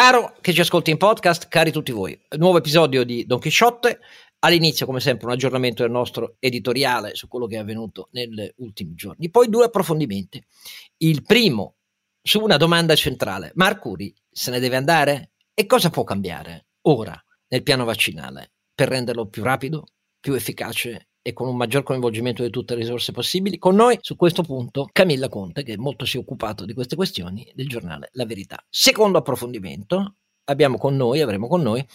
Caro 0.00 0.36
che 0.40 0.52
ci 0.52 0.60
ascolti 0.60 0.92
in 0.92 0.96
podcast, 0.96 1.48
cari 1.48 1.72
tutti 1.72 1.90
voi, 1.90 2.16
nuovo 2.36 2.58
episodio 2.58 3.02
di 3.02 3.26
Don 3.26 3.40
Chisciotte. 3.40 3.98
All'inizio, 4.38 4.86
come 4.86 5.00
sempre, 5.00 5.26
un 5.26 5.32
aggiornamento 5.32 5.82
del 5.82 5.90
nostro 5.90 6.36
editoriale 6.38 7.16
su 7.16 7.26
quello 7.26 7.46
che 7.46 7.56
è 7.56 7.58
avvenuto 7.58 8.06
negli 8.12 8.48
ultimi 8.58 8.94
giorni. 8.94 9.28
Poi 9.28 9.48
due 9.48 9.64
approfondimenti. 9.64 10.40
Il 10.98 11.24
primo 11.24 11.78
su 12.22 12.40
una 12.40 12.56
domanda 12.56 12.94
centrale. 12.94 13.50
Marcuri 13.56 14.14
se 14.30 14.52
ne 14.52 14.60
deve 14.60 14.76
andare? 14.76 15.32
E 15.52 15.66
cosa 15.66 15.90
può 15.90 16.04
cambiare 16.04 16.66
ora 16.82 17.20
nel 17.48 17.64
piano 17.64 17.84
vaccinale 17.84 18.52
per 18.72 18.86
renderlo 18.86 19.26
più 19.26 19.42
rapido, 19.42 19.84
più 20.20 20.32
efficace 20.34 21.07
e 21.28 21.34
con 21.34 21.46
un 21.46 21.56
maggior 21.56 21.82
coinvolgimento 21.82 22.42
di 22.42 22.48
tutte 22.48 22.74
le 22.74 22.80
risorse 22.80 23.12
possibili. 23.12 23.58
Con 23.58 23.74
noi 23.74 23.98
su 24.00 24.16
questo 24.16 24.42
punto 24.42 24.88
Camilla 24.90 25.28
Conte, 25.28 25.62
che 25.62 25.76
molto 25.76 26.06
si 26.06 26.16
è 26.16 26.20
occupato 26.20 26.64
di 26.64 26.72
queste 26.72 26.96
questioni 26.96 27.46
del 27.54 27.68
giornale 27.68 28.08
La 28.12 28.24
Verità. 28.24 28.64
Secondo 28.70 29.18
approfondimento, 29.18 30.14
abbiamo 30.44 30.78
con 30.78 30.96
noi, 30.96 31.20
avremo 31.20 31.46
con 31.46 31.60
noi, 31.60 31.86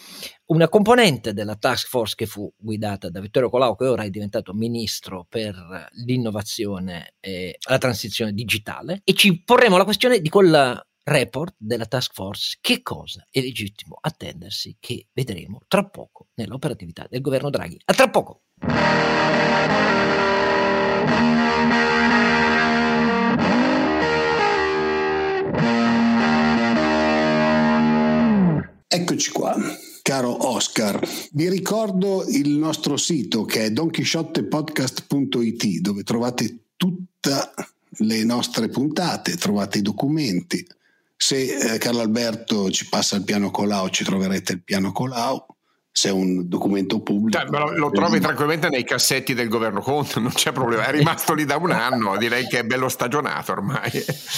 una 0.46 0.68
componente 0.68 1.32
della 1.32 1.56
task 1.56 1.88
force 1.88 2.14
che 2.14 2.26
fu 2.26 2.48
guidata 2.56 3.10
da 3.10 3.18
Vittorio 3.18 3.50
Colau, 3.50 3.74
che 3.74 3.88
ora 3.88 4.04
è 4.04 4.10
diventato 4.10 4.54
ministro 4.54 5.26
per 5.28 5.56
l'innovazione 6.06 7.14
e 7.18 7.58
la 7.68 7.78
transizione 7.78 8.32
digitale, 8.32 9.00
e 9.02 9.14
ci 9.14 9.42
porremo 9.42 9.76
la 9.76 9.84
questione 9.84 10.20
di 10.20 10.28
quel 10.28 10.80
report 11.04 11.54
della 11.58 11.86
task 11.86 12.14
force 12.14 12.58
che 12.60 12.82
cosa 12.82 13.24
è 13.30 13.40
legittimo 13.40 13.96
attendersi 14.00 14.76
che 14.80 15.06
vedremo 15.12 15.60
tra 15.68 15.84
poco 15.84 16.28
nell'operatività 16.34 17.06
del 17.08 17.20
governo 17.20 17.50
Draghi. 17.50 17.78
A 17.84 17.94
tra 17.94 18.08
poco! 18.08 18.40
Eccoci 28.86 29.30
qua. 29.32 29.56
Caro 30.02 30.48
Oscar, 30.48 31.00
vi 31.32 31.48
ricordo 31.48 32.24
il 32.28 32.50
nostro 32.50 32.96
sito 32.96 33.44
che 33.44 33.64
è 33.64 33.70
donchisciottepodcast.it 33.70 35.80
dove 35.80 36.02
trovate 36.02 36.58
tutte 36.76 37.30
le 37.98 38.24
nostre 38.24 38.68
puntate, 38.68 39.36
trovate 39.36 39.78
i 39.78 39.82
documenti. 39.82 40.66
Se 41.16 41.74
eh, 41.74 41.78
Carlo 41.78 42.00
Alberto 42.00 42.70
ci 42.70 42.88
passa 42.88 43.16
il 43.16 43.24
piano 43.24 43.50
Colau 43.50 43.88
ci 43.88 44.04
troverete 44.04 44.52
il 44.52 44.62
piano 44.62 44.92
Colau 44.92 45.46
se 45.96 46.08
è 46.08 46.12
un 46.12 46.48
documento 46.48 47.00
pubblico. 47.02 47.38
Cioè, 47.38 47.48
lo, 47.48 47.70
lo 47.76 47.90
trovi 47.92 48.18
tranquillamente 48.18 48.68
nei 48.68 48.82
cassetti 48.82 49.32
del 49.32 49.46
governo 49.46 49.80
Conte, 49.80 50.18
non 50.18 50.32
c'è 50.32 50.50
problema, 50.50 50.86
è 50.86 50.90
rimasto 50.90 51.34
lì 51.34 51.44
da 51.44 51.56
un 51.56 51.70
anno, 51.72 52.16
direi 52.16 52.48
che 52.48 52.58
è 52.58 52.64
bello 52.64 52.88
stagionato 52.88 53.52
ormai. 53.52 53.92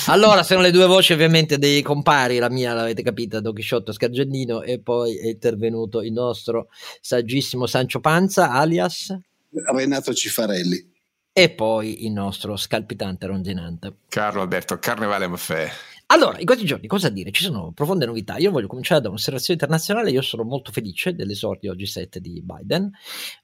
Allora, 0.09 0.43
sono 0.43 0.61
le 0.61 0.71
due 0.71 0.85
voci 0.85 1.15
ovviamente 1.15 1.57
dei 1.57 1.81
compari, 1.81 2.37
la 2.37 2.51
mia 2.51 2.75
l'avete 2.75 3.03
capita, 3.03 3.41
Don 3.41 3.55
Chisciotto 3.55 3.93
Scargendino 3.93 4.61
e 4.61 4.81
poi 4.81 5.17
è 5.17 5.29
intervenuto 5.29 6.03
il 6.03 6.13
nostro 6.13 6.69
saggissimo 7.01 7.67
Sancio 7.67 8.01
Panza, 8.01 8.51
alias 8.51 9.19
Renato 9.51 10.13
Cifarelli. 10.13 10.93
E 11.33 11.51
poi 11.51 12.05
il 12.05 12.13
nostro 12.13 12.57
scalpitante 12.57 13.27
rondinante. 13.27 13.97
Carlo 14.09 14.43
Alberto 14.43 14.79
Carnevale 14.79 15.27
Maffè. 15.27 15.71
Allora, 16.09 16.39
in 16.39 16.47
questi 16.47 16.65
giorni 16.65 16.87
cosa 16.87 17.09
dire? 17.09 17.33
Ci 17.33 17.43
sono 17.43 17.73
profonde 17.73 18.07
novità. 18.07 18.37
Io 18.37 18.53
voglio 18.53 18.69
cominciare 18.69 19.01
da 19.01 19.09
un'osservazione 19.09 19.59
internazionale. 19.61 20.13
Io 20.13 20.23
sono 20.23 20.45
molto 20.45 20.71
felice 20.71 21.15
dell'esordio 21.15 21.75
G7 21.75 22.19
di 22.19 22.41
Biden 22.45 22.89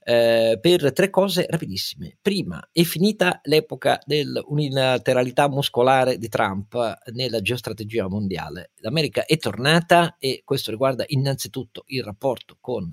eh, 0.05 0.58
per 0.60 0.92
tre 0.92 1.10
cose 1.10 1.44
rapidissime. 1.50 2.18
Prima, 2.22 2.68
è 2.70 2.83
finita 2.84 3.40
l'epoca 3.44 4.00
dell'unilateralità 4.05 5.48
muscolare 5.48 6.18
di 6.18 6.28
Trump 6.28 7.00
nella 7.12 7.40
geostrategia 7.40 8.06
mondiale. 8.06 8.70
L'America 8.77 9.24
è 9.24 9.36
tornata 9.38 10.14
e 10.20 10.42
questo 10.44 10.70
riguarda 10.70 11.02
innanzitutto 11.08 11.83
il 11.86 12.05
rapporto 12.05 12.58
con 12.60 12.88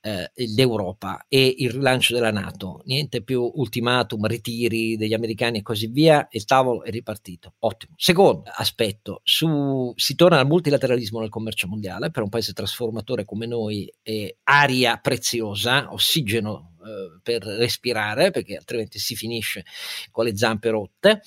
eh, 0.00 0.30
l'Europa 0.34 1.26
e 1.28 1.54
il 1.58 1.70
rilancio 1.70 2.14
della 2.14 2.30
Nato. 2.30 2.82
Niente 2.86 3.22
più 3.22 3.50
ultimatum, 3.54 4.26
ritiri 4.26 4.96
degli 4.96 5.14
americani 5.14 5.58
e 5.58 5.62
così 5.62 5.86
via. 5.86 6.26
Il 6.30 6.44
tavolo 6.44 6.82
è 6.82 6.90
ripartito. 6.90 7.54
Ottimo. 7.60 7.94
Secondo 7.96 8.50
aspetto, 8.54 9.20
su, 9.24 9.92
si 9.96 10.14
torna 10.14 10.38
al 10.38 10.46
multilateralismo 10.46 11.20
nel 11.20 11.28
commercio 11.28 11.68
mondiale 11.68 12.10
per 12.10 12.22
un 12.22 12.28
paese 12.28 12.52
trasformatore 12.52 13.24
come 13.24 13.46
noi 13.46 13.92
è 14.02 14.34
aria 14.44 14.96
preziosa, 14.96 15.92
ossigeno 15.92 16.74
eh, 16.84 17.20
per 17.22 17.42
respirare 17.42 18.30
perché 18.30 18.56
altrimenti 18.56 18.98
si 18.98 19.14
finisce 19.14 19.64
con 20.10 20.24
le 20.24 20.36
zampe 20.36 20.70
rotte. 20.70 21.22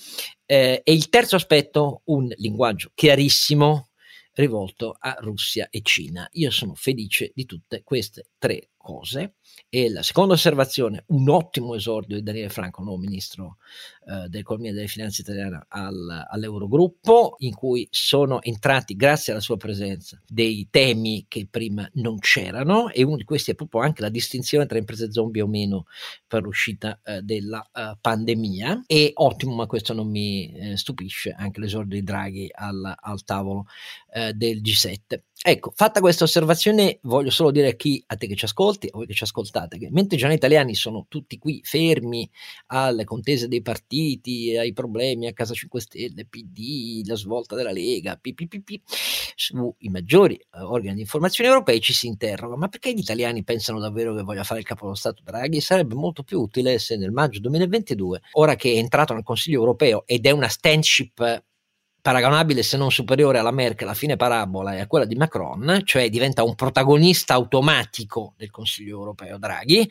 Eh, 0.45 0.81
e 0.83 0.93
il 0.93 1.09
terzo 1.09 1.35
aspetto, 1.35 2.01
un 2.05 2.27
linguaggio 2.37 2.91
chiarissimo 2.93 3.89
rivolto 4.33 4.95
a 4.97 5.17
Russia 5.19 5.67
e 5.69 5.81
Cina. 5.81 6.27
Io 6.33 6.51
sono 6.51 6.75
felice 6.75 7.31
di 7.33 7.45
tutte 7.45 7.83
queste 7.83 8.29
tre 8.37 8.69
cose. 8.83 9.35
E 9.69 9.89
la 9.89 10.03
seconda 10.03 10.33
osservazione, 10.33 11.05
un 11.07 11.29
ottimo 11.29 11.73
esordio 11.73 12.17
di 12.17 12.23
Daniele 12.23 12.49
Franco, 12.49 12.83
nuovo 12.83 12.99
ministro 12.99 13.57
eh, 14.05 14.27
dell'economia 14.27 14.71
e 14.71 14.73
delle 14.73 14.87
finanze 14.87 15.21
italiane 15.21 15.65
al, 15.69 16.27
all'Eurogruppo, 16.29 17.35
in 17.39 17.55
cui 17.55 17.87
sono 17.89 18.41
entrati, 18.41 18.95
grazie 18.95 19.31
alla 19.31 19.41
sua 19.41 19.57
presenza, 19.57 20.21
dei 20.27 20.67
temi 20.69 21.25
che 21.27 21.47
prima 21.49 21.89
non 21.93 22.19
c'erano 22.19 22.89
e 22.89 23.03
uno 23.03 23.15
di 23.15 23.23
questi 23.23 23.51
è 23.51 23.55
proprio 23.55 23.81
anche 23.81 24.01
la 24.01 24.09
distinzione 24.09 24.65
tra 24.65 24.77
imprese 24.77 25.11
zombie 25.11 25.41
o 25.41 25.47
meno 25.47 25.85
per 26.27 26.43
l'uscita 26.43 26.99
eh, 27.03 27.21
della 27.21 27.65
uh, 27.73 27.97
pandemia. 27.99 28.83
E 28.85 29.11
ottimo, 29.15 29.55
ma 29.55 29.65
questo 29.65 29.93
non 29.93 30.09
mi 30.09 30.51
eh, 30.51 30.77
stupisce, 30.77 31.33
anche 31.37 31.61
l'esordio 31.61 31.97
di 31.97 32.03
Draghi 32.03 32.49
al, 32.53 32.93
al 32.99 33.23
tavolo 33.23 33.65
eh, 34.13 34.33
del 34.33 34.61
G7. 34.61 35.21
Ecco, 35.45 35.73
fatta 35.75 35.99
questa 35.99 36.23
osservazione, 36.23 36.99
voglio 37.01 37.29
solo 37.29 37.51
dire 37.51 37.67
a 37.67 37.73
chi, 37.73 38.01
a 38.07 38.15
te 38.15 38.27
che 38.27 38.35
ci 38.35 38.45
ascolti, 38.45 38.87
o 38.89 39.03
che 39.03 39.13
ci 39.13 39.23
ascoltate, 39.23 39.77
che 39.77 39.89
mentre 39.91 40.15
i 40.15 40.17
giornali 40.17 40.37
italiani 40.37 40.73
sono 40.73 41.05
tutti 41.09 41.37
qui 41.37 41.59
fermi 41.65 42.29
alle 42.67 43.03
contese 43.03 43.49
dei 43.49 43.61
partiti, 43.61 44.55
ai 44.55 44.71
problemi 44.71 45.27
a 45.27 45.33
Casa 45.33 45.53
5 45.53 45.81
Stelle, 45.81 46.25
PD, 46.27 47.05
la 47.05 47.15
svolta 47.15 47.57
della 47.57 47.73
Lega, 47.73 48.15
PPPP, 48.15 48.83
sui 49.35 49.89
maggiori 49.89 50.35
eh, 50.35 50.61
organi 50.61 50.95
di 50.95 51.01
informazione 51.01 51.49
europei 51.49 51.81
ci 51.81 51.91
si 51.91 52.07
interroga, 52.07 52.55
ma 52.55 52.69
perché 52.69 52.93
gli 52.93 52.99
italiani 52.99 53.43
pensano 53.43 53.81
davvero 53.81 54.15
che 54.15 54.21
voglia 54.21 54.45
fare 54.45 54.61
il 54.61 54.65
capo 54.65 54.85
dello 54.85 54.95
Stato 54.95 55.23
Draghi? 55.25 55.59
Sarebbe 55.59 55.93
molto 55.93 56.23
più 56.23 56.39
utile 56.39 56.79
se 56.79 56.95
nel 56.95 57.11
maggio 57.11 57.41
2022, 57.41 58.21
ora 58.31 58.55
che 58.55 58.71
è 58.71 58.77
entrato 58.77 59.13
nel 59.13 59.23
Consiglio 59.23 59.59
europeo 59.59 60.03
ed 60.05 60.25
è 60.25 60.31
una 60.31 60.47
standship 60.47 61.43
paragonabile 62.03 62.63
se 62.63 62.75
non 62.75 62.91
superiore 62.91 63.37
alla 63.37 63.51
Merkel 63.51 63.87
a 63.87 63.93
fine 63.93 64.17
parabola 64.17 64.75
e 64.75 64.81
a 64.81 64.87
quella 64.87 65.05
di 65.05 65.15
Macron, 65.15 65.83
cioè 65.85 66.09
diventa 66.09 66.43
un 66.43 66.53
protagonista 66.53 67.33
automatico 67.33 68.33
del 68.35 68.51
Consiglio 68.51 68.97
europeo 68.97 69.37
Draghi, 69.37 69.89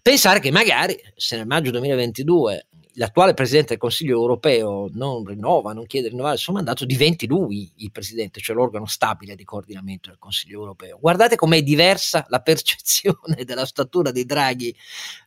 pensare 0.00 0.40
che 0.40 0.50
magari 0.50 0.98
se 1.14 1.36
nel 1.36 1.46
maggio 1.46 1.70
2022 1.70 2.68
l'attuale 2.94 3.34
Presidente 3.34 3.68
del 3.68 3.78
Consiglio 3.78 4.18
europeo 4.18 4.88
non 4.94 5.26
rinnova, 5.26 5.74
non 5.74 5.84
chiede 5.84 6.06
di 6.06 6.12
rinnovare 6.12 6.36
il 6.36 6.40
suo 6.40 6.54
mandato, 6.54 6.86
diventi 6.86 7.26
lui 7.26 7.70
il 7.76 7.92
Presidente, 7.92 8.40
cioè 8.40 8.56
l'organo 8.56 8.86
stabile 8.86 9.34
di 9.34 9.44
coordinamento 9.44 10.08
del 10.08 10.18
Consiglio 10.18 10.58
europeo. 10.58 10.98
Guardate 10.98 11.36
com'è 11.36 11.62
diversa 11.62 12.24
la 12.30 12.40
percezione 12.40 13.44
della 13.44 13.66
statura 13.66 14.10
di 14.10 14.24
Draghi 14.24 14.74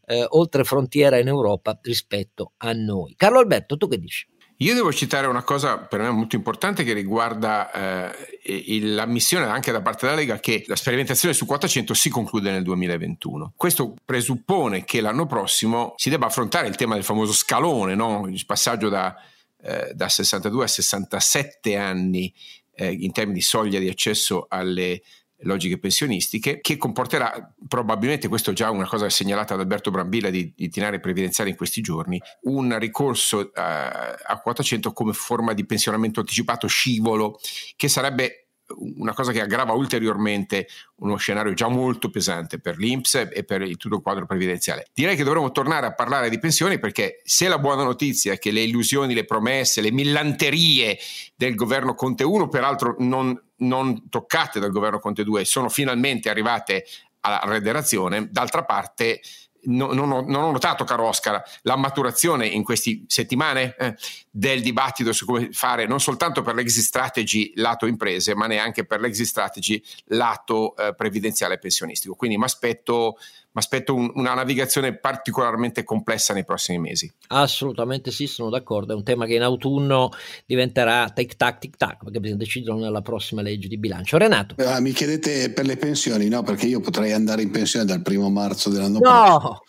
eh, 0.07 0.25
oltre 0.30 0.63
frontiera 0.63 1.19
in 1.19 1.28
Europa 1.28 1.78
rispetto 1.84 2.53
a 2.57 2.72
noi. 2.74 3.13
Carlo 3.16 3.38
Alberto, 3.38 3.78
tu 3.78 3.88
che 3.88 4.00
dici? 4.00 4.25
Io 4.59 4.73
devo 4.73 4.93
citare 4.93 5.27
una 5.27 5.43
cosa 5.43 5.79
per 5.79 5.99
me 5.99 6.09
molto 6.11 6.38
importante 6.38 6.85
che 6.85 6.93
riguarda 6.93 8.09
eh, 8.13 8.79
l'ammissione 8.81 9.45
anche 9.45 9.73
da 9.73 9.81
parte 9.81 10.05
della 10.05 10.17
Lega 10.17 10.39
che 10.39 10.63
la 10.67 10.77
sperimentazione 10.77 11.33
su 11.33 11.45
quota 11.45 11.67
100 11.67 11.93
si 11.93 12.09
conclude 12.09 12.51
nel 12.51 12.63
2021. 12.63 13.53
Questo 13.57 13.95
presuppone 14.05 14.85
che 14.85 15.01
l'anno 15.01 15.25
prossimo 15.25 15.94
si 15.97 16.09
debba 16.09 16.27
affrontare 16.27 16.69
il 16.69 16.75
tema 16.75 16.94
del 16.94 17.03
famoso 17.03 17.33
scalone, 17.33 17.95
no? 17.95 18.27
il 18.29 18.45
passaggio 18.45 18.88
da, 18.88 19.13
eh, 19.61 19.91
da 19.94 20.07
62 20.07 20.63
a 20.63 20.67
67 20.67 21.75
anni 21.75 22.33
eh, 22.75 22.91
in 22.91 23.11
termini 23.11 23.39
di 23.39 23.44
soglia 23.44 23.79
di 23.79 23.89
accesso 23.89 24.45
alle 24.47 25.01
logiche 25.45 25.80
pensionistiche, 25.80 26.59
che 26.62 26.77
comporterà 26.77 27.53
probabilmente, 27.68 28.27
questo 28.27 28.51
è 28.51 28.53
già 28.53 28.69
una 28.69 28.88
cosa 28.88 29.09
segnalata 29.09 29.56
da 29.56 29.62
Alberto 29.62 29.92
Brambilla 29.92 30.30
di 30.30 30.51
itinerario 30.57 31.00
previdenziale 31.00 31.50
in 31.51 31.56
questi 31.56 31.81
giorni, 31.81 32.21
un 32.44 32.77
ricorso 32.77 33.51
a, 33.53 33.62
eh, 33.62 34.15
a 34.27 34.39
quota 34.42 34.62
100 34.62 34.92
come 34.92 35.13
forma 35.13 35.53
di 35.53 35.65
pensionamento 35.65 36.19
anticipato 36.19 36.68
scivolo, 36.68 37.39
che 37.75 37.88
sarebbe 37.88 38.44
una 38.77 39.13
cosa 39.13 39.31
che 39.31 39.41
aggrava 39.41 39.73
ulteriormente 39.73 40.67
uno 40.97 41.17
scenario 41.17 41.53
già 41.53 41.67
molto 41.67 42.09
pesante 42.09 42.59
per 42.59 42.77
l'Inps 42.77 43.27
e 43.31 43.44
per 43.44 43.62
il 43.62 43.77
tutto 43.77 43.95
il 43.95 44.01
quadro 44.01 44.25
previdenziale. 44.25 44.88
Direi 44.94 45.15
che 45.15 45.23
dovremmo 45.23 45.51
tornare 45.51 45.85
a 45.85 45.94
parlare 45.94 46.29
di 46.29 46.39
pensioni 46.39 46.79
perché 46.79 47.21
se 47.23 47.47
la 47.47 47.59
buona 47.59 47.83
notizia 47.83 48.33
è 48.33 48.39
che 48.39 48.51
le 48.51 48.62
illusioni, 48.62 49.13
le 49.13 49.25
promesse, 49.25 49.81
le 49.81 49.91
millanterie 49.91 50.97
del 51.35 51.56
governo 51.56 51.94
Conte 51.94 52.23
1, 52.23 52.47
peraltro 52.47 52.95
non, 53.00 53.39
non 53.57 54.09
toccate 54.09 54.59
dal 54.59 54.71
governo 54.71 55.00
Conte 55.00 55.23
2, 55.23 55.45
sono 55.45 55.69
finalmente 55.69 56.29
arrivate 56.29 56.85
alla 57.21 57.41
redazione, 57.44 58.27
d'altra 58.29 58.63
parte 58.63 59.19
no, 59.65 59.94
non, 59.94 60.12
ho, 60.12 60.21
non, 60.21 60.44
ho, 60.44 60.51
notato, 60.51 60.83
caro 60.83 61.07
Oscar, 61.07 61.41
la 61.63 61.75
maturazione 61.75 62.47
in 62.47 62.63
queste 62.63 63.03
settimane 63.07 63.75
eh, 63.77 63.95
del 64.29 64.62
dibattito 64.62 65.13
su 65.13 65.25
come 65.25 65.51
fare 65.51 65.85
non 65.85 66.00
soltanto 66.00 66.41
per 66.41 66.56
l'exit 66.56 66.83
strategy 66.83 67.51
lato 67.56 67.85
imprese, 67.85 68.35
ma 68.35 68.47
neanche 68.47 68.85
per 68.85 69.00
l'exit 69.00 69.25
strategy 69.25 69.81
lato 70.06 70.75
eh, 70.75 70.94
previdenziale 70.95 71.56
e 71.56 71.59
pensionistico. 71.59 72.15
Quindi 72.15 72.38
mi 72.38 72.44
aspetto 72.44 73.17
mi 73.56 73.62
aspetto 73.62 73.96
un, 73.96 74.12
una 74.16 74.34
navigazione 74.34 74.98
particolarmente 74.98 75.86
complessa 75.86 76.34
nei 76.34 76.44
prossimi 76.44 76.78
mesi. 76.78 77.10
Assolutamente 77.28 78.12
sì, 78.12 78.28
sono 78.28 78.50
d'accordo. 78.50 78.92
È 78.92 78.96
un 78.98 79.04
tema 79.04 79.25
che 79.25 79.36
in 79.36 79.44
autunno 79.44 80.10
diventerà 80.46 81.10
tic 81.10 81.38
tac 81.38 81.60
tic 81.60 81.78
tac, 81.78 82.04
perché 82.04 82.19
bisogna 82.19 82.40
decidere 82.40 82.78
nella 82.78 83.02
prossima 83.02 83.42
legge 83.42 83.69
di 83.69 83.78
bilancio. 83.78 84.18
Renato. 84.18 84.56
Ah, 84.57 84.81
mi 84.81 84.92
chiedete 84.92 85.52
per 85.52 85.66
le 85.66 85.78
pensioni, 85.78 86.28
no? 86.28 86.44
Perché 86.44 86.66
io 86.66 86.81
potrei 86.81 87.13
andare 87.13 87.44
in 87.44 87.52
pensione 87.52 87.86
dal 87.86 88.02
primo 88.02 88.30
marzo 88.30 88.69
dell'anno 88.69 89.00
no! 89.00 89.40
prossimo. 89.40 89.62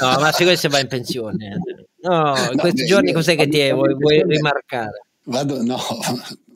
No, 0.00 0.20
ma 0.20 0.32
se 0.32 0.44
questo 0.44 0.70
va 0.70 0.80
in 0.80 0.88
pensione. 0.88 1.60
No, 2.00 2.34
in 2.50 2.58
questi 2.58 2.80
no, 2.80 2.86
giorni 2.86 3.12
cos'è 3.12 3.36
che 3.36 3.46
ti 3.46 3.70
vuoi, 3.72 3.94
vuoi 3.94 4.22
rimarcare? 4.26 5.04
Vado, 5.24 5.62
no, 5.62 5.78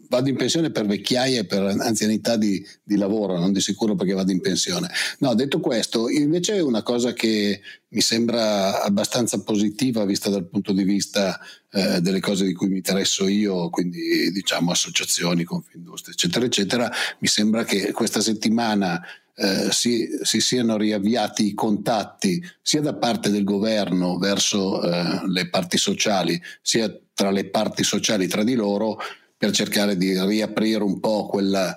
vado 0.08 0.29
in 0.29 0.37
pensione 0.37 0.70
per 0.70 0.87
vecchiaia 0.87 1.41
e 1.41 1.44
per 1.44 1.62
anzianità 1.62 2.37
di, 2.37 2.64
di, 2.82 2.97
lavoro, 2.97 3.38
non 3.38 3.53
di 3.53 3.61
sicuro 3.61 3.94
perché 3.94 4.12
vado 4.12 4.32
in 4.32 4.41
pensione. 4.41 4.88
No, 5.19 5.35
detto 5.35 5.61
questo, 5.61 6.08
invece 6.08 6.56
è 6.56 6.62
una 6.62 6.82
cosa 6.82 7.12
che 7.12 7.61
mi 7.88 8.00
sembra 8.00 8.82
abbastanza 8.82 9.43
positiva 9.43 10.05
vista 10.05 10.29
dal 10.29 10.49
punto 10.49 10.73
di 10.73 10.85
vista 10.85 11.38
eh, 11.73 12.00
delle 12.00 12.20
cose 12.20 12.44
di 12.44 12.53
cui 12.53 12.69
mi 12.69 12.76
interesso 12.76 13.26
io, 13.26 13.70
quindi 13.70 14.31
diciamo 14.32 14.70
associazioni, 14.70 15.44
confindustria, 15.44 16.14
eccetera, 16.14 16.44
eccetera. 16.44 16.93
Mi 17.19 17.29
sembra 17.29 17.64
che 17.64 17.93
questa 17.93 18.20
settimana 18.20 19.00
eh, 19.38 19.69
si, 19.70 20.08
si, 20.23 20.41
siano 20.41 20.76
riavviati 20.76 21.47
i 21.47 21.55
contatti 21.55 22.43
sia 22.62 22.81
da 22.81 22.94
parte 22.94 23.31
del 23.31 23.44
governo 23.44 24.17
verso 24.17 24.82
eh, 24.82 25.20
le 25.26 25.49
parti 25.49 25.76
sociali, 25.76 26.41
sia 26.62 26.91
tra 27.12 27.31
le 27.31 27.49
parti 27.50 27.82
sociali 27.82 28.29
tra 28.29 28.43
di 28.43 28.55
loro 28.55 28.99
per 29.36 29.50
cercare 29.50 29.96
di 29.96 30.18
riaprire 30.18 30.82
un 30.82 30.98
po' 30.98 31.26
quella, 31.26 31.76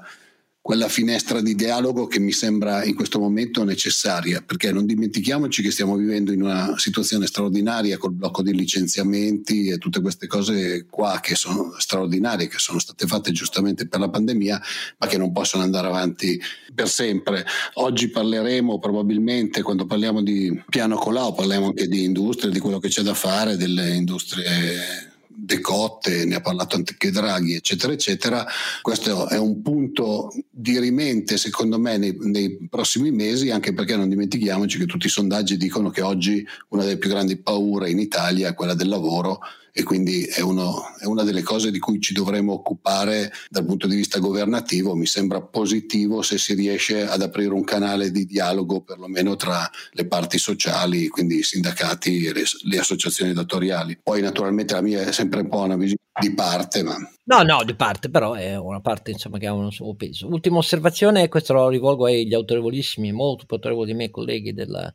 quella 0.62 0.88
finestra 0.88 1.42
di 1.42 1.56
dialogo 1.56 2.08
che 2.08 2.20
mi 2.20 2.32
sembra 2.32 2.84
in 2.86 2.96
questo 2.96 3.20
momento 3.20 3.64
necessaria, 3.64 4.42
perché 4.42 4.72
non 4.72 4.86
dimentichiamoci 4.86 5.62
che 5.62 5.72
stiamo 5.72 5.96
vivendo 5.96 6.32
in 6.32 6.42
una 6.42 6.76
situazione 6.78 7.26
straordinaria 7.26 7.98
col 7.98 8.14
blocco 8.14 8.44
di 8.44 8.54
licenziamenti 8.54 9.68
e 9.68 9.78
tutte 9.78 10.00
queste 10.00 10.28
cose 10.28 10.86
qua 10.90 11.20
che 11.22 11.36
sono 11.36 11.74
straordinarie, 11.78 12.48
che 12.48 12.60
sono 12.60 12.80
state 12.80 13.08
fatte 13.08 13.32
giustamente 13.32 13.88
per 13.88 14.00
la 14.00 14.10
pandemia, 14.10 14.62
ma 15.00 15.08
che 15.08 15.18
non 15.18 15.32
possono 15.32 15.64
andare 15.64 15.88
avanti 15.88 16.40
per 16.74 16.88
sempre. 16.88 17.46
Oggi 17.74 18.10
parleremo 18.10 18.80
probabilmente, 18.80 19.64
quando 19.64 19.86
parliamo 19.86 20.22
di 20.22 20.64
piano 20.70 20.98
Colau, 20.98 21.34
parliamo 21.34 21.68
anche 21.68 21.88
di 21.88 22.04
industria, 22.04 22.52
di 22.52 22.60
quello 22.60 22.80
che 22.80 22.88
c'è 22.88 23.02
da 23.02 23.14
fare, 23.14 23.58
delle 23.58 23.96
industrie 23.96 25.09
decotte, 25.50 26.26
ne 26.26 26.36
ha 26.36 26.42
parlato 26.42 26.76
anche 26.76 27.10
Draghi, 27.10 27.56
eccetera, 27.56 27.92
eccetera. 27.92 28.46
Questo 28.82 29.28
è 29.28 29.38
un 29.38 29.62
punto 29.64 30.32
di 30.50 30.80
rimente, 30.80 31.38
secondo 31.38 31.80
me, 31.80 31.98
nei, 31.98 32.16
nei, 32.20 32.68
prossimi 32.70 33.10
mesi, 33.10 33.50
anche 33.50 33.74
perché 33.74 33.96
non 33.96 34.10
dimentichiamoci 34.10 34.78
che 34.78 34.86
tutti 34.86 35.08
i 35.08 35.10
sondaggi 35.10 35.58
dicono 35.58 35.90
che 35.90 36.02
oggi 36.02 36.46
una 36.70 36.84
delle 36.84 36.98
più 36.98 37.10
grandi 37.10 37.38
paure 37.38 37.90
in 37.90 38.00
Italia 38.00 38.50
è 38.50 38.54
quella 38.54 38.76
del 38.76 38.90
lavoro 38.90 39.40
e 39.72 39.84
quindi 39.84 40.24
è, 40.24 40.42
uno, 40.42 40.96
è, 41.00 41.06
una 41.06 41.24
delle 41.24 41.42
cose 41.42 41.72
di 41.72 41.80
cui 41.80 42.00
ci 42.00 42.14
dovremo 42.14 42.54
occupare 42.54 43.32
dal 43.50 43.66
punto 43.66 43.88
di 43.88 43.96
vista 43.96 44.20
governativo. 44.20 44.96
Mi 44.96 45.06
sembra 45.06 45.42
positivo 45.42 46.22
se 46.22 46.38
si 46.38 46.54
riesce 46.54 47.08
ad 47.08 47.22
aprire 47.22 47.54
un 47.54 47.64
canale 47.64 48.12
di 48.12 48.26
dialogo 48.26 48.82
perlomeno 48.82 49.36
tra 49.36 49.70
le 49.92 50.06
parti 50.06 50.38
sociali, 50.38 51.08
quindi 51.08 51.40
i 51.40 51.44
sindacati 51.44 52.26
e 52.26 52.34
le, 52.34 52.44
le 52.64 52.80
associazioni 52.80 53.34
datoriali. 53.34 54.00
Poi 54.02 54.22
naturalmente 54.22 54.74
la 54.74 54.82
mia 54.82 55.02
è 55.02 55.12
sempre 55.12 55.42
un 55.42 55.50
po' 55.50 55.62
una 55.62 55.76
visione 55.76 55.98
di 56.20 56.34
parte, 56.34 56.84
ma... 56.84 56.96
No, 57.26 57.44
no, 57.44 57.64
di 57.64 57.76
parte, 57.76 58.10
però 58.10 58.34
è 58.34 58.58
una 58.58 58.82
parte 58.82 59.12
insomma, 59.12 59.38
che 59.38 59.48
ha 59.48 59.54
un 59.54 59.72
suo 59.72 59.96
peso. 59.96 60.28
Ultima 60.28 60.58
osservazione, 60.58 61.28
questo 61.28 61.54
lo 61.54 61.70
rivolgo 61.70 62.06
agli 62.06 62.34
autorevolissimi, 62.34 63.12
molto 63.12 63.46
autorevoli 63.48 63.94
miei 63.94 64.10
colleghi 64.10 64.54
della 64.54 64.92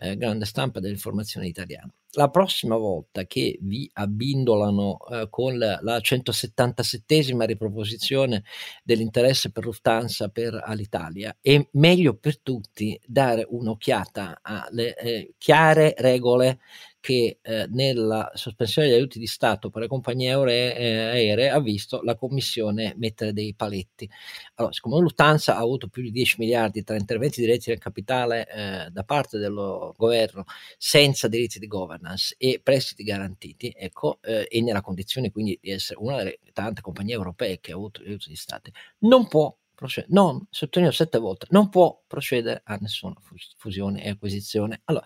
eh, 0.00 0.16
grande 0.16 0.44
stampa 0.46 0.80
dell'informazione 0.80 1.46
italiana. 1.46 1.92
La 2.14 2.28
prossima 2.28 2.76
volta 2.76 3.24
che 3.24 3.58
vi 3.62 3.88
abbindolano 3.94 4.98
eh, 5.10 5.28
con 5.30 5.56
la, 5.56 5.78
la 5.80 5.96
177esima 5.96 7.46
riproposizione 7.46 8.44
dell'interesse 8.84 9.50
per 9.50 9.64
Lufthansa 9.64 10.28
per 10.28 10.60
Alitalia, 10.62 11.34
è 11.40 11.66
meglio 11.72 12.14
per 12.14 12.38
tutti 12.40 13.00
dare 13.06 13.46
un'occhiata 13.48 14.40
alle 14.42 14.94
eh, 14.94 15.34
chiare 15.38 15.94
regole 15.96 16.58
che 17.02 17.40
eh, 17.42 17.66
nella 17.70 18.30
sospensione 18.32 18.86
degli 18.86 18.96
aiuti 18.96 19.18
di 19.18 19.26
Stato 19.26 19.70
per 19.70 19.82
le 19.82 19.88
compagnie 19.88 20.32
aeree, 20.32 20.76
eh, 20.76 20.98
aeree, 20.98 21.50
ha 21.50 21.58
visto 21.58 22.00
la 22.02 22.14
Commissione 22.14 22.94
mettere 22.96 23.32
dei 23.32 23.54
paletti. 23.54 24.08
Allora, 24.54 24.72
siccome 24.72 25.00
Lufthansa 25.00 25.56
ha 25.56 25.58
avuto 25.58 25.88
più 25.88 26.00
di 26.00 26.12
10 26.12 26.36
miliardi 26.38 26.84
tra 26.84 26.96
interventi 26.96 27.40
diretti 27.40 27.70
nel 27.70 27.80
capitale 27.80 28.46
eh, 28.46 28.90
da 28.90 29.02
parte 29.02 29.38
del 29.38 29.52
governo 29.96 30.44
senza 30.78 31.26
diritti 31.26 31.58
di 31.58 31.66
governance 31.66 32.36
e 32.38 32.60
prestiti 32.62 33.02
garantiti, 33.02 33.74
ecco, 33.76 34.20
eh, 34.22 34.46
e 34.48 34.62
nella 34.62 34.80
condizione 34.80 35.32
quindi 35.32 35.58
di 35.60 35.72
essere 35.72 35.98
una 36.00 36.18
delle 36.18 36.38
tante 36.52 36.82
compagnie 36.82 37.14
europee 37.14 37.58
che 37.58 37.72
ha 37.72 37.74
avuto 37.74 38.00
aiuti 38.02 38.28
di 38.28 38.36
Stato, 38.36 38.70
non 38.98 39.26
può 39.26 39.52
procedere, 39.74 40.12
non, 40.14 40.46
sottolineo 40.50 40.92
sette 40.92 41.18
volte, 41.18 41.46
non 41.50 41.68
può 41.68 42.00
procedere 42.06 42.62
a 42.64 42.76
nessuna 42.76 43.14
fusione 43.56 44.04
e 44.04 44.10
acquisizione. 44.10 44.82
Allora, 44.84 45.04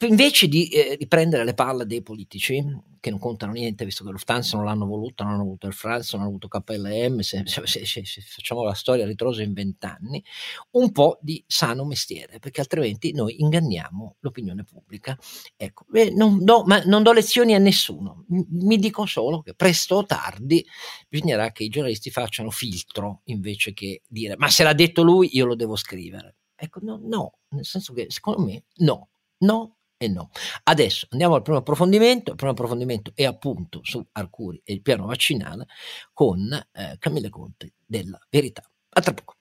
invece 0.00 0.48
di, 0.48 0.68
eh, 0.68 0.96
di, 0.96 1.08
le 1.08 1.54
palle 1.54 1.86
dei 1.86 2.02
politici, 2.02 2.64
che 3.00 3.10
non 3.10 3.18
contano 3.18 3.52
niente, 3.52 3.84
visto 3.84 4.02
che 4.02 4.10
Lufthansa 4.10 4.56
non 4.56 4.64
l'hanno 4.64 4.86
voluta, 4.86 5.24
non 5.24 5.34
hanno 5.34 5.42
avuto 5.42 5.66
il 5.66 5.74
France, 5.74 6.10
non 6.12 6.22
hanno 6.22 6.34
avuto 6.34 6.48
KLM, 6.48 7.20
se, 7.20 7.42
se, 7.44 7.66
se, 7.66 8.04
se 8.06 8.20
facciamo 8.22 8.62
la 8.64 8.72
storia 8.72 9.04
ritrosa 9.04 9.42
in 9.42 9.52
vent'anni, 9.52 10.24
un 10.72 10.90
po' 10.90 11.18
di 11.20 11.44
sano 11.46 11.84
mestiere, 11.84 12.38
perché 12.38 12.62
altrimenti 12.62 13.12
noi 13.12 13.42
inganniamo 13.42 14.16
l'opinione 14.20 14.64
pubblica. 14.64 15.18
Ecco, 15.54 15.84
eh, 15.92 16.10
non, 16.14 16.42
do, 16.42 16.64
non 16.86 17.02
do 17.02 17.12
lezioni 17.12 17.54
a 17.54 17.58
nessuno, 17.58 18.24
mi 18.28 18.78
dico 18.78 19.04
solo 19.04 19.42
che 19.42 19.54
presto 19.54 19.96
o 19.96 20.06
tardi 20.06 20.64
bisognerà 21.08 21.52
che 21.52 21.64
i 21.64 21.68
giornalisti 21.68 22.10
facciano 22.10 22.50
filtro 22.50 23.20
invece 23.24 23.72
che 23.74 24.02
dire 24.08 24.36
ma 24.36 24.48
se 24.48 24.62
l'ha 24.64 24.72
detto 24.72 25.02
lui 25.02 25.28
io 25.32 25.44
lo 25.44 25.54
devo 25.54 25.76
scrivere. 25.76 26.36
Ecco, 26.56 26.80
no, 26.82 26.98
no 27.02 27.32
nel 27.48 27.64
senso 27.64 27.92
che 27.92 28.06
secondo 28.08 28.42
me 28.42 28.64
no, 28.76 29.08
no 29.44 29.76
e 29.96 30.08
no. 30.08 30.30
Adesso 30.64 31.06
andiamo 31.10 31.34
al 31.34 31.42
primo 31.42 31.58
approfondimento. 31.58 32.30
Il 32.30 32.36
primo 32.36 32.52
approfondimento 32.52 33.12
è 33.14 33.24
appunto 33.24 33.80
su 33.82 34.04
Arcuri 34.12 34.60
e 34.64 34.72
il 34.72 34.82
piano 34.82 35.06
vaccinale 35.06 35.66
con 36.12 36.52
eh, 36.52 36.96
Camille 36.98 37.30
Conte 37.30 37.74
della 37.86 38.18
Verità. 38.28 38.62
A 38.96 39.00
tra 39.00 39.14
poco. 39.14 39.34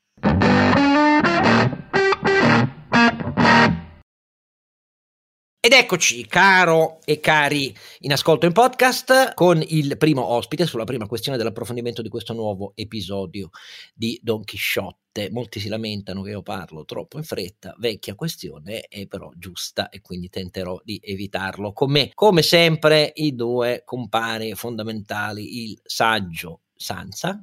Ed 5.66 5.72
eccoci, 5.72 6.26
caro 6.26 7.00
e 7.06 7.22
cari 7.22 7.74
in 8.00 8.12
ascolto 8.12 8.46
in 8.46 8.52
podcast, 8.52 9.34
con 9.34 9.64
il 9.66 9.96
primo 9.96 10.22
ospite 10.26 10.66
sulla 10.66 10.84
prima 10.84 11.08
questione 11.08 11.38
dell'approfondimento 11.38 12.02
di 12.02 12.10
questo 12.10 12.34
nuovo 12.34 12.74
episodio 12.76 13.50
di 13.94 14.20
Don 14.22 14.44
Chisciotte. 14.44 15.30
Molti 15.32 15.62
si 15.62 15.70
lamentano 15.70 16.22
che 16.22 16.32
io 16.32 16.42
parlo 16.42 16.84
troppo 16.84 17.18
in 17.18 17.24
fretta, 17.24 17.74
vecchia 17.78 18.14
questione, 18.14 18.82
è 18.82 19.08
però 19.08 19.32
giusta 19.38 19.88
e 19.88 20.02
quindi 20.02 20.28
tenterò 20.28 20.82
di 20.84 21.00
evitarlo. 21.02 21.72
Con 21.72 21.92
me, 21.92 22.12
come 22.14 22.42
sempre, 22.42 23.14
i 23.16 23.34
due 23.34 23.84
compari 23.86 24.54
fondamentali, 24.56 25.64
il 25.64 25.80
saggio 25.82 26.64
Sansa. 26.76 27.42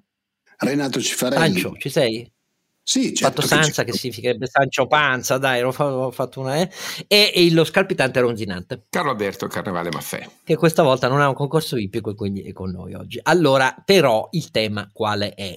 Renato 0.59 1.01
Cifarelli. 1.01 1.59
Sancio, 1.59 1.75
ci 1.79 1.89
sei? 1.89 2.31
Sì, 2.83 3.15
certo. 3.15 3.43
Fatto 3.43 3.55
Sanza, 3.55 3.85
che, 3.85 3.93
che 3.93 3.99
significherebbe 3.99 4.47
Sancio 4.47 4.89
Panza, 4.89 5.39
dai, 5.39 5.61
l'ho 5.61 5.71
fatto 6.11 6.41
una. 6.41 6.57
Eh. 6.57 6.69
E, 7.07 7.31
e 7.33 7.53
lo 7.53 7.63
scalpitante 7.63 8.19
ronzinante. 8.19 8.87
Carlo 8.89 9.11
Alberto 9.11 9.47
Carnevale 9.47 9.91
Maffè. 9.91 10.29
Che 10.43 10.57
questa 10.57 10.83
volta 10.83 11.07
non 11.07 11.21
ha 11.21 11.29
un 11.29 11.35
concorso 11.35 11.77
ippico 11.77 12.11
e 12.11 12.15
quindi 12.17 12.43
è 12.43 12.53
con 12.53 12.71
noi 12.71 12.95
oggi. 12.95 13.21
Allora, 13.23 13.81
però, 13.85 14.27
il 14.33 14.51
tema 14.51 14.91
quale 14.93 15.35
è? 15.35 15.57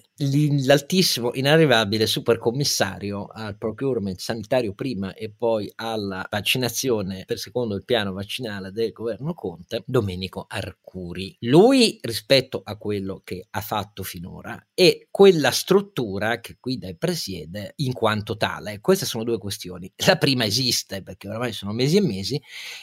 L'altissimo, 0.65 1.31
inarrivabile 1.33 2.05
supercommissario 2.05 3.25
al 3.25 3.57
procurement 3.57 4.19
sanitario 4.19 4.73
prima 4.73 5.15
e 5.15 5.33
poi 5.35 5.71
alla 5.75 6.25
vaccinazione 6.29 7.23
per 7.25 7.39
secondo 7.39 7.75
il 7.75 7.83
piano 7.83 8.13
vaccinale 8.13 8.71
del 8.71 8.91
governo 8.91 9.33
Conte, 9.33 9.81
Domenico 9.87 10.45
Arcuri. 10.47 11.35
Lui, 11.39 11.97
rispetto 12.03 12.61
a 12.63 12.77
quello 12.77 13.21
che 13.23 13.47
ha 13.49 13.61
fatto 13.61 14.03
finora, 14.03 14.67
è 14.71 15.07
quella 15.09 15.49
struttura 15.49 16.39
che 16.39 16.57
qui 16.59 16.77
dai 16.77 16.95
presenti 16.95 17.21
presiede 17.23 17.73
in 17.77 17.93
quanto 17.93 18.35
tale. 18.35 18.79
Queste 18.81 19.05
sono 19.05 19.23
due 19.23 19.37
questioni. 19.37 19.91
La 20.05 20.17
prima 20.17 20.45
esiste 20.45 21.01
perché 21.01 21.29
oramai 21.29 21.53
sono 21.53 21.71
mesi 21.71 21.97
e 21.97 22.01
mesi 22.01 22.41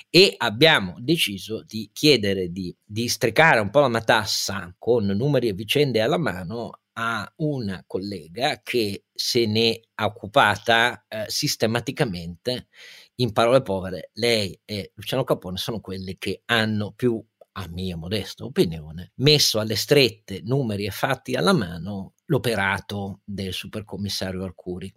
e 0.09 0.35
abbiamo 0.39 0.95
deciso 0.99 1.63
di 1.63 1.91
chiedere 1.93 2.51
di, 2.51 2.75
di 2.83 3.09
stricare 3.09 3.61
un 3.61 3.71
po' 3.71 3.81
la 3.81 3.89
matassa 3.89 4.75
con 4.79 5.05
numeri 5.05 5.49
e 5.49 5.53
vicende 5.53 6.01
alla 6.01 6.19
mano 6.19 6.79
a 6.95 7.31
una 7.37 7.85
collega 7.87 8.61
che 8.63 9.05
se 9.13 9.47
ne 9.47 9.81
è 9.95 10.03
occupata 10.03 11.05
eh, 11.09 11.25
sistematicamente 11.29 12.69
in 13.17 13.33
parole 13.33 13.63
povere, 13.63 14.11
lei 14.15 14.59
e 14.65 14.93
Luciano 14.95 15.25
Capone 15.25 15.59
sono 15.59 15.81
quelli 15.81 16.17
che 16.19 16.43
hanno 16.47 16.93
più 16.93 17.23
a 17.53 17.69
mia 17.69 17.97
modesta 17.97 18.45
opinione, 18.45 19.13
messo 19.17 19.59
alle 19.59 19.77
strette, 19.77 20.41
numeri 20.43 20.87
e 20.87 20.91
fatti 20.91 21.35
alla 21.35 21.53
mano, 21.53 22.15
l'operato 22.27 23.21
del 23.25 23.53
supercommissario 23.53 24.45
Arcuri 24.45 24.93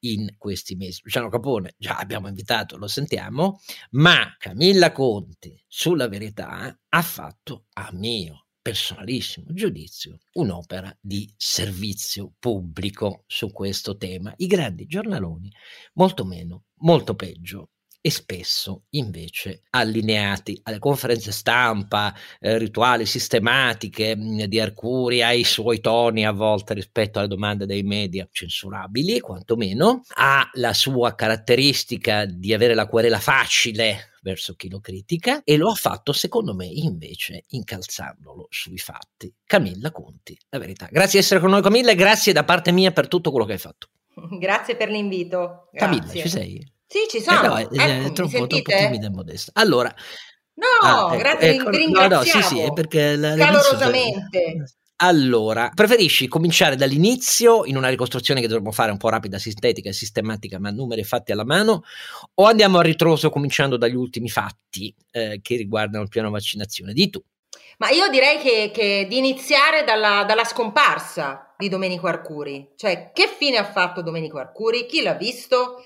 in 0.00 0.34
questi 0.36 0.76
mesi. 0.76 1.00
Luciano 1.02 1.28
Capone, 1.28 1.74
già 1.78 1.96
abbiamo 1.96 2.28
invitato, 2.28 2.76
lo 2.76 2.86
sentiamo, 2.86 3.60
ma 3.92 4.34
Camilla 4.38 4.92
Conti, 4.92 5.62
sulla 5.66 6.08
verità, 6.08 6.78
ha 6.88 7.02
fatto, 7.02 7.66
a 7.74 7.90
mio 7.92 8.46
personalissimo 8.64 9.52
giudizio, 9.52 10.20
un'opera 10.32 10.94
di 10.98 11.30
servizio 11.36 12.32
pubblico 12.38 13.24
su 13.26 13.52
questo 13.52 13.98
tema. 13.98 14.32
I 14.38 14.46
grandi 14.46 14.86
giornaloni, 14.86 15.52
molto 15.94 16.24
meno, 16.24 16.64
molto 16.76 17.14
peggio 17.14 17.72
e 18.06 18.10
spesso 18.10 18.82
invece 18.90 19.62
allineati 19.70 20.60
alle 20.64 20.78
conferenze 20.78 21.32
stampa, 21.32 22.14
eh, 22.38 22.58
rituali 22.58 23.06
sistematiche 23.06 24.14
mh, 24.14 24.20
mm, 24.20 24.40
di 24.42 24.60
Arcuri, 24.60 25.22
ai 25.22 25.42
suoi 25.42 25.80
toni 25.80 26.26
a 26.26 26.32
volte 26.32 26.74
rispetto 26.74 27.18
alle 27.18 27.28
domande 27.28 27.64
dei 27.64 27.82
media 27.82 28.28
censurabili, 28.30 29.20
quantomeno, 29.20 30.02
ha 30.16 30.46
la 30.52 30.74
sua 30.74 31.14
caratteristica 31.14 32.26
di 32.26 32.52
avere 32.52 32.74
la 32.74 32.86
querela 32.86 33.20
facile 33.20 34.10
verso 34.20 34.54
chi 34.54 34.68
lo 34.68 34.80
critica 34.80 35.40
e 35.42 35.56
lo 35.56 35.70
ha 35.70 35.74
fatto 35.74 36.12
secondo 36.12 36.54
me 36.54 36.66
invece 36.66 37.44
incalzandolo 37.48 38.48
sui 38.50 38.76
fatti. 38.76 39.34
Camilla 39.46 39.90
Conti, 39.92 40.36
la 40.50 40.58
verità. 40.58 40.88
Grazie 40.90 41.20
di 41.20 41.24
essere 41.24 41.40
con 41.40 41.48
noi 41.48 41.62
Camilla 41.62 41.92
e 41.92 41.94
grazie 41.94 42.34
da 42.34 42.44
parte 42.44 42.70
mia 42.70 42.92
per 42.92 43.08
tutto 43.08 43.30
quello 43.30 43.46
che 43.46 43.52
hai 43.52 43.58
fatto. 43.58 43.88
Grazie 44.38 44.76
per 44.76 44.90
l'invito. 44.90 45.68
Grazie. 45.72 45.98
Camilla, 46.00 46.22
ci 46.22 46.28
sei? 46.28 46.73
Sì, 46.94 47.08
ci 47.08 47.20
sono. 47.20 47.42
Eh 47.42 47.48
no, 47.48 47.56
è, 47.56 47.90
ecco, 47.90 48.06
è 48.06 48.12
troppo, 48.12 48.46
troppo 48.46 48.70
timida 48.70 49.06
e 49.08 49.10
modesta. 49.10 49.50
Allora, 49.54 49.92
no, 50.54 50.88
ah, 50.88 51.16
grazie, 51.16 51.54
ecco, 51.56 51.70
no, 51.70 52.06
no, 52.06 52.22
sì, 52.22 52.40
sì, 52.40 52.70
perché 52.72 53.16
la, 53.16 53.34
calorosamente. 53.34 54.76
Allora, 54.98 55.72
preferisci 55.74 56.28
cominciare 56.28 56.76
dall'inizio 56.76 57.64
in 57.64 57.76
una 57.76 57.88
ricostruzione 57.88 58.40
che 58.40 58.46
dovremmo 58.46 58.70
fare 58.70 58.92
un 58.92 58.96
po' 58.98 59.08
rapida, 59.08 59.38
sintetica 59.38 59.88
e 59.88 59.92
sistematica, 59.92 60.60
ma 60.60 60.70
numeri 60.70 61.02
fatti 61.02 61.32
alla 61.32 61.44
mano, 61.44 61.82
o 62.34 62.44
andiamo 62.44 62.78
a 62.78 62.82
ritroso 62.82 63.28
cominciando 63.28 63.76
dagli 63.76 63.96
ultimi 63.96 64.28
fatti 64.28 64.94
eh, 65.10 65.40
che 65.42 65.56
riguardano 65.56 66.04
il 66.04 66.08
piano 66.08 66.30
vaccinazione? 66.30 66.92
Di 66.92 67.10
tu. 67.10 67.20
Ma 67.78 67.90
io 67.90 68.08
direi 68.08 68.38
che, 68.38 68.70
che 68.72 69.06
di 69.08 69.18
iniziare 69.18 69.82
dalla, 69.82 70.22
dalla, 70.22 70.44
scomparsa 70.44 71.54
di 71.58 71.68
Domenico 71.68 72.06
Arcuri, 72.06 72.74
cioè 72.76 73.10
che 73.12 73.26
fine 73.26 73.56
ha 73.56 73.64
fatto 73.64 74.00
Domenico 74.00 74.38
Arcuri, 74.38 74.86
chi 74.86 75.02
l'ha 75.02 75.14
visto, 75.14 75.82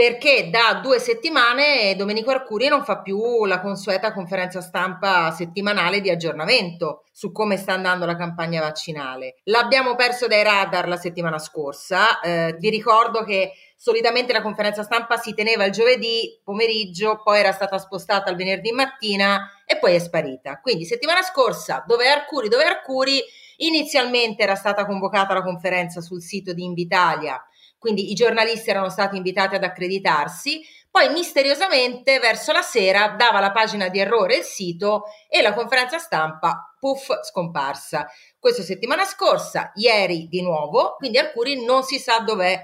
perché 0.00 0.48
da 0.48 0.80
due 0.82 0.98
settimane 0.98 1.94
Domenico 1.94 2.30
Arcuri 2.30 2.68
non 2.68 2.84
fa 2.84 3.02
più 3.02 3.44
la 3.44 3.60
consueta 3.60 4.14
conferenza 4.14 4.62
stampa 4.62 5.30
settimanale 5.30 6.00
di 6.00 6.08
aggiornamento 6.08 7.04
su 7.12 7.32
come 7.32 7.58
sta 7.58 7.74
andando 7.74 8.06
la 8.06 8.16
campagna 8.16 8.62
vaccinale. 8.62 9.40
L'abbiamo 9.44 9.96
perso 9.96 10.26
dai 10.26 10.42
radar 10.42 10.88
la 10.88 10.96
settimana 10.96 11.36
scorsa, 11.38 12.18
eh, 12.20 12.56
vi 12.58 12.70
ricordo 12.70 13.24
che 13.24 13.52
solitamente 13.76 14.32
la 14.32 14.40
conferenza 14.40 14.82
stampa 14.84 15.18
si 15.18 15.34
teneva 15.34 15.66
il 15.66 15.72
giovedì 15.72 16.40
pomeriggio, 16.42 17.20
poi 17.22 17.40
era 17.40 17.52
stata 17.52 17.76
spostata 17.76 18.30
al 18.30 18.36
venerdì 18.36 18.72
mattina 18.72 19.50
e 19.66 19.76
poi 19.76 19.96
è 19.96 19.98
sparita. 19.98 20.60
Quindi 20.62 20.86
settimana 20.86 21.20
scorsa, 21.20 21.84
dove 21.86 22.08
Arcuri, 22.08 22.48
dove 22.48 22.64
Arcuri, 22.64 23.22
inizialmente 23.56 24.44
era 24.44 24.54
stata 24.54 24.86
convocata 24.86 25.34
la 25.34 25.42
conferenza 25.42 26.00
sul 26.00 26.22
sito 26.22 26.54
di 26.54 26.64
Invitalia 26.64 27.38
quindi 27.80 28.10
i 28.10 28.14
giornalisti 28.14 28.68
erano 28.68 28.90
stati 28.90 29.16
invitati 29.16 29.54
ad 29.54 29.64
accreditarsi, 29.64 30.60
poi 30.90 31.08
misteriosamente 31.08 32.18
verso 32.18 32.52
la 32.52 32.60
sera 32.60 33.14
dava 33.16 33.40
la 33.40 33.52
pagina 33.52 33.88
di 33.88 33.98
errore 33.98 34.36
il 34.36 34.42
sito 34.42 35.04
e 35.28 35.40
la 35.40 35.54
conferenza 35.54 35.98
stampa, 35.98 36.76
puff, 36.78 37.08
scomparsa. 37.22 38.06
Questo 38.38 38.62
settimana 38.62 39.04
scorsa, 39.04 39.72
ieri 39.76 40.28
di 40.28 40.42
nuovo, 40.42 40.96
quindi 40.98 41.16
Arcuri 41.16 41.64
non 41.64 41.82
si 41.82 41.98
sa 41.98 42.18
dov'è 42.18 42.60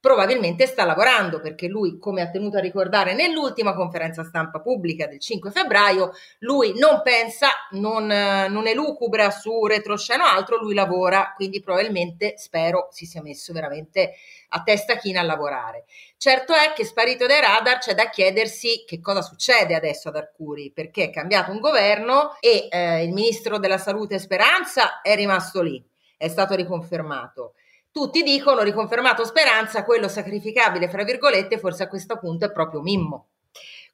probabilmente 0.00 0.66
sta 0.66 0.84
lavorando 0.84 1.40
perché 1.40 1.66
lui, 1.66 1.98
come 1.98 2.22
ha 2.22 2.30
tenuto 2.30 2.58
a 2.58 2.60
ricordare 2.60 3.14
nell'ultima 3.14 3.74
conferenza 3.74 4.22
stampa 4.22 4.60
pubblica 4.60 5.06
del 5.06 5.18
5 5.18 5.50
febbraio, 5.50 6.12
lui 6.40 6.78
non 6.78 7.00
pensa, 7.02 7.48
non, 7.72 8.06
non 8.06 8.66
elucubra 8.66 9.30
su 9.30 9.66
retroscena 9.66 10.24
o 10.24 10.26
altro, 10.26 10.58
lui 10.58 10.74
lavora, 10.74 11.32
quindi 11.34 11.60
probabilmente 11.60 12.34
spero 12.36 12.88
si 12.90 13.06
sia 13.06 13.22
messo 13.22 13.52
veramente 13.52 14.14
a 14.50 14.62
testa 14.62 14.96
china 14.96 15.20
a 15.20 15.24
lavorare. 15.24 15.84
Certo 16.16 16.52
è 16.52 16.72
che 16.74 16.84
sparito 16.84 17.26
dai 17.26 17.40
radar 17.40 17.78
c'è 17.78 17.94
da 17.94 18.08
chiedersi 18.08 18.84
che 18.86 19.00
cosa 19.00 19.20
succede 19.20 19.74
adesso 19.74 20.08
ad 20.08 20.16
Arcuri, 20.16 20.70
perché 20.72 21.04
è 21.04 21.10
cambiato 21.10 21.50
un 21.50 21.60
governo 21.60 22.36
e 22.40 22.68
eh, 22.70 23.02
il 23.02 23.12
ministro 23.12 23.58
della 23.58 23.78
salute 23.78 24.18
Speranza 24.18 25.00
è 25.00 25.16
rimasto 25.16 25.60
lì, 25.60 25.84
è 26.16 26.28
stato 26.28 26.54
riconfermato 26.54 27.54
tutti 27.98 28.22
dicono 28.22 28.62
riconfermato 28.62 29.24
Speranza, 29.24 29.82
quello 29.82 30.06
sacrificabile, 30.06 30.88
fra 30.88 31.02
virgolette, 31.02 31.58
forse 31.58 31.82
a 31.82 31.88
questo 31.88 32.16
punto 32.16 32.44
è 32.44 32.52
proprio 32.52 32.80
Mimmo 32.80 33.30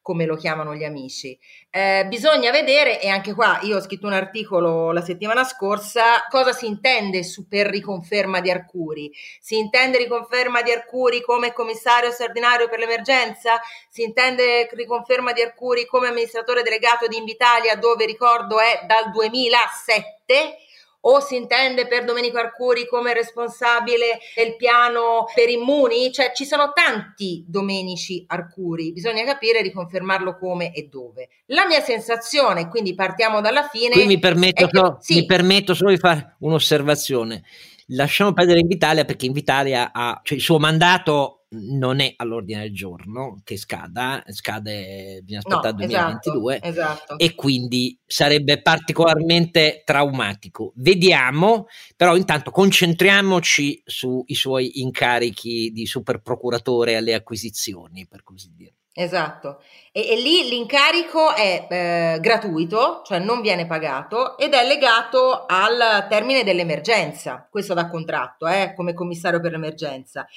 come 0.03 0.27
lo 0.27 0.37
chiamano 0.37 0.75
gli 0.75 0.85
amici. 0.85 1.39
Eh, 1.71 2.05
bisogna 2.07 2.51
vedere, 2.51 3.01
e 3.01 3.09
anche 3.09 3.33
qua 3.33 3.61
io 3.63 3.79
ho 3.79 3.81
scritto 3.81 4.07
un 4.07 4.13
articolo 4.13 4.93
la 4.93 5.01
settimana 5.01 5.45
scorsa, 5.45 6.27
cosa 6.29 6.53
si 6.53 6.67
intende 6.67 7.25
su, 7.25 7.49
per 7.49 7.69
riconferma 7.69 8.43
di 8.43 8.51
Arcuri. 8.51 9.11
Si 9.41 9.57
intende 9.57 9.97
riconferma 9.97 10.61
di 10.61 10.71
Arcuri 10.71 11.23
come 11.23 11.55
commissario 11.55 12.11
straordinario 12.11 12.69
per 12.69 12.81
l'emergenza? 12.81 13.59
Si 13.89 14.03
intende 14.03 14.69
riconferma 14.73 15.33
di 15.33 15.41
Arcuri 15.41 15.87
come 15.87 16.09
amministratore 16.09 16.63
delegato 16.63 17.07
di 17.07 17.17
Invitalia, 17.17 17.75
dove 17.77 18.05
ricordo 18.05 18.61
è 18.61 18.85
dal 18.87 19.11
2007? 19.11 20.59
O 21.07 21.21
si 21.21 21.37
intende 21.37 21.87
per 21.87 22.05
Domenico 22.05 22.39
Arcuri 22.39 22.87
come 22.87 23.13
responsabile 23.13 24.19
del 24.35 24.57
piano 24.57 25.27
per 25.35 25.49
immuni? 25.49 26.13
Cioè 26.13 26.33
ci 26.35 26.45
sono 26.45 26.73
tanti 26.73 27.45
Domenici 27.47 28.25
Arcuri, 28.27 28.93
bisogna 28.93 29.25
capire 29.25 29.63
riconfermarlo 29.63 30.39
come 30.39 30.73
e 30.73 30.89
dove. 30.91 31.29
La 31.47 31.67
mia 31.67 31.81
sensazione, 31.81 32.69
quindi 32.69 32.95
partiamo 32.95 33.41
dalla 33.41 33.69
fine. 33.69 33.93
Qui 33.93 34.07
mi 34.07 34.19
permetto, 34.19 34.67
che, 34.67 34.95
sì. 35.01 35.15
mi 35.17 35.27
permetto 35.27 35.75
solo 35.75 35.91
di 35.91 35.99
fare 35.99 36.37
un'osservazione. 36.41 37.43
Lasciamo 37.89 38.33
perdere 38.33 38.61
Invitalia 38.61 39.05
perché 39.05 39.27
Invitalia 39.27 39.91
ha, 39.93 40.21
cioè 40.23 40.39
il 40.39 40.43
suo 40.43 40.59
mandato 40.59 41.34
non 41.51 42.01
è 42.01 42.13
all'ordine 42.17 42.63
del 42.63 42.75
giorno 42.75 43.41
che 43.45 43.57
scada, 43.57 44.23
scade, 44.29 45.21
bisogna 45.23 45.43
aspettare 45.45 45.71
no, 45.71 45.77
2022 45.79 46.61
esatto, 46.63 46.69
esatto. 46.69 47.19
e 47.19 47.35
quindi 47.35 47.99
sarebbe 48.07 48.61
particolarmente 48.61 49.83
traumatico. 49.85 50.73
Vediamo, 50.77 51.67
però 51.97 52.17
intanto 52.17 52.51
concentriamoci 52.51 53.83
sui 53.85 54.35
suoi 54.35 54.81
incarichi 54.81 55.71
di 55.73 55.87
super 55.87 56.21
procuratore 56.21 56.97
alle 56.97 57.15
acquisizioni, 57.15 58.07
per 58.07 58.23
così 58.23 58.53
dire. 58.55 58.75
Esatto, 58.97 59.61
e, 59.91 60.09
e 60.11 60.21
lì 60.21 60.49
l'incarico 60.49 61.35
è 61.35 61.67
eh, 61.69 62.21
gratuito, 62.21 63.03
cioè 63.05 63.19
non 63.19 63.41
viene 63.41 63.67
pagato 63.67 64.39
ed 64.39 64.53
è 64.53 64.65
legato 64.65 65.47
al 65.47 66.07
termine 66.09 66.45
dell'emergenza, 66.45 67.49
questo 67.51 67.75
da 67.75 67.89
contratto, 67.89 68.47
eh, 68.47 68.73
come 68.77 68.95
commissario 68.95 69.41
per 69.41 69.51
l'emergenza 69.51 70.29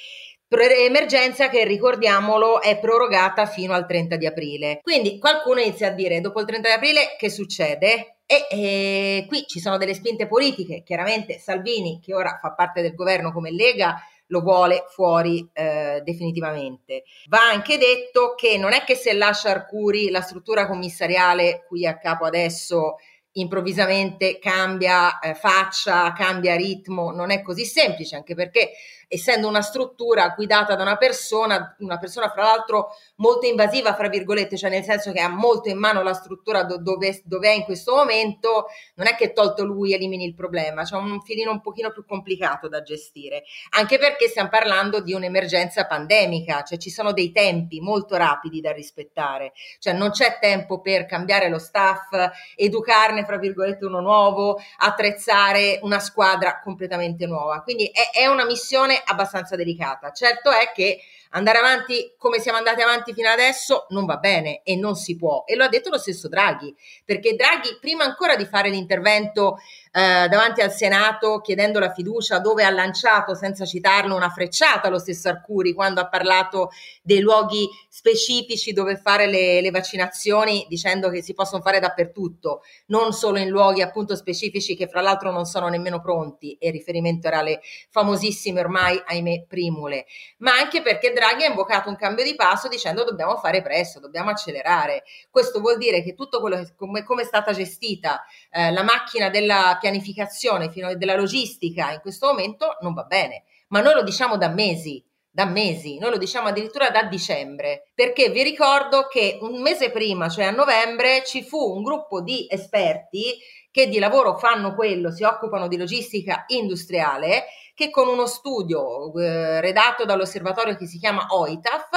emergenza 0.50 1.48
che 1.48 1.64
ricordiamolo 1.64 2.62
è 2.62 2.78
prorogata 2.78 3.46
fino 3.46 3.74
al 3.74 3.86
30 3.86 4.16
di 4.16 4.26
aprile. 4.26 4.80
Quindi 4.82 5.18
qualcuno 5.18 5.60
inizia 5.60 5.88
a 5.88 5.92
dire 5.92 6.20
dopo 6.20 6.40
il 6.40 6.46
30 6.46 6.68
di 6.68 6.74
aprile 6.74 7.16
che 7.18 7.28
succede? 7.28 8.18
E, 8.26 8.46
e 8.50 9.24
qui 9.26 9.44
ci 9.46 9.60
sono 9.60 9.78
delle 9.78 9.94
spinte 9.94 10.26
politiche, 10.26 10.82
chiaramente 10.82 11.38
Salvini 11.38 12.00
che 12.02 12.14
ora 12.14 12.38
fa 12.40 12.52
parte 12.52 12.82
del 12.82 12.94
governo 12.94 13.32
come 13.32 13.50
Lega 13.50 14.02
lo 14.28 14.40
vuole 14.40 14.84
fuori 14.88 15.48
eh, 15.52 16.02
definitivamente. 16.04 17.04
Va 17.28 17.48
anche 17.48 17.78
detto 17.78 18.34
che 18.34 18.58
non 18.58 18.72
è 18.72 18.84
che 18.84 18.94
se 18.94 19.12
lascia 19.14 19.50
Arcuri 19.50 20.10
la 20.10 20.20
struttura 20.20 20.66
commissariale 20.66 21.64
cui 21.66 21.84
è 21.84 21.88
a 21.88 21.98
capo 21.98 22.24
adesso 22.24 22.96
improvvisamente 23.32 24.38
cambia 24.38 25.18
eh, 25.20 25.34
faccia, 25.34 26.12
cambia 26.12 26.56
ritmo, 26.56 27.12
non 27.12 27.30
è 27.30 27.42
così 27.42 27.64
semplice, 27.64 28.16
anche 28.16 28.34
perché 28.34 28.72
essendo 29.08 29.48
una 29.48 29.62
struttura 29.62 30.34
guidata 30.36 30.76
da 30.76 30.82
una 30.82 30.96
persona, 30.96 31.74
una 31.78 31.98
persona 31.98 32.28
fra 32.28 32.42
l'altro 32.42 32.90
molto 33.16 33.46
invasiva, 33.46 33.94
fra 33.94 34.08
virgolette, 34.08 34.56
cioè 34.56 34.70
nel 34.70 34.84
senso 34.84 35.12
che 35.12 35.20
ha 35.20 35.28
molto 35.28 35.70
in 35.70 35.78
mano 35.78 36.02
la 36.02 36.12
struttura 36.12 36.62
do, 36.64 36.76
dove, 36.78 37.22
dove, 37.24 37.48
è 37.48 37.52
in 37.52 37.64
questo 37.64 37.94
momento, 37.94 38.66
non 38.96 39.06
è 39.06 39.16
che 39.16 39.32
tolto 39.32 39.64
lui 39.64 39.94
elimini 39.94 40.26
il 40.26 40.34
problema, 40.34 40.82
c'è 40.82 40.96
un 40.96 41.22
filino 41.22 41.50
un 41.50 41.62
pochino 41.62 41.90
più 41.90 42.04
complicato 42.04 42.68
da 42.68 42.82
gestire, 42.82 43.44
anche 43.70 43.98
perché 43.98 44.28
stiamo 44.28 44.50
parlando 44.50 45.00
di 45.00 45.14
un'emergenza 45.14 45.86
pandemica, 45.86 46.62
cioè 46.62 46.76
ci 46.76 46.90
sono 46.90 47.12
dei 47.12 47.32
tempi 47.32 47.80
molto 47.80 48.16
rapidi 48.16 48.60
da 48.60 48.72
rispettare, 48.72 49.52
cioè 49.78 49.94
non 49.94 50.10
c'è 50.10 50.38
tempo 50.38 50.80
per 50.80 51.06
cambiare 51.06 51.48
lo 51.48 51.58
staff, 51.58 52.10
educarne, 52.56 53.24
fra 53.24 53.38
virgolette, 53.38 53.86
uno 53.86 54.00
nuovo, 54.00 54.60
attrezzare 54.78 55.78
una 55.82 55.98
squadra 55.98 56.60
completamente 56.60 57.26
nuova. 57.26 57.62
Quindi 57.62 57.86
è, 57.86 58.18
è 58.18 58.26
una 58.26 58.44
missione 58.44 58.97
abbastanza 59.04 59.56
delicata. 59.56 60.12
Certo 60.12 60.50
è 60.50 60.72
che 60.74 61.00
andare 61.30 61.58
avanti 61.58 62.14
come 62.16 62.38
siamo 62.38 62.58
andati 62.58 62.82
avanti 62.82 63.12
fino 63.12 63.28
adesso 63.28 63.86
non 63.90 64.04
va 64.04 64.16
bene 64.16 64.62
e 64.62 64.76
non 64.76 64.94
si 64.94 65.16
può. 65.16 65.44
E 65.46 65.56
lo 65.56 65.64
ha 65.64 65.68
detto 65.68 65.90
lo 65.90 65.98
stesso 65.98 66.28
Draghi, 66.28 66.74
perché 67.04 67.34
Draghi 67.34 67.78
prima 67.80 68.04
ancora 68.04 68.36
di 68.36 68.44
fare 68.44 68.70
l'intervento 68.70 69.58
eh, 69.92 70.28
davanti 70.28 70.60
al 70.60 70.72
Senato 70.72 71.40
chiedendo 71.40 71.78
la 71.78 71.92
fiducia, 71.92 72.38
dove 72.38 72.64
ha 72.64 72.70
lanciato, 72.70 73.34
senza 73.34 73.64
citarlo, 73.64 74.14
una 74.14 74.30
frecciata 74.30 74.88
lo 74.88 74.98
stesso 74.98 75.28
Arcuri 75.28 75.72
quando 75.72 76.00
ha 76.00 76.08
parlato 76.08 76.70
dei 77.02 77.20
luoghi 77.20 77.68
specifici 77.88 78.72
dove 78.72 78.96
fare 78.96 79.26
le, 79.26 79.60
le 79.60 79.70
vaccinazioni, 79.70 80.66
dicendo 80.68 81.10
che 81.10 81.22
si 81.22 81.34
possono 81.34 81.62
fare 81.62 81.80
dappertutto, 81.80 82.62
non 82.86 83.12
solo 83.12 83.38
in 83.38 83.48
luoghi 83.48 83.82
appunto 83.82 84.14
specifici 84.14 84.76
che 84.76 84.86
fra 84.86 85.00
l'altro 85.00 85.32
non 85.32 85.46
sono 85.46 85.68
nemmeno 85.68 86.00
pronti, 86.00 86.56
e 86.60 86.70
riferimento 86.70 87.26
era 87.26 87.38
alle 87.38 87.60
famosissime 87.90 88.60
ormai, 88.60 89.02
ahimè, 89.04 89.46
primule, 89.48 90.06
ma 90.38 90.52
anche 90.52 90.82
perché 90.82 91.12
Draghi 91.18 91.44
ha 91.44 91.48
invocato 91.48 91.88
un 91.88 91.96
cambio 91.96 92.22
di 92.22 92.36
passo 92.36 92.68
dicendo 92.68 93.02
dobbiamo 93.02 93.36
fare 93.38 93.60
presto, 93.60 93.98
dobbiamo 93.98 94.30
accelerare. 94.30 95.02
Questo 95.30 95.58
vuol 95.58 95.76
dire 95.76 96.04
che 96.04 96.14
tutto 96.14 96.40
quello 96.40 96.56
che 96.56 96.74
come, 96.76 97.02
come 97.02 97.22
è 97.22 97.24
stata 97.24 97.52
gestita 97.52 98.22
eh, 98.50 98.70
la 98.70 98.84
macchina 98.84 99.28
della 99.28 99.76
pianificazione, 99.80 100.70
fino 100.70 100.94
della 100.94 101.16
logistica 101.16 101.90
in 101.90 102.00
questo 102.00 102.28
momento 102.28 102.76
non 102.82 102.94
va 102.94 103.02
bene. 103.02 103.42
Ma 103.68 103.80
noi 103.80 103.94
lo 103.94 104.02
diciamo 104.04 104.36
da 104.36 104.48
mesi, 104.48 105.04
da 105.28 105.44
mesi, 105.44 105.98
noi 105.98 106.10
lo 106.10 106.18
diciamo 106.18 106.48
addirittura 106.48 106.90
da 106.90 107.02
dicembre, 107.02 107.90
perché 107.94 108.30
vi 108.30 108.42
ricordo 108.42 109.08
che 109.08 109.38
un 109.40 109.60
mese 109.60 109.90
prima, 109.90 110.28
cioè 110.28 110.44
a 110.44 110.50
novembre, 110.50 111.24
ci 111.24 111.42
fu 111.42 111.58
un 111.58 111.82
gruppo 111.82 112.20
di 112.20 112.46
esperti 112.48 113.36
che 113.70 113.88
di 113.88 113.98
lavoro 113.98 114.36
fanno 114.38 114.74
quello, 114.74 115.12
si 115.12 115.22
occupano 115.22 115.68
di 115.68 115.76
logistica 115.76 116.44
industriale, 116.48 117.44
che 117.78 117.90
con 117.90 118.08
uno 118.08 118.26
studio 118.26 119.16
eh, 119.20 119.60
redatto 119.60 120.04
dall'osservatorio 120.04 120.74
che 120.74 120.88
si 120.88 120.98
chiama 120.98 121.28
OITAF 121.28 121.90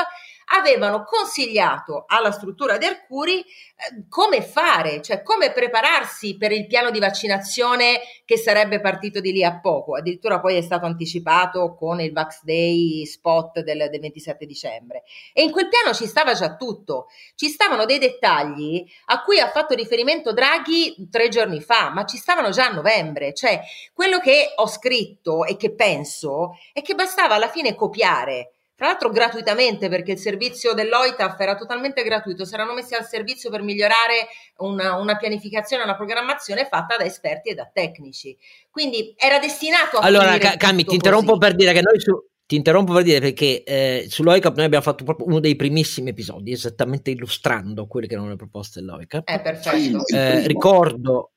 avevano 0.51 1.03
consigliato 1.03 2.03
alla 2.07 2.31
struttura 2.31 2.77
di 2.77 2.85
Arcuri 2.85 3.39
eh, 3.39 4.05
come 4.09 4.41
fare, 4.41 5.01
cioè 5.01 5.21
come 5.21 5.51
prepararsi 5.51 6.37
per 6.37 6.51
il 6.51 6.67
piano 6.67 6.91
di 6.91 6.99
vaccinazione 6.99 7.99
che 8.25 8.37
sarebbe 8.37 8.79
partito 8.79 9.19
di 9.19 9.31
lì 9.31 9.43
a 9.43 9.59
poco. 9.59 9.95
Addirittura 9.95 10.39
poi 10.39 10.57
è 10.57 10.61
stato 10.61 10.85
anticipato 10.85 11.75
con 11.75 11.99
il 12.01 12.11
Vax 12.11 12.43
Day 12.43 13.05
spot 13.05 13.61
del, 13.61 13.89
del 13.89 13.99
27 13.99 14.45
dicembre. 14.45 15.03
E 15.33 15.43
in 15.43 15.51
quel 15.51 15.67
piano 15.67 15.93
ci 15.93 16.05
stava 16.05 16.33
già 16.33 16.55
tutto, 16.55 17.07
ci 17.35 17.47
stavano 17.47 17.85
dei 17.85 17.99
dettagli 17.99 18.85
a 19.05 19.21
cui 19.21 19.39
ha 19.39 19.49
fatto 19.49 19.73
riferimento 19.73 20.33
Draghi 20.33 21.07
tre 21.09 21.29
giorni 21.29 21.61
fa, 21.61 21.89
ma 21.89 22.05
ci 22.05 22.17
stavano 22.17 22.49
già 22.49 22.67
a 22.67 22.73
novembre. 22.73 23.33
Cioè, 23.33 23.61
quello 23.93 24.19
che 24.19 24.53
ho 24.55 24.67
scritto 24.67 25.45
e 25.45 25.55
che 25.55 25.73
penso 25.73 26.57
è 26.73 26.81
che 26.81 26.95
bastava 26.95 27.35
alla 27.35 27.49
fine 27.49 27.75
copiare 27.75 28.53
tra 28.81 28.89
l'altro 28.89 29.11
gratuitamente 29.11 29.89
perché 29.89 30.13
il 30.13 30.17
servizio 30.17 30.73
dell'OITAF 30.73 31.39
era 31.39 31.53
totalmente 31.53 32.01
gratuito, 32.01 32.45
si 32.45 32.55
erano 32.55 32.73
messi 32.73 32.95
al 32.95 33.05
servizio 33.05 33.51
per 33.51 33.61
migliorare 33.61 34.27
una, 34.57 34.95
una 34.95 35.17
pianificazione, 35.17 35.83
una 35.83 35.95
programmazione 35.95 36.65
fatta 36.65 36.97
da 36.97 37.05
esperti 37.05 37.49
e 37.49 37.53
da 37.53 37.69
tecnici. 37.71 38.35
Quindi 38.71 39.13
era 39.15 39.37
destinato 39.37 39.97
a... 39.97 40.01
Allora 40.01 40.35
Cami, 40.57 40.83
ti 40.83 40.95
interrompo 40.95 41.37
per 41.37 41.53
dire 41.53 41.73
che 41.73 41.81
noi 41.81 41.99
su, 41.99 42.11
ti 42.47 42.55
interrompo 42.55 42.93
per 42.93 43.03
dire 43.03 43.19
perché 43.19 43.61
eh, 43.61 44.07
sull'OICAP 44.09 44.55
noi 44.55 44.65
abbiamo 44.65 44.83
fatto 44.83 45.03
proprio 45.03 45.27
uno 45.27 45.39
dei 45.39 45.55
primissimi 45.55 46.09
episodi, 46.09 46.51
esattamente 46.51 47.11
illustrando 47.11 47.85
quelle 47.85 48.07
che 48.07 48.13
erano 48.15 48.29
le 48.29 48.35
proposte 48.35 48.79
dell'OICAP. 48.79 49.29
Eh, 49.29 49.41
perfetto. 49.41 50.07
Eh, 50.07 50.47
ricordo, 50.47 51.33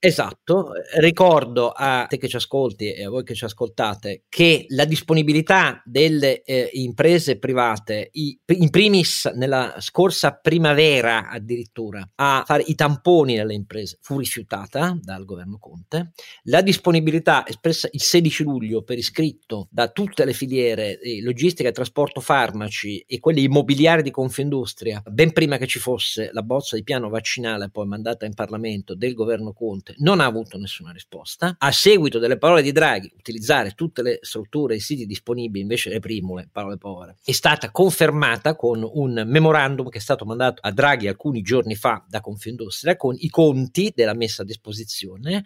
Esatto, 0.00 0.70
ricordo 1.00 1.70
a 1.70 2.06
te 2.08 2.18
che 2.18 2.28
ci 2.28 2.36
ascolti 2.36 2.92
e 2.92 3.06
a 3.06 3.10
voi 3.10 3.24
che 3.24 3.34
ci 3.34 3.44
ascoltate 3.44 4.22
che 4.28 4.64
la 4.68 4.84
disponibilità 4.84 5.82
delle 5.84 6.42
eh, 6.42 6.70
imprese 6.74 7.36
private, 7.40 8.08
i, 8.12 8.38
in 8.46 8.70
primis 8.70 9.24
nella 9.34 9.74
scorsa 9.80 10.38
primavera 10.40 11.28
addirittura, 11.28 12.08
a 12.14 12.44
fare 12.46 12.62
i 12.66 12.76
tamponi 12.76 13.34
nelle 13.34 13.54
imprese 13.54 13.98
fu 14.00 14.20
rifiutata 14.20 14.96
dal 15.02 15.24
governo 15.24 15.58
Conte. 15.58 16.12
La 16.44 16.62
disponibilità 16.62 17.44
espressa 17.44 17.88
il 17.90 18.00
16 18.00 18.44
luglio 18.44 18.84
per 18.84 18.98
iscritto 18.98 19.66
da 19.68 19.88
tutte 19.88 20.24
le 20.24 20.32
filiere 20.32 21.00
eh, 21.00 21.20
logistica, 21.22 21.72
trasporto 21.72 22.20
farmaci 22.20 23.00
e 23.00 23.18
quelle 23.18 23.40
immobiliari 23.40 24.02
di 24.02 24.12
Confindustria, 24.12 25.02
ben 25.04 25.32
prima 25.32 25.56
che 25.56 25.66
ci 25.66 25.80
fosse 25.80 26.30
la 26.32 26.42
bozza 26.44 26.76
di 26.76 26.84
piano 26.84 27.08
vaccinale 27.08 27.68
poi 27.68 27.88
mandata 27.88 28.26
in 28.26 28.34
Parlamento 28.34 28.94
del 28.94 29.14
governo 29.14 29.52
Conte, 29.52 29.86
volte 29.88 29.94
non 29.98 30.20
ha 30.20 30.26
avuto 30.26 30.58
nessuna 30.58 30.92
risposta. 30.92 31.56
A 31.58 31.72
seguito 31.72 32.18
delle 32.18 32.38
parole 32.38 32.62
di 32.62 32.72
Draghi, 32.72 33.10
utilizzare 33.16 33.72
tutte 33.72 34.02
le 34.02 34.18
strutture 34.22 34.74
e 34.74 34.76
i 34.78 34.80
siti 34.80 35.06
disponibili 35.06 35.62
invece 35.62 35.90
le 35.90 36.00
primule, 36.00 36.48
parole 36.50 36.76
povere, 36.76 37.16
è 37.24 37.32
stata 37.32 37.70
confermata 37.70 38.54
con 38.56 38.86
un 38.90 39.24
memorandum 39.26 39.88
che 39.88 39.98
è 39.98 40.00
stato 40.00 40.24
mandato 40.24 40.60
a 40.62 40.72
Draghi 40.72 41.08
alcuni 41.08 41.42
giorni 41.42 41.74
fa 41.74 42.04
da 42.08 42.20
Confindustria 42.20 42.96
con 42.96 43.14
i 43.18 43.28
conti 43.28 43.92
della 43.94 44.14
messa 44.14 44.42
a 44.42 44.44
disposizione 44.44 45.44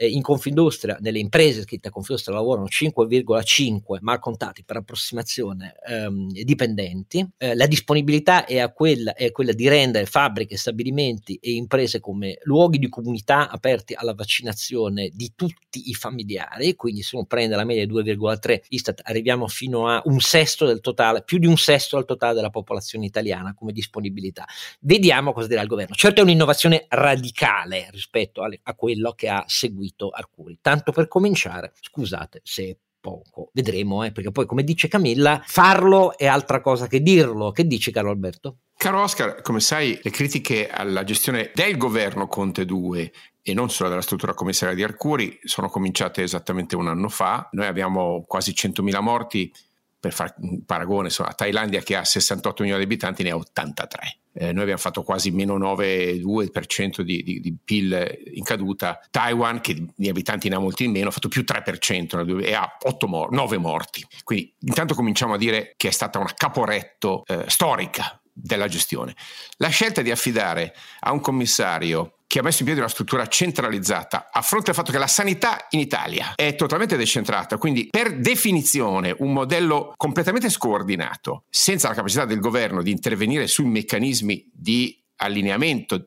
eh, 0.00 0.08
in 0.08 0.22
Confindustria, 0.22 0.96
nelle 1.00 1.18
imprese 1.18 1.62
scritte 1.62 1.88
a 1.88 1.90
Confindustria 1.90 2.34
lavorano 2.34 2.66
5,5 2.66 3.98
mal 4.00 4.18
contati 4.18 4.64
per 4.64 4.76
approssimazione 4.76 5.74
ehm, 5.86 6.28
dipendenti, 6.30 7.28
eh, 7.36 7.54
la 7.54 7.66
disponibilità 7.66 8.46
è, 8.46 8.72
quella, 8.72 9.12
è 9.12 9.30
quella 9.30 9.52
di 9.52 9.68
rendere 9.68 10.06
fabbriche, 10.06 10.56
stabilimenti 10.56 11.38
e 11.42 11.52
imprese 11.52 12.00
come 12.00 12.38
luoghi 12.44 12.78
di 12.78 12.88
comunità 12.88 13.50
aperti 13.50 13.92
alla 13.92 14.14
vaccinazione 14.14 15.10
di 15.12 15.32
tutti 15.36 15.90
i 15.90 15.94
familiari, 15.94 16.74
quindi 16.76 17.02
se 17.02 17.16
uno 17.16 17.26
prende 17.26 17.56
la 17.56 17.64
media 17.64 17.84
2,3 17.84 18.60
Istat 18.68 19.02
arriviamo 19.04 19.48
fino 19.48 19.86
a 19.88 20.00
un 20.06 20.20
sesto 20.20 20.64
del 20.64 20.80
totale, 20.80 21.22
più 21.24 21.36
di 21.36 21.46
un 21.46 21.58
sesto 21.58 21.96
del 21.96 22.06
totale 22.06 22.34
della 22.34 22.48
popolazione 22.48 23.04
italiana 23.04 23.52
come 23.52 23.72
disponibilità. 23.72 24.46
Vediamo 24.80 25.34
cosa 25.34 25.46
dirà 25.46 25.60
il 25.60 25.68
governo. 25.68 25.94
Certo 25.94 26.20
è 26.20 26.24
un'innovazione 26.24 26.86
radicale 26.88 27.88
rispetto 27.90 28.42
a, 28.42 28.48
a 28.62 28.74
quello 28.74 29.12
che 29.12 29.28
ha 29.28 29.44
seguito 29.46 29.89
seguito 29.90 30.08
Arcuri. 30.10 30.58
Tanto 30.60 30.92
per 30.92 31.08
cominciare, 31.08 31.72
scusate 31.80 32.40
se 32.44 32.78
poco, 33.00 33.50
vedremo, 33.52 34.04
eh, 34.04 34.12
perché 34.12 34.30
poi 34.30 34.46
come 34.46 34.62
dice 34.62 34.88
Camilla, 34.88 35.42
farlo 35.44 36.16
è 36.16 36.26
altra 36.26 36.60
cosa 36.60 36.86
che 36.86 37.00
dirlo. 37.00 37.50
Che 37.50 37.66
dici 37.66 37.90
Carlo 37.90 38.10
Alberto? 38.10 38.58
Caro 38.76 39.02
Oscar, 39.02 39.42
come 39.42 39.60
sai, 39.60 39.98
le 40.02 40.10
critiche 40.10 40.68
alla 40.68 41.04
gestione 41.04 41.50
del 41.54 41.76
governo 41.76 42.26
Conte 42.26 42.64
2 42.64 43.12
e 43.42 43.54
non 43.54 43.70
solo 43.70 43.88
della 43.88 44.02
struttura 44.02 44.34
commissaria 44.34 44.74
di 44.74 44.82
Arcuri 44.82 45.38
sono 45.42 45.68
cominciate 45.68 46.22
esattamente 46.22 46.76
un 46.76 46.88
anno 46.88 47.08
fa. 47.08 47.48
Noi 47.52 47.66
abbiamo 47.66 48.24
quasi 48.26 48.52
100.000 48.52 49.00
morti, 49.00 49.52
per 50.00 50.12
fare 50.12 50.34
un 50.38 50.64
paragone, 50.64 51.08
insomma, 51.08 51.32
Thailandia 51.34 51.82
che 51.82 51.94
ha 51.94 52.04
68 52.04 52.62
milioni 52.62 52.84
di 52.84 52.90
abitanti 52.90 53.22
ne 53.22 53.30
ha 53.30 53.36
83 53.36 54.20
eh, 54.32 54.52
noi 54.52 54.62
abbiamo 54.62 54.80
fatto 54.80 55.02
quasi 55.02 55.32
meno 55.32 55.58
9,2% 55.58 57.00
di, 57.00 57.22
di, 57.22 57.40
di, 57.40 57.56
PIL 57.62 58.22
in 58.32 58.44
caduta, 58.44 59.00
Taiwan 59.10 59.60
che 59.60 59.86
di 59.94 60.08
abitanti 60.08 60.48
ne 60.48 60.54
ha 60.54 60.58
molti 60.58 60.84
in 60.84 60.92
meno 60.92 61.08
ha 61.08 61.10
fatto 61.10 61.28
più 61.28 61.44
3% 61.46 62.40
e 62.42 62.54
ha 62.54 62.76
8 62.80 63.08
mor- 63.08 63.32
9 63.32 63.58
morti. 63.58 64.06
Quindi 64.22 64.54
intanto 64.60 64.94
cominciamo 64.94 65.34
a 65.34 65.36
dire 65.36 65.74
che 65.76 65.88
è 65.88 65.90
stata 65.90 66.18
una 66.18 66.32
caporetto 66.34 67.24
eh, 67.26 67.44
storica 67.48 68.20
della 68.32 68.68
gestione. 68.68 69.16
La 69.56 69.68
scelta 69.68 70.00
di 70.00 70.12
affidare 70.12 70.74
a 71.00 71.10
un 71.10 71.20
commissario 71.20 72.19
che 72.30 72.38
ha 72.38 72.42
messo 72.44 72.60
in 72.60 72.66
piedi 72.66 72.78
una 72.78 72.88
struttura 72.88 73.26
centralizzata 73.26 74.28
a 74.30 74.40
fronte 74.40 74.66
del 74.66 74.76
fatto 74.76 74.92
che 74.92 74.98
la 74.98 75.08
sanità 75.08 75.66
in 75.70 75.80
Italia 75.80 76.34
è 76.36 76.54
totalmente 76.54 76.96
decentrata, 76.96 77.58
quindi 77.58 77.88
per 77.90 78.20
definizione 78.20 79.12
un 79.18 79.32
modello 79.32 79.94
completamente 79.96 80.48
scordinato, 80.48 81.46
senza 81.50 81.88
la 81.88 81.94
capacità 81.94 82.26
del 82.26 82.38
governo 82.38 82.82
di 82.82 82.92
intervenire 82.92 83.48
sui 83.48 83.64
meccanismi 83.64 84.48
di 84.52 84.96
allineamento 85.16 86.06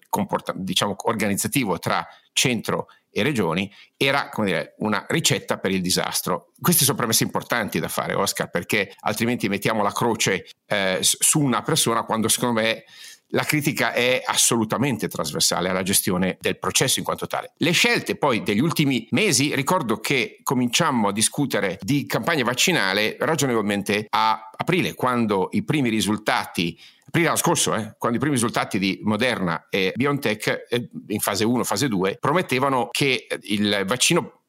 diciamo, 0.55 0.95
organizzativo 0.97 1.77
tra 1.77 2.07
centro 2.31 2.87
e 3.11 3.21
regioni 3.21 3.69
era 3.97 4.29
dire, 4.37 4.75
una 4.77 5.05
ricetta 5.09 5.57
per 5.57 5.71
il 5.71 5.81
disastro. 5.81 6.53
Queste 6.57 6.85
sono 6.85 6.95
premesse 6.95 7.23
importanti 7.23 7.81
da 7.81 7.89
fare, 7.89 8.13
Oscar, 8.13 8.49
perché 8.49 8.93
altrimenti 9.01 9.49
mettiamo 9.49 9.83
la 9.83 9.91
croce 9.91 10.47
eh, 10.67 10.99
su 11.01 11.41
una 11.41 11.61
persona 11.63 12.03
quando 12.03 12.29
secondo 12.29 12.61
me 12.61 12.85
la 13.29 13.43
critica 13.43 13.93
è 13.93 14.21
assolutamente 14.25 15.07
trasversale 15.07 15.69
alla 15.69 15.81
gestione 15.81 16.37
del 16.39 16.59
processo 16.59 16.99
in 16.99 17.05
quanto 17.05 17.27
tale. 17.27 17.53
Le 17.57 17.71
scelte 17.71 18.15
poi 18.15 18.43
degli 18.43 18.59
ultimi 18.59 19.07
mesi, 19.11 19.55
ricordo 19.55 19.99
che 19.99 20.39
cominciammo 20.43 21.07
a 21.07 21.11
discutere 21.11 21.79
di 21.81 22.05
campagna 22.05 22.43
vaccinale 22.43 23.17
ragionevolmente 23.19 24.05
a 24.09 24.49
aprile, 24.55 24.93
quando 24.93 25.49
i 25.51 25.63
primi 25.63 25.89
risultati 25.89 26.79
aprile 27.05 27.27
l'anno 27.27 27.37
scorso, 27.37 27.75
eh, 27.75 27.95
quando 27.97 28.17
i 28.17 28.19
primi 28.19 28.35
risultati 28.35 28.79
di 28.79 28.99
Moderna 29.03 29.67
e 29.69 29.93
BioNTech 29.95 30.65
eh, 30.69 30.89
in 31.07 31.19
fase 31.19 31.43
1, 31.43 31.63
fase 31.63 31.87
2, 31.87 32.17
promettevano 32.19 32.89
che 32.91 33.27
il 33.41 33.83
vaccino 33.85 34.41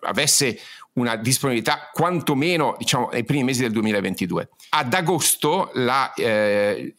avesse 0.00 0.58
una 0.94 1.16
disponibilità 1.16 1.90
quantomeno 1.92 2.74
diciamo, 2.78 3.08
nei 3.12 3.24
primi 3.24 3.44
mesi 3.44 3.62
del 3.62 3.72
2022. 3.72 4.48
Ad 4.70 4.92
agosto 4.92 5.70
la 5.74 6.12
eh, 6.14 6.96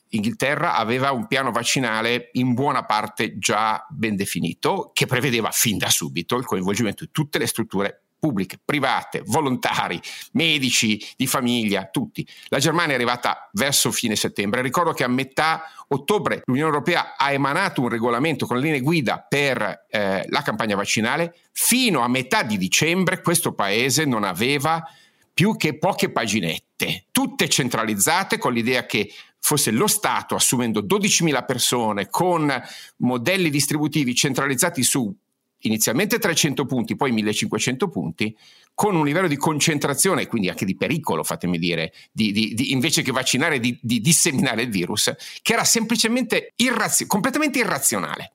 aveva 0.76 1.12
un 1.12 1.28
piano 1.28 1.52
vaccinale 1.52 2.30
in 2.34 2.54
buona 2.54 2.86
parte 2.86 3.38
già 3.38 3.86
ben 3.90 4.16
definito 4.16 4.92
che 4.94 5.06
prevedeva 5.06 5.50
fin 5.52 5.78
da 5.78 5.90
subito 5.90 6.36
il 6.38 6.46
coinvolgimento 6.46 7.04
di 7.04 7.12
tutte 7.12 7.38
le 7.40 7.48
strutture 7.48 8.03
pubbliche, 8.24 8.58
private, 8.64 9.22
volontari, 9.26 10.00
medici, 10.32 10.98
di 11.18 11.28
famiglia, 11.28 11.90
tutti. 11.92 12.26
La 12.48 12.60
Germania 12.60 12.94
è 12.94 12.96
arrivata 12.96 13.50
verso 13.52 13.92
fine 13.92 14.16
settembre. 14.16 14.62
Ricordo 14.62 14.94
che 14.94 15.04
a 15.04 15.10
metà 15.10 15.64
ottobre 15.90 16.42
l'Unione 16.46 16.70
Europea 16.70 17.16
ha 17.18 17.34
emanato 17.34 17.82
un 17.82 17.90
regolamento 17.90 18.46
con 18.46 18.60
linee 18.60 18.80
guida 18.80 19.26
per 19.28 19.88
eh, 19.90 20.26
la 20.30 20.42
campagna 20.42 20.78
vaccinale. 20.78 21.36
Fino 21.52 22.00
a 22.00 22.08
metà 22.08 22.44
di 22.44 22.58
dicembre 22.58 23.20
questo 23.22 23.52
paese 23.52 24.06
non 24.06 24.24
aveva 24.24 24.82
più 25.34 25.58
che 25.58 25.78
poche 25.78 26.10
paginette, 26.10 27.08
tutte 27.12 27.50
centralizzate 27.50 28.38
con 28.38 28.54
l'idea 28.54 28.86
che 28.86 29.12
fosse 29.38 29.72
lo 29.72 29.88
Stato 29.88 30.36
assumendo 30.36 30.80
12.000 30.82 31.46
persone 31.46 32.08
con 32.08 32.50
modelli 32.98 33.50
distributivi 33.50 34.16
centralizzati 34.16 34.82
su 34.82 35.14
inizialmente 35.64 36.20
300 36.20 36.66
punti, 36.66 36.96
poi 36.96 37.12
1500 37.12 37.90
punti, 37.90 38.36
con 38.74 38.96
un 38.96 39.06
livello 39.06 39.28
di 39.28 39.36
concentrazione, 39.36 40.28
quindi 40.28 40.50
anche 40.50 40.66
di 40.66 40.76
pericolo, 40.76 41.24
fatemi 41.24 41.60
dire, 41.60 41.94
di, 42.12 42.32
di, 42.32 42.54
di, 42.54 42.72
invece 42.72 43.02
che 43.02 43.12
vaccinare, 43.12 43.60
di, 43.60 43.78
disseminare 43.82 44.64
il 44.64 44.70
virus, 44.70 45.14
che 45.42 45.54
era 45.54 45.64
semplicemente 45.64 46.54
irrazio- 46.56 47.06
completamente 47.08 47.60
irrazionale. 47.60 48.34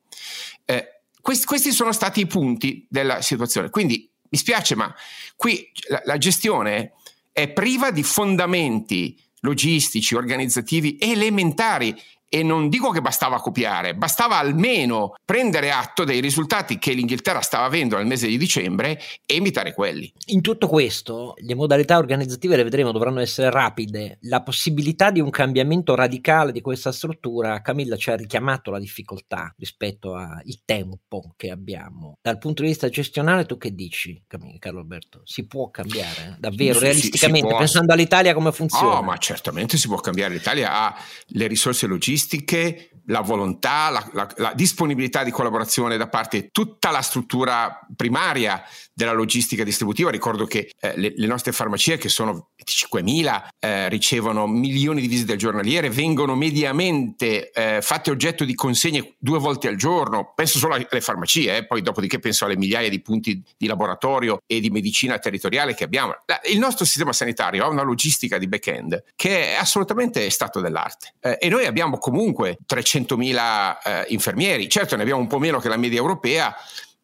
Eh, 0.64 1.00
questi, 1.20 1.46
questi 1.46 1.72
sono 1.72 1.92
stati 1.92 2.20
i 2.20 2.26
punti 2.26 2.86
della 2.88 3.20
situazione. 3.20 3.70
Quindi 3.70 4.08
mi 4.30 4.38
spiace, 4.38 4.74
ma 4.74 4.94
qui 5.36 5.70
la, 5.88 6.02
la 6.04 6.18
gestione 6.18 6.92
è 7.32 7.48
priva 7.48 7.90
di 7.90 8.02
fondamenti 8.02 9.16
logistici, 9.40 10.14
organizzativi 10.14 10.96
elementari 11.00 11.94
e 12.28 12.42
non 12.42 12.68
dico 12.68 12.90
che 12.90 13.00
bastava 13.00 13.40
copiare, 13.40 13.94
bastava 13.94 14.36
almeno 14.36 15.14
prendere 15.24 15.70
atto 15.70 16.04
dei 16.04 16.20
risultati 16.20 16.78
che 16.78 16.92
l'Inghilterra 16.92 17.40
stava 17.40 17.64
avendo 17.64 17.96
nel 17.96 18.06
mese 18.06 18.26
di 18.26 18.36
dicembre 18.36 19.00
e 19.24 19.36
imitare 19.36 19.72
quelli. 19.72 20.12
In 20.26 20.42
tutto 20.42 20.68
questo, 20.68 21.34
le 21.38 21.54
modalità 21.54 21.96
organizzative 21.96 22.56
le 22.56 22.64
vedremo, 22.64 22.92
dovranno 22.92 23.20
essere 23.20 23.50
rapide. 23.50 24.18
La 24.22 24.42
possibilità 24.42 25.10
di 25.10 25.20
un 25.20 25.30
cambiamento 25.30 25.94
radicale 25.94 26.52
di 26.52 26.60
questa 26.60 26.92
struttura, 26.92 27.62
Camilla 27.62 27.96
ci 27.96 28.10
ha 28.10 28.16
richiamato 28.16 28.70
la 28.70 28.78
difficoltà 28.78 29.54
rispetto 29.56 30.14
al 30.14 30.42
tempo 30.64 31.32
che 31.36 31.50
abbiamo. 31.50 32.18
Dal 32.20 32.38
punto 32.38 32.62
di 32.62 32.68
vista 32.68 32.88
gestionale, 32.90 33.46
tu 33.46 33.56
che 33.56 33.74
dici, 33.74 34.22
Camilla, 34.26 34.58
Carlo 34.58 34.80
Alberto? 34.80 35.22
Si 35.24 35.46
può 35.46 35.70
cambiare 35.70 36.36
davvero, 36.38 36.78
sì, 36.78 36.84
realisticamente, 36.84 37.54
pensando 37.56 37.92
all'Italia 37.94 38.34
come 38.34 38.52
funziona? 38.52 38.94
No, 38.94 39.02
ma 39.02 39.16
certamente 39.16 39.78
si 39.78 39.88
può 39.88 39.96
cambiare. 39.96 40.34
L'Italia 40.34 40.72
ha 40.72 40.94
le 41.28 41.46
risorse 41.46 41.86
logistiche 41.86 42.16
logistiche, 42.18 42.90
la 43.06 43.20
volontà, 43.20 43.88
la, 43.90 44.10
la, 44.12 44.28
la, 44.36 44.52
disponibilità 44.54 45.22
di 45.22 45.30
collaborazione 45.30 45.96
da 45.96 46.08
parte 46.08 46.40
di 46.40 46.48
tutta 46.52 46.90
la 46.90 47.00
struttura 47.00 47.80
primaria 47.96 48.62
della 48.98 49.12
logistica 49.12 49.62
distributiva. 49.62 50.10
Ricordo 50.10 50.44
che 50.44 50.72
eh, 50.80 50.92
le, 50.96 51.12
le, 51.14 51.26
nostre 51.28 51.52
farmacie, 51.52 51.98
che 51.98 52.08
sono 52.08 52.48
5.000, 52.64 53.48
eh, 53.60 53.88
ricevono 53.88 54.48
milioni 54.48 55.00
di 55.00 55.06
visite 55.06 55.36
giornaliere, 55.36 55.88
vengono 55.88 56.34
mediamente 56.34 57.52
eh, 57.52 57.78
fatte 57.80 58.10
oggetto 58.10 58.44
di 58.44 58.56
consegne 58.56 59.14
due 59.18 59.38
volte 59.38 59.68
al 59.68 59.76
giorno. 59.76 60.32
Penso 60.34 60.58
solo 60.58 60.74
alle 60.74 61.00
farmacie, 61.00 61.58
eh, 61.58 61.64
poi 61.64 61.80
dopodiché 61.80 62.18
penso 62.18 62.44
alle 62.44 62.56
migliaia 62.56 62.88
di 62.88 63.00
punti 63.00 63.40
di 63.56 63.66
laboratorio 63.68 64.40
e 64.44 64.58
di 64.58 64.68
medicina 64.68 65.16
territoriale 65.20 65.74
che 65.74 65.84
abbiamo. 65.84 66.16
Il 66.50 66.58
nostro 66.58 66.84
sistema 66.84 67.12
sanitario 67.12 67.62
ha 67.62 67.68
una 67.68 67.82
logistica 67.82 68.36
di 68.36 68.48
back-end 68.48 69.04
che 69.14 69.52
è 69.52 69.54
assolutamente 69.54 70.28
stato 70.30 70.60
dell'arte 70.60 71.14
eh, 71.20 71.38
e 71.40 71.48
noi 71.48 71.66
abbiamo 71.66 71.98
comunque 71.98 72.58
300.000 72.68 73.76
eh, 73.84 74.06
infermieri, 74.08 74.68
certo 74.68 74.96
ne 74.96 75.02
abbiamo 75.02 75.20
un 75.20 75.28
po' 75.28 75.38
meno 75.38 75.60
che 75.60 75.68
la 75.68 75.76
media 75.76 76.00
europea, 76.00 76.52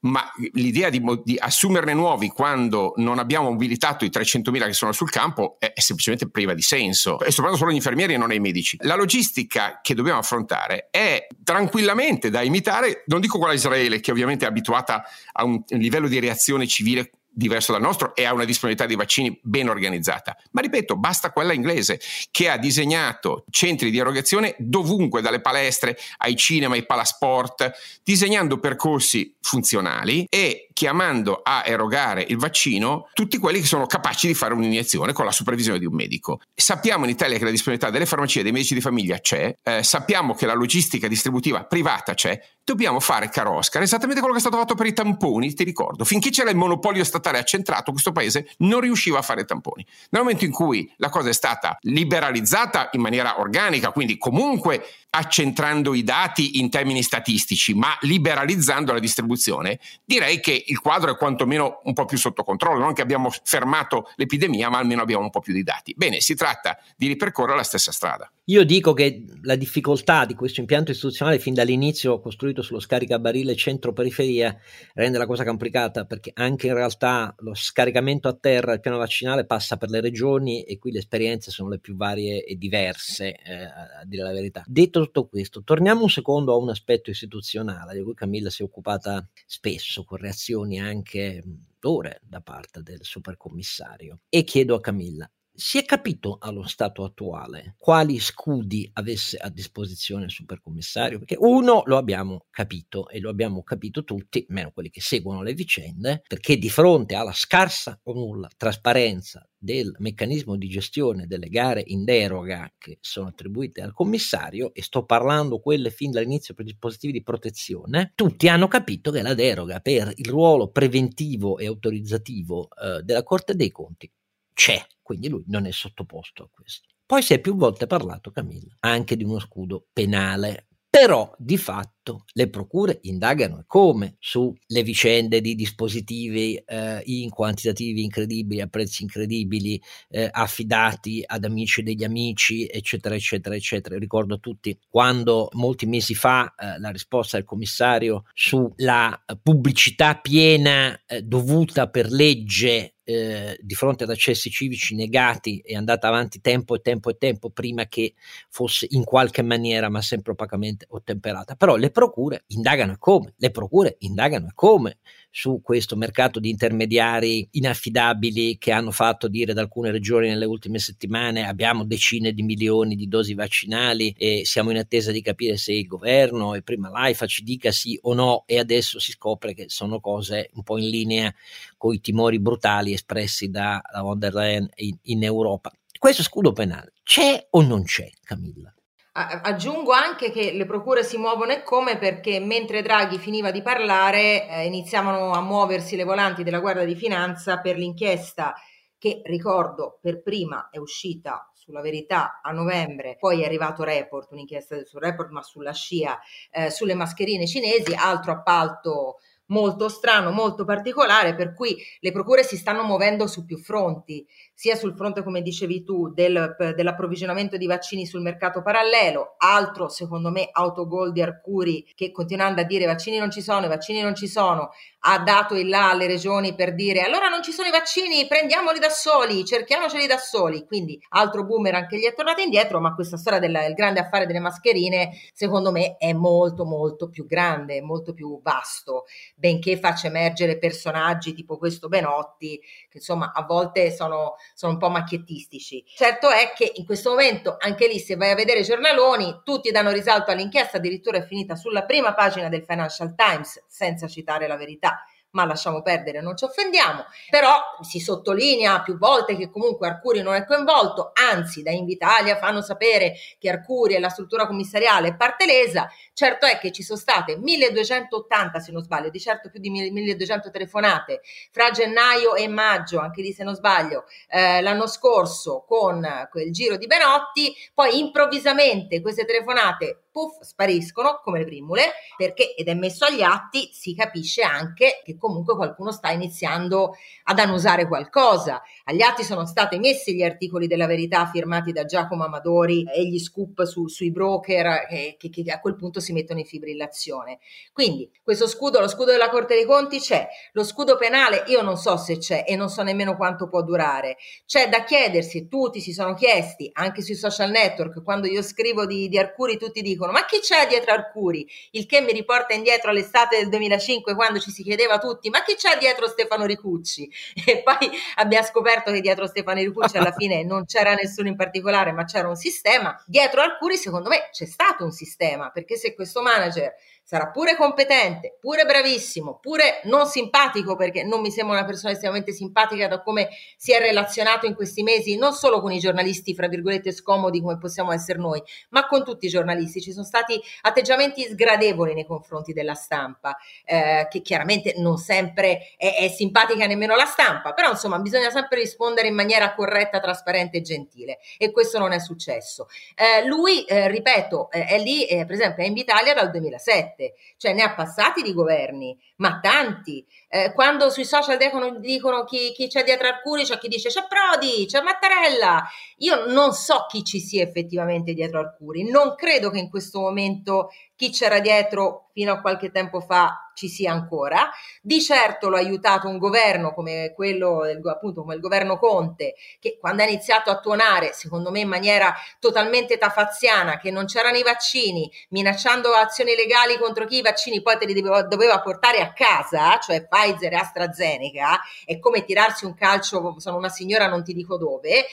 ma 0.05 0.23
l'idea 0.53 0.91
di, 0.91 1.03
di, 1.23 1.37
assumerne 1.39 1.95
nuovi 1.95 2.29
quando 2.29 2.93
non 2.97 3.19
abbiamo 3.19 3.51
mobilitato 3.51 4.05
i 4.05 4.11
300.000 4.11 4.67
che 4.67 4.73
sono 4.73 4.93
sul 4.93 5.11
campo 5.11 5.57
è, 5.59 5.73
è, 5.73 5.81
semplicemente 5.81 6.29
priva 6.29 6.53
di 6.55 6.63
senso. 6.63 7.19
E 7.21 7.31
sto 7.31 7.43
parlando 7.43 7.57
solo 7.57 7.71
agli 7.71 7.77
infermieri 7.77 8.15
e 8.15 8.17
non 8.17 8.31
ai 8.31 8.41
medici. 8.41 8.77
La 8.81 8.97
logistica 8.97 9.81
che 9.83 9.95
dobbiamo 9.95 10.19
affrontare 10.19 10.89
è 10.91 11.27
tranquillamente 11.43 12.31
da 12.31 12.43
imitare, 12.43 13.05
non 13.07 13.21
dico 13.21 13.39
quella 13.39 13.55
Israele, 13.55 14.01
che 14.01 14.11
ovviamente 14.11 14.45
è 14.45 14.49
abituata 14.49 15.05
a 15.33 15.45
un, 15.45 15.63
un 15.67 15.79
livello 15.79 16.09
di 16.09 16.19
reazione 16.21 16.67
civile 16.67 17.11
diverso 17.35 17.73
dal 17.73 17.81
nostro 17.81 18.15
e 18.15 18.25
ha 18.25 18.33
una 18.33 18.45
disponibilità 18.45 18.89
di 18.89 18.97
vaccini 18.97 19.39
ben 19.43 19.69
organizzata. 19.69 20.37
Ma 20.53 20.61
ripeto, 20.61 20.97
basta 20.97 21.31
quella 21.31 21.53
inglese 21.53 22.01
che 22.31 22.49
ha 22.49 22.57
disegnato 22.57 23.45
centri 23.51 23.91
di 23.91 23.99
erogazione 23.99 24.55
dovunque, 24.59 25.21
dalle 25.21 25.41
palestre 25.41 25.99
ai 26.19 26.37
cinema, 26.37 26.75
ai 26.75 26.87
palasport, 26.87 27.73
disegnando 28.03 28.59
percorsi 28.59 29.35
funzionali 29.41 30.27
e 30.29 30.69
chiamando 30.73 31.41
a 31.43 31.63
erogare 31.65 32.25
il 32.27 32.37
vaccino 32.37 33.09
tutti 33.13 33.39
quelli 33.39 33.61
che 33.61 33.67
sono 33.67 33.87
capaci 33.87 34.27
di 34.27 34.35
fare 34.35 34.55
un'iniezione 34.55 35.13
con 35.13 35.25
la 35.25 35.31
supervisione 35.31 35.79
di 35.79 35.87
un 35.87 35.95
medico. 35.95 36.41
Sappiamo 36.53 37.05
in 37.05 37.11
Italia 37.11 37.39
che 37.39 37.45
la 37.45 37.51
disponibilità 37.51 37.91
delle 37.91 38.07
farmacie 38.07 38.41
e 38.41 38.43
dei 38.43 38.53
medici 38.53 38.75
di 38.75 38.81
famiglia 38.81 39.19
c'è, 39.19 39.57
eh, 39.63 39.83
sappiamo 39.83 40.35
che 40.35 40.47
la 40.47 40.55
logistica 40.55 41.07
distributiva 41.07 41.65
privata 41.65 42.15
c'è, 42.15 42.39
dobbiamo 42.65 42.99
fare 42.99 43.29
caro 43.29 43.57
Oscar 43.57 43.83
esattamente 43.83 44.21
quello 44.21 44.35
che 44.35 44.41
è 44.41 44.45
stato 44.47 44.61
fatto 44.61 44.75
per 44.75 44.87
i 44.87 44.93
tamponi, 44.93 45.55
ti 45.55 45.65
ricordo. 45.65 46.05
Finché 46.05 46.31
c'era 46.31 46.51
il 46.51 46.57
monopolio 46.57 47.05
statale 47.05 47.24
accentrato, 47.33 47.93
questo 47.93 48.13
paese 48.13 48.49
non 48.59 48.81
riusciva 48.81 49.19
a 49.19 49.23
fare 49.23 49.45
tamponi. 49.45 49.85
Nel 50.11 50.23
momento 50.23 50.45
in 50.45 50.53
cui 50.53 50.93
la 50.97 51.09
cosa 51.09 51.29
è 51.29 51.33
stata 51.33 51.79
liberalizzata 51.83 52.91
in 52.93 53.01
maniera 53.01 53.41
organica, 53.41 53.91
quindi 53.91 54.19
comunque 54.19 54.85
accentrando 55.11 55.95
i 55.95 56.03
dati 56.03 56.59
in 56.59 56.71
termini 56.71 57.03
statistici, 57.03 57.73
ma 57.75 57.97
liberalizzando 58.01 58.93
la 58.93 58.99
distribuzione, 58.99 59.79
direi 60.05 60.41
che 60.41 60.65
il 60.67 60.81
quadro 60.81 61.13
è 61.13 61.17
quantomeno 61.17 61.81
un 61.85 61.93
po' 61.93 62.05
più 62.05 62.19
sotto 62.19 62.43
controllo, 62.43 62.81
non 62.81 62.95
che 62.95 63.03
abbiamo 63.03 63.31
fermato 63.45 64.11
l'epidemia, 64.17 64.69
ma 64.69 64.79
almeno 64.79 65.03
abbiamo 65.03 65.23
un 65.23 65.31
po' 65.31 65.41
più 65.41 65.53
di 65.53 65.63
dati. 65.63 65.95
Bene, 65.97 66.21
si 66.21 66.35
tratta 66.35 66.79
di 66.97 67.07
ripercorrere 67.07 67.57
la 67.57 67.63
stessa 67.63 67.93
strada. 67.93 68.29
Io 68.49 68.65
dico 68.65 68.93
che 68.93 69.25
la 69.43 69.55
difficoltà 69.55 70.27
di 70.27 70.35
questo 70.35 70.61
impianto 70.61 70.91
istituzionale 70.91 71.39
fin 71.39 71.55
dall'inizio 71.55 72.21
costruito 72.21 72.61
sullo 72.61 72.81
scaricabarile 72.81 73.57
centro-periferia 73.57 74.55
rende 74.95 75.17
la 75.17 75.27
cosa 75.27 75.45
complicata 75.45 76.05
perché 76.05 76.31
anche 76.35 76.67
in 76.67 76.75
realtà 76.75 77.14
lo 77.39 77.55
scaricamento 77.55 78.29
a 78.29 78.35
terra, 78.35 78.73
il 78.73 78.81
piano 78.81 78.97
vaccinale 78.99 79.47
passa 79.47 79.77
per 79.77 79.91
le 79.91 80.01
regioni 80.01 80.63
e 80.63 80.79
qui 80.79 80.91
le 80.93 80.99
esperienze 80.99 81.51
sono 81.51 81.69
le 81.69 81.79
più 81.79 81.97
varie 81.97 82.45
e 82.45 82.57
diverse, 82.57 83.37
eh, 83.37 83.65
a 83.65 84.05
dire 84.05 84.23
la 84.23 84.33
verità. 84.33 84.63
Detto 84.67 85.01
tutto 85.01 85.27
questo, 85.27 85.63
torniamo 85.63 86.03
un 86.03 86.11
secondo 86.11 86.53
a 86.53 86.57
un 86.57 86.71
aspetto 86.71 87.11
istituzionale 87.11 87.95
di 87.95 88.03
cui 88.03 88.15
Camilla 88.15 88.51
si 88.51 88.63
è 88.63 88.65
occupata 88.65 89.27
spesso 89.47 90.05
con 90.05 90.19
reazioni 90.19 90.81
anche 90.81 91.43
ore 91.83 92.21
da 92.23 92.41
parte 92.41 92.83
del 92.83 93.01
supercommissario 93.03 94.21
e 94.29 94.43
chiedo 94.45 94.75
a 94.75 94.81
Camilla 94.81 95.31
si 95.57 95.79
è 95.79 95.85
capito 95.85 96.39
allo 96.41 96.67
stato 96.67 97.05
attuale 97.05 97.77
quali 97.79 98.19
scudi 98.19 98.91
avesse 98.95 99.37
a 99.37 99.49
disposizione 99.49 100.25
il 100.25 100.31
supercommissario? 100.31 101.19
Perché 101.19 101.37
uno 101.39 101.83
lo 101.85 101.97
abbiamo 101.97 102.47
capito 102.51 103.09
e 103.09 103.21
lo 103.21 103.31
abbiamo 103.31 103.63
capito 103.63 104.03
tutti, 104.03 104.45
meno 104.49 104.73
quelli 104.73 104.91
che 104.91 105.01
seguono 105.01 105.43
le 105.43 105.55
vicende, 105.55 106.23
perché 106.27 106.59
di 106.59 106.69
fronte 106.69 107.15
alla 107.15 107.33
scarsa 107.33 108.01
o 108.03 108.13
nulla 108.15 108.51
trasparenza 108.57 109.49
del 109.57 109.95
meccanismo 109.99 110.57
di 110.57 110.69
gestione 110.69 111.27
delle 111.29 111.49
gare 111.49 111.85
in 111.87 112.03
deroga 112.03 112.71
che 112.77 112.99
sono 113.01 113.29
attribuite 113.29 113.81
al 113.81 113.95
commissario, 113.95 114.75
e 114.75 114.83
sto 114.83 115.05
parlando 115.05 115.61
quelle 115.61 115.91
fin 115.91 116.11
dall'inizio 116.11 116.55
per 116.55 116.65
dispositivi 116.65 117.13
di 117.13 117.23
protezione, 117.23 118.11
tutti 118.17 118.49
hanno 118.49 118.67
capito 118.67 119.13
che 119.13 119.23
la 119.23 119.35
deroga 119.35 119.79
per 119.79 120.13
il 120.17 120.27
ruolo 120.27 120.71
preventivo 120.71 121.59
e 121.59 121.67
autorizzativo 121.67 122.69
eh, 122.71 123.03
della 123.03 123.23
Corte 123.23 123.55
dei 123.55 123.71
Conti 123.71 124.11
c'è, 124.55 124.83
quindi 125.03 125.29
lui 125.29 125.45
non 125.49 125.67
è 125.67 125.73
sottoposto 125.73 126.45
a 126.45 126.49
questo. 126.51 126.89
Poi 127.05 127.21
si 127.23 127.35
è 127.35 127.41
più 127.41 127.55
volte 127.57 127.87
parlato, 127.87 128.31
Camilla, 128.31 128.75
anche 128.81 129.17
di 129.17 129.25
uno 129.25 129.39
scudo 129.39 129.87
penale 129.93 130.69
però 130.89 131.35
di 131.37 131.59
fatto 131.59 131.94
le 132.33 132.49
procure 132.49 132.99
indagano 133.03 133.65
come 133.67 134.17
sulle 134.19 134.83
vicende 134.83 135.41
di 135.41 135.55
dispositivi 135.55 136.57
eh, 136.57 137.03
in 137.05 137.31
quantitativi 137.31 138.03
incredibili, 138.03 138.61
a 138.61 138.67
prezzi 138.67 139.03
incredibili, 139.03 139.81
eh, 140.11 140.29
affidati 140.31 141.23
ad 141.25 141.45
amici 141.45 141.83
degli 141.83 142.05
amici, 142.05 142.67
eccetera, 142.67 143.15
eccetera, 143.15 143.55
eccetera. 143.55 143.99
Ricordo 143.99 144.35
a 144.35 144.39
tutti 144.39 144.79
quando 144.89 145.49
molti 145.53 145.87
mesi 145.87 146.15
fa 146.15 146.55
eh, 146.55 146.79
la 146.79 146.91
risposta 146.91 147.37
del 147.37 147.47
commissario 147.47 148.25
sulla 148.33 149.25
pubblicità 149.43 150.17
piena 150.17 151.01
eh, 151.07 151.23
dovuta 151.23 151.89
per 151.89 152.11
legge 152.11 152.95
eh, 153.05 153.59
di 153.61 153.75
fronte 153.75 154.05
ad 154.05 154.11
accessi 154.11 154.51
civici 154.51 154.95
negati 154.95 155.61
è 155.65 155.75
andata 155.75 156.09
avanti 156.09 156.41
tempo 156.41 156.75
e 156.75 156.81
tempo 156.81 157.11
e 157.11 157.19
tempo 157.19 157.51
prima 157.51 157.87
che 157.87 158.15
fosse 158.49 158.87
in 158.91 159.05
qualche 159.05 159.43
maniera, 159.43 159.89
ma 159.91 160.01
sempre 160.01 160.33
opacamente 160.33 160.87
ottemperata. 160.89 161.55
Però 161.55 161.77
le 161.77 161.91
procure 161.95 162.43
indagano 162.49 162.93
e 162.93 162.99
come, 162.99 163.35
le 163.37 163.51
procure 163.53 163.95
indagano 164.01 164.49
e 164.49 164.53
come 164.55 164.99
su 165.31 165.61
questo 165.63 165.97
mercato 165.97 166.41
di 166.41 166.51
intermediari 166.51 167.49
inaffidabili 167.53 168.59
che 168.59 168.73
hanno 168.73 168.91
fatto 168.91 169.29
dire 169.29 169.53
ad 169.53 169.59
alcune 169.59 169.91
regioni 169.91 170.29
nelle 170.29 170.45
ultime 170.45 170.79
settimane 170.79 171.47
abbiamo 171.47 171.85
decine 171.85 172.33
di 172.33 172.43
milioni 172.43 172.97
di 172.97 173.09
dosi 173.09 173.35
vaccinali 173.35 174.15
e 174.17 174.43
siamo 174.45 174.71
in 174.71 174.79
attesa 174.79 175.13
di 175.13 175.23
capire 175.23 175.57
se 175.57 175.73
il 175.73 175.87
governo 175.87 176.55
e 176.55 176.63
prima 176.63 176.91
l'AIFA 176.91 177.27
ci 177.27 177.43
dica 177.43 177.71
sì 177.71 177.99
o 178.03 178.15
no 178.15 178.43
e 178.47 178.59
adesso 178.59 178.99
si 178.99 179.13
scopre 179.13 179.55
che 179.55 179.67
sono 179.69 180.01
cose 180.01 180.51
un 180.55 180.63
po' 180.63 180.79
in 180.79 180.89
linea 180.89 181.33
con 181.77 181.95
i 181.95 182.01
timori 182.01 182.41
brutali 182.41 182.93
espressi 182.93 183.51
da, 183.51 183.81
da 183.93 184.03
von 184.03 184.19
der 184.19 184.35
Leyen 184.35 184.69
in, 184.77 184.97
in 185.03 185.23
Europa. 185.23 185.73
Questo 185.99 186.23
scudo 186.23 186.53
penale 186.53 186.93
c'è 187.05 187.47
o 187.51 187.63
non 187.63 187.85
c'è, 187.85 188.11
Camilla? 188.23 188.74
Aggiungo 189.17 189.93
anche 189.93 190.33
che 190.33 190.51
le 190.51 190.67
procure 190.67 191.05
si 191.05 191.17
muovono 191.19 191.53
e 191.53 191.63
come 191.63 191.99
perché 191.99 192.41
mentre 192.41 192.83
Draghi 192.83 193.17
finiva 193.19 193.53
di 193.53 193.63
parlare 193.63 194.49
eh, 194.49 194.67
iniziavano 194.67 195.31
a 195.31 195.41
muoversi 195.41 195.95
le 195.95 196.03
volanti 196.03 196.43
della 196.43 196.59
Guardia 196.59 196.85
di 196.85 196.97
Finanza 196.97 197.61
per 197.61 197.77
l'inchiesta 197.77 198.55
che, 198.99 199.23
ricordo, 199.27 199.99
per 200.01 200.21
prima 200.21 200.69
è 200.69 200.79
uscita 200.79 201.49
sulla 201.53 201.81
verità 201.81 202.41
a 202.43 202.51
novembre, 202.51 203.17
poi 203.17 203.43
è 203.43 203.45
arrivato 203.45 203.85
Report, 203.85 204.33
un'inchiesta 204.33 204.85
sul 204.85 205.01
Report 205.01 205.31
ma 205.31 205.43
sulla 205.43 205.73
scia, 205.73 206.19
eh, 206.51 206.71
sulle 206.71 206.95
mascherine 206.95 207.47
cinesi, 207.47 207.95
altro 207.95 208.33
appalto 208.33 209.19
molto 209.47 209.89
strano, 209.89 210.31
molto 210.31 210.65
particolare, 210.65 211.35
per 211.35 211.55
cui 211.55 211.77
le 212.01 212.13
procure 212.13 212.43
si 212.43 212.57
stanno 212.57 212.83
muovendo 212.85 213.27
su 213.27 213.45
più 213.45 213.59
fronti 213.59 214.27
sia 214.55 214.77
sul 214.77 214.95
fronte, 214.95 215.23
come 215.23 215.43
dicevi 215.43 215.83
tu, 215.83 216.13
del, 216.13 216.55
dell'approvvigionamento 216.77 217.57
di 217.57 217.67
vaccini 217.67 218.07
sul 218.07 218.23
mercato 218.23 218.63
parallelo, 218.63 219.35
altro 219.39 219.89
secondo 219.89 220.31
me 220.31 220.49
autogol 220.53 221.13
di 221.13 221.21
Arcuri 221.21 221.85
che 221.95 222.13
continuando 222.13 222.61
a 222.61 222.65
dire 222.65 222.87
vaccini 222.87 223.19
non 223.19 223.31
ci 223.31 223.43
sono, 223.43 223.67
i 223.67 223.69
vaccini 223.69 224.01
non 224.01 224.15
ci 224.15 224.29
sono, 224.29 224.71
ha 225.07 225.19
dato 225.19 225.55
il 225.55 225.69
là 225.69 225.91
alle 225.91 226.07
regioni 226.07 226.55
per 226.55 226.75
dire 226.75 227.03
allora 227.03 227.29
non 227.29 227.43
ci 227.43 227.53
sono 227.53 227.69
i 227.69 227.73
vaccini, 227.73 228.27
prendiamoli 228.27 228.79
da 228.79 228.89
soli, 228.89 229.45
cerchiamoceli 229.45 230.07
da 230.07 230.19
soli, 230.19 230.65
quindi 230.67 230.99
altro 231.11 231.45
boomerang 231.45 231.89
che 231.89 231.99
gli 231.99 232.05
è 232.05 232.15
tornato 232.15 232.41
indietro, 232.41 232.81
ma 232.81 232.95
questa 232.95 233.17
storia 233.17 233.41
del 233.41 233.73
grande 233.75 234.01
affare 234.01 234.27
delle 234.27 234.41
mascherine 234.41 235.11
secondo 235.33 235.73
me 235.73 235.97
è 235.97 236.13
molto 236.13 236.65
molto 236.65 237.09
più 237.09 237.27
grande, 237.27 237.83
molto 237.83 238.15
più 238.15 238.41
vasto, 238.41 239.05
benché 239.35 239.79
faccia 239.79 240.07
emergere 240.07 240.59
personaggi 240.59 241.35
tipo 241.35 241.59
questo 241.59 241.89
Benotti, 241.89 242.59
che 242.89 242.99
insomma 242.99 243.33
a 243.35 243.45
volte 243.45 243.91
sono 243.91 244.37
sono 244.55 244.73
un 244.73 244.79
po' 244.79 244.89
macchiettistici. 244.89 245.85
Certo 245.87 246.31
è 246.31 246.53
che 246.55 246.73
in 246.75 246.85
questo 246.85 247.11
momento, 247.11 247.57
anche 247.59 247.89
lì, 247.89 247.99
se 247.99 248.17
vai 248.17 248.31
a 248.31 248.35
vedere 248.37 248.61
i 248.61 248.65
giornaloni, 248.65 249.41
tutti 249.45 249.71
danno 249.71 249.91
risalto 249.91 250.31
all'inchiesta, 250.31 250.77
addirittura 250.77 251.19
è 251.19 251.27
finita 251.27 251.57
sulla 251.57 251.85
prima 251.85 252.15
pagina 252.15 252.49
del 252.49 252.65
Financial 252.65 253.15
Times, 253.15 253.65
senza 253.69 254.07
citare 254.07 254.47
la 254.47 254.57
verità 254.57 255.05
ma 255.35 255.45
lasciamo 255.45 255.83
perdere, 255.83 256.21
non 256.21 256.37
ci 256.37 256.45
offendiamo, 256.45 257.05
però 257.29 257.61
si 257.81 258.01
sottolinea 258.01 258.83
più 258.83 258.97
volte 258.97 259.37
che 259.37 259.51
comunque 259.51 259.89
Arcuri 259.89 260.23
non 260.23 260.35
è 260.35 260.45
coinvolto, 260.45 261.13
anzi 261.13 261.63
da 261.63 261.71
Invitalia 261.71 262.37
fanno 262.37 262.63
sapere 262.63 263.15
che 263.39 263.51
Arcuri 263.51 263.95
e 263.95 264.01
la 264.01 264.09
struttura 264.09 264.47
commissariale 264.47 265.09
è 265.09 265.17
parte 265.17 265.45
lesa, 265.45 265.89
certo 266.13 266.47
è 266.47 266.59
che 266.59 266.73
ci 266.73 266.83
sono 266.83 266.99
state 266.99 267.37
1280 267.37 268.61
se 268.61 268.73
non 268.73 268.83
sbaglio, 268.83 269.11
di 269.11 269.21
certo 269.21 269.51
più 269.51 269.61
di 269.61 269.71
1200 269.71 270.51
telefonate 270.51 271.21
fra 271.51 271.71
gennaio 271.71 272.35
e 272.35 272.49
maggio, 272.49 273.01
anche 273.01 273.21
lì 273.21 273.33
se 273.33 273.43
non 273.45 273.55
sbaglio, 273.55 274.05
eh, 274.29 274.61
l'anno 274.63 274.87
scorso 274.87 275.65
con 275.67 276.07
quel 276.31 276.53
giro 276.53 276.77
di 276.77 276.87
Benotti, 276.87 277.53
poi 277.75 277.99
improvvisamente 277.99 279.01
queste 279.01 279.25
telefonate 279.25 280.04
puff, 280.15 280.43
spariscono 280.43 281.21
come 281.25 281.41
le 281.41 281.45
primule, 281.45 281.91
perché, 282.17 282.55
ed 282.55 282.69
è 282.69 282.75
messo 282.75 283.05
agli 283.05 283.23
atti, 283.23 283.71
si 283.73 283.97
capisce 283.97 284.43
anche 284.43 285.01
che 285.03 285.17
comunque 285.19 285.57
qualcuno 285.57 285.91
sta 285.91 286.13
iniziando 286.13 286.95
ad 287.25 287.41
annusare 287.41 287.89
qualcosa. 287.89 288.63
Agli 288.85 289.03
atti 289.03 289.25
sono 289.25 289.45
stati 289.45 289.77
messi 289.81 290.15
gli 290.15 290.23
articoli 290.23 290.69
della 290.69 290.87
verità 290.87 291.27
firmati 291.27 291.73
da 291.73 291.85
Giacomo 291.85 292.27
Amadori 292.27 292.85
e 292.85 293.05
gli 293.09 293.19
scoop 293.19 293.65
su, 293.65 293.89
sui 293.89 294.13
broker 294.13 294.87
che, 294.87 295.17
che, 295.19 295.31
che, 295.31 295.51
a 295.51 295.59
quel 295.59 295.75
punto 295.75 295.99
si 295.99 296.13
mettono 296.13 296.39
in 296.39 296.47
fibrillazione. 296.47 297.41
Quindi 297.73 298.09
questo 298.23 298.47
scudo, 298.47 298.79
lo 298.79 298.87
scudo 298.87 299.11
della 299.11 299.31
Corte 299.31 299.57
dei 299.57 299.65
Conti 299.65 299.99
c'è, 299.99 300.29
lo 300.53 300.63
scudo 300.63 300.97
penale 300.97 301.43
io 301.49 301.61
non 301.61 301.77
so 301.77 301.97
se 301.97 302.19
c'è 302.19 302.45
e 302.47 302.55
non 302.55 302.69
so 302.69 302.85
nemmeno 302.85 303.17
quanto 303.17 303.49
può 303.49 303.63
durare. 303.63 304.17
C'è 304.47 304.69
da 304.69 304.85
chiedersi, 304.85 305.49
tutti 305.49 305.81
si 305.81 305.93
sono 305.93 306.15
chiesti, 306.15 306.71
anche 306.73 307.03
sui 307.03 307.17
social 307.17 307.51
network, 307.51 308.05
quando 308.05 308.29
io 308.29 308.43
scrivo 308.43 308.87
di, 308.87 309.09
di 309.09 309.19
Arcuri 309.19 309.59
tutti 309.59 309.83
dicono 309.83 310.04
dicono 310.05 310.13
ma 310.13 310.25
chi 310.27 310.41
c'è 310.41 310.67
dietro 310.67 310.93
Arcuri? 310.93 311.47
Il 311.73 311.87
che 311.87 312.01
mi 312.01 312.13
riporta 312.13 312.55
indietro 312.55 312.91
all'estate 312.91 313.39
del 313.39 313.49
2005 313.49 314.15
quando 314.15 314.39
ci 314.39 314.51
si 314.51 314.63
chiedeva 314.63 314.99
tutti 314.99 315.31
ma 315.31 315.43
chi 315.43 315.55
c'è 315.55 315.79
dietro 315.79 316.09
Stefano 316.09 316.45
Ricucci? 316.45 317.11
E 317.55 317.63
poi 317.63 317.91
abbiamo 318.17 318.47
scoperto 318.47 318.91
che 318.91 319.01
dietro 319.01 319.27
Stefano 319.27 319.61
Ricucci 319.61 319.97
alla 319.97 320.13
fine 320.13 320.45
non 320.45 320.65
c'era 320.65 320.95
nessuno 320.95 321.29
in 321.29 321.37
particolare 321.37 321.93
ma 321.93 322.05
c'era 322.05 322.29
un 322.29 322.37
sistema. 322.37 323.01
Dietro 323.07 323.41
Arcuri 323.41 323.77
secondo 323.77 324.09
me 324.09 324.29
c'è 324.33 324.47
stato 324.47 324.85
un 324.85 324.93
sistema 324.93 325.51
perché 325.51 325.77
se 325.77 325.95
questo 325.95 326.23
manager 326.23 326.75
sarà 327.05 327.31
pure 327.31 327.55
competente, 327.57 328.39
pure 328.41 328.65
bravissimo, 328.65 329.39
pure 329.41 329.81
non 329.85 330.07
simpatico 330.07 330.75
perché 330.75 331.05
non 331.05 331.21
mi 331.21 331.31
sembra 331.31 331.59
una 331.59 331.67
persona 331.67 331.93
estremamente 331.93 332.33
simpatica 332.33 332.89
da 332.89 333.03
come 333.03 333.29
si 333.57 333.73
è 333.73 333.79
relazionato 333.79 334.47
in 334.47 334.55
questi 334.55 334.83
mesi, 334.83 335.17
non 335.17 335.33
solo 335.33 335.61
con 335.61 335.71
i 335.71 335.79
giornalisti, 335.79 336.35
fra 336.35 336.49
virgolette, 336.49 336.93
scomodi 336.93 337.41
come 337.41 337.59
possiamo 337.59 337.93
essere 337.93 338.19
noi, 338.19 338.43
ma 338.71 338.87
con 338.87 339.05
tutti 339.05 339.27
i 339.27 339.29
giornalisti. 339.29 339.83
Ci 339.83 339.93
sono 339.93 340.05
stati 340.05 340.41
atteggiamenti 340.63 341.23
sgradevoli 341.25 341.93
nei 341.93 342.07
confronti 342.07 342.53
della 342.53 342.75
stampa, 342.75 343.37
eh, 343.65 344.07
che 344.09 344.23
chiaramente 344.23 344.75
non 344.79 344.97
sempre 344.97 345.75
è, 345.77 345.95
è, 345.97 346.09
simpatica 346.09 346.67
nemmeno 346.67 346.97
la 346.97 347.05
stampa, 347.05 347.53
però 347.53 347.71
insomma 347.71 347.99
bisogna 347.99 348.31
sempre 348.31 348.61
rispondere 348.61 349.09
in 349.09 349.15
maniera 349.15 349.55
corretta, 349.55 350.01
trasparente 350.01 350.59
e 350.59 350.63
gentile 350.63 351.19
e 351.37 351.51
questo 351.51 351.79
non 351.79 351.93
è 351.93 351.99
successo. 351.99 352.69
Eh, 352.95 353.27
lui, 353.27 353.65
eh, 353.65 353.89
ripeto, 353.89 354.51
eh, 354.51 354.65
è 354.65 354.79
lì, 354.79 355.05
eh, 355.07 355.27
per 355.27 355.35
esempio, 355.35 355.65
è 355.65 355.67
in 355.67 355.77
Italia 355.77 356.15
dal 356.15 356.31
2007 356.31 356.94
2007, 356.94 356.94
cioè 357.37 357.53
ne 357.55 357.63
ha 357.63 357.75
passati 357.75 358.23
di 358.23 358.33
governi, 358.33 358.97
ma 359.17 359.39
tanti. 359.41 360.05
Eh, 360.35 360.53
quando 360.53 360.91
sui 360.91 361.05
social 361.05 361.37
dicono, 361.37 361.79
dicono 361.79 362.25
chi, 362.25 362.51
chi, 362.51 362.67
c'è 362.67 362.83
dietro 362.83 363.07
Arcuri, 363.07 363.45
c'è 363.45 363.57
chi 363.57 363.69
dice 363.69 363.89
c'è 363.89 364.05
Prodi, 364.09 364.67
c'è 364.67 364.81
Mattarella. 364.81 365.63
Io 365.99 366.27
non 366.27 366.53
so 366.53 366.87
chi 366.89 367.05
ci 367.05 367.21
sia 367.21 367.45
effettivamente 367.45 368.15
dietro 368.15 368.41
Arcuri, 368.41 368.91
non 368.91 369.15
credo 369.15 369.51
che 369.51 369.61
in 369.61 369.71
questo 369.71 370.01
momento 370.01 370.71
chi 370.97 371.11
c'era 371.11 371.39
dietro 371.39 372.09
fino 372.13 372.33
a 372.33 372.41
qualche 372.41 372.71
tempo 372.71 373.01
fa 373.01 373.51
ci 373.55 373.69
sia 373.69 373.93
ancora. 373.93 374.51
Di 374.81 375.01
certo 375.01 375.49
l'ha 375.49 375.59
aiutato 375.59 376.09
un 376.09 376.19
governo 376.19 376.73
come 376.73 377.13
quello, 377.15 377.63
appunto 377.89 378.23
come 378.23 378.35
il 378.35 378.41
governo 378.41 378.79
Conte, 378.79 379.35
che 379.61 379.79
quando 379.81 380.03
ha 380.03 380.07
iniziato 380.07 380.51
a 380.51 380.59
tuonare, 380.59 381.13
secondo 381.13 381.51
me 381.51 381.61
in 381.61 381.69
maniera 381.69 382.15
totalmente 382.39 382.99
tafaziana, 382.99 383.79
che 383.79 383.91
non 383.91 384.07
c'erano 384.07 384.37
i 384.37 384.43
vaccini, 384.43 385.11
minacciando 385.31 385.91
azioni 385.91 386.35
legali 386.35 386.79
contro 386.79 387.07
chi 387.07 387.19
i 387.19 387.23
vaccini 387.23 387.63
poi 387.63 387.79
te 387.79 387.87
li 387.87 387.95
doveva, 387.95 388.23
doveva 388.23 388.61
portare 388.61 388.99
a 388.99 389.13
casa, 389.13 389.79
cioè 389.79 390.07
Pfizer 390.25 390.53
e 390.53 390.57
AstraZeneca, 390.57 391.61
è 391.85 391.99
come 391.99 392.25
tirarsi 392.25 392.65
un 392.65 392.75
calcio, 392.75 393.35
sono 393.39 393.57
una 393.57 393.69
signora 393.69 394.07
non 394.07 394.25
ti 394.25 394.33
dico 394.33 394.57
dove, 394.57 395.07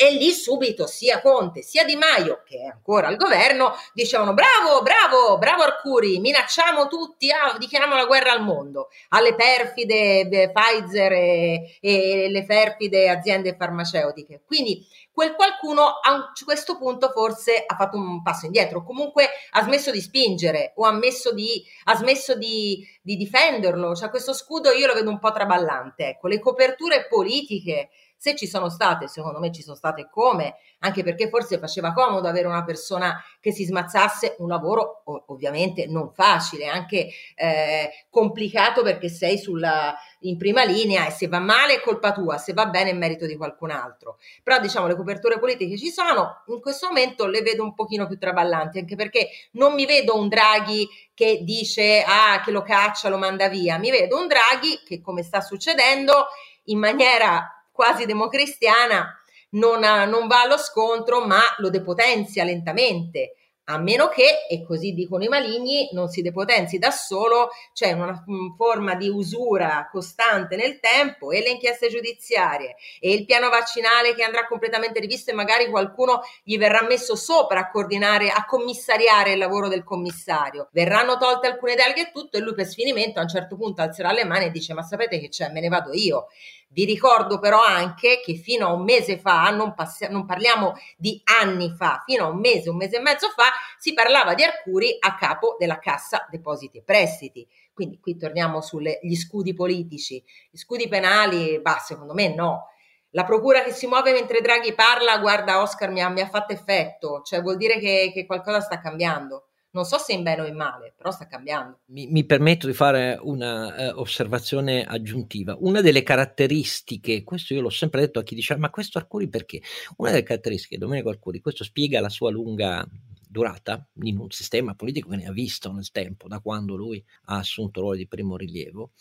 e 0.00 0.10
lì 0.12 0.30
subito 0.32 0.86
sia 0.86 1.20
Conte 1.20 1.62
sia 1.62 1.84
Di 1.84 1.96
Maio, 1.96 2.42
che 2.44 2.58
è 2.58 2.66
ancora 2.66 3.08
al 3.08 3.16
governo, 3.16 3.74
dicevano 3.92 4.34
bravo, 4.34 4.82
bravo, 4.82 5.38
bravo 5.38 5.62
Arcuri, 5.62 6.18
minacciamo 6.18 6.88
tutti, 6.88 7.30
ah, 7.30 7.56
dichiariamo 7.58 7.94
la 7.94 8.06
guerra 8.06 8.32
al 8.32 8.42
mondo, 8.42 8.88
alle 9.10 9.34
perfide 9.34 10.50
Pfizer 10.52 11.12
e, 11.12 11.78
e 11.80 12.28
le 12.28 12.44
perfide 12.44 13.08
aziende 13.08 13.54
farmaceutiche. 13.56 14.42
Quindi 14.46 14.86
quel 15.14 15.36
qualcuno 15.36 15.84
a 15.84 16.32
questo 16.44 16.76
punto 16.76 17.08
forse 17.10 17.62
ha 17.64 17.76
fatto 17.76 17.96
un 17.96 18.20
passo 18.20 18.46
indietro, 18.46 18.82
comunque 18.82 19.28
ha 19.52 19.62
smesso 19.62 19.92
di 19.92 20.00
spingere 20.00 20.72
o 20.74 20.86
ha, 20.86 20.98
di, 21.32 21.64
ha 21.84 21.94
smesso 21.94 22.34
di, 22.34 22.84
di 23.00 23.16
difenderlo, 23.16 23.94
cioè 23.94 24.10
questo 24.10 24.34
scudo 24.34 24.72
io 24.72 24.88
lo 24.88 24.94
vedo 24.94 25.10
un 25.10 25.20
po' 25.20 25.30
traballante, 25.30 26.08
ecco, 26.08 26.26
le 26.26 26.40
coperture 26.40 27.06
politiche 27.06 27.90
se 28.24 28.34
ci 28.34 28.46
sono 28.46 28.70
state, 28.70 29.06
secondo 29.06 29.38
me 29.38 29.52
ci 29.52 29.60
sono 29.60 29.76
state 29.76 30.08
come, 30.10 30.54
anche 30.78 31.02
perché 31.02 31.28
forse 31.28 31.58
faceva 31.58 31.92
comodo 31.92 32.26
avere 32.26 32.46
una 32.46 32.64
persona 32.64 33.22
che 33.38 33.52
si 33.52 33.66
smazzasse 33.66 34.36
un 34.38 34.48
lavoro 34.48 35.02
ovviamente 35.26 35.86
non 35.86 36.10
facile, 36.10 36.66
anche 36.66 37.10
eh, 37.34 37.90
complicato 38.08 38.82
perché 38.82 39.10
sei 39.10 39.36
sulla, 39.36 39.94
in 40.20 40.38
prima 40.38 40.64
linea 40.64 41.06
e 41.06 41.10
se 41.10 41.28
va 41.28 41.38
male 41.38 41.74
è 41.74 41.80
colpa 41.82 42.12
tua, 42.12 42.38
se 42.38 42.54
va 42.54 42.64
bene 42.64 42.90
è 42.90 42.94
merito 42.94 43.26
di 43.26 43.36
qualcun 43.36 43.70
altro. 43.70 44.16
Però 44.42 44.58
diciamo 44.58 44.86
le 44.86 44.96
coperture 44.96 45.38
politiche 45.38 45.76
ci 45.76 45.90
sono, 45.90 46.44
in 46.46 46.62
questo 46.62 46.86
momento 46.86 47.26
le 47.26 47.42
vedo 47.42 47.62
un 47.62 47.74
pochino 47.74 48.06
più 48.06 48.16
traballanti, 48.16 48.78
anche 48.78 48.96
perché 48.96 49.28
non 49.52 49.74
mi 49.74 49.84
vedo 49.84 50.18
un 50.18 50.28
Draghi 50.28 50.88
che 51.12 51.40
dice 51.42 52.02
ah 52.06 52.40
che 52.42 52.50
lo 52.52 52.62
caccia, 52.62 53.10
lo 53.10 53.18
manda 53.18 53.48
via, 53.48 53.76
mi 53.76 53.90
vedo 53.90 54.18
un 54.18 54.28
Draghi 54.28 54.80
che 54.82 55.02
come 55.02 55.22
sta 55.22 55.42
succedendo 55.42 56.28
in 56.68 56.78
maniera 56.78 57.54
quasi 57.74 58.06
democristiana 58.06 59.18
non, 59.50 59.82
ha, 59.82 60.04
non 60.04 60.28
va 60.28 60.42
allo 60.42 60.56
scontro, 60.56 61.26
ma 61.26 61.40
lo 61.58 61.70
depotenzia 61.70 62.44
lentamente 62.44 63.34
a 63.66 63.78
meno 63.78 64.08
che, 64.08 64.46
e 64.48 64.62
così 64.62 64.92
dicono 64.92 65.24
i 65.24 65.28
maligni, 65.28 65.88
non 65.92 66.08
si 66.08 66.20
depotenzi 66.20 66.78
da 66.78 66.90
solo, 66.90 67.50
c'è 67.72 67.92
una, 67.92 68.22
una 68.26 68.54
forma 68.56 68.94
di 68.94 69.08
usura 69.08 69.88
costante 69.90 70.56
nel 70.56 70.80
tempo 70.80 71.30
e 71.30 71.40
le 71.40 71.50
inchieste 71.50 71.88
giudiziarie 71.88 72.76
e 73.00 73.12
il 73.12 73.24
piano 73.24 73.48
vaccinale 73.48 74.14
che 74.14 74.22
andrà 74.22 74.46
completamente 74.46 75.00
rivisto 75.00 75.30
e 75.30 75.34
magari 75.34 75.70
qualcuno 75.70 76.20
gli 76.42 76.58
verrà 76.58 76.82
messo 76.82 77.16
sopra 77.16 77.60
a 77.60 77.70
coordinare, 77.70 78.28
a 78.28 78.44
commissariare 78.44 79.32
il 79.32 79.38
lavoro 79.38 79.68
del 79.68 79.84
commissario. 79.84 80.68
Verranno 80.72 81.16
tolte 81.16 81.46
alcune 81.46 81.74
deleghe 81.74 82.08
e 82.08 82.10
tutto 82.12 82.36
e 82.36 82.40
lui 82.40 82.54
per 82.54 82.66
sfinimento 82.66 83.18
a 83.18 83.22
un 83.22 83.28
certo 83.28 83.56
punto 83.56 83.80
alzerà 83.80 84.12
le 84.12 84.24
mani 84.24 84.46
e 84.46 84.50
dice 84.50 84.74
ma 84.74 84.82
sapete 84.82 85.18
che 85.18 85.28
c'è, 85.28 85.50
me 85.50 85.60
ne 85.60 85.68
vado 85.68 85.92
io. 85.92 86.26
Vi 86.74 86.84
ricordo 86.84 87.38
però 87.38 87.62
anche 87.62 88.20
che 88.20 88.34
fino 88.34 88.66
a 88.66 88.72
un 88.72 88.82
mese 88.82 89.16
fa, 89.16 89.48
non, 89.50 89.74
passi- 89.74 90.08
non, 90.10 90.26
parliamo 90.26 90.74
di 90.96 91.20
anni 91.40 91.72
fa, 91.76 92.02
fino 92.04 92.24
a 92.24 92.28
un 92.28 92.40
mese, 92.40 92.68
un 92.68 92.76
mese 92.76 92.96
e 92.96 93.00
mezzo 93.00 93.28
fa, 93.28 93.44
si 93.78 93.92
parlava 93.92 94.34
di 94.34 94.42
Arcuri 94.42 94.96
a 94.98 95.16
capo 95.16 95.56
della 95.58 95.78
Cassa 95.78 96.26
Depositi 96.30 96.78
e 96.78 96.82
Prestiti. 96.82 97.46
Quindi 97.72 97.98
qui 97.98 98.16
torniamo 98.16 98.60
sugli 98.60 99.14
scudi 99.14 99.54
politici. 99.54 100.22
Gli 100.50 100.56
scudi 100.56 100.88
penali, 100.88 101.60
bah, 101.60 101.78
secondo 101.78 102.14
me 102.14 102.34
no. 102.34 102.68
La 103.10 103.24
procura 103.24 103.62
che 103.62 103.72
si 103.72 103.86
muove 103.86 104.12
mentre 104.12 104.40
Draghi 104.40 104.74
parla, 104.74 105.18
guarda 105.18 105.62
Oscar, 105.62 105.90
mi 105.90 106.02
ha, 106.02 106.08
mi 106.08 106.20
ha 106.20 106.28
fatto 106.28 106.52
effetto, 106.52 107.22
cioè 107.22 107.42
vuol 107.42 107.56
dire 107.56 107.78
che, 107.78 108.10
che 108.12 108.26
qualcosa 108.26 108.60
sta 108.60 108.80
cambiando 108.80 109.48
non 109.74 109.84
so 109.84 109.98
se 109.98 110.12
in 110.12 110.22
bene 110.22 110.42
o 110.42 110.46
in 110.46 110.54
male, 110.54 110.94
però 110.96 111.10
sta 111.10 111.26
cambiando. 111.26 111.80
Mi, 111.86 112.06
mi 112.06 112.24
permetto 112.24 112.66
di 112.66 112.72
fare 112.72 113.18
una 113.20 113.92
uh, 113.92 114.00
osservazione 114.00 114.84
aggiuntiva. 114.84 115.56
Una 115.58 115.80
delle 115.80 116.04
caratteristiche, 116.04 117.24
questo 117.24 117.54
io 117.54 117.60
l'ho 117.60 117.70
sempre 117.70 118.00
detto 118.00 118.20
a 118.20 118.22
chi 118.22 118.36
dice, 118.36 118.56
ma 118.56 118.70
questo 118.70 118.98
Arcuri 118.98 119.28
perché? 119.28 119.60
Una 119.96 120.10
delle 120.10 120.22
caratteristiche 120.22 120.78
Domenico 120.78 121.08
Arcuri, 121.08 121.40
questo 121.40 121.64
spiega 121.64 122.00
la 122.00 122.08
sua 122.08 122.30
lunga 122.30 122.86
durata 123.34 123.84
in 124.02 124.18
un 124.18 124.30
sistema 124.30 124.76
politico 124.76 125.08
che 125.08 125.16
ne 125.16 125.26
ha 125.26 125.32
visto 125.32 125.72
nel 125.72 125.90
tempo, 125.90 126.28
da 126.28 126.38
quando 126.38 126.76
lui 126.76 127.04
ha 127.24 127.38
assunto 127.38 127.80
ruoli 127.80 127.98
di 127.98 128.06
primo 128.06 128.36
rilievo, 128.36 128.92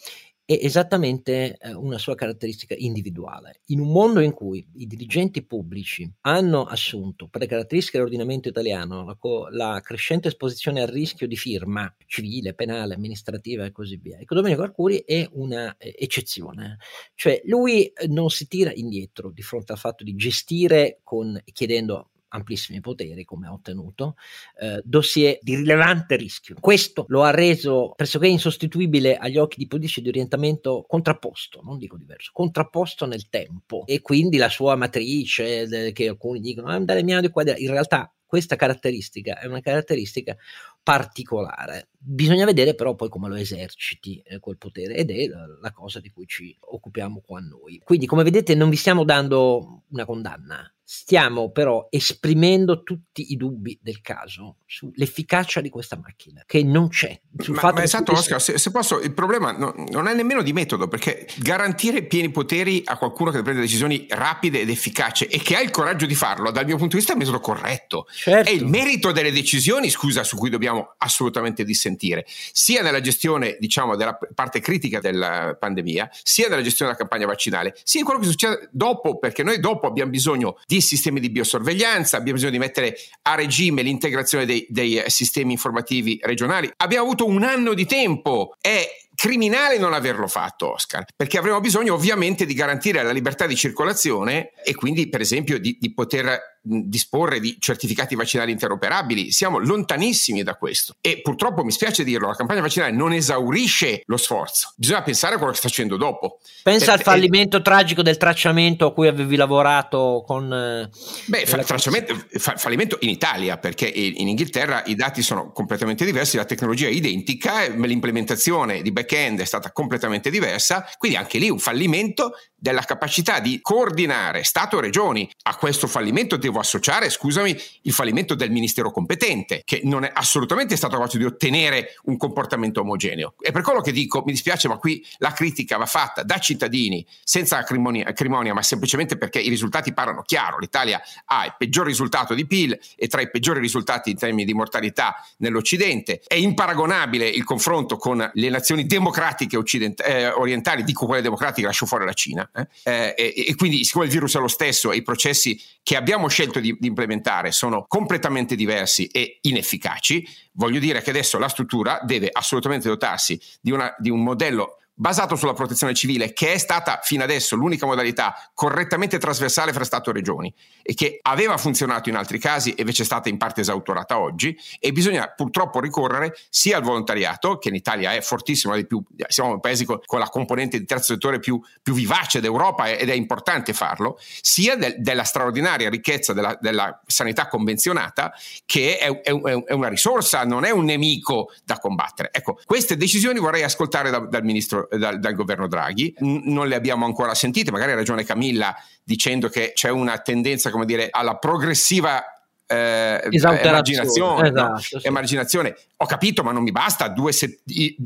è 0.43 0.57
esattamente 0.59 1.55
eh, 1.55 1.73
una 1.73 1.99
sua 1.99 2.15
caratteristica 2.15 2.73
individuale. 2.75 3.61
In 3.67 3.79
un 3.79 3.91
mondo 3.91 4.19
in 4.21 4.33
cui 4.33 4.67
i 4.77 4.87
dirigenti 4.87 5.45
pubblici 5.45 6.11
hanno 6.21 6.63
assunto, 6.63 7.27
per 7.27 7.41
le 7.41 7.47
caratteristiche 7.47 7.97
dell'ordinamento 7.97 8.49
italiano, 8.49 9.05
la, 9.05 9.15
co- 9.15 9.47
la 9.49 9.79
crescente 9.81 10.29
esposizione 10.29 10.81
al 10.81 10.87
rischio 10.87 11.27
di 11.27 11.37
firma 11.37 11.95
civile, 12.07 12.55
penale, 12.55 12.95
amministrativa 12.95 13.65
e 13.65 13.71
così 13.71 13.97
via, 13.97 14.17
ecco, 14.17 14.33
Domenico 14.33 14.63
Arcuri 14.63 15.03
è 15.05 15.29
un'eccezione, 15.31 16.77
cioè 17.13 17.39
lui 17.45 17.85
eh, 17.85 18.07
non 18.07 18.29
si 18.29 18.47
tira 18.47 18.73
indietro 18.73 19.29
di 19.29 19.43
fronte 19.43 19.73
al 19.73 19.77
fatto 19.77 20.03
di 20.03 20.15
gestire 20.15 21.01
con, 21.03 21.39
chiedendo 21.53 22.09
amplissimi 22.33 22.79
poteri, 22.79 23.23
come 23.23 23.47
ha 23.47 23.53
ottenuto, 23.53 24.15
eh, 24.59 24.81
dossier 24.83 25.37
di 25.41 25.55
rilevante 25.55 26.15
rischio. 26.15 26.55
Questo 26.59 27.05
lo 27.09 27.23
ha 27.23 27.31
reso 27.31 27.93
pressoché 27.95 28.27
insostituibile 28.27 29.17
agli 29.17 29.37
occhi 29.37 29.57
di 29.57 29.67
politici 29.67 30.01
di 30.01 30.09
orientamento 30.09 30.85
contrapposto, 30.87 31.61
non 31.63 31.77
dico 31.77 31.97
diverso, 31.97 32.31
contrapposto 32.33 33.05
nel 33.05 33.29
tempo 33.29 33.85
e 33.85 34.01
quindi 34.01 34.37
la 34.37 34.49
sua 34.49 34.75
matrice, 34.75 35.91
che 35.93 36.07
alcuni 36.07 36.39
dicono 36.39 36.67
ah, 36.67 36.73
andare 36.73 37.03
mia 37.03 37.21
di 37.21 37.29
qua, 37.29 37.43
in 37.55 37.69
realtà 37.69 38.11
questa 38.33 38.55
caratteristica 38.55 39.39
è 39.39 39.45
una 39.45 39.61
caratteristica 39.61 40.35
particolare. 40.81 41.89
Bisogna 41.95 42.45
vedere 42.45 42.73
però 42.73 42.95
poi 42.95 43.07
come 43.07 43.29
lo 43.29 43.35
eserciti 43.35 44.23
eh, 44.25 44.39
quel 44.39 44.57
potere 44.57 44.95
ed 44.95 45.11
è 45.11 45.27
la, 45.27 45.45
la, 45.61 45.71
cosa 45.71 45.99
di 45.99 46.09
cui 46.09 46.25
ci 46.25 46.57
occupiamo 46.59 47.21
qua 47.23 47.39
noi. 47.39 47.79
Quindi 47.83 48.07
come 48.07 48.23
vedete 48.23 48.55
non 48.55 48.71
vi 48.71 48.75
stiamo 48.75 49.03
dando 49.03 49.83
una 49.89 50.05
condanna, 50.05 50.72
Stiamo 50.85 51.49
però 51.49 51.87
esprimendo 51.89 52.83
tutti 52.83 53.31
i 53.31 53.37
dubbi 53.37 53.79
del 53.81 54.01
caso 54.01 54.57
sull'efficacia 54.65 55.61
di 55.61 55.69
questa 55.69 55.97
macchina, 55.97 56.43
che 56.45 56.61
non 56.61 56.89
c'è. 56.89 57.17
Ma, 57.47 57.71
ma 57.71 57.83
esatto, 57.83 58.11
Oscar, 58.11 58.41
se, 58.41 58.57
se, 58.57 58.69
posso, 58.69 58.99
il 58.99 59.13
problema 59.13 59.51
no, 59.51 59.73
non 59.91 60.07
è 60.07 60.13
nemmeno 60.13 60.41
di 60.41 60.51
metodo, 60.51 60.89
perché 60.89 61.25
garantire 61.37 62.03
pieni 62.03 62.31
poteri 62.31 62.81
a 62.83 62.97
qualcuno 62.97 63.31
che 63.31 63.41
prende 63.41 63.61
decisioni 63.61 64.05
rapide 64.09 64.59
ed 64.59 64.69
efficaci 64.69 65.25
e 65.25 65.39
che 65.39 65.55
ha 65.55 65.61
il 65.61 65.71
coraggio 65.71 66.05
di 66.05 66.15
farlo, 66.15 66.51
dal 66.51 66.65
mio 66.65 66.75
punto 66.75 66.95
di 66.95 66.97
vista 66.97 67.13
è 67.13 67.15
il 67.15 67.21
metodo 67.21 67.39
corretto. 67.39 68.05
Certo. 68.11 68.49
È 68.49 68.53
il 68.53 68.65
merito 68.65 69.13
delle 69.13 69.31
decisioni, 69.31 69.89
scusa, 69.89 70.23
su 70.25 70.35
cui 70.35 70.49
dobbiamo 70.49 70.95
assolutamente 70.97 71.63
dissentire, 71.63 72.25
sia 72.27 72.81
nella 72.81 72.99
gestione, 72.99 73.55
diciamo, 73.57 73.95
della 73.95 74.17
parte 74.35 74.59
critica 74.59 74.99
della 74.99 75.55
pandemia, 75.57 76.09
sia 76.23 76.49
nella 76.49 76.61
gestione 76.61 76.91
della 76.91 77.03
campagna 77.03 77.25
vaccinale, 77.25 77.73
sia 77.83 78.01
in 78.01 78.05
quello 78.05 78.19
che 78.19 78.27
succede 78.27 78.67
dopo, 78.71 79.17
perché 79.17 79.43
noi 79.43 79.59
dopo 79.61 79.87
abbiamo 79.87 80.11
bisogno 80.11 80.57
di 80.65 80.72
sistemi 80.81 81.19
di 81.19 81.29
biosorveglianza, 81.29 82.17
abbiamo 82.17 82.33
bisogno 82.33 82.51
di 82.53 82.59
mettere 82.59 82.95
a 83.23 83.35
regime 83.35 83.81
l'integrazione 83.81 84.45
dei, 84.45 84.65
dei 84.69 85.03
sistemi 85.07 85.53
informativi 85.53 86.19
regionali. 86.23 86.71
Abbiamo 86.77 87.05
avuto 87.05 87.25
un 87.25 87.43
anno 87.43 87.73
di 87.73 87.85
tempo. 87.85 88.55
È 88.59 89.01
criminale 89.15 89.77
non 89.77 89.93
averlo 89.93 90.27
fatto, 90.27 90.73
Oscar, 90.73 91.05
perché 91.15 91.37
avremo 91.37 91.59
bisogno 91.59 91.93
ovviamente 91.93 92.45
di 92.45 92.53
garantire 92.53 93.03
la 93.03 93.11
libertà 93.11 93.45
di 93.45 93.55
circolazione 93.55 94.51
e 94.63 94.75
quindi, 94.75 95.07
per 95.09 95.21
esempio, 95.21 95.59
di, 95.59 95.77
di 95.79 95.93
poter 95.93 96.52
disporre 96.63 97.39
di 97.39 97.57
certificati 97.59 98.15
vaccinali 98.15 98.51
interoperabili. 98.51 99.31
Siamo 99.31 99.59
lontanissimi 99.59 100.43
da 100.43 100.55
questo. 100.55 100.95
E 101.01 101.21
purtroppo 101.21 101.63
mi 101.63 101.71
spiace 101.71 102.03
dirlo, 102.03 102.27
la 102.27 102.35
campagna 102.35 102.61
vaccinale 102.61 102.93
non 102.93 103.11
esaurisce 103.11 104.01
lo 104.05 104.17
sforzo. 104.17 104.71
Bisogna 104.77 105.03
pensare 105.03 105.35
a 105.35 105.37
quello 105.37 105.51
che 105.51 105.57
sta 105.57 105.67
facendo 105.67 105.97
dopo. 105.97 106.39
Pensa 106.63 106.85
per, 106.85 106.95
al 106.95 107.01
fallimento 107.01 107.57
eh, 107.57 107.61
tragico 107.61 108.01
del 108.01 108.17
tracciamento 108.17 108.87
a 108.87 108.93
cui 108.93 109.07
avevi 109.07 109.35
lavorato 109.35 110.23
con... 110.25 110.51
Eh, 110.53 110.89
beh, 111.25 111.45
fa, 111.45 111.57
tracciamento, 111.63 112.15
fa, 112.31 112.55
fallimento 112.55 112.97
in 113.01 113.09
Italia, 113.09 113.57
perché 113.57 113.87
in 113.87 114.27
Inghilterra 114.27 114.83
i 114.85 114.95
dati 114.95 115.21
sono 115.21 115.51
completamente 115.51 116.05
diversi, 116.05 116.37
la 116.37 116.45
tecnologia 116.45 116.87
è 116.87 116.91
identica, 116.91 117.67
l'implementazione 117.67 118.81
di 118.81 118.91
back-end 118.91 119.41
è 119.41 119.45
stata 119.45 119.71
completamente 119.71 120.29
diversa, 120.29 120.87
quindi 120.97 121.17
anche 121.17 121.37
lì 121.37 121.49
un 121.49 121.59
fallimento 121.59 122.33
della 122.63 122.83
capacità 122.83 123.41
di 123.41 123.59
coordinare 123.61 124.45
Stato 124.45 124.77
e 124.77 124.81
Regioni. 124.81 125.29
A 125.43 125.57
questo 125.57 125.85
fallimento 125.85 126.37
devo 126.37 126.59
associare, 126.59 127.09
scusami, 127.09 127.53
il 127.81 127.91
fallimento 127.91 128.35
del 128.35 128.51
ministero 128.51 128.89
competente, 128.89 129.63
che 129.65 129.81
non 129.83 130.05
è 130.05 130.11
assolutamente 130.13 130.77
stato 130.77 130.95
capace 130.95 131.17
di 131.17 131.25
ottenere 131.25 131.95
un 132.03 132.15
comportamento 132.15 132.79
omogeneo. 132.79 133.33
E 133.41 133.51
per 133.51 133.63
quello 133.63 133.81
che 133.81 133.91
dico, 133.91 134.23
mi 134.25 134.31
dispiace, 134.31 134.69
ma 134.69 134.77
qui 134.77 135.05
la 135.17 135.33
critica 135.33 135.75
va 135.75 135.85
fatta 135.85 136.23
da 136.23 136.37
cittadini, 136.37 137.05
senza 137.21 137.57
acrimonia, 137.57 138.05
acrimonia 138.07 138.53
ma 138.53 138.61
semplicemente 138.61 139.17
perché 139.17 139.39
i 139.39 139.49
risultati 139.49 139.91
parlano 139.91 140.21
chiaro. 140.21 140.57
L'Italia 140.57 141.01
ha 141.25 141.45
il 141.45 141.55
peggior 141.57 141.85
risultato 141.85 142.33
di 142.33 142.47
PIL 142.47 142.79
e 142.95 143.07
tra 143.07 143.19
i 143.19 143.29
peggiori 143.29 143.59
risultati 143.59 144.11
in 144.11 144.15
termini 144.15 144.45
di 144.45 144.53
mortalità 144.53 145.15
nell'Occidente. 145.39 146.21
È 146.25 146.35
imparagonabile 146.35 147.27
il 147.27 147.43
confronto 147.43 147.97
con 147.97 148.31
le 148.33 148.49
nazioni 148.49 148.85
democratiche 148.85 149.57
eh, 149.57 150.27
orientali, 150.29 150.85
dico 150.85 151.05
quelle 151.05 151.21
democratiche, 151.21 151.67
lascio 151.67 151.85
fuori 151.85 152.05
la 152.05 152.13
Cina, 152.13 152.49
eh? 152.53 152.67
Eh, 152.83 153.15
e, 153.17 153.45
e, 153.47 153.55
quindi, 153.55 153.83
siccome 153.83 154.05
il 154.05 154.11
virus 154.11 154.35
è 154.35 154.39
lo 154.39 154.47
stesso 154.47 154.91
e 154.91 154.97
i 154.97 155.01
processi 155.01 155.59
che 155.81 155.95
abbiamo 155.95 156.27
scelto 156.27 156.59
di, 156.59 156.75
di 156.79 156.87
implementare 156.87 157.51
sono 157.51 157.85
completamente 157.87 158.55
diversi 158.55 159.07
e 159.07 159.39
inefficaci, 159.41 160.27
voglio 160.53 160.79
dire 160.79 161.01
che 161.01 161.09
adesso 161.09 161.39
la 161.39 161.49
struttura 161.49 161.99
deve 162.03 162.29
assolutamente 162.31 162.87
dotarsi 162.87 163.39
di, 163.59 163.71
una, 163.71 163.93
di 163.97 164.09
un 164.09 164.21
modello 164.21 164.77
basato 164.95 165.35
sulla 165.35 165.53
protezione 165.53 165.93
civile, 165.93 166.33
che 166.33 166.53
è 166.53 166.57
stata 166.57 166.99
fino 167.03 167.23
adesso 167.23 167.55
l'unica 167.55 167.85
modalità 167.85 168.35
correttamente 168.53 169.17
trasversale 169.17 169.73
fra 169.73 169.83
Stato 169.83 170.11
e 170.11 170.13
Regioni 170.13 170.53
e 170.81 170.93
che 170.93 171.19
aveva 171.21 171.57
funzionato 171.57 172.09
in 172.09 172.15
altri 172.15 172.37
casi 172.37 172.71
e 172.71 172.81
invece 172.81 173.03
è 173.03 173.05
stata 173.05 173.29
in 173.29 173.37
parte 173.37 173.61
esautorata 173.61 174.19
oggi 174.19 174.55
e 174.79 174.91
bisogna 174.91 175.27
purtroppo 175.29 175.79
ricorrere 175.79 176.35
sia 176.49 176.77
al 176.77 176.83
volontariato, 176.83 177.57
che 177.57 177.69
in 177.69 177.75
Italia 177.75 178.13
è 178.13 178.21
fortissimo, 178.21 178.75
di 178.75 178.85
più, 178.85 179.03
siamo 179.27 179.51
un 179.51 179.59
paese 179.59 179.85
con, 179.85 179.99
con, 180.05 180.19
la 180.19 180.29
componente 180.29 180.77
di 180.77 180.85
terzo 180.85 181.13
settore 181.13 181.39
più, 181.39 181.59
più, 181.81 181.93
vivace 181.93 182.39
d'Europa 182.39 182.89
ed 182.89 183.09
è 183.09 183.13
importante 183.13 183.73
farlo, 183.73 184.19
sia 184.41 184.75
del, 184.75 184.95
della 184.99 185.23
straordinaria 185.23 185.89
ricchezza 185.89 186.33
della, 186.33 186.57
della, 186.59 187.01
sanità 187.05 187.47
convenzionata 187.47 188.33
che 188.65 188.97
è, 188.97 189.21
è, 189.21 189.31
è, 189.31 189.73
una 189.73 189.87
risorsa, 189.87 190.43
non 190.43 190.65
è 190.65 190.71
un 190.71 190.85
nemico 190.85 191.51
da 191.63 191.77
combattere. 191.79 192.29
Ecco, 192.31 192.59
queste 192.65 192.97
decisioni 192.97 193.39
vorrei 193.39 193.63
ascoltare 193.63 194.09
da, 194.09 194.19
dal 194.19 194.43
ministro 194.43 194.82
dal, 194.91 195.19
dal 195.19 195.33
governo 195.33 195.67
Draghi. 195.67 196.15
N- 196.19 196.41
non 196.45 196.67
le 196.67 196.75
abbiamo 196.75 197.05
ancora 197.05 197.33
sentite, 197.33 197.71
magari 197.71 197.91
ha 197.91 197.95
ragione 197.95 198.23
Camilla 198.23 198.75
dicendo 199.03 199.49
che 199.49 199.73
c'è 199.73 199.89
una 199.89 200.17
tendenza, 200.19 200.69
come 200.69 200.85
dire, 200.85 201.07
alla 201.11 201.37
progressiva 201.37 202.23
eh, 202.65 203.21
emarginazione, 203.29 204.49
esatto, 204.49 204.71
no? 204.71 204.77
sì. 204.79 204.99
emarginazione. 205.03 205.75
Ho 205.97 206.05
capito, 206.05 206.43
ma 206.43 206.51
non 206.51 206.63
mi 206.63 206.71
basta. 206.71 207.07
Due 207.07 207.31
se- 207.31 207.59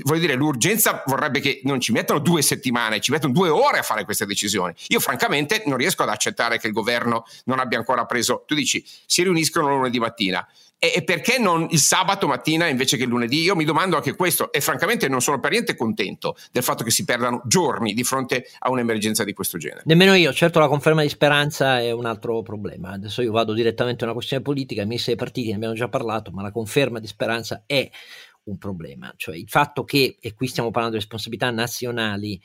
voglio 0.03 0.19
dire, 0.19 0.33
l'urgenza 0.33 1.03
vorrebbe 1.05 1.39
che 1.39 1.61
non 1.63 1.79
ci 1.79 1.91
mettano 1.91 2.19
due 2.19 2.41
settimane, 2.41 2.99
ci 2.99 3.11
mettono 3.11 3.33
due 3.33 3.49
ore 3.49 3.79
a 3.79 3.83
fare 3.83 4.03
queste 4.03 4.25
decisioni. 4.25 4.73
Io, 4.87 4.99
francamente, 4.99 5.63
non 5.65 5.77
riesco 5.77 6.03
ad 6.03 6.09
accettare 6.09 6.59
che 6.59 6.67
il 6.67 6.73
governo 6.73 7.25
non 7.45 7.59
abbia 7.59 7.77
ancora 7.77 8.05
preso. 8.05 8.43
Tu 8.45 8.55
dici, 8.55 8.83
si 9.05 9.23
riuniscono 9.23 9.69
lunedì 9.69 9.99
mattina 9.99 10.45
E, 10.79 10.93
e, 10.95 11.03
perché 11.03 11.39
non 11.39 11.65
il 11.71 11.79
sabato 11.79 12.27
mattina 12.27 12.67
invece 12.67 12.97
che 12.97 13.03
il 13.03 13.09
lunedì? 13.09 13.41
Io 13.41 13.55
mi 13.55 13.65
domando 13.65 13.95
anche 13.95 14.15
questo 14.15 14.51
e 14.51 14.61
francamente 14.61 15.07
non 15.07 15.21
sono 15.21 15.39
per 15.39 15.51
niente 15.51 15.75
contento 15.75 16.35
del 16.51 16.61
fatto 16.61 16.83
che 16.83 16.91
si 16.91 17.03
perdano 17.03 17.41
giorni 17.45 17.93
di 17.93 18.03
fronte 18.03 18.45
a 18.59 18.69
un'emergenza 18.69 19.23
di 19.23 19.33
questo 19.33 19.57
genere. 19.57 19.81
Nemmeno 19.85 20.13
io, 20.13 20.31
certo 20.33 20.59
la 20.59 20.67
conferma 20.67 21.01
di 21.01 21.09
speranza 21.09 21.79
è 21.79 21.91
un 21.91 22.05
altro 22.05 22.43
problema. 22.43 22.91
Adesso 22.91 23.23
io 23.23 23.31
vado 23.31 23.53
direttamente 23.53 24.03
a 24.03 24.07
una 24.07 24.13
questione 24.15 24.43
politica, 24.43 24.83
i 24.83 24.85
ministri 24.85 25.15
dei 25.15 25.23
partiti 25.23 25.49
ne 25.49 25.55
abbiamo 25.55 25.73
già 25.73 25.87
parlato, 25.87 26.29
ma 26.31 26.43
la 26.43 26.51
conferma 26.51 26.99
di 26.99 27.07
speranza 27.07 27.63
è 27.65 27.89
un 28.43 28.57
problema, 28.57 29.13
cioè 29.17 29.35
il 29.35 29.49
fatto 29.49 29.83
che, 29.83 30.17
e 30.19 30.33
qui 30.33 30.47
stiamo 30.47 30.71
parlando 30.71 30.95
di 30.95 31.01
responsabilità 31.01 31.51
nazionali, 31.51 32.41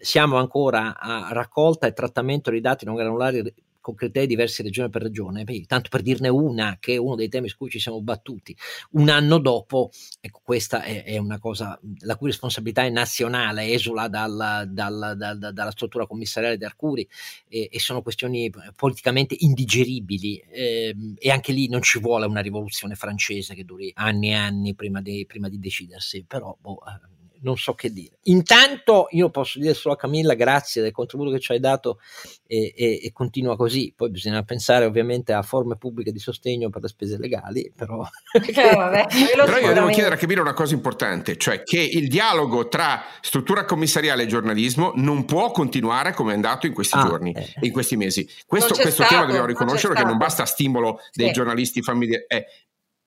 siamo 0.00 0.36
ancora 0.36 0.96
a 0.98 1.28
raccolta 1.32 1.86
e 1.86 1.92
trattamento 1.92 2.50
dei 2.50 2.60
dati 2.60 2.84
non 2.84 2.94
granulari 2.94 3.52
con 3.90 3.94
criteri 3.94 4.26
diversi 4.26 4.62
regione 4.62 4.88
per 4.88 5.02
regione, 5.02 5.44
tanto 5.66 5.88
per 5.88 6.02
dirne 6.02 6.28
una 6.28 6.78
che 6.80 6.94
è 6.94 6.96
uno 6.96 7.14
dei 7.14 7.28
temi 7.28 7.48
su 7.48 7.56
cui 7.56 7.70
ci 7.70 7.78
siamo 7.78 8.00
battuti. 8.00 8.56
Un 8.92 9.08
anno 9.08 9.38
dopo, 9.38 9.90
ecco, 10.20 10.40
questa 10.42 10.82
è, 10.82 11.04
è 11.04 11.18
una 11.18 11.38
cosa 11.38 11.78
la 12.00 12.16
cui 12.16 12.28
responsabilità 12.28 12.84
è 12.84 12.90
nazionale, 12.90 13.72
esula 13.72 14.08
dalla, 14.08 14.64
dalla, 14.66 15.14
dalla, 15.14 15.50
dalla 15.50 15.70
struttura 15.70 16.06
commissariale 16.06 16.56
di 16.56 16.64
Arcuri 16.64 17.08
e, 17.48 17.68
e, 17.70 17.80
sono 17.80 18.02
questioni 18.02 18.50
politicamente 18.76 19.36
indigeribili 19.38 20.36
eh, 20.36 20.94
e 21.18 21.30
anche 21.30 21.52
lì 21.52 21.68
non 21.68 21.82
ci 21.82 21.98
vuole 21.98 22.26
una 22.26 22.40
rivoluzione 22.40 22.94
francese 22.94 23.54
che 23.54 23.64
duri 23.64 23.90
anni 23.94 24.30
e 24.30 24.34
anni 24.34 24.74
prima 24.74 25.00
di, 25.00 25.24
prima 25.26 25.48
di 25.48 25.58
decidersi, 25.58 26.24
però 26.26 26.56
boh, 26.60 26.80
eh, 26.86 27.19
non 27.42 27.56
so 27.56 27.74
che 27.74 27.92
dire. 27.92 28.18
Intanto 28.24 29.06
io 29.10 29.30
posso 29.30 29.58
dire 29.58 29.74
solo 29.74 29.94
a 29.94 29.96
Camilla 29.96 30.34
grazie 30.34 30.82
del 30.82 30.92
contributo 30.92 31.30
che 31.30 31.40
ci 31.40 31.52
hai 31.52 31.60
dato 31.60 31.98
e, 32.46 32.72
e, 32.76 33.00
e 33.02 33.12
continua 33.12 33.56
così, 33.56 33.92
poi 33.96 34.10
bisogna 34.10 34.42
pensare 34.42 34.84
ovviamente 34.84 35.32
a 35.32 35.42
forme 35.42 35.76
pubbliche 35.76 36.12
di 36.12 36.18
sostegno 36.18 36.70
per 36.70 36.82
le 36.82 36.88
spese 36.88 37.18
legali, 37.18 37.72
però... 37.74 38.02
Eh, 38.32 38.74
vabbè, 38.74 39.06
però 39.44 39.58
io 39.58 39.72
devo 39.72 39.88
chiedere 39.88 40.14
a 40.14 40.18
Camilla 40.18 40.42
una 40.42 40.54
cosa 40.54 40.74
importante, 40.74 41.36
cioè 41.36 41.62
che 41.62 41.80
il 41.80 42.08
dialogo 42.08 42.68
tra 42.68 43.02
struttura 43.20 43.64
commissariale 43.64 44.24
e 44.24 44.26
giornalismo 44.26 44.92
non 44.96 45.24
può 45.24 45.50
continuare 45.50 46.12
come 46.12 46.32
è 46.32 46.34
andato 46.34 46.66
in 46.66 46.74
questi 46.74 46.96
ah, 46.96 47.06
giorni, 47.06 47.32
eh. 47.32 47.54
in 47.60 47.72
questi 47.72 47.96
mesi. 47.96 48.28
Questo, 48.46 48.74
questo 48.74 49.02
stato, 49.02 49.10
tema 49.10 49.24
dobbiamo 49.26 49.46
riconoscere 49.46 49.94
che 49.94 50.04
non 50.04 50.16
basta 50.16 50.44
stimolo 50.44 51.00
dei 51.12 51.28
sì. 51.28 51.32
giornalisti 51.32 51.82
familiari. 51.82 52.24
Eh, 52.26 52.46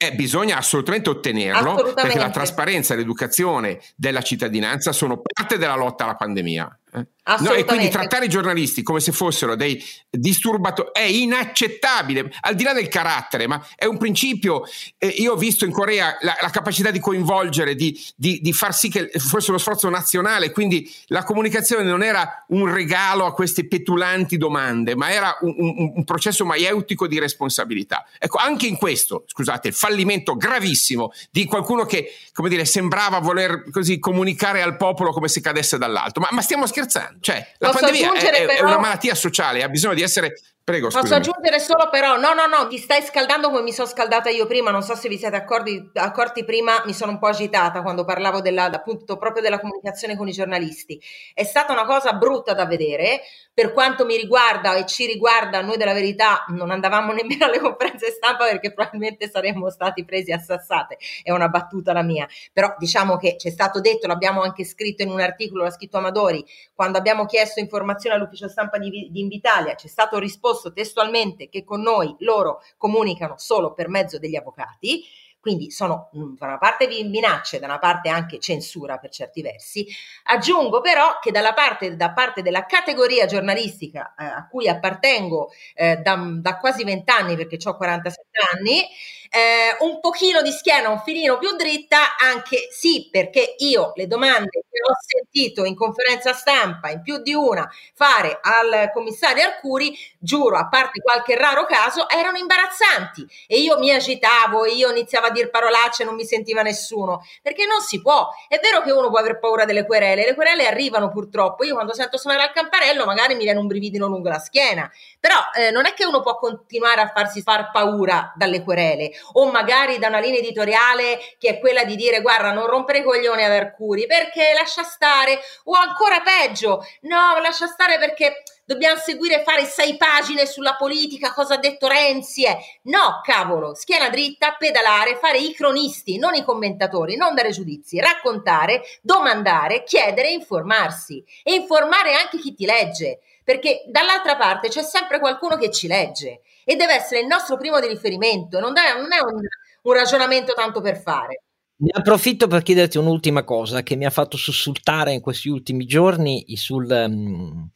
eh, 0.08 0.14
bisogna 0.14 0.58
assolutamente 0.58 1.10
ottenerlo 1.10 1.74
assolutamente. 1.74 2.01
perché 2.01 2.18
la 2.18 2.30
trasparenza 2.30 2.93
e 2.93 2.97
l'educazione 2.97 3.80
della 3.95 4.22
cittadinanza 4.22 4.91
sono 4.91 5.22
parte 5.22 5.58
della 5.58 5.76
lotta 5.76 6.04
alla 6.04 6.16
pandemia. 6.16 6.78
Eh? 6.95 7.05
No, 7.39 7.53
e 7.53 7.63
quindi 7.63 7.87
trattare 7.87 8.25
i 8.25 8.29
giornalisti 8.29 8.83
come 8.83 8.99
se 8.99 9.13
fossero 9.13 9.55
dei 9.55 9.81
disturbatori 10.09 10.89
è 10.91 11.03
inaccettabile, 11.03 12.29
al 12.41 12.53
di 12.53 12.63
là 12.63 12.73
del 12.73 12.89
carattere, 12.89 13.47
ma 13.47 13.65
è 13.77 13.85
un 13.85 13.97
principio. 13.97 14.63
Eh, 14.97 15.07
io 15.07 15.31
ho 15.31 15.37
visto 15.37 15.63
in 15.63 15.71
Corea 15.71 16.17
la, 16.19 16.35
la 16.41 16.49
capacità 16.49 16.91
di 16.91 16.99
coinvolgere, 16.99 17.75
di, 17.75 17.97
di, 18.17 18.39
di, 18.41 18.51
far 18.51 18.75
sì 18.75 18.89
che 18.89 19.09
fosse 19.19 19.51
uno 19.51 19.59
sforzo 19.59 19.89
nazionale, 19.89 20.51
quindi 20.51 20.93
la 21.07 21.23
comunicazione 21.23 21.83
non 21.83 22.03
era 22.03 22.43
un 22.49 22.69
regalo 22.69 23.25
a 23.25 23.33
queste 23.33 23.67
petulanti 23.69 24.35
domande, 24.35 24.93
ma 24.93 25.09
era 25.09 25.37
un, 25.41 25.55
un, 25.57 25.93
un 25.95 26.03
processo 26.03 26.43
maieutico 26.43 27.07
di 27.07 27.19
responsabilità. 27.19 28.05
Ecco, 28.19 28.37
anche 28.37 28.67
in 28.67 28.75
questo, 28.75 29.23
scusate, 29.27 29.69
il 29.69 29.73
fallimento 29.73 30.35
gravissimo 30.35 31.13
di 31.31 31.45
qualcuno 31.45 31.85
che, 31.85 32.11
come 32.33 32.49
dire, 32.49 32.65
sembrava 32.65 33.19
voler 33.19 33.69
così 33.71 33.97
comunicare 33.97 34.61
al 34.61 34.75
popolo 34.75 35.13
come 35.13 35.29
se 35.29 35.39
cadesse 35.39 35.77
dall'alto. 35.77 36.19
Ma, 36.19 36.27
ma 36.31 36.41
stiamo 36.41 36.65
scherzando? 36.65 36.81
Scherzando. 36.84 37.19
Cioè, 37.21 37.47
la 37.57 37.69
Posso 37.69 37.86
pandemia 37.86 38.13
è, 38.13 38.45
è, 38.45 38.61
una 38.61 38.79
malattia 38.79 39.15
sociale, 39.15 39.63
ha 39.63 39.69
bisogno 39.69 39.93
di 39.93 40.01
essere 40.01 40.34
Prego, 40.66 40.88
Posso 40.88 40.99
scusami. 40.99 41.20
aggiungere 41.20 41.59
solo 41.59 41.89
però, 41.89 42.16
no, 42.16 42.32
no, 42.34 42.45
no, 42.45 42.68
ti 42.68 42.78
stai 42.78 43.01
scaldando 43.01 43.49
come 43.49 43.64
mi 43.64 43.74
sono 43.74 43.86
scaldata 43.86 44.30
io 44.30 44.45
prima, 44.45 44.72
non 44.72 44.82
so 44.82 44.95
se 44.95 45.09
vi 45.09 45.18
siete 45.18 45.36
accorti, 45.36 45.89
accorti 45.95 46.45
prima, 46.45 46.82
mi 46.86 46.93
sono 46.93 47.11
un 47.11 47.20
po' 47.20 47.28
agitata 47.28 47.82
quando 47.82 48.05
parlavo 48.05 48.39
della, 48.39 48.72
appunto 48.72 49.18
proprio 49.18 49.43
della 49.43 49.59
comunicazione 49.59 50.16
con 50.16 50.26
i 50.30 50.32
giornalisti. 50.32 50.97
È 51.34 51.43
stata 51.43 51.74
una 51.74 51.84
cosa 51.84 52.14
brutta 52.14 52.53
da 52.53 52.66
vedere, 52.66 53.24
per 53.53 53.74
quanto 53.74 54.05
mi 54.05 54.16
riguarda 54.16 54.76
e 54.76 54.86
ci 54.86 55.05
riguarda, 55.05 55.59
noi 55.59 55.76
della 55.76 55.91
verità 55.91 56.45
non 56.47 56.72
andavamo 56.72 57.11
nemmeno 57.14 57.43
alle 57.43 57.59
conferenze 57.59 58.11
stampa 58.11 58.45
perché 58.45 58.72
probabilmente 58.72 59.30
saremmo 59.30 59.70
stati 59.70 60.05
presi 60.05 60.32
a 60.32 60.39
sassate, 60.39 60.97
è 61.24 61.32
una 61.32 61.49
battuta 61.49 61.91
la 61.91 62.03
mia, 62.03 62.26
però 62.53 62.74
diciamo 62.78 63.18
che 63.18 63.36
c'è 63.36 63.49
stato 63.49 63.82
detto, 63.82 64.07
l'abbiamo 64.07 64.41
anche 64.41 64.64
scritto 64.64 65.03
in 65.03 65.09
un 65.09 65.20
articolo, 65.20 65.64
l'ha 65.64 65.72
scritto 65.72 65.97
Amadori, 65.97 66.41
quando 66.74 66.97
abbiamo 66.97 67.26
chiesto 67.26 67.59
informazioni 67.59 68.16
all'ufficio 68.16 68.47
stampa 68.47 68.78
di, 68.78 69.09
di 69.11 69.20
Invitalia, 69.20 69.76
c'è 69.76 69.88
stato 69.88 70.18
risposto 70.20 70.51
risposto 70.54 70.72
testualmente 70.72 71.49
che 71.49 71.64
con 71.64 71.82
noi 71.82 72.16
loro 72.20 72.62
comunicano 72.78 73.36
solo 73.38 73.74
per 73.74 73.89
mezzo 73.89 74.20
degli 74.20 74.36
avvocati, 74.36 75.04
quindi 75.39 75.72
sono 75.72 76.10
mm, 76.16 76.36
da 76.38 76.45
una 76.45 76.58
parte 76.58 76.88
minacce, 76.88 77.60
da 77.60 77.66
una 77.66 77.80
parte 77.80 78.08
anche 78.08 78.39
censura 78.39 78.97
per 78.97 79.10
certi 79.10 79.41
versi. 79.41 79.86
Aggiungo 80.26 80.80
però 80.80 81.20
che 81.20 81.32
dalla 81.32 81.54
parte, 81.54 81.97
da 81.97 82.14
parte 82.14 82.41
della 82.41 82.66
categoria 82.66 83.26
giornalistica 83.26 84.14
eh, 84.18 84.24
a 84.24 84.47
cui 84.49 84.70
appartengo 84.70 85.51
eh, 85.74 85.97
da, 85.97 86.16
da, 86.16 86.58
quasi 86.58 86.86
vent'anni, 86.86 87.36
perché 87.36 87.58
ho 87.68 87.76
47 87.76 88.28
anni, 88.56 88.88
eh, 89.36 89.75
un 89.79 89.99
pochino 89.99 90.43
di 90.43 90.51
schiena, 90.51 90.89
un 90.89 90.99
filino 90.99 91.39
più 91.39 91.55
dritta, 91.55 92.17
anche 92.17 92.67
sì, 92.69 93.09
perché 93.09 93.55
io 93.57 93.91
le 93.95 94.05
domande 94.05 94.63
che 94.69 94.79
ho 94.88 94.93
sentito 95.03 95.65
in 95.65 95.75
conferenza 95.75 96.34
stampa, 96.34 96.91
in 96.91 97.01
più 97.01 97.17
di 97.17 97.34
una, 97.34 97.67
fare 97.95 98.38
al 98.39 98.91
commissario 98.93 99.43
Arcuri, 99.43 99.97
giuro, 100.19 100.57
a 100.57 100.67
parte 100.67 101.01
qualche 101.01 101.36
raro 101.36 101.65
caso, 101.65 102.07
erano 102.09 102.38
imbarazzanti. 102.38 103.27
E 103.47 103.57
io 103.57 103.79
mi 103.79 103.91
agitavo, 103.91 104.67
io 104.67 104.91
iniziavo 104.91 105.25
a 105.25 105.31
dire 105.31 105.49
parolacce, 105.49 106.03
non 106.03 106.13
mi 106.13 106.25
sentiva 106.25 106.61
nessuno, 106.61 107.25
perché 107.41 107.65
non 107.65 107.81
si 107.81 108.03
può. 108.03 108.29
È 108.47 108.59
vero 108.61 108.84
che 108.84 108.91
uno 108.91 109.09
può 109.09 109.17
aver 109.17 109.39
paura 109.39 109.65
delle 109.65 109.88
querele, 109.88 110.25
le 110.25 110.36
querele 110.36 110.67
arrivano 110.67 111.09
purtroppo, 111.09 111.63
io 111.63 111.73
quando 111.73 111.95
sento 111.95 112.17
suonare 112.19 112.43
al 112.43 112.53
campanello 112.53 113.05
magari 113.05 113.34
mi 113.34 113.45
viene 113.45 113.57
un 113.57 113.65
brividino 113.65 114.05
lungo 114.05 114.29
la 114.29 114.38
schiena, 114.38 114.91
però 115.19 115.38
eh, 115.55 115.71
non 115.71 115.88
è 115.88 115.93
che 115.93 116.05
uno 116.05 116.21
può 116.21 116.38
continuare 116.38 117.01
a 117.01 117.11
farsi 117.11 117.41
far 117.41 117.71
paura 117.71 118.31
dalle 118.36 118.61
querele 118.63 119.11
o 119.34 119.51
magari 119.51 119.97
da 119.97 120.07
una 120.07 120.19
linea 120.19 120.39
editoriale 120.39 121.19
che 121.39 121.49
è 121.49 121.59
quella 121.59 121.84
di 121.84 121.95
dire 121.95 122.21
guarda 122.21 122.51
non 122.51 122.67
rompere 122.67 122.99
i 122.99 123.03
coglioni 123.03 123.43
ad 123.43 123.51
Arcuri 123.51 124.05
perché 124.05 124.53
lascia 124.53 124.84
stare 124.84 125.39
o 125.65 125.74
ancora 125.74 126.21
peggio 126.21 126.86
no 127.01 127.39
lascia 127.41 127.67
stare 127.67 127.97
perché 127.97 128.43
dobbiamo 128.65 128.99
seguire 128.99 129.43
fare 129.43 129.65
sei 129.65 129.97
pagine 129.97 130.45
sulla 130.45 130.76
politica, 130.76 131.34
cosa 131.34 131.55
ha 131.55 131.57
detto 131.57 131.88
Renzi. 131.88 132.43
Eh. 132.45 132.57
No, 132.84 133.21
cavolo, 133.24 133.74
schiena 133.76 134.09
dritta, 134.09 134.55
pedalare, 134.57 135.17
fare 135.17 135.39
i 135.39 135.53
cronisti, 135.53 136.17
non 136.17 136.34
i 136.36 136.43
commentatori, 136.43 137.15
non 137.15 137.36
dare 137.36 137.51
giudizi, 137.51 137.99
raccontare, 137.99 138.82
domandare, 139.01 139.84
chiedere, 139.84 140.32
informarsi 140.32 141.24
e 141.43 141.53
informare 141.53 142.13
anche 142.13 142.39
chi 142.39 142.53
ti 142.53 142.65
legge, 142.65 143.19
perché 143.43 143.84
dall'altra 143.88 144.36
parte 144.36 144.69
c'è 144.69 144.84
sempre 144.84 145.19
qualcuno 145.19 145.57
che 145.57 145.71
ci 145.71 145.88
legge 145.88 146.41
e 146.64 146.76
deve 146.76 146.95
essere 146.95 147.22
il 147.22 147.28
nostro 147.28 147.57
primo 147.57 147.80
di 147.80 147.88
riferimento, 147.88 148.59
non, 148.59 148.74
è, 148.78 148.97
non 148.99 149.11
è 149.11 149.20
un, 149.20 149.41
un 149.84 149.93
ragionamento 149.93 150.53
tanto 150.53 150.82
per 150.82 150.97
fare. 151.01 151.43
Ne 151.76 151.89
approfitto 151.91 152.47
per 152.47 152.61
chiederti 152.61 152.97
un'ultima 152.97 153.43
cosa 153.43 153.82
che 153.82 153.95
mi 153.95 154.05
ha 154.05 154.09
fatto 154.09 154.38
sussultare 154.38 155.11
in 155.11 155.20
questi 155.20 155.49
ultimi 155.49 155.86
giorni 155.86 156.45
sul 156.55 156.88
um, 156.89 157.68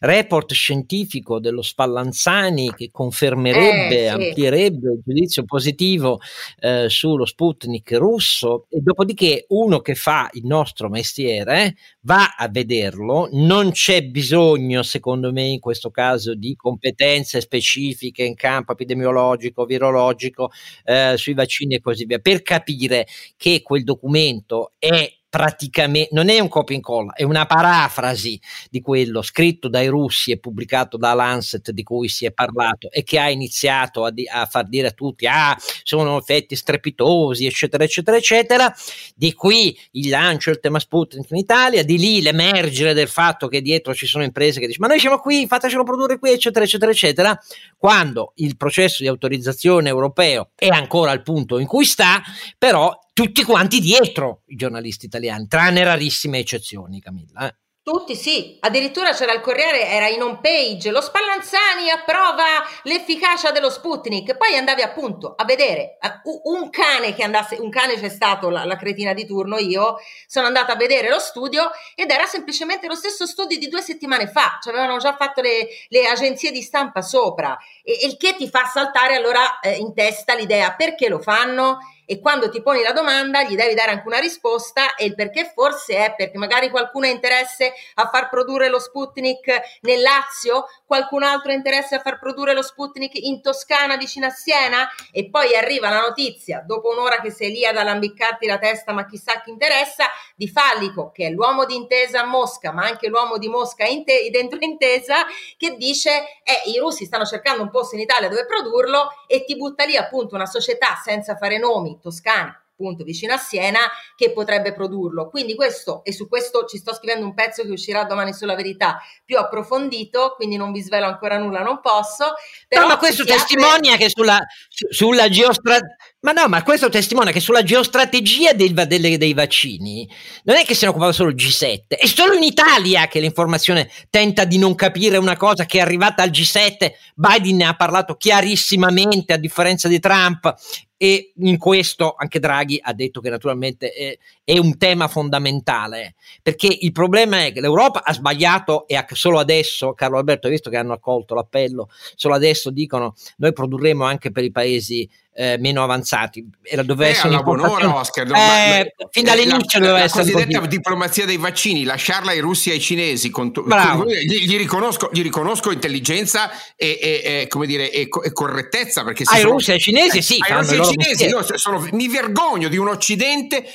report 0.00 0.52
scientifico 0.52 1.40
dello 1.40 1.62
Spallanzani 1.62 2.74
che 2.76 2.90
confermerebbe, 2.92 4.04
eh, 4.04 4.08
sì. 4.08 4.14
amplierebbe 4.14 4.92
il 4.92 5.00
giudizio 5.04 5.44
positivo 5.44 6.20
eh, 6.60 6.88
sullo 6.88 7.24
Sputnik 7.24 7.92
russo 7.92 8.66
e 8.68 8.80
dopodiché 8.80 9.46
uno 9.48 9.80
che 9.80 9.94
fa 9.94 10.28
il 10.34 10.44
nostro 10.44 10.88
mestiere 10.88 11.74
va 12.06 12.36
a 12.36 12.48
vederlo, 12.48 13.28
non 13.32 13.72
c'è 13.72 14.04
bisogno 14.04 14.84
secondo 14.84 15.32
me 15.32 15.42
in 15.42 15.58
questo 15.58 15.90
caso 15.90 16.36
di 16.36 16.54
competenze 16.54 17.40
specifiche 17.40 18.22
in 18.22 18.36
campo 18.36 18.72
epidemiologico, 18.72 19.64
virologico, 19.64 20.52
eh, 20.84 21.14
sui 21.16 21.34
vaccini 21.34 21.74
e 21.74 21.80
così 21.80 22.04
via 22.04 22.20
per 22.20 22.42
capire 22.42 23.08
che 23.36 23.60
quel 23.60 23.82
documento 23.82 24.74
è 24.78 25.12
praticamente 25.36 26.08
non 26.12 26.30
è 26.30 26.38
un 26.38 26.48
copia 26.48 26.74
e 26.74 26.78
incolla, 26.78 27.12
è 27.12 27.22
una 27.22 27.44
parafrasi 27.44 28.40
di 28.70 28.80
quello 28.80 29.20
scritto 29.20 29.68
dai 29.68 29.86
russi 29.86 30.30
e 30.30 30.38
pubblicato 30.38 30.96
da 30.96 31.12
Lancet 31.12 31.72
di 31.72 31.82
cui 31.82 32.08
si 32.08 32.24
è 32.24 32.32
parlato 32.32 32.90
e 32.90 33.02
che 33.02 33.18
ha 33.18 33.28
iniziato 33.28 34.04
a, 34.04 34.10
di, 34.10 34.26
a 34.26 34.46
far 34.46 34.66
dire 34.66 34.88
a 34.88 34.90
tutti 34.92 35.26
ah 35.26 35.54
sono 35.82 36.16
effetti 36.16 36.56
strepitosi 36.56 37.44
eccetera 37.44 37.84
eccetera 37.84 38.16
eccetera. 38.16 38.74
Di 39.14 39.34
qui 39.34 39.78
il 39.92 40.08
lancio 40.08 40.50
del 40.50 40.60
tema 40.60 40.78
Sputnik 40.78 41.30
in 41.30 41.36
Italia 41.36 41.84
di 41.84 41.98
lì 41.98 42.22
l'emergere 42.22 42.94
del 42.94 43.08
fatto 43.08 43.46
che 43.46 43.60
dietro 43.60 43.94
ci 43.94 44.06
sono 44.06 44.24
imprese 44.24 44.58
che 44.58 44.66
dicono 44.66 44.86
ma 44.86 44.94
noi 44.94 45.00
siamo 45.00 45.18
qui 45.18 45.46
fatecelo 45.46 45.84
produrre 45.84 46.18
qui 46.18 46.32
eccetera 46.32 46.64
eccetera 46.64 46.90
eccetera. 46.90 47.38
Quando 47.76 48.32
il 48.36 48.56
processo 48.56 49.02
di 49.02 49.08
autorizzazione 49.08 49.90
europeo 49.90 50.52
è 50.54 50.68
ancora 50.68 51.10
al 51.10 51.20
punto 51.20 51.58
in 51.58 51.66
cui 51.66 51.84
sta 51.84 52.22
però 52.56 52.98
tutti 53.16 53.44
quanti 53.44 53.80
dietro 53.80 54.42
i 54.48 54.56
giornalisti 54.56 55.06
italiani, 55.06 55.48
tranne 55.48 55.82
rarissime 55.82 56.36
eccezioni, 56.38 57.00
Camilla. 57.00 57.48
Eh. 57.48 57.54
Tutti 57.82 58.14
sì, 58.14 58.58
addirittura 58.60 59.12
c'era 59.12 59.32
il 59.32 59.40
Corriere, 59.40 59.86
era 59.86 60.08
in 60.08 60.20
home 60.20 60.40
page, 60.42 60.90
lo 60.90 61.00
Spallanzani 61.00 61.88
approva 61.88 62.44
l'efficacia 62.82 63.52
dello 63.52 63.70
Sputnik, 63.70 64.36
poi 64.36 64.56
andavi 64.56 64.82
appunto 64.82 65.34
a 65.34 65.44
vedere 65.44 65.96
uh, 66.24 66.52
un 66.52 66.68
cane 66.68 67.14
che 67.14 67.22
andasse, 67.22 67.56
un 67.58 67.70
cane 67.70 67.94
c'è 67.94 68.10
stato 68.10 68.50
la, 68.50 68.64
la 68.64 68.76
cretina 68.76 69.14
di 69.14 69.24
turno, 69.24 69.56
io 69.56 69.96
sono 70.26 70.48
andata 70.48 70.72
a 70.72 70.76
vedere 70.76 71.08
lo 71.08 71.20
studio 71.20 71.70
ed 71.94 72.10
era 72.10 72.26
semplicemente 72.26 72.86
lo 72.86 72.96
stesso 72.96 73.24
studio 73.24 73.56
di 73.56 73.68
due 73.68 73.80
settimane 73.80 74.26
fa, 74.26 74.58
cioè 74.60 74.74
avevano 74.74 74.98
già 74.98 75.14
fatto 75.16 75.40
le, 75.40 75.68
le 75.88 76.06
agenzie 76.06 76.50
di 76.50 76.60
stampa 76.60 77.00
sopra, 77.00 77.56
e, 77.82 78.00
il 78.06 78.18
che 78.18 78.34
ti 78.36 78.50
fa 78.50 78.66
saltare 78.66 79.14
allora 79.14 79.60
eh, 79.60 79.76
in 79.76 79.94
testa 79.94 80.34
l'idea 80.34 80.74
perché 80.74 81.08
lo 81.08 81.20
fanno 81.20 81.78
e 82.06 82.20
quando 82.20 82.48
ti 82.48 82.62
poni 82.62 82.82
la 82.82 82.92
domanda 82.92 83.42
gli 83.42 83.56
devi 83.56 83.74
dare 83.74 83.90
anche 83.90 84.06
una 84.06 84.18
risposta 84.18 84.94
e 84.94 85.04
il 85.04 85.14
perché 85.14 85.50
forse 85.52 85.96
è 85.96 86.14
perché 86.14 86.38
magari 86.38 86.70
qualcuno 86.70 87.06
ha 87.06 87.10
interesse 87.10 87.72
a 87.94 88.08
far 88.08 88.28
produrre 88.30 88.68
lo 88.68 88.78
Sputnik 88.78 89.78
nel 89.82 90.00
Lazio, 90.00 90.66
qualcun 90.86 91.24
altro 91.24 91.50
ha 91.50 91.54
interesse 91.54 91.96
a 91.96 92.00
far 92.00 92.18
produrre 92.18 92.54
lo 92.54 92.62
Sputnik 92.62 93.12
in 93.14 93.42
Toscana 93.42 93.96
vicino 93.96 94.26
a 94.26 94.30
Siena? 94.30 94.88
E 95.10 95.28
poi 95.28 95.56
arriva 95.56 95.90
la 95.90 96.00
notizia 96.00 96.62
dopo 96.64 96.90
un'ora 96.90 97.20
che 97.20 97.30
sei 97.30 97.50
lì 97.50 97.66
ad 97.66 97.76
alambiccarti 97.76 98.46
la 98.46 98.58
testa 98.58 98.92
ma 98.92 99.04
chissà 99.04 99.40
chi 99.40 99.50
interessa 99.50 100.06
di 100.36 100.48
Fallico 100.48 101.10
che 101.12 101.26
è 101.26 101.30
l'uomo 101.30 101.64
di 101.64 101.74
intesa 101.74 102.20
a 102.20 102.26
Mosca 102.26 102.72
ma 102.72 102.84
anche 102.84 103.08
l'uomo 103.08 103.38
di 103.38 103.48
Mosca 103.48 103.84
in 103.84 104.04
te- 104.04 104.28
dentro 104.30 104.58
intesa 104.60 105.24
che 105.56 105.76
dice 105.76 106.10
eh, 106.44 106.70
i 106.70 106.78
russi 106.78 107.04
stanno 107.04 107.24
cercando 107.24 107.62
un 107.62 107.70
posto 107.70 107.94
in 107.96 108.02
Italia 108.02 108.28
dove 108.28 108.46
produrlo 108.46 109.08
e 109.26 109.44
ti 109.44 109.56
butta 109.56 109.84
lì 109.84 109.96
appunto 109.96 110.34
una 110.34 110.46
società 110.46 111.00
senza 111.02 111.36
fare 111.36 111.58
nomi 111.58 111.95
Toscana, 111.98 112.60
appunto 112.76 113.04
vicino 113.04 113.32
a 113.32 113.38
Siena, 113.38 113.80
che 114.14 114.32
potrebbe 114.32 114.74
produrlo. 114.74 115.28
Quindi 115.28 115.54
questo, 115.54 116.04
e 116.04 116.12
su 116.12 116.28
questo 116.28 116.66
ci 116.66 116.76
sto 116.76 116.94
scrivendo 116.94 117.24
un 117.24 117.34
pezzo 117.34 117.62
che 117.62 117.70
uscirà 117.70 118.04
domani 118.04 118.34
sulla 118.34 118.54
verità, 118.54 119.00
più 119.24 119.38
approfondito, 119.38 120.34
quindi 120.36 120.56
non 120.56 120.72
vi 120.72 120.82
svelo 120.82 121.06
ancora 121.06 121.38
nulla, 121.38 121.62
non 121.62 121.80
posso. 121.80 122.34
Però 122.68 122.82
no, 122.82 122.88
ma 122.88 122.98
questo 122.98 123.24
testimonia 123.24 123.94
apre... 123.94 124.04
che 124.04 124.10
sulla, 124.10 124.38
sulla 124.68 125.28
geostrategia 125.28 125.96
ma 126.26 126.32
no, 126.32 126.48
ma 126.48 126.64
questo 126.64 126.88
testimonia 126.88 127.30
che 127.30 127.38
sulla 127.38 127.62
geostrategia 127.62 128.52
dei, 128.52 128.74
dei, 128.74 129.16
dei, 129.16 129.32
vaccini 129.32 130.10
non 130.42 130.56
è 130.56 130.64
che 130.64 130.74
se 130.74 130.84
ne 130.84 130.90
occupava 130.90 131.12
solo 131.12 131.28
il 131.28 131.36
G7, 131.36 131.82
è 131.86 132.06
solo 132.06 132.34
in 132.34 132.42
Italia 132.42 133.06
che 133.06 133.20
l'informazione 133.20 133.88
tenta 134.10 134.44
di 134.44 134.58
non 134.58 134.74
capire 134.74 135.18
una 135.18 135.36
cosa 135.36 135.66
che 135.66 135.78
è 135.78 135.82
arrivata 135.82 136.24
al 136.24 136.30
G7. 136.30 136.90
Biden 137.14 137.58
ne 137.58 137.66
ha 137.66 137.76
parlato 137.76 138.16
chiarissimamente, 138.16 139.34
a 139.34 139.36
differenza 139.36 139.86
di 139.86 140.00
Trump, 140.00 140.52
e 140.96 141.32
in 141.36 141.58
questo 141.58 142.14
anche 142.16 142.38
Draghi 142.40 142.78
ha 142.82 142.92
detto 142.92 143.20
che 143.20 143.30
naturalmente 143.30 143.92
è, 143.92 144.18
è, 144.46 144.58
un 144.58 144.78
tema 144.78 145.08
fondamentale 145.08 146.14
perché 146.42 146.68
il 146.80 146.92
problema 146.92 147.44
è 147.44 147.52
che 147.52 147.60
l'Europa 147.60 148.04
ha 148.04 148.12
sbagliato 148.12 148.86
e 148.86 149.04
solo 149.12 149.40
adesso, 149.40 149.92
Carlo 149.94 150.18
Alberto, 150.18 150.46
hai 150.46 150.52
visto 150.52 150.70
che 150.70 150.76
hanno 150.76 150.92
accolto 150.92 151.34
l'appello, 151.34 151.88
solo 152.14 152.34
adesso 152.34 152.70
dicono 152.70 153.14
noi 153.38 153.52
produrremo 153.52 154.04
anche 154.04 154.30
per 154.30 154.44
i 154.44 154.52
paesi 154.52 155.08
eh, 155.36 155.58
meno 155.58 155.82
avanzati. 155.82 156.44
Era, 156.62 156.82
doveva 156.82 157.10
eh, 157.10 157.12
essere 157.12 157.28
una 157.28 157.42
buon'ora, 157.42 157.94
Oscar. 157.94 158.26
No, 158.26 158.34
eh, 158.34 158.94
ma, 158.96 159.08
fin 159.10 159.24
dall'inizio 159.24 159.78
la, 159.78 159.86
doveva 159.86 159.98
la 159.98 160.04
essere 160.04 160.24
La 160.24 160.32
cosiddetta 160.32 160.58
così. 160.58 160.70
diplomazia 160.70 161.26
dei 161.26 161.36
vaccini, 161.36 161.84
lasciarla 161.84 162.30
ai 162.30 162.40
russi 162.40 162.70
e 162.70 162.72
ai 162.72 162.80
cinesi. 162.80 163.30
Con, 163.30 163.52
con, 163.52 163.66
gli, 164.06 164.46
gli, 164.46 164.56
riconosco, 164.56 165.10
gli, 165.12 165.22
riconosco, 165.22 165.70
intelligenza 165.70 166.50
e, 166.74 166.98
e, 167.00 167.40
e, 167.42 167.46
come 167.48 167.66
dire, 167.66 167.90
e, 167.90 168.08
correttezza. 168.08 169.04
Perché 169.04 169.24
ai 169.26 169.42
russi 169.42 169.70
e 169.70 169.74
ai 169.74 169.80
cinesi, 169.80 170.22
sì. 170.22 170.38
Ai 170.40 170.56
russi 170.56 170.74
e 170.74 170.78
ai 170.78 170.84
cinesi, 170.86 171.28
no, 171.28 171.42
sono, 171.42 171.86
mi 171.92 172.08
vergogno 172.08 172.68
di 172.68 172.78
un 172.78 172.88
Occidente 172.88 173.70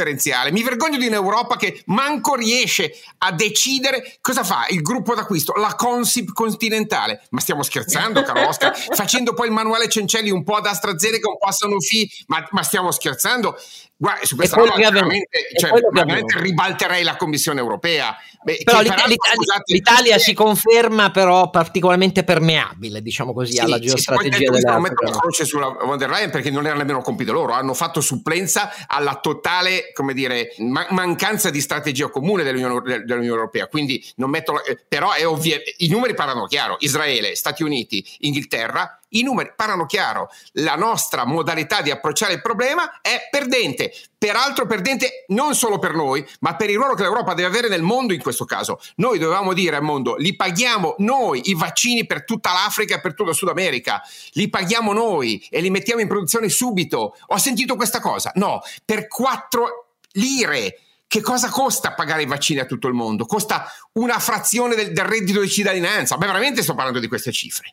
autoreferenziale. 0.00 0.50
Mi 0.50 0.62
vergogno 0.62 0.96
di 0.96 1.06
un'Europa 1.06 1.56
che 1.56 1.82
manco 1.86 2.34
riesce 2.34 2.92
a 3.18 3.32
decidere 3.32 4.18
cosa 4.20 4.42
fa 4.42 4.66
il 4.70 4.82
gruppo 4.82 5.14
d'acquisto, 5.14 5.52
la 5.54 5.74
Consip 5.74 6.32
continentale. 6.32 7.22
Ma 7.30 7.40
stiamo 7.40 7.62
scherzando, 7.62 8.22
caro 8.22 8.48
Oscar? 8.48 8.76
Facendo 8.94 9.34
poi 9.34 9.46
il 9.46 9.52
manuale 9.52 9.88
Cencelli 9.88 10.30
un 10.30 10.42
po' 10.42 10.56
ad 10.56 10.66
AstraZeneca, 10.66 11.28
un 11.28 11.38
po' 11.38 11.46
a 11.46 11.52
Sanofi, 11.52 12.10
ma, 12.26 12.46
ma 12.50 12.62
stiamo 12.62 12.90
scherzando? 12.90 13.56
Guarda, 13.96 14.24
su 14.24 14.34
questa 14.34 14.56
roba 14.56 14.76
veramente, 14.76 15.38
cioè, 15.58 15.72
veramente 15.92 16.40
ribalterei 16.40 17.02
la 17.02 17.16
Commissione 17.16 17.60
europea. 17.60 18.16
Beh, 18.42 18.62
però 18.64 18.80
l'Italia, 18.80 19.04
l'Italia, 19.06 19.62
l'Italia 19.66 20.18
si 20.18 20.32
conferma 20.32 21.10
però 21.10 21.50
particolarmente 21.50 22.24
permeabile, 22.24 23.02
diciamo 23.02 23.34
così, 23.34 23.52
sì, 23.52 23.58
alla 23.58 23.76
sì, 23.76 23.88
geostrategia 23.88 24.50
della 24.50 24.72
Non 24.72 24.80
mettono 24.80 25.10
la 25.10 25.18
croce 25.18 25.44
sulla 25.44 25.68
von 25.84 25.98
der 25.98 26.08
Leyen 26.08 26.30
perché 26.30 26.50
non 26.50 26.64
era 26.64 26.76
nemmeno 26.76 27.02
compito 27.02 27.34
loro, 27.34 27.52
hanno 27.52 27.74
fatto 27.74 28.00
supplenza 28.00 28.72
alla 28.86 29.16
totale, 29.16 29.89
come 29.92 30.14
dire, 30.14 30.54
ma- 30.58 30.86
mancanza 30.90 31.50
di 31.50 31.60
strategia 31.60 32.08
comune 32.08 32.42
dell'Unione, 32.42 33.04
dell'Unione 33.04 33.26
Europea. 33.26 33.66
Quindi 33.66 34.04
non 34.16 34.30
metto 34.30 34.52
la, 34.52 34.60
però 34.86 35.12
è 35.12 35.26
ovvio, 35.26 35.56
i 35.78 35.88
numeri 35.88 36.14
parlano 36.14 36.46
chiaro, 36.46 36.76
Israele, 36.80 37.34
Stati 37.34 37.62
Uniti, 37.62 38.04
Inghilterra 38.20 38.99
i 39.10 39.22
numeri 39.22 39.52
parlano 39.56 39.86
chiaro, 39.86 40.30
la 40.52 40.76
nostra 40.76 41.24
modalità 41.24 41.80
di 41.82 41.90
approcciare 41.90 42.34
il 42.34 42.40
problema 42.40 43.00
è 43.00 43.28
perdente, 43.30 43.92
peraltro 44.16 44.66
perdente 44.66 45.24
non 45.28 45.54
solo 45.54 45.78
per 45.78 45.94
noi, 45.94 46.26
ma 46.40 46.56
per 46.56 46.70
il 46.70 46.76
ruolo 46.76 46.94
che 46.94 47.02
l'Europa 47.02 47.34
deve 47.34 47.48
avere 47.48 47.68
nel 47.68 47.82
mondo 47.82 48.12
in 48.12 48.20
questo 48.20 48.44
caso. 48.44 48.80
Noi 48.96 49.18
dovevamo 49.18 49.52
dire 49.52 49.76
al 49.76 49.82
mondo, 49.82 50.16
li 50.16 50.36
paghiamo 50.36 50.96
noi 50.98 51.50
i 51.50 51.54
vaccini 51.54 52.06
per 52.06 52.24
tutta 52.24 52.52
l'Africa 52.52 52.96
e 52.96 53.00
per 53.00 53.14
tutta 53.14 53.32
Sud 53.32 53.48
America, 53.48 54.02
li 54.32 54.48
paghiamo 54.48 54.92
noi 54.92 55.44
e 55.50 55.60
li 55.60 55.70
mettiamo 55.70 56.00
in 56.00 56.08
produzione 56.08 56.48
subito. 56.48 57.16
Ho 57.26 57.38
sentito 57.38 57.76
questa 57.76 58.00
cosa? 58.00 58.32
No, 58.34 58.60
per 58.84 59.08
4 59.08 59.86
lire. 60.12 60.80
Che 61.10 61.22
cosa 61.22 61.48
costa 61.48 61.94
pagare 61.94 62.22
i 62.22 62.26
vaccini 62.26 62.60
a 62.60 62.66
tutto 62.66 62.86
il 62.86 62.94
mondo? 62.94 63.26
Costa 63.26 63.68
una 63.94 64.20
frazione 64.20 64.76
del, 64.76 64.92
del 64.92 65.04
reddito 65.04 65.40
di 65.40 65.48
cittadinanza. 65.48 66.16
Beh, 66.16 66.26
veramente 66.26 66.62
sto 66.62 66.76
parlando 66.76 67.00
di 67.00 67.08
queste 67.08 67.32
cifre. 67.32 67.72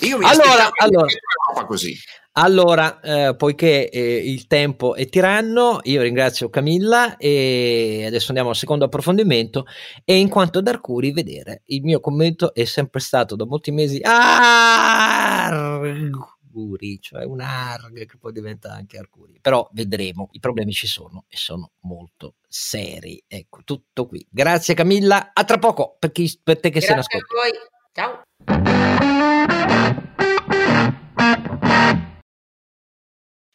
Io 0.00 0.18
mi 0.18 0.24
allora, 0.24 0.70
allora, 0.76 1.06
così. 1.66 1.96
Allora, 2.32 3.00
eh, 3.00 3.34
poiché 3.34 3.88
eh, 3.90 4.16
il 4.30 4.46
tempo 4.46 4.94
è 4.94 5.08
tiranno, 5.08 5.80
io 5.82 6.02
ringrazio 6.02 6.48
Camilla 6.50 7.16
e 7.16 8.04
adesso 8.06 8.28
andiamo 8.28 8.50
al 8.50 8.56
secondo 8.56 8.84
approfondimento 8.84 9.66
e 10.04 10.18
in 10.18 10.28
quanto 10.28 10.60
ad 10.60 10.68
Arcuri, 10.68 11.10
vedere, 11.10 11.62
il 11.66 11.82
mio 11.82 11.98
commento 11.98 12.54
è 12.54 12.64
sempre 12.64 13.00
stato 13.00 13.34
da 13.34 13.44
molti 13.44 13.72
mesi 13.72 13.98
Arcuri, 14.04 15.50
cioè 17.00 17.24
un 17.24 17.40
ARG 17.40 18.06
che 18.06 18.18
poi 18.18 18.30
diventa 18.30 18.72
anche 18.72 18.98
Arcuri, 18.98 19.40
però 19.40 19.68
vedremo, 19.72 20.28
i 20.30 20.38
problemi 20.38 20.70
ci 20.70 20.86
sono 20.86 21.24
e 21.26 21.36
sono 21.36 21.72
molto 21.80 22.34
seri. 22.46 23.20
Ecco, 23.26 23.62
tutto 23.64 24.06
qui. 24.06 24.24
Grazie 24.30 24.74
Camilla, 24.74 25.32
a 25.32 25.42
tra 25.42 25.58
poco 25.58 25.96
per, 25.98 26.12
chi, 26.12 26.38
per 26.40 26.60
te 26.60 26.70
che 26.70 26.78
Grazie 26.78 26.88
se 26.88 26.94
ne 26.94 27.00
ascolta. 27.00 27.26
a 27.34 27.40
voi, 27.42 27.50
ciao. 27.92 29.26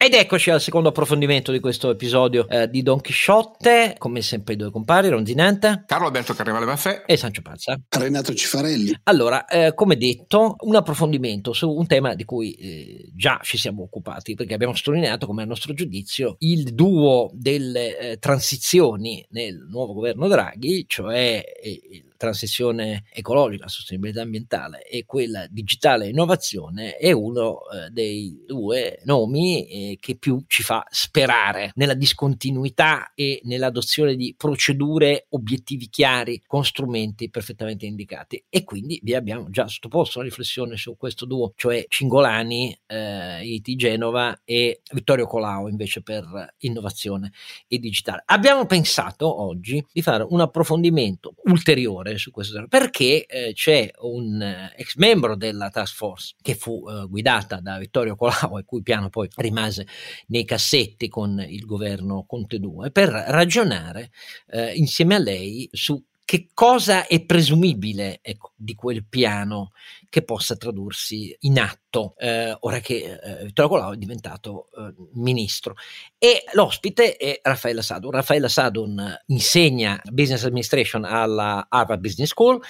Ed 0.04 0.12
eccoci 0.12 0.50
al 0.50 0.60
secondo 0.60 0.90
approfondimento 0.90 1.50
di 1.50 1.60
questo 1.60 1.88
episodio 1.88 2.46
eh, 2.46 2.68
di 2.68 2.82
Don 2.82 3.00
Chisciotte, 3.00 3.94
come 3.96 4.20
sempre 4.20 4.52
i 4.52 4.56
due 4.58 4.70
compari, 4.70 5.08
Ronzinante, 5.08 5.84
Carlo 5.86 6.08
Alberto 6.08 6.34
Carnevale 6.34 6.66
Maffè 6.66 7.04
e 7.06 7.16
Sancio 7.16 7.40
Panza. 7.40 7.80
Renato 7.88 8.34
Cifarelli. 8.34 9.00
Allora, 9.04 9.46
eh, 9.46 9.72
come 9.72 9.96
detto, 9.96 10.56
un 10.58 10.76
approfondimento 10.76 11.54
su 11.54 11.70
un 11.70 11.86
tema 11.86 12.14
di 12.14 12.26
cui 12.26 12.52
eh, 12.52 13.12
già 13.14 13.40
ci 13.42 13.56
siamo 13.56 13.82
occupati, 13.82 14.34
perché 14.34 14.52
abbiamo 14.52 14.74
sottolineato 14.74 15.24
come 15.24 15.42
a 15.42 15.46
nostro 15.46 15.72
giudizio 15.72 16.36
il 16.40 16.74
duo 16.74 17.30
delle 17.32 17.98
eh, 17.98 18.18
transizioni 18.18 19.26
nel 19.30 19.66
nuovo 19.70 19.94
governo 19.94 20.28
Draghi, 20.28 20.84
cioè 20.86 21.42
eh, 21.62 22.04
transizione 22.24 23.04
ecologica, 23.12 23.68
sostenibilità 23.68 24.22
ambientale 24.22 24.82
e 24.86 25.04
quella 25.04 25.46
digitale 25.50 26.08
innovazione 26.08 26.96
è 26.96 27.12
uno 27.12 27.58
eh, 27.68 27.90
dei 27.90 28.42
due 28.46 29.00
nomi 29.04 29.66
eh, 29.66 29.98
che 30.00 30.16
più 30.16 30.42
ci 30.46 30.62
fa 30.62 30.86
sperare 30.88 31.72
nella 31.74 31.92
discontinuità 31.92 33.12
e 33.14 33.40
nell'adozione 33.44 34.16
di 34.16 34.34
procedure, 34.36 35.26
obiettivi 35.30 35.88
chiari 35.90 36.42
con 36.46 36.64
strumenti 36.64 37.28
perfettamente 37.28 37.84
indicati. 37.84 38.42
E 38.48 38.64
quindi 38.64 38.98
vi 39.02 39.14
abbiamo 39.14 39.50
già 39.50 39.68
sottoposto 39.68 40.18
una 40.18 40.28
riflessione 40.28 40.76
su 40.76 40.96
questo 40.96 41.26
duo, 41.26 41.52
cioè 41.56 41.84
Cingolani, 41.88 42.76
eh, 42.86 43.44
IT 43.44 43.76
Genova 43.76 44.40
e 44.44 44.80
Vittorio 44.92 45.26
Colau 45.26 45.68
invece 45.68 46.02
per 46.02 46.54
innovazione 46.58 47.32
e 47.68 47.78
digitale. 47.78 48.22
Abbiamo 48.26 48.64
pensato 48.64 49.42
oggi 49.42 49.84
di 49.92 50.00
fare 50.00 50.24
un 50.26 50.40
approfondimento 50.40 51.34
ulteriore 51.44 52.13
su 52.18 52.30
questo 52.30 52.66
perché 52.68 53.26
eh, 53.26 53.52
c'è 53.52 53.90
un 54.00 54.40
eh, 54.40 54.72
ex 54.76 54.96
membro 54.96 55.36
della 55.36 55.70
task 55.70 55.94
force 55.94 56.34
che 56.40 56.54
fu 56.54 56.84
eh, 56.88 57.06
guidata 57.08 57.60
da 57.60 57.78
Vittorio 57.78 58.16
Colau 58.16 58.58
e 58.58 58.64
cui 58.64 58.82
piano 58.82 59.08
poi 59.08 59.28
rimase 59.36 59.86
nei 60.28 60.44
cassetti 60.44 61.08
con 61.08 61.44
il 61.46 61.64
governo 61.64 62.24
Conte 62.26 62.58
2 62.58 62.90
per 62.90 63.08
ragionare 63.08 64.10
eh, 64.48 64.74
insieme 64.74 65.14
a 65.14 65.18
lei 65.18 65.68
su 65.72 66.02
che 66.24 66.48
cosa 66.54 67.06
è 67.06 67.22
presumibile 67.24 68.20
ecco, 68.22 68.52
di 68.56 68.74
quel 68.74 69.04
piano 69.06 69.72
che 70.08 70.22
possa 70.22 70.56
tradursi 70.56 71.36
in 71.40 71.58
atto 71.58 72.14
eh, 72.16 72.56
ora 72.60 72.80
che 72.80 73.18
eh, 73.22 73.44
Vittorio 73.44 73.70
Colau 73.70 73.92
è 73.92 73.96
diventato 73.96 74.68
eh, 74.76 74.94
ministro. 75.14 75.74
E 76.18 76.44
l'ospite 76.52 77.16
è 77.16 77.40
Raffaella 77.42 77.82
Sadun. 77.82 78.10
Raffaella 78.10 78.48
Sadun 78.48 79.16
insegna 79.26 80.00
Business 80.10 80.44
Administration 80.44 81.04
alla 81.04 81.66
Harvard 81.68 82.00
Business 82.00 82.30
School 82.30 82.60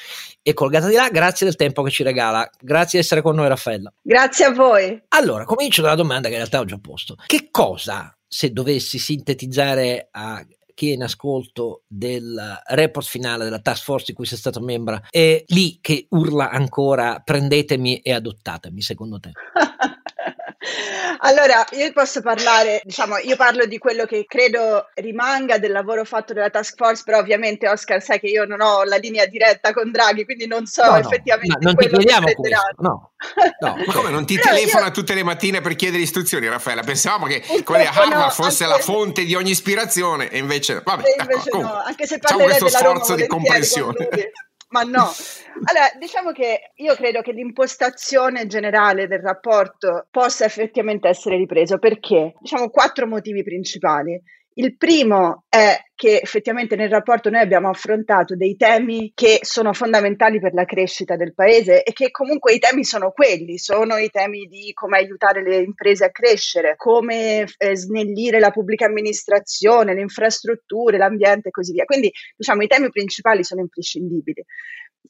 e 0.42 0.52
colgata 0.52 0.88
di 0.88 0.94
là, 0.94 1.08
grazie 1.10 1.46
del 1.46 1.56
tempo 1.56 1.82
che 1.82 1.90
ci 1.90 2.02
regala. 2.02 2.48
Grazie 2.58 2.98
di 2.98 3.04
essere 3.04 3.22
con 3.22 3.36
noi 3.36 3.48
Raffaella. 3.48 3.92
Grazie 4.02 4.44
a 4.46 4.52
voi. 4.52 5.00
Allora, 5.08 5.44
comincio 5.44 5.80
dalla 5.80 5.94
domanda 5.94 6.28
che 6.28 6.34
in 6.34 6.40
realtà 6.40 6.60
ho 6.60 6.64
già 6.64 6.78
posto. 6.78 7.16
Che 7.26 7.48
cosa, 7.50 8.16
se 8.26 8.52
dovessi 8.52 8.98
sintetizzare 8.98 10.08
a 10.10 10.44
chi 10.74 10.90
è 10.90 10.94
in 10.94 11.02
ascolto 11.02 11.84
del 11.86 12.60
report 12.66 13.06
finale 13.06 13.44
della 13.44 13.60
task 13.60 13.84
force 13.84 14.06
di 14.08 14.12
cui 14.12 14.26
sei 14.26 14.38
stato 14.38 14.60
membro 14.60 15.00
è 15.08 15.42
lì 15.46 15.78
che 15.80 16.06
urla 16.10 16.50
ancora 16.50 17.20
prendetemi 17.24 18.00
e 18.00 18.12
adottatemi 18.12 18.82
secondo 18.82 19.20
te? 19.20 19.30
Allora, 21.18 21.64
io 21.72 21.92
posso 21.92 22.20
parlare, 22.20 22.80
diciamo, 22.84 23.18
io 23.18 23.36
parlo 23.36 23.66
di 23.66 23.78
quello 23.78 24.04
che 24.04 24.24
credo 24.26 24.88
rimanga 24.94 25.58
del 25.58 25.72
lavoro 25.72 26.04
fatto 26.04 26.32
dalla 26.32 26.50
task 26.50 26.76
force, 26.76 27.02
però 27.04 27.18
ovviamente 27.18 27.68
Oscar 27.68 28.02
sai 28.02 28.20
che 28.20 28.26
io 28.26 28.44
non 28.44 28.60
ho 28.60 28.84
la 28.84 28.96
linea 28.96 29.26
diretta 29.26 29.72
con 29.72 29.90
Draghi, 29.90 30.24
quindi 30.24 30.46
non 30.46 30.66
so 30.66 30.84
no, 30.84 30.96
effettivamente 30.96 31.58
no, 31.60 31.70
non 31.70 31.76
ti 31.76 31.88
chiediamo 31.88 32.32
questo, 32.32 32.72
no. 32.78 33.10
no. 33.58 33.76
Ma 33.86 33.92
come 33.92 34.10
non 34.10 34.26
ti 34.26 34.36
telefona 34.36 34.86
io... 34.86 34.90
tutte 34.90 35.14
le 35.14 35.22
mattine 35.22 35.60
per 35.60 35.76
chiedere 35.76 36.02
istruzioni, 36.02 36.48
Raffaella? 36.48 36.82
Pensavamo 36.82 37.26
che 37.26 37.42
quella 37.64 37.90
di 37.90 37.96
Harvard 37.96 38.32
fosse 38.32 38.64
anche... 38.64 38.76
la 38.76 38.82
fonte 38.82 39.24
di 39.24 39.34
ogni 39.34 39.50
ispirazione 39.50 40.28
e 40.28 40.38
invece, 40.38 40.82
vabbè, 40.84 41.02
e 41.02 41.14
invece 41.18 41.50
no, 41.52 41.82
anche 41.82 42.06
se 42.06 42.18
parlerei 42.18 42.58
questo 42.58 42.68
sforzo 42.68 43.14
di 43.14 43.26
comprensione 43.26 44.08
ma 44.74 44.82
no. 44.82 45.08
Allora, 45.66 45.88
diciamo 46.00 46.32
che 46.32 46.72
io 46.74 46.96
credo 46.96 47.22
che 47.22 47.30
l'impostazione 47.30 48.48
generale 48.48 49.06
del 49.06 49.20
rapporto 49.20 50.08
possa 50.10 50.44
effettivamente 50.44 51.06
essere 51.06 51.36
ripreso 51.36 51.78
perché, 51.78 52.34
diciamo, 52.40 52.70
quattro 52.70 53.06
motivi 53.06 53.44
principali. 53.44 54.20
Il 54.56 54.76
primo 54.76 55.44
è 55.48 55.76
che 55.96 56.20
effettivamente 56.20 56.76
nel 56.76 56.88
rapporto 56.88 57.28
noi 57.28 57.40
abbiamo 57.40 57.68
affrontato 57.68 58.36
dei 58.36 58.54
temi 58.56 59.10
che 59.12 59.40
sono 59.42 59.72
fondamentali 59.72 60.38
per 60.38 60.54
la 60.54 60.64
crescita 60.64 61.16
del 61.16 61.34
paese 61.34 61.82
e 61.82 61.92
che 61.92 62.12
comunque 62.12 62.52
i 62.52 62.60
temi 62.60 62.84
sono 62.84 63.10
quelli, 63.10 63.58
sono 63.58 63.96
i 63.96 64.10
temi 64.10 64.46
di 64.46 64.72
come 64.72 64.98
aiutare 64.98 65.42
le 65.42 65.56
imprese 65.56 66.04
a 66.04 66.10
crescere, 66.10 66.76
come 66.76 67.46
eh, 67.56 67.76
snellire 67.76 68.38
la 68.38 68.52
pubblica 68.52 68.86
amministrazione, 68.86 69.92
le 69.92 70.02
infrastrutture, 70.02 70.98
l'ambiente 70.98 71.48
e 71.48 71.50
così 71.50 71.72
via. 71.72 71.84
Quindi 71.84 72.12
diciamo 72.36 72.62
i 72.62 72.68
temi 72.68 72.90
principali 72.90 73.42
sono 73.42 73.60
imprescindibili. 73.60 74.44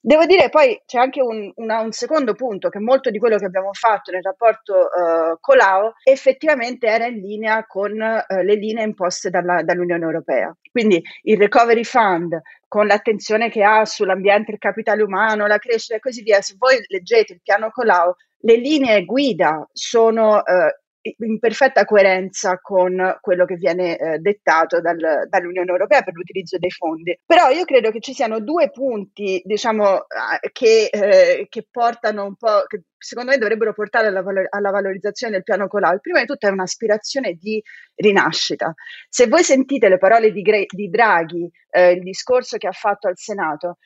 Devo 0.06 0.26
dire 0.26 0.50
poi 0.50 0.78
c'è 0.84 0.98
anche 0.98 1.22
un, 1.22 1.50
una, 1.56 1.80
un, 1.80 1.90
secondo 1.90 2.34
punto 2.34 2.68
che 2.68 2.78
molto 2.78 3.08
di 3.08 3.18
quello 3.18 3.38
che 3.38 3.46
abbiamo 3.46 3.72
fatto 3.72 4.10
nel 4.10 4.20
rapporto 4.20 4.74
uh, 4.74 5.38
Colau 5.40 5.94
effettivamente 6.02 6.86
era 6.86 7.06
in 7.06 7.20
linea 7.20 7.64
con 7.64 7.92
uh, 7.92 8.42
le 8.42 8.54
linee 8.54 8.84
imposte 8.84 9.30
dalla, 9.30 9.62
dall'Unione 9.62 10.04
Europea. 10.04 10.54
Quindi 10.70 11.02
il 11.22 11.38
Recovery 11.38 11.84
Fund 11.84 12.38
con 12.68 12.86
l'attenzione 12.86 13.48
che 13.48 13.64
ha 13.64 13.86
sull'ambiente, 13.86 14.52
il 14.52 14.58
capitale 14.58 15.02
umano, 15.02 15.46
la 15.46 15.56
crescita 15.56 15.94
e 15.94 16.00
così 16.00 16.20
via, 16.20 16.42
se 16.42 16.56
voi 16.58 16.84
leggete 16.86 17.32
il 17.32 17.40
piano 17.42 17.70
Colau, 17.70 18.14
le 18.40 18.56
linee 18.56 19.06
guida 19.06 19.66
sono 19.72 20.36
uh, 20.36 20.83
in 21.18 21.38
perfetta 21.38 21.84
coerenza 21.84 22.58
con 22.60 23.18
quello 23.20 23.44
che 23.44 23.56
viene 23.56 23.96
eh, 23.98 24.18
dettato 24.18 24.80
dal, 24.80 25.26
dall'Unione 25.28 25.70
Europea 25.70 26.02
per 26.02 26.14
l'utilizzo 26.14 26.56
dei 26.58 26.70
fondi. 26.70 27.18
Però 27.24 27.50
io 27.50 27.64
credo 27.64 27.90
che 27.90 28.00
ci 28.00 28.14
siano 28.14 28.40
due 28.40 28.70
punti, 28.70 29.42
diciamo, 29.44 30.06
che, 30.52 30.88
eh, 30.90 31.46
che 31.48 31.66
portano 31.70 32.24
un 32.24 32.36
po', 32.36 32.64
che 32.66 32.84
secondo 32.96 33.32
me 33.32 33.38
dovrebbero 33.38 33.74
portare 33.74 34.06
alla, 34.06 34.22
valor- 34.22 34.46
alla 34.48 34.70
valorizzazione 34.70 35.34
del 35.34 35.42
piano 35.42 35.68
Colau. 35.68 35.92
Il 35.92 36.00
primo 36.00 36.18
di 36.18 36.26
tutto 36.26 36.46
è 36.46 36.50
un'aspirazione 36.50 37.34
di 37.34 37.62
rinascita. 37.96 38.72
Se 39.08 39.26
voi 39.26 39.42
sentite 39.42 39.88
le 39.88 39.98
parole 39.98 40.32
di, 40.32 40.40
Gre- 40.40 40.66
di 40.66 40.88
Draghi, 40.88 41.50
eh, 41.70 41.92
il 41.92 42.02
discorso 42.02 42.56
che 42.56 42.66
ha 42.66 42.72
fatto 42.72 43.08
al 43.08 43.18
Senato, 43.18 43.76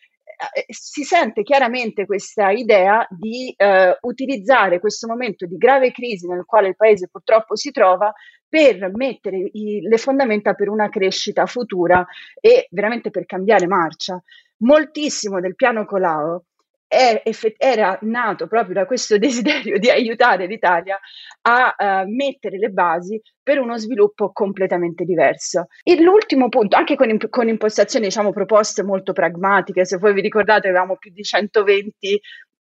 si 0.68 1.02
sente 1.02 1.42
chiaramente 1.42 2.06
questa 2.06 2.50
idea 2.50 3.06
di 3.10 3.52
eh, 3.56 3.96
utilizzare 4.02 4.78
questo 4.78 5.08
momento 5.08 5.46
di 5.46 5.56
grave 5.56 5.90
crisi 5.90 6.28
nel 6.28 6.44
quale 6.44 6.68
il 6.68 6.76
paese 6.76 7.08
purtroppo 7.08 7.56
si 7.56 7.70
trova 7.72 8.12
per 8.48 8.90
mettere 8.94 9.50
i, 9.52 9.80
le 9.80 9.98
fondamenta 9.98 10.54
per 10.54 10.68
una 10.68 10.88
crescita 10.88 11.46
futura 11.46 12.06
e 12.40 12.68
veramente 12.70 13.10
per 13.10 13.26
cambiare 13.26 13.66
marcia. 13.66 14.22
Moltissimo 14.58 15.40
del 15.40 15.54
piano 15.54 15.84
Colau 15.84 16.36
è, 16.36 16.40
era 16.88 17.98
nato 18.02 18.46
proprio 18.46 18.74
da 18.74 18.86
questo 18.86 19.16
desiderio 19.18 19.78
di 19.78 19.90
aiutare 19.90 20.46
l'Italia 20.46 20.98
a 21.42 21.74
uh, 21.76 22.08
mettere 22.10 22.58
le 22.58 22.70
basi 22.70 23.20
per 23.42 23.58
uno 23.58 23.78
sviluppo 23.78 24.32
completamente 24.32 25.04
diverso. 25.04 25.68
E 25.82 26.00
l'ultimo 26.00 26.48
punto, 26.48 26.76
anche 26.76 26.96
con, 26.96 27.16
con 27.30 27.48
impostazioni 27.48 28.06
diciamo, 28.06 28.32
proposte 28.32 28.82
molto 28.82 29.12
pragmatiche, 29.12 29.86
se 29.86 29.96
voi 29.98 30.12
vi 30.12 30.20
ricordate 30.20 30.68
avevamo 30.68 30.96
più 30.96 31.10
di 31.12 31.22
120 31.22 32.20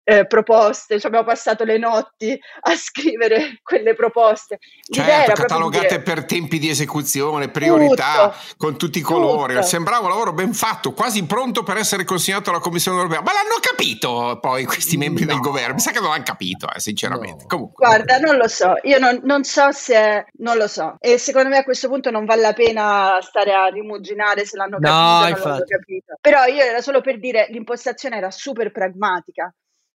eh, 0.10 0.26
proposte, 0.26 0.99
cioè 0.99 1.08
abbiamo 1.08 1.26
passato 1.26 1.66
le 1.66 1.78
notti 1.78 2.39
a 2.62 2.76
scrivere 2.78 3.60
quelle 3.62 3.93
proposte. 3.93 4.60
Certo, 4.89 5.34
catalogate 5.34 5.88
dire, 5.88 6.01
per 6.01 6.24
tempi 6.24 6.60
di 6.60 6.70
esecuzione, 6.70 7.49
priorità, 7.49 8.30
tutto, 8.30 8.55
con 8.55 8.78
tutti 8.78 8.99
i 8.99 9.01
colori. 9.01 9.55
Tutto. 9.55 9.66
Sembrava 9.66 10.05
un 10.05 10.12
lavoro 10.12 10.32
ben 10.32 10.53
fatto, 10.53 10.93
quasi 10.93 11.26
pronto 11.26 11.64
per 11.64 11.76
essere 11.76 12.05
consegnato 12.05 12.51
alla 12.51 12.60
Commissione 12.60 12.99
europea. 12.99 13.20
Ma 13.20 13.34
l'hanno 13.34 13.60
capito 13.60 14.39
poi 14.39 14.64
questi 14.64 14.95
membri 14.95 15.26
no. 15.26 15.34
del 15.34 15.41
governo? 15.41 15.74
Mi 15.74 15.82
sa 15.82 15.91
che 15.91 15.99
non 15.99 16.12
l'hanno 16.12 16.24
capito, 16.24 16.70
eh, 16.74 16.80
sinceramente. 16.80 17.43
No. 17.43 17.49
Comunque. 17.49 17.86
Guarda, 17.86 18.18
non 18.18 18.38
lo 18.38 18.47
so, 18.47 18.76
io 18.84 18.99
non, 18.99 19.20
non, 19.24 19.43
so 19.43 19.74
se... 19.74 20.28
non 20.38 20.55
lo 20.55 20.70
so. 20.70 20.95
E 20.99 21.18
secondo 21.18 21.49
me 21.49 21.58
a 21.58 21.64
questo 21.66 21.89
punto 21.89 22.12
non 22.12 22.24
vale 22.24 22.43
la 22.43 22.53
pena 22.53 23.20
stare 23.22 23.51
a 23.51 23.66
rimuginare 23.66 24.45
se 24.45 24.55
l'hanno 24.55 24.78
capito 24.80 24.89
no, 24.89 25.01
o 25.01 25.20
non 25.20 25.49
l'hanno 25.49 25.64
capito. 25.68 26.18
Però 26.22 26.45
io 26.45 26.62
era 26.62 26.80
solo 26.80 27.01
per 27.01 27.20
dire, 27.20 27.47
l'impostazione 27.49 28.16
era 28.16 28.32
super 28.32 28.72
pragmatica 28.72 29.53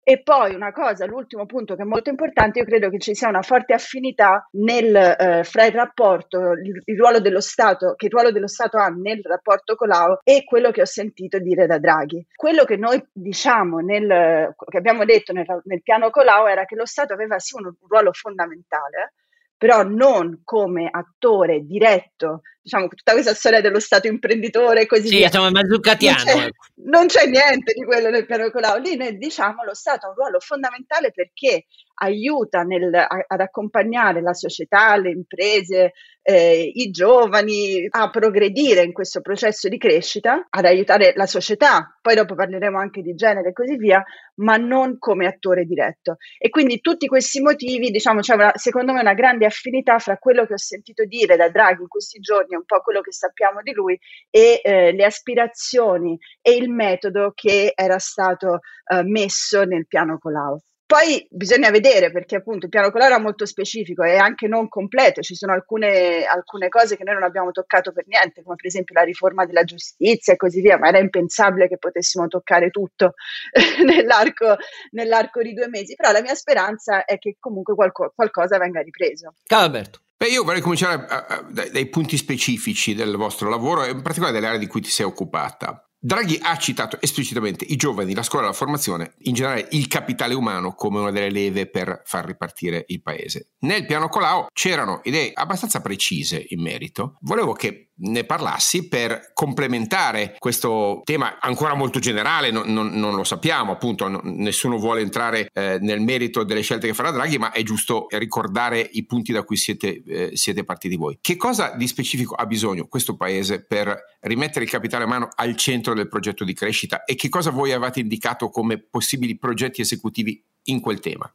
e 0.10 0.22
poi 0.22 0.56
una 0.56 0.72
cosa, 0.72 1.06
l'ultimo 1.06 1.46
punto 1.46 1.76
che 1.76 1.82
è 1.82 1.86
molto 1.86 2.10
importante, 2.10 2.60
io 2.60 2.66
credo 2.66 2.90
che 2.90 2.98
ci 2.98 3.14
sia 3.14 3.28
una 3.28 3.42
forte 3.42 3.74
affinità 3.74 4.48
nel, 4.52 4.96
eh, 4.96 5.44
fra 5.44 5.66
il 5.66 5.74
rapporto, 5.74 6.54
il, 6.54 6.82
il, 6.86 6.98
ruolo 6.98 7.20
dello 7.20 7.42
Stato, 7.42 7.94
che 7.98 8.06
il 8.06 8.14
ruolo 8.14 8.32
dello 8.32 8.48
Stato 8.48 8.78
ha 8.78 8.88
nel 8.88 9.20
rapporto 9.22 9.76
con 9.76 9.90
l'AO 9.90 10.22
e 10.24 10.46
quello 10.46 10.72
che 10.72 10.80
ho 10.80 10.86
sentito 10.86 11.40
dire 11.40 11.68
da 11.68 11.78
Draghi. 11.78 12.26
Quello 12.34 12.64
che 12.64 12.78
noi 12.78 13.06
diciamo, 13.12 13.80
nel, 13.80 14.56
che 14.70 14.78
abbiamo 14.78 15.04
detto 15.04 15.34
nel, 15.34 15.46
nel 15.66 15.84
piano 15.84 16.10
Colau 16.10 16.48
era 16.48 16.64
che 16.64 16.78
lo 16.78 16.86
Stato 16.86 17.12
aveva 17.12 17.38
sì 17.40 17.56
un, 17.58 17.66
un 17.66 17.88
ruolo 17.90 18.14
fondamentale, 18.14 19.12
però 19.58 19.84
non 19.84 20.42
come 20.44 20.88
attore 20.92 21.66
diretto, 21.66 22.42
diciamo, 22.62 22.88
tutta 22.88 23.14
questa 23.14 23.34
storia 23.34 23.60
dello 23.60 23.80
Stato 23.80 24.08
imprenditore 24.08 24.82
e 24.82 24.86
così 24.86 25.08
sì, 25.08 25.16
via. 25.18 25.30
Sì, 25.30 25.38
insomma, 25.38 25.62
mazzuccatiano. 25.62 26.24
Non 26.24 26.36
c'è, 26.36 26.46
ecco. 26.46 26.66
non 26.76 27.08
c'è 27.08 27.26
niente 27.26 27.74
di 27.74 27.84
quello 27.84 28.10
nel 28.10 28.26
piano 28.26 28.52
Colau. 28.52 28.80
Lì 28.80 28.96
noi 28.96 29.18
diciamo 29.18 29.64
lo 29.64 29.74
Stato 29.74 30.06
ha 30.06 30.10
un 30.10 30.16
ruolo 30.16 30.40
fondamentale 30.40 31.12
perché 31.12 31.66
aiuta 32.00 32.64
nel, 32.64 32.94
a, 32.94 33.08
ad 33.28 33.40
accompagnare 33.40 34.22
la 34.22 34.34
società, 34.34 34.96
le 34.98 35.12
imprese, 35.12 35.94
eh, 36.22 36.72
i 36.74 36.90
giovani 36.92 37.88
a 37.90 38.10
progredire 38.10 38.84
in 38.84 38.92
questo 38.92 39.22
processo 39.22 39.70
di 39.70 39.78
crescita, 39.78 40.48
ad 40.50 40.66
aiutare 40.66 41.14
la 41.16 41.26
società, 41.26 41.98
poi 42.02 42.16
dopo 42.16 42.36
parleremo 42.36 42.78
anche 42.78 43.02
di 43.02 43.16
genere 43.16 43.50
e 43.50 43.54
così 43.54 43.78
via, 43.78 44.04
ma 44.42 44.58
non 44.58 44.98
come 45.00 45.26
attore 45.26 45.64
diretto. 45.64 46.18
E 46.38 46.50
quindi 46.50 46.82
tutti 46.82 47.08
questi 47.08 47.42
motivi, 47.42 47.92
diciamo, 47.92 48.20
c'è 48.20 48.34
una, 48.34 48.52
secondo 48.56 48.92
me 48.92 49.00
una 49.00 49.14
grande 49.14 49.46
affinità 49.46 50.00
fra 50.00 50.18
quello 50.18 50.46
che 50.46 50.54
ho 50.54 50.58
sentito 50.58 51.06
dire 51.06 51.38
da 51.38 51.50
Draghi 51.50 51.84
in 51.84 51.88
questi 51.88 52.20
giorni, 52.20 52.56
un 52.56 52.66
po' 52.66 52.82
quello 52.82 53.00
che 53.00 53.14
sappiamo 53.14 53.62
di 53.62 53.72
lui, 53.72 53.98
e 54.30 54.60
eh, 54.62 54.92
le 54.92 55.06
aspirazioni 55.06 56.18
e 56.42 56.56
il 56.56 56.70
metodo 56.70 57.32
che 57.34 57.72
era 57.74 58.00
stato 58.00 58.60
eh, 58.92 59.04
messo 59.04 59.64
nel 59.64 59.88
piano 59.88 60.18
Colau. 60.18 60.60
Poi 60.88 61.28
bisogna 61.30 61.70
vedere 61.70 62.14
perché 62.14 62.38
appunto 62.38 62.64
il 62.64 62.72
piano 62.72 62.92
colore 62.92 63.14
è 63.14 63.20
molto 63.20 63.46
specifico 63.46 64.04
e 64.04 64.16
anche 64.16 64.48
non 64.48 64.70
completo, 64.70 65.22
ci 65.22 65.36
sono 65.36 65.52
alcune, 65.52 66.24
alcune, 66.24 66.70
cose 66.70 66.96
che 66.96 67.04
noi 67.04 67.16
non 67.16 67.24
abbiamo 67.24 67.52
toccato 67.52 67.92
per 67.92 68.06
niente, 68.08 68.42
come 68.42 68.56
per 68.56 68.68
esempio 68.68 68.96
la 68.96 69.04
riforma 69.04 69.46
della 69.46 69.66
giustizia 69.66 70.32
e 70.32 70.38
così 70.38 70.62
via, 70.62 70.78
ma 70.78 70.88
era 70.88 71.00
impensabile 71.00 71.68
che 71.68 71.78
potessimo 71.78 72.28
toccare 72.28 72.70
tutto 72.70 73.16
nell'arco, 73.86 74.56
nell'arco, 74.92 75.42
di 75.42 75.54
due 75.54 75.68
mesi, 75.68 75.94
però 75.94 76.14
la 76.14 76.22
mia 76.22 76.36
speranza 76.36 77.04
è 77.04 77.18
che 77.18 77.36
comunque 77.38 77.76
qualco, 77.76 78.14
qualcosa 78.16 78.58
venga 78.58 78.80
ripreso. 78.80 79.34
Ciao 79.44 79.64
Alberto. 79.64 80.00
Beh, 80.16 80.28
io 80.28 80.46
vorrei 80.46 80.62
cominciare 80.62 81.06
a, 81.06 81.26
a, 81.28 81.46
dai, 81.50 81.70
dai, 81.70 81.88
punti 81.90 82.16
specifici 82.16 82.96
del 82.96 83.18
vostro 83.18 83.50
lavoro, 83.50 83.84
in 83.84 84.02
particolare 84.02 84.34
delle 84.34 84.48
aree 84.48 84.60
di 84.60 84.68
cui 84.68 84.80
ti 84.80 84.90
sei 84.90 85.06
occupata. 85.06 85.87
Draghi 86.00 86.38
ha 86.42 86.56
citato 86.58 86.98
esplicitamente 87.02 87.66
i 87.66 87.76
giovani, 87.76 88.14
la 88.14 88.22
scuola, 88.22 88.48
la 88.48 88.54
formazione, 88.54 89.16
in 89.24 89.34
generale 89.34 89.68
il 89.72 89.88
capitale 89.88 90.36
umano 90.36 90.74
come 90.74 91.00
una 91.00 91.12
delle 91.12 91.32
leve 91.32 91.68
per 91.68 92.04
far 92.06 92.26
ripartire 92.26 92.86
il 92.88 93.02
paese. 93.02 93.50
Nel 93.60 93.86
piano 93.86 94.08
Colau 94.08 94.48
c'erano 94.54 95.02
idee 95.04 95.32
abbastanza 95.34 95.82
precise 95.82 96.46
in 96.50 96.62
merito. 96.62 97.18
Volevo 97.22 97.54
che 97.54 97.88
ne 98.00 98.24
parlassi 98.26 98.88
per 98.88 99.32
complementare 99.34 100.36
questo 100.38 101.02
tema 101.04 101.40
ancora 101.40 101.74
molto 101.74 102.00
generale, 102.00 102.52
non, 102.52 102.72
non, 102.72 102.90
non 102.90 103.16
lo 103.16 103.24
sappiamo, 103.24 103.72
appunto, 103.72 104.08
no, 104.08 104.22
nessuno 104.24 104.78
vuole 104.78 105.02
entrare 105.02 105.50
eh, 105.52 105.78
nel 105.82 106.02
merito 106.02 106.44
delle 106.44 106.62
scelte 106.62 106.88
che 106.88 106.94
farà 106.94 107.12
Draghi, 107.12 107.38
ma 107.38 107.52
è 107.52 107.64
giusto 107.64 108.06
ricordare 108.10 108.88
i 108.94 109.06
punti 109.06 109.32
da 109.32 109.44
cui 109.44 109.58
siete, 109.58 110.04
eh, 110.06 110.30
siete 110.36 110.64
partiti 110.64 110.96
voi. 110.96 111.18
Che 111.20 111.36
cosa 111.38 111.74
di 111.76 111.88
specifico 111.88 112.36
ha 112.36 112.46
bisogno 112.46 112.88
questo 112.88 113.16
paese 113.16 113.66
per 113.66 113.98
rimettere 114.22 114.66
il 114.66 114.72
capitale 114.72 115.06
umano 115.06 115.30
al 115.34 115.56
centro 115.56 115.94
del 115.98 116.08
progetto 116.08 116.44
di 116.44 116.54
crescita 116.54 117.04
e 117.04 117.16
che 117.16 117.30
cosa 117.30 117.52
voi 117.52 117.72
avete 117.72 118.00
indicato 118.00 118.50
come 118.50 118.78
possibili 118.80 119.38
progetti 119.38 119.82
esecutivi 119.82 120.44
in 120.70 120.80
quel 120.80 121.00
tema? 121.00 121.32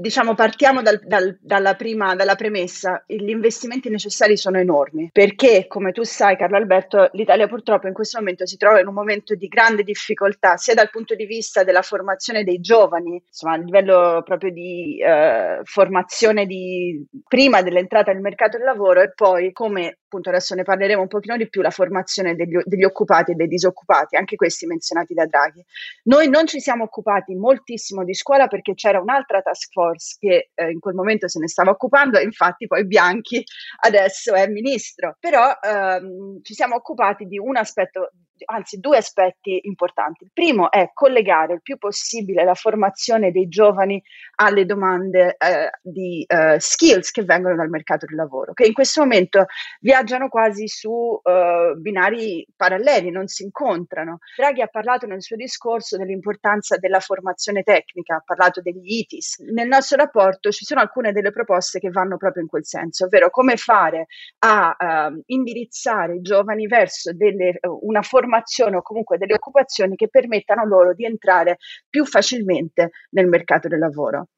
diciamo, 0.00 0.34
partiamo 0.34 0.82
dal, 0.82 1.00
dal, 1.02 1.38
dalla, 1.40 1.74
prima, 1.74 2.14
dalla 2.14 2.34
premessa, 2.34 3.02
gli 3.06 3.30
investimenti 3.30 3.88
necessari 3.88 4.36
sono 4.36 4.58
enormi, 4.58 5.08
perché 5.10 5.66
come 5.66 5.92
tu 5.92 6.02
sai 6.02 6.36
Carlo 6.36 6.56
Alberto, 6.56 7.08
l'Italia 7.12 7.48
purtroppo 7.48 7.86
in 7.86 7.94
questo 7.94 8.18
momento 8.18 8.46
si 8.46 8.58
trova 8.58 8.80
in 8.80 8.86
un 8.86 8.94
momento 8.94 9.34
di 9.34 9.46
grande 9.48 9.82
difficoltà, 9.82 10.56
sia 10.58 10.74
dal 10.74 10.90
punto 10.90 11.14
di 11.14 11.24
vista 11.24 11.64
della 11.64 11.82
formazione 11.82 12.44
dei 12.44 12.60
giovani, 12.60 13.22
insomma 13.26 13.54
a 13.54 13.58
livello 13.58 14.22
proprio 14.24 14.52
di 14.52 15.00
eh, 15.00 15.60
formazione 15.64 16.44
di, 16.44 17.02
prima 17.26 17.62
dell'entrata 17.62 18.12
nel 18.12 18.20
mercato 18.20 18.58
del 18.58 18.66
lavoro 18.66 19.00
e 19.00 19.12
poi 19.14 19.52
come 19.52 19.96
appunto 20.12 20.28
adesso 20.28 20.54
ne 20.54 20.62
parleremo 20.62 21.00
un 21.00 21.08
pochino 21.08 21.38
di 21.38 21.48
più, 21.48 21.62
la 21.62 21.70
formazione 21.70 22.34
degli, 22.34 22.58
degli, 22.64 22.84
occupati 22.84 23.32
e 23.32 23.34
dei 23.34 23.48
disoccupati, 23.48 24.16
anche 24.16 24.36
questi 24.36 24.66
menzionati 24.66 25.14
da 25.14 25.24
Draghi. 25.24 25.64
Noi 26.04 26.28
non 26.28 26.46
ci 26.46 26.60
siamo 26.60 26.84
occupati 26.84 27.34
moltissimo 27.34 28.04
di 28.04 28.12
scuola 28.12 28.46
perché 28.46 28.71
c'era 28.74 29.00
un'altra 29.00 29.40
task 29.40 29.72
force 29.72 30.16
che 30.18 30.50
eh, 30.54 30.70
in 30.70 30.80
quel 30.80 30.94
momento 30.94 31.28
se 31.28 31.38
ne 31.38 31.48
stava 31.48 31.70
occupando 31.70 32.18
e 32.18 32.24
infatti 32.24 32.66
poi 32.66 32.86
Bianchi 32.86 33.42
adesso 33.80 34.34
è 34.34 34.46
ministro, 34.48 35.16
però 35.18 35.52
ehm, 35.60 36.42
ci 36.42 36.54
siamo 36.54 36.76
occupati 36.76 37.26
di 37.26 37.38
un 37.38 37.56
aspetto 37.56 38.12
anzi 38.46 38.78
due 38.78 38.96
aspetti 38.96 39.60
importanti. 39.64 40.24
Il 40.24 40.30
primo 40.32 40.70
è 40.70 40.90
collegare 40.92 41.54
il 41.54 41.62
più 41.62 41.78
possibile 41.78 42.44
la 42.44 42.54
formazione 42.54 43.30
dei 43.30 43.48
giovani 43.48 44.02
alle 44.36 44.66
domande 44.66 45.36
eh, 45.38 45.70
di 45.82 46.24
eh, 46.26 46.58
skills 46.58 47.10
che 47.10 47.24
vengono 47.24 47.56
dal 47.56 47.68
mercato 47.68 48.06
del 48.06 48.16
lavoro, 48.16 48.52
che 48.52 48.66
in 48.66 48.72
questo 48.72 49.00
momento 49.02 49.46
viaggiano 49.80 50.28
quasi 50.28 50.68
su 50.68 51.20
eh, 51.22 51.74
binari 51.76 52.46
paralleli, 52.56 53.10
non 53.10 53.26
si 53.26 53.44
incontrano. 53.44 54.18
Draghi 54.36 54.62
ha 54.62 54.66
parlato 54.66 55.06
nel 55.06 55.22
suo 55.22 55.36
discorso 55.36 55.96
dell'importanza 55.96 56.76
della 56.76 57.00
formazione 57.00 57.62
tecnica, 57.62 58.16
ha 58.16 58.22
parlato 58.24 58.60
degli 58.60 58.98
ITIS. 58.98 59.38
Nel 59.52 59.68
nostro 59.68 59.96
rapporto 59.96 60.50
ci 60.50 60.64
sono 60.64 60.80
alcune 60.80 61.12
delle 61.12 61.32
proposte 61.32 61.78
che 61.78 61.90
vanno 61.90 62.16
proprio 62.16 62.42
in 62.42 62.48
quel 62.48 62.64
senso, 62.64 63.06
ovvero 63.06 63.30
come 63.30 63.56
fare 63.56 64.06
a 64.40 64.76
ehm, 64.78 65.22
indirizzare 65.26 66.16
i 66.16 66.20
giovani 66.20 66.66
verso 66.66 67.12
delle, 67.12 67.58
una 67.80 68.02
formazione 68.02 68.31
formazione 68.32 68.76
o 68.76 68.82
comunque 68.82 69.18
delle 69.18 69.34
occupazioni 69.34 69.96
che 69.96 70.08
permettano 70.08 70.64
loro 70.64 70.94
di 70.94 71.04
entrare 71.04 71.58
più 71.88 72.06
facilmente 72.06 72.90
nel 73.10 73.26
mercato 73.26 73.68
del 73.68 73.78
lavoro. 73.78 74.28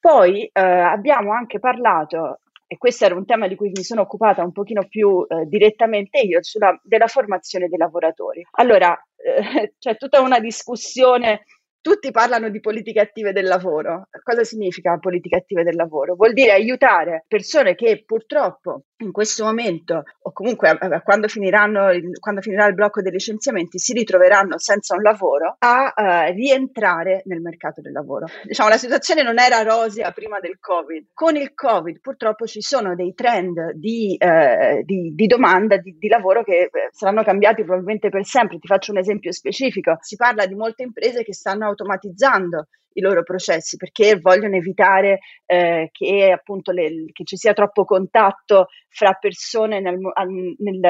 Poi 0.00 0.44
eh, 0.46 0.60
abbiamo 0.60 1.32
anche 1.32 1.58
parlato 1.58 2.40
e 2.66 2.78
questo 2.78 3.04
era 3.04 3.14
un 3.14 3.26
tema 3.26 3.46
di 3.46 3.54
cui 3.54 3.70
mi 3.74 3.82
sono 3.82 4.00
occupata 4.00 4.42
un 4.42 4.52
pochino 4.52 4.86
più 4.88 5.26
eh, 5.28 5.44
direttamente 5.46 6.20
io, 6.20 6.42
sulla, 6.42 6.78
della 6.82 7.06
formazione 7.06 7.68
dei 7.68 7.78
lavoratori. 7.78 8.44
Allora, 8.52 8.98
eh, 9.16 9.74
c'è 9.78 9.96
tutta 9.96 10.20
una 10.20 10.40
discussione 10.40 11.44
tutti 11.82 12.12
parlano 12.12 12.48
di 12.48 12.60
politiche 12.60 13.00
attive 13.00 13.32
del 13.32 13.44
lavoro. 13.44 14.08
Cosa 14.22 14.44
significa 14.44 14.96
politiche 14.98 15.36
attive 15.36 15.64
del 15.64 15.74
lavoro? 15.74 16.14
Vuol 16.14 16.32
dire 16.32 16.52
aiutare 16.52 17.24
persone 17.26 17.74
che 17.74 18.04
purtroppo 18.06 18.84
in 19.02 19.10
questo 19.10 19.44
momento 19.44 20.04
o 20.22 20.32
comunque 20.32 20.78
quando, 21.02 21.26
il, 21.26 22.18
quando 22.20 22.40
finirà 22.40 22.66
il 22.66 22.74
blocco 22.74 23.02
dei 23.02 23.10
licenziamenti 23.10 23.78
si 23.78 23.92
ritroveranno 23.92 24.58
senza 24.58 24.94
un 24.94 25.02
lavoro 25.02 25.56
a 25.58 25.92
uh, 25.94 26.32
rientrare 26.32 27.22
nel 27.26 27.40
mercato 27.40 27.80
del 27.80 27.92
lavoro. 27.92 28.26
Diciamo 28.44 28.68
la 28.68 28.76
situazione 28.76 29.22
non 29.22 29.40
era 29.40 29.62
rosea 29.62 30.12
prima 30.12 30.38
del 30.38 30.58
Covid. 30.60 31.08
Con 31.12 31.36
il 31.36 31.52
Covid 31.52 32.00
purtroppo 32.00 32.46
ci 32.46 32.60
sono 32.62 32.94
dei 32.94 33.12
trend 33.14 33.72
di, 33.72 34.16
uh, 34.20 34.82
di, 34.84 35.12
di 35.14 35.26
domanda 35.26 35.76
di, 35.78 35.96
di, 35.98 36.08
lavoro 36.08 36.44
che 36.44 36.70
eh, 36.72 36.88
saranno 36.92 37.24
cambiati 37.24 37.64
probabilmente 37.64 38.08
per 38.08 38.24
sempre. 38.24 38.58
Ti 38.58 38.68
faccio 38.68 38.92
un 38.92 38.98
esempio 38.98 39.32
specifico. 39.32 39.98
Si 40.00 40.14
parla 40.14 40.46
di 40.46 40.54
molte 40.54 40.84
imprese 40.84 41.24
che 41.24 41.34
stanno 41.34 41.71
automatizzando 41.72 42.68
i 42.94 43.00
loro 43.00 43.22
processi 43.22 43.76
perché 43.76 44.18
vogliono 44.18 44.56
evitare 44.56 45.20
eh, 45.46 45.88
che 45.92 46.30
appunto 46.32 46.72
le, 46.72 47.06
che 47.12 47.24
ci 47.24 47.36
sia 47.36 47.52
troppo 47.52 47.84
contatto 47.84 48.66
fra 48.88 49.14
persone 49.14 49.80
nel, 49.80 49.98
nel, 49.98 50.80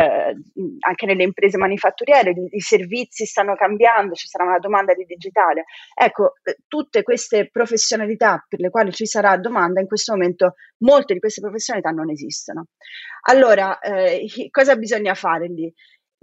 anche 0.81 1.07
nelle 1.07 1.23
imprese 1.23 1.59
manifatturiere, 1.59 2.31
i, 2.31 2.57
i, 2.57 2.61
servizi 2.61 3.25
stanno 3.25 3.55
cambiando, 3.55 4.15
ci 4.15 4.27
sarà 4.27 4.45
una 4.45 4.59
domanda 4.59 4.95
di 4.95 5.05
digitale. 5.05 5.65
Ecco, 5.95 6.35
eh, 6.43 6.57
tutte 6.67 7.03
queste 7.03 7.49
professionalità 7.51 8.45
per 8.49 8.61
le 8.61 8.71
quali 8.71 8.93
ci 8.93 9.07
sarà 9.07 9.37
domanda 9.37 9.81
in 9.81 9.87
questo 9.87 10.13
momento, 10.13 10.55
molte 10.79 11.15
di 11.15 11.21
queste 11.21 11.41
professionalità 11.41 11.91
non 11.91 12.11
esistono. 12.11 12.67
Allora, 13.29 13.79
eh, 13.79 14.27
cosa 14.51 14.75
bisogna 14.75 15.15
fare 15.15 15.47
lì? 15.47 15.73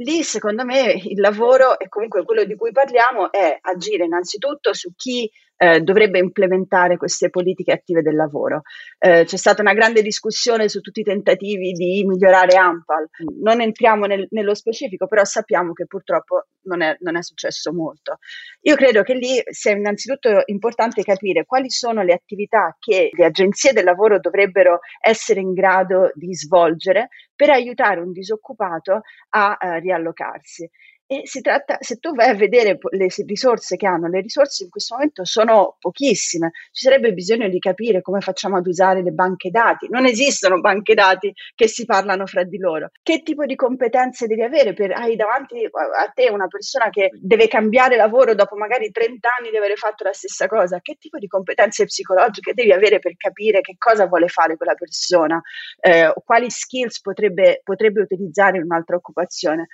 Lì, 0.02 0.24
secondo 0.24 0.64
me, 0.64 0.93
il 0.93 1.20
lavoro, 1.20 1.78
e 1.78 1.89
comunque 1.89 2.24
quello 2.24 2.45
di 2.45 2.56
cui 2.56 2.72
parliamo, 2.72 3.32
è 3.34 3.58
agire 3.62 4.06
innanzitutto 4.06 4.74
su 4.74 4.93
chi 4.95 5.30
eh, 5.62 5.82
dovrebbe 5.82 6.20
implementare 6.20 6.95
queste 6.95 7.30
politiche 7.30 7.74
attive 7.74 8.01
del 8.01 8.16
lavoro. 8.16 8.62
Eh, 8.97 9.26
c'è 9.26 9.36
stata 9.36 9.62
una 9.62 9.74
grande 9.74 10.01
discussione 10.01 10.70
su 10.70 10.80
tutti 10.80 11.01
i 11.01 11.03
tentativi 11.03 11.74
di 11.74 12.05
migliorare 12.07 12.55
AMPAL. 12.55 13.10
Non 13.41 13.60
entriamo 13.60 14.05
nel, 14.05 14.26
nello 14.30 14.55
specifico, 14.55 15.05
però 15.05 15.26
sappiamo 15.26 15.74
che 15.74 15.86
purtroppo 15.86 16.45
non 16.62 16.82
è, 16.82 16.95
non 17.01 17.18
è 17.18 17.22
successo 17.22 17.74
molto. 17.74 18.20
Io 18.62 18.76
credo 18.76 19.03
che 19.03 19.16
lì 19.16 19.41
sia 19.49 19.74
innanzitutto 19.74 20.43
importante 20.45 21.03
capire 21.03 21.45
quali 21.45 21.70
sono 21.70 22.03
le 22.03 22.14
attività 22.14 22.78
che 22.80 23.10
le 23.12 23.26
agenzie 23.26 23.74
del 23.74 23.84
lavoro 23.84 24.18
dovrebbero 24.20 24.80
essere 25.01 25.41
in 25.41 25.51
grado 25.51 26.12
di 26.14 26.34
svolgere 26.34 27.10
per 27.36 27.49
aiutare 27.49 27.99
un 27.99 28.14
disoccupato 28.14 29.01
a 29.32 29.57
uh, 29.60 29.80
riallocarsi. 29.80 30.70
E 31.12 31.22
si 31.24 31.41
tratta, 31.41 31.78
se 31.80 31.95
tu 31.95 32.14
vai 32.14 32.30
a 32.30 32.36
vedere 32.36 32.78
le 32.91 33.07
risorse 33.26 33.78
che 33.78 33.88
hanno, 33.88 34.07
le 34.07 34.22
risorse 34.22 34.66
in 34.66 34.70
questo 34.70 34.93
momento 34.93 35.26
sono 35.26 35.76
pochissime. 35.80 36.51
Ci 36.72 36.84
sarebbe 36.84 37.14
bisogno 37.14 37.49
di 37.49 37.57
capire 37.57 38.03
come 38.03 38.20
facciamo 38.22 38.57
ad 38.57 38.68
usare 38.68 39.01
le 39.01 39.10
banche 39.10 39.49
dati. 39.49 39.88
Non 39.89 40.05
esistono 40.05 40.60
banche 40.60 40.93
dati 40.93 41.34
che 41.55 41.68
si 41.68 41.86
parlano 41.86 42.28
fra 42.28 42.43
di 42.43 42.60
loro. 42.60 42.91
Che 43.01 43.24
tipo 43.24 43.47
di 43.47 43.55
competenze 43.55 44.28
devi 44.28 44.43
avere? 44.43 44.74
Per, 44.74 44.91
hai 44.91 45.16
davanti 45.16 45.66
a 45.66 46.12
te 46.14 46.30
una 46.30 46.45
persona 46.45 46.91
che 46.91 47.10
deve 47.20 47.47
cambiare 47.47 47.95
lavoro 47.95 48.36
dopo 48.36 48.55
magari 48.55 48.91
30 48.91 49.30
anni 49.39 49.49
di 49.49 49.57
aver 49.57 49.76
fatto 49.78 50.03
la 50.03 50.14
stessa 50.14 50.45
cosa. 50.45 50.80
Che 50.80 50.97
tipo 50.99 51.18
di 51.18 51.26
competenze 51.26 51.86
psicologiche 51.86 52.53
devi 52.53 52.72
avere 52.72 52.99
per 52.99 53.16
capire 53.18 53.62
che 53.62 53.78
cosa 53.80 54.05
vuole 54.05 54.28
fare 54.28 54.57
quella 54.57 54.76
persona? 54.76 55.41
Eh, 55.80 56.14
quali 56.24 56.51
skills 56.51 57.01
potrebbe, 57.01 57.62
potrebbe 57.64 58.01
utilizzare 58.01 58.57
in 58.57 58.64
un'altra 58.66 58.95
occupazione? 58.95 59.70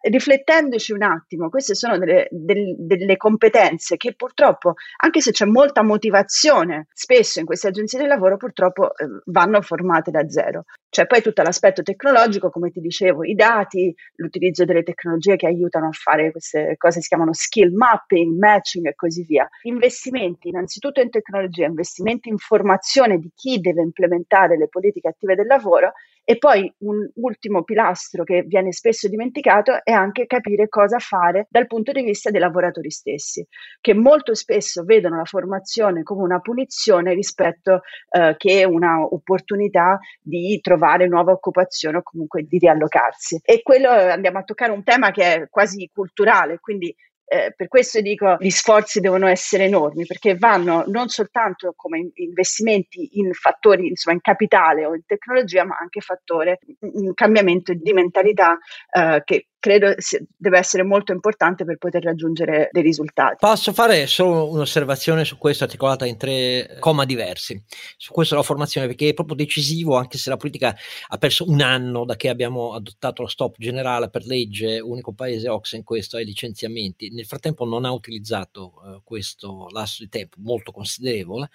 Riflettendoci 0.00 0.92
un 0.92 1.02
attimo, 1.02 1.48
queste 1.48 1.74
sono 1.74 1.98
delle, 1.98 2.28
delle, 2.30 2.74
delle, 2.78 3.16
competenze 3.16 3.96
che 3.96 4.14
purtroppo, 4.14 4.74
anche 5.02 5.20
se 5.20 5.32
c'è 5.32 5.44
molta 5.44 5.82
motivazione, 5.82 6.88
spesso 6.92 7.40
in 7.40 7.46
queste 7.46 7.68
agenzie 7.68 7.98
di 7.98 8.06
lavoro 8.06 8.36
purtroppo 8.36 8.94
eh, 8.94 9.06
vanno 9.26 9.60
formate 9.60 10.10
da 10.10 10.28
zero. 10.28 10.64
C'è 10.90 11.06
poi 11.06 11.20
tutto 11.20 11.42
l'aspetto 11.42 11.82
tecnologico, 11.82 12.50
come 12.50 12.70
ti 12.70 12.80
dicevo, 12.80 13.24
i 13.24 13.34
dati, 13.34 13.94
l'utilizzo 14.16 14.64
delle 14.64 14.82
tecnologie 14.82 15.36
che 15.36 15.46
aiutano 15.46 15.88
a 15.88 15.92
fare 15.92 16.30
queste 16.30 16.76
cose 16.78 17.00
si 17.00 17.08
chiamano 17.08 17.34
skill 17.34 17.74
mapping, 17.74 18.38
matching 18.38 18.86
e 18.86 18.94
così 18.94 19.24
via. 19.24 19.46
Investimenti 19.62 20.48
innanzitutto 20.48 21.00
in 21.00 21.10
tecnologia, 21.10 21.66
investimenti 21.66 22.28
in 22.30 22.38
formazione 22.38 23.18
di 23.18 23.30
chi 23.34 23.60
deve 23.60 23.82
implementare 23.82 24.56
le 24.56 24.68
politiche 24.68 25.08
attive 25.08 25.34
del 25.34 25.46
lavoro 25.46 25.92
e 26.30 26.36
poi 26.36 26.70
un 26.80 27.08
ultimo 27.14 27.62
pilastro 27.62 28.22
che 28.22 28.42
viene 28.42 28.70
spesso 28.70 29.08
dimenticato 29.08 29.82
è 29.82 29.92
anche 29.92 30.26
capire 30.26 30.68
cosa 30.68 30.98
fare 30.98 31.46
dal 31.48 31.66
punto 31.66 31.90
di 31.90 32.02
vista 32.02 32.28
dei 32.28 32.38
lavoratori 32.38 32.90
stessi, 32.90 33.46
che 33.80 33.94
molto 33.94 34.34
spesso 34.34 34.84
vedono 34.84 35.16
la 35.16 35.24
formazione 35.24 36.02
come 36.02 36.24
una 36.24 36.40
punizione 36.40 37.14
rispetto 37.14 37.80
eh, 38.10 38.34
che 38.36 38.66
una 38.66 39.02
opportunità 39.04 39.98
di 40.20 40.60
trovare 40.60 41.08
nuova 41.08 41.32
occupazione 41.32 41.96
o 41.96 42.02
comunque 42.02 42.42
di 42.42 42.58
riallocarsi. 42.58 43.40
E 43.42 43.62
quello 43.62 43.88
andiamo 43.88 44.40
a 44.40 44.42
toccare 44.42 44.72
un 44.72 44.84
tema 44.84 45.10
che 45.10 45.34
è 45.34 45.48
quasi 45.48 45.88
culturale, 45.90 46.58
quindi 46.60 46.94
eh, 47.28 47.52
per 47.54 47.68
questo 47.68 48.00
dico 48.00 48.36
gli 48.38 48.50
sforzi 48.50 49.00
devono 49.00 49.26
essere 49.26 49.64
enormi 49.64 50.06
perché 50.06 50.34
vanno 50.34 50.84
non 50.86 51.08
soltanto 51.08 51.74
come 51.76 52.10
investimenti 52.14 53.18
in 53.18 53.32
fattori, 53.34 53.88
insomma 53.88 54.16
in 54.16 54.22
capitale 54.22 54.86
o 54.86 54.94
in 54.94 55.02
tecnologia, 55.04 55.64
ma 55.64 55.76
anche 55.78 56.00
fattore 56.00 56.58
un 56.80 57.12
cambiamento 57.12 57.74
di 57.74 57.92
mentalità 57.92 58.58
eh, 58.90 59.22
che 59.24 59.47
credo 59.58 59.94
deve 60.36 60.58
essere 60.58 60.82
molto 60.82 61.12
importante 61.12 61.64
per 61.64 61.76
poter 61.78 62.02
raggiungere 62.02 62.68
dei 62.72 62.82
risultati. 62.82 63.36
Posso 63.40 63.72
fare 63.72 64.06
solo 64.06 64.50
un'osservazione 64.50 65.24
su 65.24 65.36
questo 65.38 65.64
articolata 65.64 66.06
in 66.06 66.16
tre 66.16 66.76
coma 66.80 67.04
diversi, 67.04 67.60
su 67.96 68.12
questo 68.12 68.34
la 68.34 68.42
formazione, 68.42 68.86
perché 68.86 69.08
è 69.08 69.14
proprio 69.14 69.36
decisivo, 69.36 69.96
anche 69.96 70.18
se 70.18 70.30
la 70.30 70.36
politica 70.36 70.76
ha 71.08 71.18
perso 71.18 71.48
un 71.48 71.60
anno 71.60 72.04
da 72.04 72.16
che 72.16 72.28
abbiamo 72.28 72.74
adottato 72.74 73.22
lo 73.22 73.28
stop 73.28 73.56
generale 73.58 74.08
per 74.10 74.24
legge, 74.24 74.80
unico 74.80 75.12
paese 75.12 75.48
Ox 75.48 75.72
in 75.72 75.84
questo 75.84 76.16
ai 76.16 76.24
licenziamenti. 76.24 77.10
Nel 77.10 77.26
frattempo 77.26 77.64
non 77.64 77.84
ha 77.84 77.92
utilizzato 77.92 78.74
uh, 78.76 79.00
questo 79.04 79.68
lasso 79.70 80.02
di 80.02 80.08
tempo 80.08 80.36
molto 80.40 80.70
considerevole, 80.72 81.50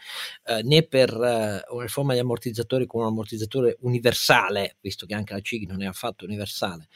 uh, 0.47 0.67
né 0.67 0.83
per 0.83 1.13
uh, 1.13 1.73
una 1.73 1.83
riforma 1.83 2.13
degli 2.13 2.21
ammortizzatori 2.21 2.85
con 2.85 3.01
un 3.01 3.07
ammortizzatore 3.07 3.77
universale, 3.81 4.77
visto 4.81 5.05
che 5.05 5.13
anche 5.13 5.33
la 5.33 5.41
CIG 5.41 5.69
non 5.69 5.81
è 5.81 5.85
affatto 5.85 6.25
universale, 6.25 6.87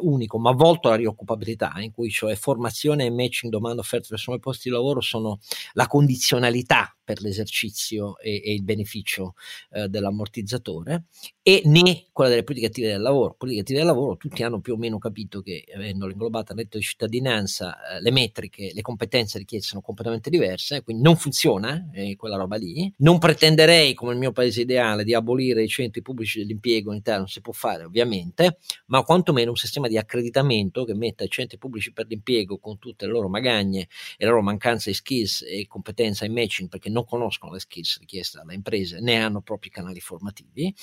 unico, 0.00 0.38
ma 0.38 0.52
volto 0.60 0.88
alla 0.88 0.98
rioccupabilità, 0.98 1.72
in 1.78 1.90
cui 1.90 2.10
cioè 2.10 2.34
formazione 2.36 3.06
e 3.06 3.10
matching 3.10 3.50
domanda 3.50 3.80
offerta 3.80 4.08
verso 4.10 4.26
nuovi 4.28 4.42
posti 4.42 4.68
di 4.68 4.74
lavoro 4.74 5.00
sono 5.00 5.38
la 5.72 5.86
condizionalità 5.86 6.94
per 7.10 7.22
l'esercizio 7.22 8.16
e, 8.18 8.40
e 8.44 8.52
il 8.52 8.62
beneficio 8.62 9.34
eh, 9.72 9.88
dell'ammortizzatore 9.88 11.06
e 11.42 11.62
né 11.64 12.06
quella 12.12 12.30
delle 12.30 12.44
politiche 12.44 12.70
attive 12.70 12.92
del 12.92 13.00
lavoro. 13.00 13.34
Politiche 13.36 13.62
attive 13.62 13.78
del 13.78 13.88
lavoro 13.88 14.16
tutti 14.16 14.44
hanno 14.44 14.60
più 14.60 14.74
o 14.74 14.76
meno 14.76 14.98
capito 14.98 15.40
che 15.40 15.64
avendo 15.74 16.08
inglobata 16.08 16.52
il 16.52 16.58
reddito 16.58 16.78
di 16.78 16.84
cittadinanza 16.84 17.96
eh, 17.96 18.00
le 18.00 18.12
metriche, 18.12 18.70
le 18.72 18.80
competenze 18.80 19.38
richieste 19.38 19.66
sono 19.70 19.80
completamente 19.80 20.30
diverse, 20.30 20.82
quindi 20.82 21.02
non 21.02 21.16
funziona 21.16 21.90
eh, 21.92 22.14
quella 22.14 22.36
roba 22.36 22.54
lì. 22.54 22.92
Non 22.98 23.18
pretenderei 23.18 23.94
come 23.94 24.12
il 24.12 24.18
mio 24.18 24.30
paese 24.30 24.60
ideale 24.60 25.02
di 25.02 25.12
abolire 25.12 25.64
i 25.64 25.68
centri 25.68 26.00
pubblici 26.02 26.38
dell'impiego 26.38 26.92
in 26.92 26.98
Italia, 26.98 27.18
non 27.18 27.28
si 27.28 27.40
può 27.40 27.52
fare 27.52 27.82
ovviamente, 27.82 28.58
ma 28.86 29.02
quantomeno 29.02 29.50
un 29.50 29.56
sistema 29.56 29.88
di 29.88 29.98
accreditamento 29.98 30.84
che 30.84 30.94
metta 30.94 31.24
i 31.24 31.28
centri 31.28 31.58
pubblici 31.58 31.92
per 31.92 32.06
l'impiego 32.06 32.58
con 32.58 32.78
tutte 32.78 33.06
le 33.06 33.10
loro 33.12 33.28
magagne 33.28 33.88
e 34.16 34.24
la 34.24 34.30
loro 34.30 34.42
mancanza 34.42 34.90
di 34.90 34.94
skills 34.94 35.42
e 35.42 35.66
competenza 35.66 36.24
in 36.24 36.34
matching 36.34 36.68
perché 36.68 36.88
non 36.88 36.99
non 37.00 37.04
conoscono 37.04 37.52
le 37.52 37.60
skills 37.60 37.98
richieste 37.98 38.38
dalle 38.38 38.54
imprese 38.54 39.00
né 39.00 39.16
hanno 39.16 39.40
propri 39.40 39.70
canali 39.70 40.00
formativi, 40.00 40.74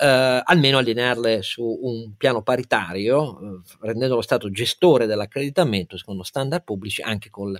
eh, 0.00 0.42
almeno 0.44 0.78
allinearle 0.78 1.42
su 1.42 1.62
un 1.64 2.14
piano 2.16 2.42
paritario, 2.42 3.38
eh, 3.40 3.60
rendendo 3.80 4.16
lo 4.16 4.22
Stato 4.22 4.50
gestore 4.50 5.06
dell'accreditamento 5.06 5.96
secondo 5.96 6.22
standard 6.22 6.64
pubblici 6.64 7.02
anche 7.02 7.30
con 7.30 7.50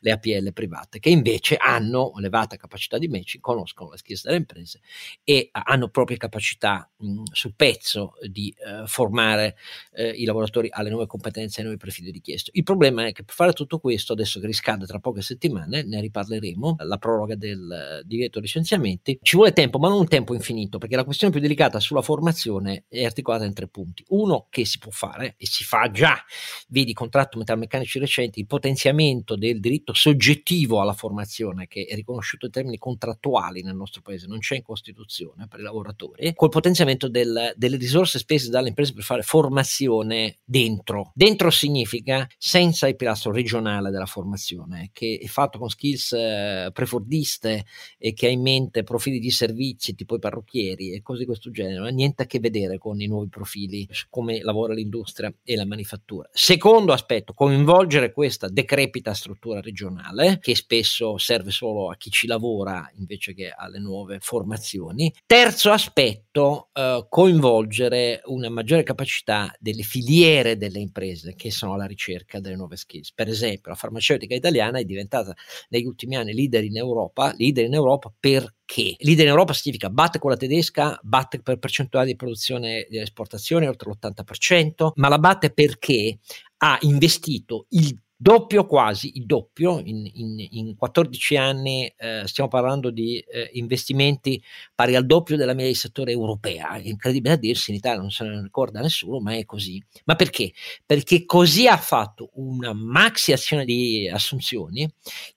le 0.00 0.10
APL 0.10 0.52
private, 0.52 0.98
che 0.98 1.10
invece 1.10 1.56
hanno 1.56 2.12
elevata 2.16 2.56
capacità 2.56 2.98
di 2.98 3.08
matching, 3.08 3.42
conoscono 3.42 3.90
le 3.90 3.98
skills 3.98 4.24
delle 4.24 4.36
imprese 4.36 4.80
e 5.24 5.48
hanno 5.52 5.88
proprie 5.88 6.16
capacità 6.16 6.88
mh, 6.96 7.22
sul 7.32 7.54
pezzo 7.54 8.14
di 8.28 8.54
eh, 8.58 8.86
formare 8.86 9.56
eh, 9.92 10.10
i 10.10 10.24
lavoratori 10.24 10.68
alle 10.70 10.90
nuove 10.90 11.06
competenze 11.06 11.56
e 11.56 11.58
ai 11.58 11.64
nuovi 11.64 11.78
profili 11.78 12.10
richiesti. 12.10 12.50
Il 12.54 12.62
problema 12.62 13.06
è 13.06 13.12
che 13.12 13.24
per 13.24 13.34
fare 13.34 13.52
tutto 13.52 13.78
questo, 13.78 14.12
adesso 14.12 14.40
che 14.40 14.46
riscade 14.46 14.86
tra 14.86 14.98
poche 14.98 15.22
settimane, 15.22 15.82
ne 15.82 16.00
riparleremo, 16.00 16.76
la 16.80 16.98
proroga 16.98 17.34
del 17.34 17.59
del 17.60 18.02
divieto 18.04 18.40
licenziamenti, 18.40 19.18
ci 19.22 19.36
vuole 19.36 19.52
tempo, 19.52 19.78
ma 19.78 19.88
non 19.88 20.00
un 20.00 20.08
tempo 20.08 20.34
infinito, 20.34 20.78
perché 20.78 20.96
la 20.96 21.04
questione 21.04 21.32
più 21.32 21.42
delicata 21.42 21.80
sulla 21.80 22.02
formazione 22.02 22.84
è 22.88 23.04
articolata 23.04 23.44
in 23.44 23.52
tre 23.52 23.68
punti. 23.68 24.04
Uno 24.08 24.46
che 24.50 24.64
si 24.64 24.78
può 24.78 24.90
fare 24.90 25.34
e 25.36 25.46
si 25.46 25.64
fa 25.64 25.90
già, 25.90 26.22
vedi 26.68 26.92
contratto 26.92 27.38
metalmeccanici 27.38 27.98
recenti, 27.98 28.40
il 28.40 28.46
potenziamento 28.46 29.36
del 29.36 29.60
diritto 29.60 29.92
soggettivo 29.92 30.80
alla 30.80 30.92
formazione 30.92 31.66
che 31.66 31.86
è 31.88 31.94
riconosciuto 31.94 32.46
in 32.46 32.52
termini 32.52 32.78
contrattuali 32.78 33.62
nel 33.62 33.76
nostro 33.76 34.00
paese, 34.00 34.26
non 34.26 34.38
c'è 34.38 34.56
in 34.56 34.62
Costituzione 34.62 35.46
per 35.48 35.60
i 35.60 35.62
lavoratori, 35.62 36.32
col 36.34 36.48
potenziamento 36.48 37.08
del, 37.08 37.52
delle 37.56 37.76
risorse 37.76 38.18
spese 38.18 38.50
dalle 38.50 38.68
imprese 38.68 38.92
per 38.92 39.02
fare 39.02 39.22
formazione 39.22 40.38
dentro. 40.44 41.12
Dentro 41.14 41.50
significa 41.50 42.26
senza 42.38 42.88
il 42.88 42.96
pilastro 42.96 43.32
regionale 43.32 43.90
della 43.90 44.06
formazione, 44.06 44.90
che 44.92 45.18
è 45.22 45.26
fatto 45.26 45.58
con 45.58 45.68
skills 45.68 46.12
eh, 46.12 46.70
prefordiste 46.72 47.39
cose 47.40 47.64
e 47.98 48.12
che 48.12 48.26
ha 48.26 48.30
in 48.30 48.42
mente 48.42 48.82
profili 48.82 49.18
di 49.18 49.30
servizi 49.30 49.94
tipo 49.94 50.16
i 50.16 50.18
parrucchieri 50.18 50.92
e 50.92 51.02
cose 51.02 51.20
di 51.20 51.26
questo 51.26 51.50
genere, 51.50 51.76
non 51.76 51.86
ha 51.86 51.90
niente 51.90 52.22
a 52.22 52.26
che 52.26 52.38
vedere 52.38 52.78
con 52.78 53.00
i 53.00 53.06
nuovi 53.06 53.28
profili, 53.28 53.88
come 54.08 54.40
lavora 54.42 54.74
l'industria 54.74 55.32
e 55.42 55.56
la 55.56 55.66
manifattura. 55.66 56.28
Secondo 56.32 56.92
aspetto, 56.92 57.32
coinvolgere 57.32 58.12
questa 58.12 58.48
decrepita 58.48 59.14
struttura 59.14 59.60
regionale, 59.60 60.38
che 60.40 60.54
spesso 60.54 61.18
serve 61.18 61.50
solo 61.50 61.90
a 61.90 61.96
chi 61.96 62.10
ci 62.10 62.26
lavora 62.26 62.90
invece 62.98 63.34
che 63.34 63.50
alle 63.50 63.78
nuove 63.78 64.18
formazioni. 64.20 65.12
Terzo 65.26 65.70
aspetto, 65.70 66.68
eh, 66.72 67.06
coinvolgere 67.08 68.22
una 68.26 68.48
maggiore 68.48 68.82
capacità 68.82 69.54
delle 69.58 69.82
filiere 69.82 70.56
delle 70.56 70.78
imprese 70.78 71.34
che 71.34 71.50
sono 71.50 71.74
alla 71.74 71.86
ricerca 71.86 72.40
delle 72.40 72.56
nuove 72.56 72.76
skills. 72.76 73.12
Per 73.12 73.28
esempio, 73.28 73.70
la 73.70 73.76
farmaceutica 73.76 74.34
italiana 74.34 74.78
è 74.78 74.84
diventata 74.84 75.34
negli 75.68 75.84
ultimi 75.84 76.16
anni 76.16 76.34
leader 76.34 76.64
in 76.64 76.76
Europa, 76.76 77.29
leader 77.36 77.64
in 77.64 77.74
Europa 77.74 78.12
perché? 78.18 78.94
Leader 78.98 79.24
in 79.24 79.30
Europa 79.30 79.52
significa 79.52 79.90
batte 79.90 80.18
con 80.18 80.30
la 80.30 80.36
tedesca, 80.36 80.98
batte 81.02 81.40
per 81.40 81.58
percentuale 81.58 82.06
di 82.06 82.16
produzione 82.16 82.86
di 82.88 82.98
esportazione 82.98 83.68
oltre 83.68 83.90
l'80%, 83.90 84.92
ma 84.94 85.08
la 85.08 85.18
batte 85.18 85.52
perché 85.52 86.18
ha 86.58 86.78
investito 86.82 87.66
il 87.70 87.98
doppio 88.22 88.66
quasi, 88.66 89.12
il 89.16 89.24
doppio, 89.24 89.80
in, 89.82 90.06
in, 90.12 90.46
in 90.50 90.76
14 90.76 91.36
anni 91.38 91.90
eh, 91.96 92.24
stiamo 92.26 92.50
parlando 92.50 92.90
di 92.90 93.18
eh, 93.18 93.48
investimenti 93.54 94.42
pari 94.74 94.94
al 94.94 95.06
doppio 95.06 95.38
della 95.38 95.54
media 95.54 95.70
di 95.70 95.74
settore 95.74 96.12
europea, 96.12 96.74
è 96.74 96.86
incredibile 96.86 97.34
a 97.34 97.36
dirsi, 97.38 97.70
in 97.70 97.78
Italia 97.78 97.98
non 97.98 98.10
se 98.10 98.24
ne 98.24 98.42
ricorda 98.42 98.80
nessuno, 98.80 99.20
ma 99.20 99.34
è 99.34 99.46
così. 99.46 99.82
Ma 100.04 100.16
perché? 100.16 100.52
Perché 100.84 101.24
così 101.24 101.66
ha 101.66 101.78
fatto 101.78 102.28
una 102.34 102.74
maxi 102.74 103.32
azione 103.32 103.64
di 103.64 104.06
assunzioni 104.12 104.86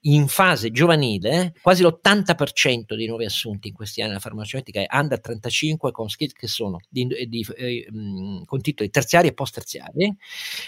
in 0.02 0.28
fase 0.28 0.70
giovanile, 0.70 1.54
quasi 1.62 1.82
l'80% 1.82 2.94
dei 2.94 3.06
nuovi 3.06 3.24
assunti 3.24 3.68
in 3.68 3.74
questi 3.74 4.00
anni 4.00 4.10
nella 4.10 4.20
farmaceutica 4.20 4.80
è 4.80 4.86
under 4.90 5.20
35 5.22 5.90
con 5.90 6.10
skill 6.10 6.32
che 6.32 6.48
sono 6.48 6.80
di, 6.86 7.06
di, 7.06 7.46
eh, 7.56 7.86
con 8.44 8.60
titoli 8.60 8.90
terziari 8.90 9.28
e 9.28 9.32
post 9.32 9.54
terziari, 9.54 10.14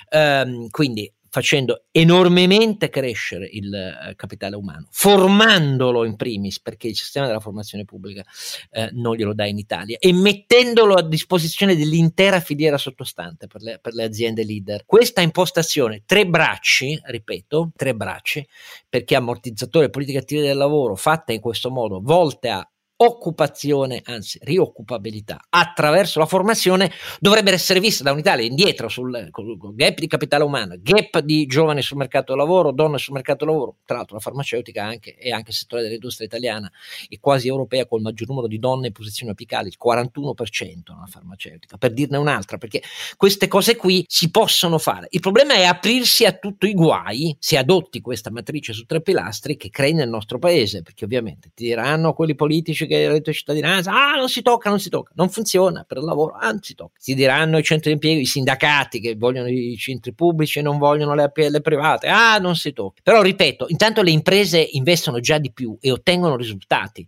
ehm, 0.09 0.71
quindi 0.71 1.13
facendo 1.29 1.85
enormemente 1.91 2.89
crescere 2.89 3.49
il 3.51 3.73
eh, 3.73 4.15
capitale 4.17 4.57
umano, 4.57 4.89
formandolo 4.91 6.05
in 6.05 6.17
primis, 6.17 6.61
perché 6.61 6.89
il 6.89 6.97
sistema 6.97 7.27
della 7.27 7.41
formazione 7.41 7.85
pubblica 7.85 8.25
eh, 8.71 8.91
non 8.93 9.15
glielo 9.17 9.35
dà 9.35 9.47
in 9.47 9.59
Italia, 9.59 9.97
e 9.99 10.13
mettendolo 10.13 10.95
a 10.95 11.03
disposizione 11.03 11.77
dell'intera 11.77 12.41
filiera 12.41 12.79
sottostante 12.79 13.47
per 13.47 13.63
le, 13.63 13.79
per 13.81 13.95
le 13.95 14.05
aziende 14.05 14.45
leader. 14.45 14.85
Questa 14.85 15.21
impostazione, 15.21 16.03
tre 16.07 16.27
bracci, 16.27 17.01
ripeto, 17.03 17.73
tre 17.77 17.95
bracci, 17.95 18.47
perché 18.89 19.15
ammortizzatore 19.17 19.91
politiche 19.91 20.19
attive 20.19 20.43
del 20.43 20.57
lavoro 20.57 20.95
fatte 20.95 21.33
in 21.33 21.41
questo 21.41 21.71
modo, 21.71 22.01
volte 22.03 22.49
a 22.49 22.69
occupazione, 22.99 24.01
anzi 24.05 24.39
rioccupabilità 24.43 25.47
attraverso 25.49 26.19
la 26.19 26.27
formazione 26.27 26.91
dovrebbe 27.21 27.53
essere 27.53 27.81
vista 27.81 28.03
da 28.03 28.13
un'Italia 28.13 28.47
indietro 28.47 28.89
sul, 28.89 29.31
gap 29.75 29.99
di 29.99 30.07
capitale 30.07 30.45
umano, 30.45 30.77
gap 30.79 31.19
di 31.19 31.47
giovani 31.47 31.83
sul 31.83 31.99
mercato 31.99 32.33
del 32.33 32.41
lavoro, 32.41 32.73
donne 32.73 32.99
sul 32.99 33.13
mercato 33.13 33.45
del 33.45 33.53
lavoro, 33.53 33.77
tra 33.85 33.97
l'altro 33.97 34.17
la 34.17 34.23
farmaceutica 34.23 34.85
anche, 34.85 35.15
è 35.15 35.31
anche 35.31 35.51
il 35.51 35.57
settore 35.57 35.83
dell'industria 35.83 36.27
italiana 36.27 36.71
e 37.09 37.19
quasi 37.21 37.49
europea 37.49 37.87
col 37.87 38.01
maggior 38.01 38.29
numero 38.29 38.47
di 38.47 38.59
donne 38.59 38.87
in 38.87 38.93
posizioni 38.93 39.33
apicali, 39.33 39.69
il 39.69 39.77
41% 39.83 40.93
nella 40.95 41.07
farmaceutica, 41.07 41.77
per 41.77 41.93
dirne 41.93 42.17
un'altra, 42.17 42.57
perché 42.57 42.83
queste 43.17 43.47
cose 43.47 43.77
qui 43.77 44.05
si 44.09 44.31
possono 44.31 44.79
fare. 44.79 45.09
Il 45.11 45.21
problema 45.21 45.55
è 45.55 45.65
aprirsi 45.65 46.25
a 46.25 46.33
tutti 46.33 46.69
i 46.69 46.73
guai 46.73 47.37
se 47.39 47.59
adotti 47.59 48.01
questa 48.01 48.31
matrice 48.31 48.73
su 48.73 48.87
tre 48.87 49.03
pilastri 49.03 49.57
che 49.57 49.69
crei 49.69 49.93
nel 49.93 50.09
nostro 50.09 50.39
paese, 50.39 50.83
perché 50.83 51.05
ovviamente 51.05 51.51
ti 51.55 51.65
diranno 51.65 52.15
quelli 52.15 52.35
politici 52.35 52.86
che 52.87 52.97
il 52.97 53.09
reddito 53.09 53.31
di 53.31 53.37
cittadinanza, 53.37 53.93
ah 53.93 54.17
non 54.17 54.29
si 54.29 54.43
tocca, 54.43 54.69
non 54.69 54.81
si 54.81 54.89
tocca, 54.89 55.13
non 55.15 55.29
funziona 55.29 55.85
per 55.87 55.99
il 55.99 56.05
lavoro, 56.05 56.37
anzi 56.39 56.75
tocca. 56.75 56.95
Si 56.99 57.15
diranno 57.15 57.59
i 57.59 57.63
centri 57.63 57.91
di 57.91 57.95
impiego, 57.95 58.21
i 58.21 58.27
sindacati 58.27 59.01
che 59.01 59.15
vogliono 59.17 59.49
i 59.49 59.77
centri 59.77 60.13
pubblici 60.15 60.59
e 60.59 60.63
non 60.63 60.79
vogliono 60.79 61.15
le 61.15 61.25
APL 61.25 61.61
private, 61.61 62.09
ah 62.09 62.39
non 62.39 62.57
si 62.57 62.73
tocca. 62.73 63.01
Però 63.03 63.23
ripeto, 63.23 63.67
intanto 63.69 64.03
le 64.03 64.11
imprese 64.11 64.67
investono 64.73 65.21
già 65.21 65.39
di 65.39 65.53
più 65.53 65.77
e 65.81 65.91
ottengono 65.91 66.37
risultati. 66.37 67.07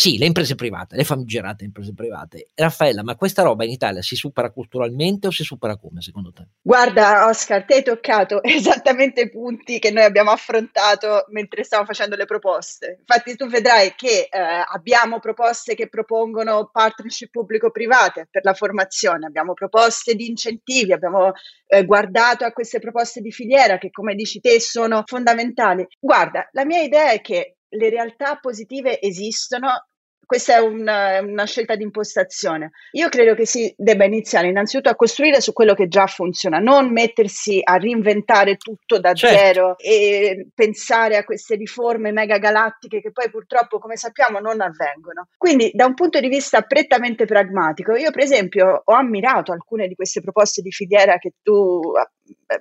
Sì, 0.00 0.16
le 0.16 0.26
imprese 0.26 0.54
private, 0.54 0.94
le 0.94 1.02
famigerate 1.02 1.64
imprese 1.64 1.92
private. 1.92 2.50
Raffaella, 2.54 3.02
ma 3.02 3.16
questa 3.16 3.42
roba 3.42 3.64
in 3.64 3.70
Italia 3.70 4.00
si 4.00 4.14
supera 4.14 4.52
culturalmente 4.52 5.26
o 5.26 5.32
si 5.32 5.42
supera 5.42 5.76
come 5.76 6.02
secondo 6.02 6.32
te? 6.32 6.46
Guarda, 6.62 7.26
Oscar, 7.26 7.64
ti 7.64 7.72
hai 7.72 7.82
toccato 7.82 8.40
esattamente 8.46 9.22
i 9.22 9.28
punti 9.28 9.80
che 9.80 9.90
noi 9.90 10.04
abbiamo 10.04 10.30
affrontato 10.30 11.24
mentre 11.30 11.64
stavamo 11.64 11.88
facendo 11.88 12.14
le 12.14 12.26
proposte. 12.26 12.98
Infatti, 13.00 13.34
tu 13.34 13.48
vedrai 13.48 13.94
che 13.96 14.28
eh, 14.30 14.38
abbiamo 14.68 15.18
proposte 15.18 15.74
che 15.74 15.88
propongono 15.88 16.70
partnership 16.72 17.30
pubblico-private 17.30 18.28
per 18.30 18.44
la 18.44 18.54
formazione, 18.54 19.26
abbiamo 19.26 19.52
proposte 19.52 20.14
di 20.14 20.28
incentivi, 20.28 20.92
abbiamo 20.92 21.32
eh, 21.66 21.84
guardato 21.84 22.44
a 22.44 22.52
queste 22.52 22.78
proposte 22.78 23.20
di 23.20 23.32
filiera 23.32 23.78
che, 23.78 23.90
come 23.90 24.14
dici 24.14 24.38
te, 24.38 24.60
sono 24.60 25.02
fondamentali. 25.04 25.84
Guarda, 25.98 26.48
la 26.52 26.64
mia 26.64 26.82
idea 26.82 27.10
è 27.10 27.20
che 27.20 27.54
le 27.68 27.90
realtà 27.90 28.36
positive 28.36 29.00
esistono, 29.00 29.68
questa 30.28 30.56
è 30.56 30.58
una, 30.58 31.20
una, 31.22 31.46
scelta 31.46 31.74
di 31.74 31.84
impostazione. 31.84 32.72
Io 32.92 33.08
credo 33.08 33.34
che 33.34 33.46
si 33.46 33.72
debba 33.78 34.04
iniziare 34.04 34.48
innanzitutto 34.48 34.90
a 34.90 34.94
costruire 34.94 35.40
su 35.40 35.54
quello 35.54 35.72
che 35.72 35.88
già 35.88 36.06
funziona, 36.06 36.58
non 36.58 36.92
mettersi 36.92 37.60
a 37.62 37.78
reinventare 37.78 38.58
tutto 38.58 39.00
da 39.00 39.14
certo. 39.14 39.36
zero 39.38 39.78
e 39.78 40.48
pensare 40.54 41.16
a 41.16 41.24
queste 41.24 41.54
riforme 41.54 42.12
mega 42.12 42.36
galattiche 42.36 43.00
che 43.00 43.10
poi 43.10 43.30
purtroppo, 43.30 43.78
come 43.78 43.96
sappiamo, 43.96 44.38
non 44.38 44.60
avvengono. 44.60 45.28
Quindi, 45.38 45.70
da 45.72 45.86
un 45.86 45.94
punto 45.94 46.20
di 46.20 46.28
vista 46.28 46.60
prettamente 46.60 47.24
pragmatico, 47.24 47.96
io 47.96 48.10
per 48.10 48.22
esempio 48.22 48.82
ho 48.84 48.92
ammirato 48.92 49.52
alcune 49.52 49.88
di 49.88 49.94
queste 49.94 50.20
proposte 50.20 50.60
di 50.60 50.70
filiera 50.70 51.16
tu, 51.42 51.80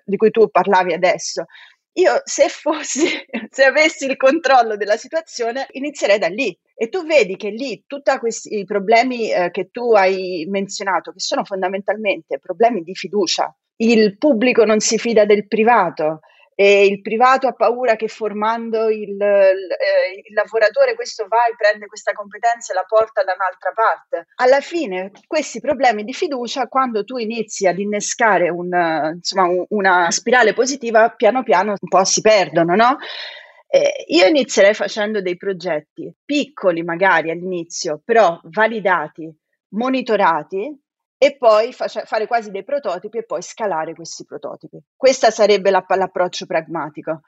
di 0.05 0.15
cui 0.15 0.31
tu 0.31 0.47
parlavi 0.49 0.93
adesso. 0.93 1.43
Io 1.97 2.21
se 2.25 2.47
fossi, 2.47 3.07
se 3.49 3.63
avessi 3.63 4.05
il 4.05 4.17
controllo 4.17 4.77
della 4.77 4.97
situazione, 4.97 5.67
inizierei 5.71 6.19
da 6.19 6.27
lì. 6.27 6.57
E 6.75 6.89
tu 6.89 7.05
vedi 7.05 7.35
che 7.35 7.49
lì 7.49 7.83
tutti 7.87 8.15
questi 8.19 8.63
problemi 8.65 9.31
eh, 9.31 9.49
che 9.49 9.69
tu 9.71 9.93
hai 9.93 10.45
menzionato, 10.47 11.11
che 11.11 11.19
sono 11.19 11.43
fondamentalmente 11.43 12.37
problemi 12.37 12.83
di 12.83 12.93
fiducia, 12.93 13.53
il 13.77 14.17
pubblico 14.17 14.63
non 14.63 14.79
si 14.79 14.99
fida 14.99 15.25
del 15.25 15.47
privato, 15.47 16.19
e 16.59 16.87
il 16.87 17.01
privato 17.01 17.45
ha 17.45 17.53
paura 17.53 17.95
che 17.95 18.07
formando 18.07 18.89
il, 18.89 19.09
il, 19.09 19.19
eh, 19.19 20.23
il, 20.25 20.33
lavoratore 20.33 20.95
questo 20.95 21.27
va 21.27 21.45
e 21.45 21.55
prende 21.55 21.85
questa 21.85 22.13
competenza 22.13 22.71
e 22.71 22.75
la 22.75 22.83
porta 22.87 23.23
da 23.23 23.35
un'altra 23.35 23.73
parte. 23.75 24.25
Alla 24.37 24.59
fine 24.59 25.11
questi 25.27 25.59
problemi 25.59 26.03
di 26.03 26.13
fiducia, 26.13 26.67
quando 26.67 27.03
tu 27.03 27.17
inizi 27.17 27.67
ad 27.67 27.77
innescare 27.77 28.49
un, 28.49 28.71
insomma, 29.13 29.65
una 29.69 30.09
spirale 30.09 30.53
positiva, 30.53 31.11
piano 31.11 31.43
piano 31.43 31.75
un 31.79 31.87
po' 31.87 32.03
si 32.03 32.21
perdono, 32.21 32.73
no? 32.73 32.97
Eh, 33.67 34.05
io 34.07 34.25
inizierei 34.25 34.73
facendo 34.73 35.21
dei 35.21 35.37
progetti 35.37 36.11
piccoli 36.25 36.81
magari 36.81 37.29
all'inizio, 37.29 38.01
però 38.03 38.39
validati, 38.45 39.31
monitorati, 39.75 40.75
e 41.17 41.35
poi 41.35 41.73
face- 41.73 42.03
fare 42.05 42.27
quasi 42.27 42.51
dei 42.51 42.63
prototipi 42.63 43.17
e 43.17 43.25
poi 43.25 43.41
scalare 43.41 43.93
questi 43.93 44.23
prototipi. 44.23 44.77
Questo 44.95 45.29
sarebbe 45.31 45.71
la- 45.71 45.85
l'approccio 45.87 46.45
pragmatico. 46.45 47.21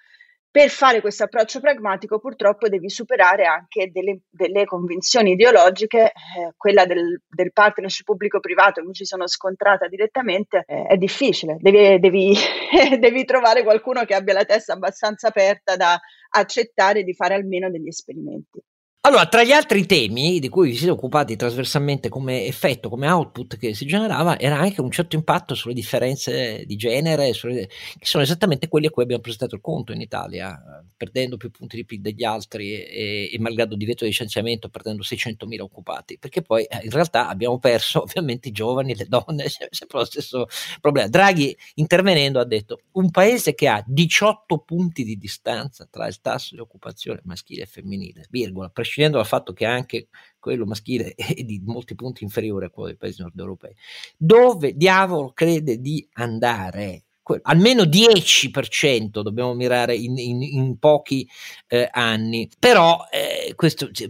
Per 0.51 0.69
fare 0.69 0.99
questo 0.99 1.25
approccio 1.25 1.59
pragmatico 1.59 2.19
purtroppo 2.19 2.69
devi 2.69 2.89
superare 2.89 3.45
anche 3.45 3.91
delle, 3.91 4.21
delle 4.29 4.65
convinzioni 4.65 5.33
ideologiche, 5.33 6.05
eh, 6.05 6.53
quella 6.57 6.87
del, 6.87 7.21
del, 7.27 7.51
partnership 7.53 8.05
pubblico-privato, 8.05 8.83
mi 8.83 8.93
ci 8.93 9.05
sono 9.05 9.27
scontrata 9.27 9.87
direttamente, 9.87 10.63
eh, 10.65 10.87
è 10.87 10.97
difficile, 10.97 11.57
devi, 11.59 11.99
devi, 11.99 12.33
devi 12.97 13.25
trovare 13.25 13.61
qualcuno 13.61 14.03
che 14.05 14.15
abbia 14.15 14.33
la 14.33 14.43
testa 14.43 14.73
abbastanza 14.73 15.27
aperta 15.27 15.75
da 15.75 15.99
accettare 16.31 17.03
di 17.03 17.13
fare 17.13 17.35
almeno 17.35 17.69
degli 17.69 17.87
esperimenti. 17.87 18.59
Allora, 19.01 19.27
tra 19.27 19.43
gli 19.45 19.53
altri 19.53 19.85
temi 19.85 20.39
di 20.39 20.49
cui 20.49 20.71
vi 20.71 20.75
siete 20.75 20.91
occupati 20.91 21.37
trasversalmente 21.37 22.09
come 22.09 22.45
effetto, 22.45 22.89
come 22.89 23.09
output 23.09 23.55
che 23.57 23.73
si 23.73 23.85
generava, 23.85 24.37
era 24.37 24.59
anche 24.59 24.81
un 24.81 24.91
certo 24.91 25.15
impatto 25.15 25.55
sulle 25.55 25.73
differenze 25.73 26.65
di 26.65 26.75
genere, 26.75 27.31
sulle, 27.31 27.67
che 27.67 28.05
sono 28.05 28.23
esattamente 28.23 28.67
quelli 28.67 28.87
a 28.87 28.89
cui 28.89 29.03
abbiamo 29.03 29.21
presentato 29.21 29.55
il 29.55 29.61
conto 29.61 29.93
in 29.93 30.01
Italia, 30.01 30.83
perdendo 30.97 31.37
più 31.37 31.49
punti 31.49 31.77
di 31.77 31.85
PIL 31.85 32.01
degli 32.01 32.25
altri 32.25 32.73
e, 32.73 33.29
e 33.31 33.39
malgrado 33.39 33.77
divieto 33.77 34.03
di 34.03 34.09
licenziamento, 34.09 34.67
perdendo 34.67 35.01
600.000 35.01 35.61
occupati, 35.61 36.17
perché 36.19 36.41
poi 36.41 36.65
eh, 36.65 36.81
in 36.83 36.91
realtà 36.91 37.29
abbiamo 37.29 37.57
perso 37.57 38.01
ovviamente 38.03 38.49
i 38.49 38.51
giovani, 38.51 38.95
le 38.95 39.05
donne, 39.07 39.45
sempre 39.71 39.99
lo 39.99 40.05
stesso 40.05 40.47
problema. 40.81 41.07
Draghi 41.07 41.57
intervenendo 41.75 42.37
ha 42.41 42.45
detto 42.45 42.81
un 42.91 43.09
paese 43.11 43.55
che 43.55 43.69
ha 43.69 43.81
18 43.87 44.57
punti 44.57 45.05
di 45.05 45.17
distanza 45.17 45.87
tra 45.89 46.05
il 46.05 46.19
tasso 46.19 46.53
di 46.53 46.59
occupazione 46.59 47.21
maschile 47.23 47.63
e 47.63 47.65
femminile, 47.65 48.25
virgola, 48.29 48.69
prescindendo 48.89 49.17
dal 49.17 49.27
fatto 49.27 49.53
che 49.53 49.65
anche 49.65 50.07
quello 50.39 50.65
maschile 50.65 51.13
è 51.15 51.43
di 51.43 51.61
molti 51.63 51.93
punti 51.93 52.23
inferiore 52.23 52.65
a 52.65 52.69
quello 52.69 52.89
dei 52.89 52.97
paesi 52.97 53.21
nord 53.21 53.37
europei. 53.37 53.75
Dove 54.17 54.75
diavolo 54.75 55.31
crede 55.31 55.79
di 55.79 56.07
andare? 56.13 57.03
almeno 57.43 57.83
10% 57.83 59.21
dobbiamo 59.21 59.53
mirare 59.53 59.95
in, 59.95 60.17
in, 60.17 60.41
in 60.41 60.79
pochi 60.79 61.29
eh, 61.67 61.87
anni. 61.91 62.49
Però 62.57 63.05
eh, 63.11 63.53
questo, 63.53 63.91
cioè, 63.91 64.07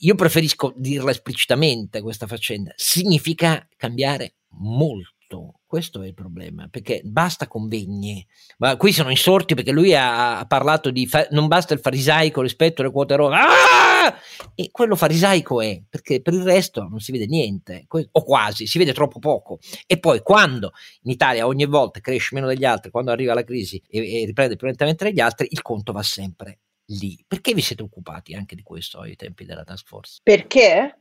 io 0.00 0.14
preferisco 0.16 0.72
dirla 0.74 1.12
esplicitamente 1.12 2.00
questa 2.00 2.26
faccenda, 2.26 2.72
significa 2.74 3.64
cambiare 3.76 4.38
molto 4.58 5.19
questo 5.66 6.02
è 6.02 6.06
il 6.06 6.14
problema, 6.14 6.66
perché 6.68 7.00
basta 7.04 7.46
convegni. 7.46 8.26
Ma 8.58 8.76
qui 8.76 8.92
sono 8.92 9.10
insorti 9.10 9.54
perché 9.54 9.70
lui 9.70 9.94
ha, 9.94 10.38
ha 10.38 10.46
parlato 10.46 10.90
di 10.90 11.06
fa- 11.06 11.28
non 11.30 11.46
basta 11.46 11.74
il 11.74 11.80
farisaico 11.80 12.42
rispetto 12.42 12.82
alle 12.82 12.90
quote 12.90 13.16
rosa. 13.16 13.36
Ah! 13.36 14.14
E 14.54 14.70
quello 14.70 14.96
farisaico 14.96 15.60
è, 15.60 15.80
perché 15.88 16.20
per 16.20 16.34
il 16.34 16.42
resto 16.42 16.82
non 16.82 16.98
si 16.98 17.12
vede 17.12 17.26
niente, 17.26 17.86
o 17.88 18.24
quasi, 18.24 18.66
si 18.66 18.78
vede 18.78 18.92
troppo 18.92 19.18
poco. 19.18 19.58
E 19.86 19.98
poi 19.98 20.20
quando 20.22 20.72
in 21.02 21.12
Italia 21.12 21.46
ogni 21.46 21.66
volta 21.66 22.00
cresce 22.00 22.34
meno 22.34 22.46
degli 22.46 22.64
altri, 22.64 22.90
quando 22.90 23.12
arriva 23.12 23.34
la 23.34 23.44
crisi 23.44 23.80
e, 23.88 24.22
e 24.22 24.24
riprende 24.26 24.56
più 24.56 24.66
lentamente 24.66 25.04
degli 25.04 25.20
altri, 25.20 25.46
il 25.50 25.62
conto 25.62 25.92
va 25.92 26.02
sempre 26.02 26.58
lì. 26.86 27.22
Perché 27.26 27.54
vi 27.54 27.60
siete 27.60 27.82
occupati 27.82 28.34
anche 28.34 28.54
di 28.54 28.62
questo 28.62 29.00
ai 29.00 29.16
tempi 29.16 29.44
della 29.44 29.64
task 29.64 29.86
force? 29.86 30.20
Perché? 30.22 30.96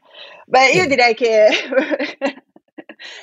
Beh, 0.46 0.72
io 0.72 0.88
direi 0.88 1.14
che 1.14 1.48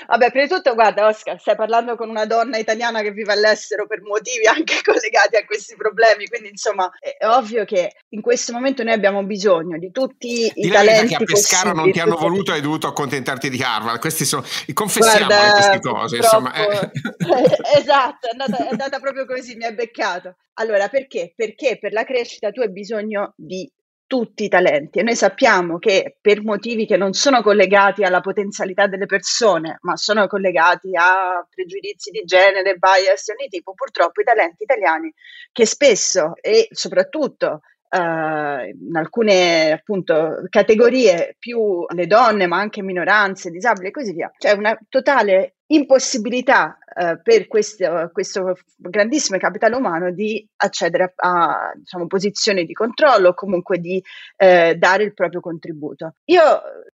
Vabbè, 0.07 0.31
prima 0.31 0.47
di 0.47 0.53
tutto, 0.53 0.75
guarda, 0.75 1.07
Oscar, 1.07 1.39
stai 1.41 1.57
parlando 1.57 1.97
con 1.97 2.09
una 2.09 2.27
donna 2.27 2.59
italiana 2.59 3.03
che 3.03 3.11
vive 3.11 3.33
all'estero 3.33 3.87
per 3.87 4.03
motivi 4.03 4.47
anche 4.47 4.81
collegati 4.85 5.37
a 5.37 5.45
questi 5.45 5.77
problemi, 5.77 6.27
quindi 6.27 6.49
insomma 6.49 6.91
è 6.99 7.27
ovvio 7.27 7.65
che 7.65 7.93
in 8.11 8.21
questo 8.21 8.53
momento 8.53 8.83
noi 8.83 8.93
abbiamo 8.93 9.25
bisogno 9.25 9.79
di 9.79 9.91
tutti 9.91 10.51
di 10.55 10.67
i 10.67 10.69
talenti 10.69 11.17
che 11.17 11.23
a 11.23 11.27
Pescara 11.27 11.73
non 11.73 11.91
ti 11.91 12.01
hanno 12.01 12.17
voluto 12.17 12.53
hai 12.53 12.61
dovuto 12.61 12.87
accontentarti 12.87 13.51
di 13.51 13.63
Harvard, 13.63 13.99
questi 14.01 14.25
sono, 14.25 14.45
confessiamo 14.73 15.27
guarda, 15.27 15.53
queste 15.53 15.81
cose, 15.81 16.17
insomma. 16.17 16.55
Eh. 16.55 16.91
esatto, 17.79 18.29
è 18.29 18.31
andata, 18.31 18.65
è 18.65 18.69
andata 18.71 18.99
proprio 18.99 19.27
così, 19.27 19.57
mi 19.57 19.65
ha 19.65 19.73
beccato. 19.73 20.37
Allora, 20.55 20.89
perché? 20.89 21.33
Perché 21.37 21.79
per 21.79 21.93
la 21.93 22.05
crescita 22.05 22.51
tu 22.51 22.61
hai 22.61 22.71
bisogno 22.71 23.35
di 23.37 23.71
tutti 24.07 24.45
i 24.45 24.49
talenti. 24.49 24.99
E 24.99 25.03
noi 25.03 25.17
sappiamo 25.17 25.79
che 25.79 26.17
per 26.21 26.43
motivi 26.43 26.87
che 26.87 26.97
non 26.97 27.13
sono 27.13 27.43
collegati 27.43 28.03
alla 28.03 28.21
potenzialità 28.21 28.87
delle 28.87 29.07
persone, 29.07 29.79
ma 29.83 29.97
sono 29.97 30.27
collegati 30.27 30.91
a 30.97 31.47
pregiudizi 31.49 32.11
di 32.11 32.23
genere, 32.25 32.77
bias 32.77 33.25
di 33.27 33.33
ogni 33.33 33.49
tipo, 33.49 33.75
purtroppo 33.75 34.21
i 34.21 34.25
talenti 34.25 34.63
italiani 34.63 35.13
che 35.53 35.67
spesso 35.67 36.35
e 36.41 36.69
soprattutto 36.71 37.61
Uh, 37.89 38.67
in 38.69 38.97
alcune 38.97 39.71
appunto 39.71 40.45
categorie 40.49 41.37
più 41.39 41.87
le 41.95 42.07
donne 42.07 42.47
ma 42.47 42.59
anche 42.59 42.83
minoranze, 42.83 43.51
disabili 43.51 43.89
e 43.89 43.91
così 43.93 44.13
via. 44.13 44.31
C'è 44.37 44.53
una 44.53 44.77
totale 44.89 45.57
impossibilità 45.69 46.79
uh, 46.95 47.21
per 47.23 47.47
questo, 47.47 48.11
questo, 48.13 48.59
grandissimo 48.77 49.39
capitale 49.39 49.77
umano 49.77 50.13
di 50.13 50.47
accedere 50.57 51.15
a, 51.17 51.39
a 51.49 51.73
diciamo, 51.75 52.07
posizioni 52.07 52.65
di 52.65 52.73
controllo 52.73 53.31
o 53.31 53.35
comunque 53.35 53.79
di 53.79 53.97
uh, 53.97 54.75
dare 54.75 55.03
il 55.03 55.15
proprio 55.15 55.41
contributo. 55.41 56.15
Io 56.27 56.43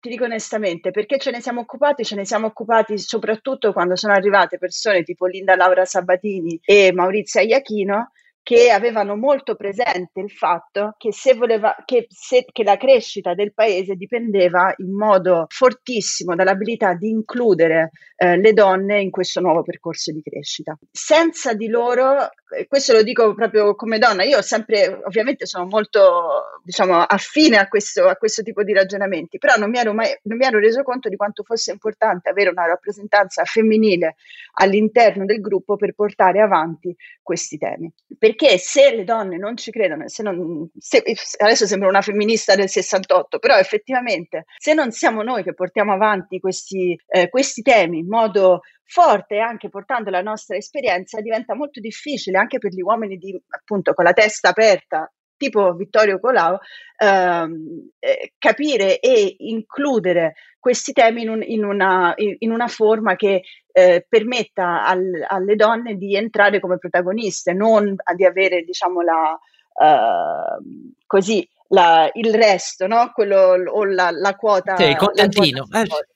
ti 0.00 0.08
dico 0.08 0.24
onestamente, 0.24 0.90
perché 0.90 1.18
ce 1.18 1.30
ne 1.30 1.40
siamo 1.40 1.60
occupati? 1.60 2.04
Ce 2.04 2.16
ne 2.16 2.24
siamo 2.24 2.46
occupati 2.46 2.98
soprattutto 2.98 3.72
quando 3.72 3.96
sono 3.96 4.12
arrivate 4.12 4.58
persone 4.58 5.02
tipo 5.02 5.26
Linda 5.26 5.56
Laura 5.56 5.84
Sabatini 5.84 6.60
e 6.64 6.92
Maurizia 6.92 7.40
Iachino 7.40 8.12
che 8.42 8.70
avevano 8.70 9.16
molto 9.16 9.54
presente 9.54 10.20
il 10.20 10.30
fatto 10.30 10.94
che, 10.98 11.12
se 11.12 11.34
voleva, 11.34 11.76
che, 11.84 12.06
se, 12.08 12.44
che 12.50 12.64
la 12.64 12.76
crescita 12.76 13.34
del 13.34 13.54
paese 13.54 13.94
dipendeva 13.94 14.74
in 14.78 14.94
modo 14.94 15.46
fortissimo 15.48 16.34
dall'abilità 16.34 16.94
di 16.94 17.08
includere 17.08 17.90
eh, 18.16 18.36
le 18.36 18.52
donne 18.52 19.00
in 19.00 19.10
questo 19.10 19.40
nuovo 19.40 19.62
percorso 19.62 20.12
di 20.12 20.22
crescita. 20.22 20.76
Senza 20.90 21.54
di 21.54 21.68
loro, 21.68 22.30
questo 22.66 22.92
lo 22.92 23.02
dico 23.02 23.32
proprio 23.34 23.76
come 23.76 23.98
donna, 23.98 24.24
io 24.24 24.42
sempre, 24.42 25.00
ovviamente 25.04 25.46
sono 25.46 25.66
molto, 25.66 26.60
diciamo, 26.64 26.98
affine 26.98 27.58
a 27.58 27.68
questo, 27.68 28.08
a 28.08 28.16
questo 28.16 28.42
tipo 28.42 28.64
di 28.64 28.72
ragionamenti, 28.72 29.38
però 29.38 29.54
non 29.56 29.70
mi, 29.70 29.78
ero 29.78 29.94
mai, 29.94 30.08
non 30.22 30.36
mi 30.36 30.44
ero 30.44 30.58
reso 30.58 30.82
conto 30.82 31.08
di 31.08 31.16
quanto 31.16 31.44
fosse 31.44 31.70
importante 31.70 32.28
avere 32.28 32.50
una 32.50 32.66
rappresentanza 32.66 33.44
femminile 33.44 34.16
all'interno 34.54 35.24
del 35.24 35.40
gruppo 35.40 35.76
per 35.76 35.94
portare 35.94 36.40
avanti 36.40 36.94
questi 37.22 37.56
temi. 37.56 37.92
Per 38.18 38.31
perché 38.32 38.56
se 38.56 38.94
le 38.94 39.04
donne 39.04 39.36
non 39.36 39.56
ci 39.56 39.70
credono, 39.70 40.08
se 40.08 40.22
non, 40.22 40.68
se, 40.78 41.02
adesso 41.38 41.66
sembra 41.66 41.88
una 41.88 42.00
femminista 42.00 42.54
del 42.54 42.68
68, 42.68 43.38
però 43.38 43.56
effettivamente 43.58 44.46
se 44.56 44.72
non 44.72 44.90
siamo 44.90 45.22
noi 45.22 45.42
che 45.42 45.52
portiamo 45.52 45.92
avanti 45.92 46.40
questi, 46.40 46.98
eh, 47.08 47.28
questi 47.28 47.60
temi 47.60 47.98
in 47.98 48.08
modo 48.08 48.60
forte, 48.84 49.38
anche 49.38 49.68
portando 49.68 50.10
la 50.10 50.22
nostra 50.22 50.56
esperienza, 50.56 51.20
diventa 51.20 51.54
molto 51.54 51.80
difficile 51.80 52.38
anche 52.38 52.58
per 52.58 52.72
gli 52.72 52.80
uomini 52.80 53.16
di, 53.16 53.38
appunto, 53.48 53.92
con 53.92 54.04
la 54.04 54.12
testa 54.12 54.48
aperta 54.48 55.10
tipo 55.42 55.74
Vittorio 55.74 56.20
Colau, 56.20 56.56
ehm, 56.96 57.90
eh, 57.98 58.32
capire 58.38 59.00
e 59.00 59.34
includere 59.38 60.34
questi 60.60 60.92
temi 60.92 61.22
in, 61.22 61.30
un, 61.30 61.42
in, 61.42 61.64
una, 61.64 62.14
in 62.16 62.52
una, 62.52 62.68
forma 62.68 63.16
che 63.16 63.42
eh, 63.72 64.06
permetta 64.08 64.84
al, 64.84 65.24
alle 65.26 65.56
donne 65.56 65.96
di 65.96 66.14
entrare 66.14 66.60
come 66.60 66.78
protagoniste, 66.78 67.52
non 67.52 67.96
di 68.14 68.24
avere, 68.24 68.62
diciamo, 68.62 69.00
la, 69.00 69.36
eh, 69.82 70.96
così, 71.04 71.48
la, 71.70 72.08
il 72.12 72.32
resto, 72.32 72.86
no? 72.86 73.10
Quello, 73.12 73.56
o 73.66 73.84
la, 73.84 74.10
la 74.12 74.36
quota. 74.36 74.76
Sì, 74.76 74.84
il 74.84 74.96
contentino. 74.96 75.66
Quota 75.66 76.06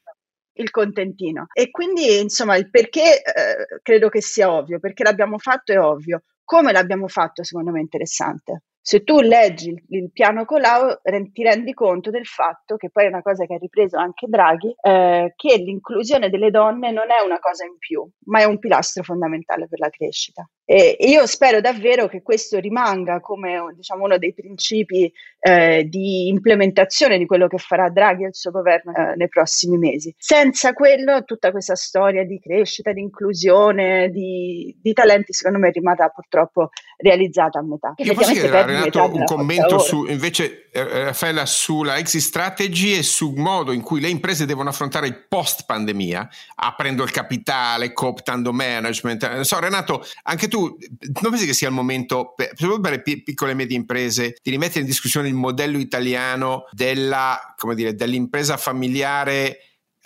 il 0.59 0.71
contentino. 0.71 1.47
E 1.53 1.71
quindi, 1.71 2.21
insomma, 2.21 2.57
il 2.57 2.71
perché 2.71 3.23
eh, 3.23 3.81
credo 3.83 4.09
che 4.09 4.23
sia 4.23 4.53
ovvio, 4.53 4.79
perché 4.79 5.03
l'abbiamo 5.03 5.39
fatto 5.39 5.73
è 5.73 5.79
ovvio. 5.79 6.23
Come 6.45 6.73
l'abbiamo 6.73 7.09
fatto, 7.09 7.43
secondo 7.43 7.73
me, 7.73 7.79
è 7.79 7.83
interessante. 7.83 8.63
Se 8.89 9.03
tu 9.03 9.19
leggi 9.19 9.71
il, 9.71 9.83
il 9.89 10.13
piano 10.13 10.45
Colau, 10.45 11.01
ti 11.33 11.43
rendi 11.43 11.75
conto 11.75 12.11
del 12.11 12.25
fatto, 12.25 12.77
che 12.77 12.89
poi 12.89 13.07
è 13.07 13.09
una 13.09 13.21
cosa 13.21 13.45
che 13.45 13.55
ha 13.55 13.59
ripreso 13.59 13.97
anche 13.99 14.29
Draghi, 14.29 14.73
eh, 14.81 15.33
che 15.35 15.57
l'inclusione 15.57 16.31
delle 16.31 16.53
donne 16.53 16.93
non 16.93 17.11
è 17.11 17.21
una 17.25 17.41
cosa 17.41 17.65
in 17.65 17.79
più, 17.79 18.09
ma 18.27 18.43
è 18.43 18.45
un 18.45 18.61
pilastro 18.61 19.03
fondamentale 19.03 19.67
per 19.67 19.81
la 19.81 19.89
crescita. 19.91 20.49
E 20.69 20.97
io 20.99 21.27
spero 21.27 21.61
davvero 21.61 22.09
che 22.09 22.23
questo 22.23 22.59
rimanga 22.59 23.21
come 23.21 23.73
diciamo, 23.77 24.03
uno 24.03 24.19
dei 24.19 24.35
principi 24.35 25.13
eh, 25.39 25.85
di 25.89 26.27
implementazione 26.27 27.19
di 27.19 27.25
quello 27.25 27.47
che 27.47 27.59
farà 27.59 27.89
Draghi 27.89 28.25
e 28.25 28.29
il 28.29 28.35
suo 28.35 28.51
governo 28.51 28.93
eh, 28.93 29.15
nei 29.15 29.29
prossimi 29.29 29.79
mesi. 29.79 30.13
Senza 30.19 30.73
quello, 30.73 31.23
tutta 31.23 31.53
questa 31.53 31.77
storia 31.77 32.25
di 32.25 32.41
crescita, 32.41 32.93
di 32.93 33.01
inclusione, 33.01 34.11
di, 34.11 34.77
di 34.83 34.93
talenti, 34.93 35.33
secondo 35.33 35.61
me 35.61 35.71
rimarrà 35.71 36.09
purtroppo 36.09 36.71
realizzata 36.97 37.61
a 37.61 37.63
metà. 37.63 37.95
Io 37.99 38.15
posso 38.15 38.33
chiedere 38.33 38.59
a 38.59 38.67
Renato 38.67 39.15
un 39.15 39.25
commento 39.25 39.79
su, 39.79 40.05
invece, 40.07 40.66
Raffaella, 40.83 41.47
sulla 41.47 41.97
exit 41.97 42.21
strategy 42.21 42.97
e 42.97 43.03
sul 43.03 43.37
modo 43.37 43.73
in 43.73 43.83
cui 43.83 44.01
le 44.01 44.09
imprese 44.09 44.47
devono 44.47 44.69
affrontare 44.69 45.07
il 45.07 45.27
post 45.29 45.65
pandemia, 45.65 46.29
aprendo 46.57 47.03
il 47.03 47.11
capitale, 47.11 47.93
cooptando 47.93 48.53
management. 48.53 49.41
So, 49.41 49.59
Renato, 49.59 50.05
anche 50.25 50.49
tu 50.49 50.57
tu 50.57 51.21
non 51.21 51.31
pensi 51.31 51.47
che 51.47 51.53
sia 51.53 51.69
il 51.69 51.75
momento, 51.75 52.33
per, 52.35 52.51
soprattutto 52.55 52.81
per 52.81 52.91
le 52.93 53.03
piccole 53.23 53.53
e 53.53 53.55
medie 53.55 53.77
imprese, 53.77 54.37
di 54.43 54.51
rimettere 54.51 54.81
in 54.81 54.87
discussione 54.87 55.29
il 55.29 55.35
modello 55.35 55.79
italiano 55.79 56.65
della, 56.73 57.55
dire, 57.75 57.95
dell'impresa 57.95 58.57
familiare 58.57 59.61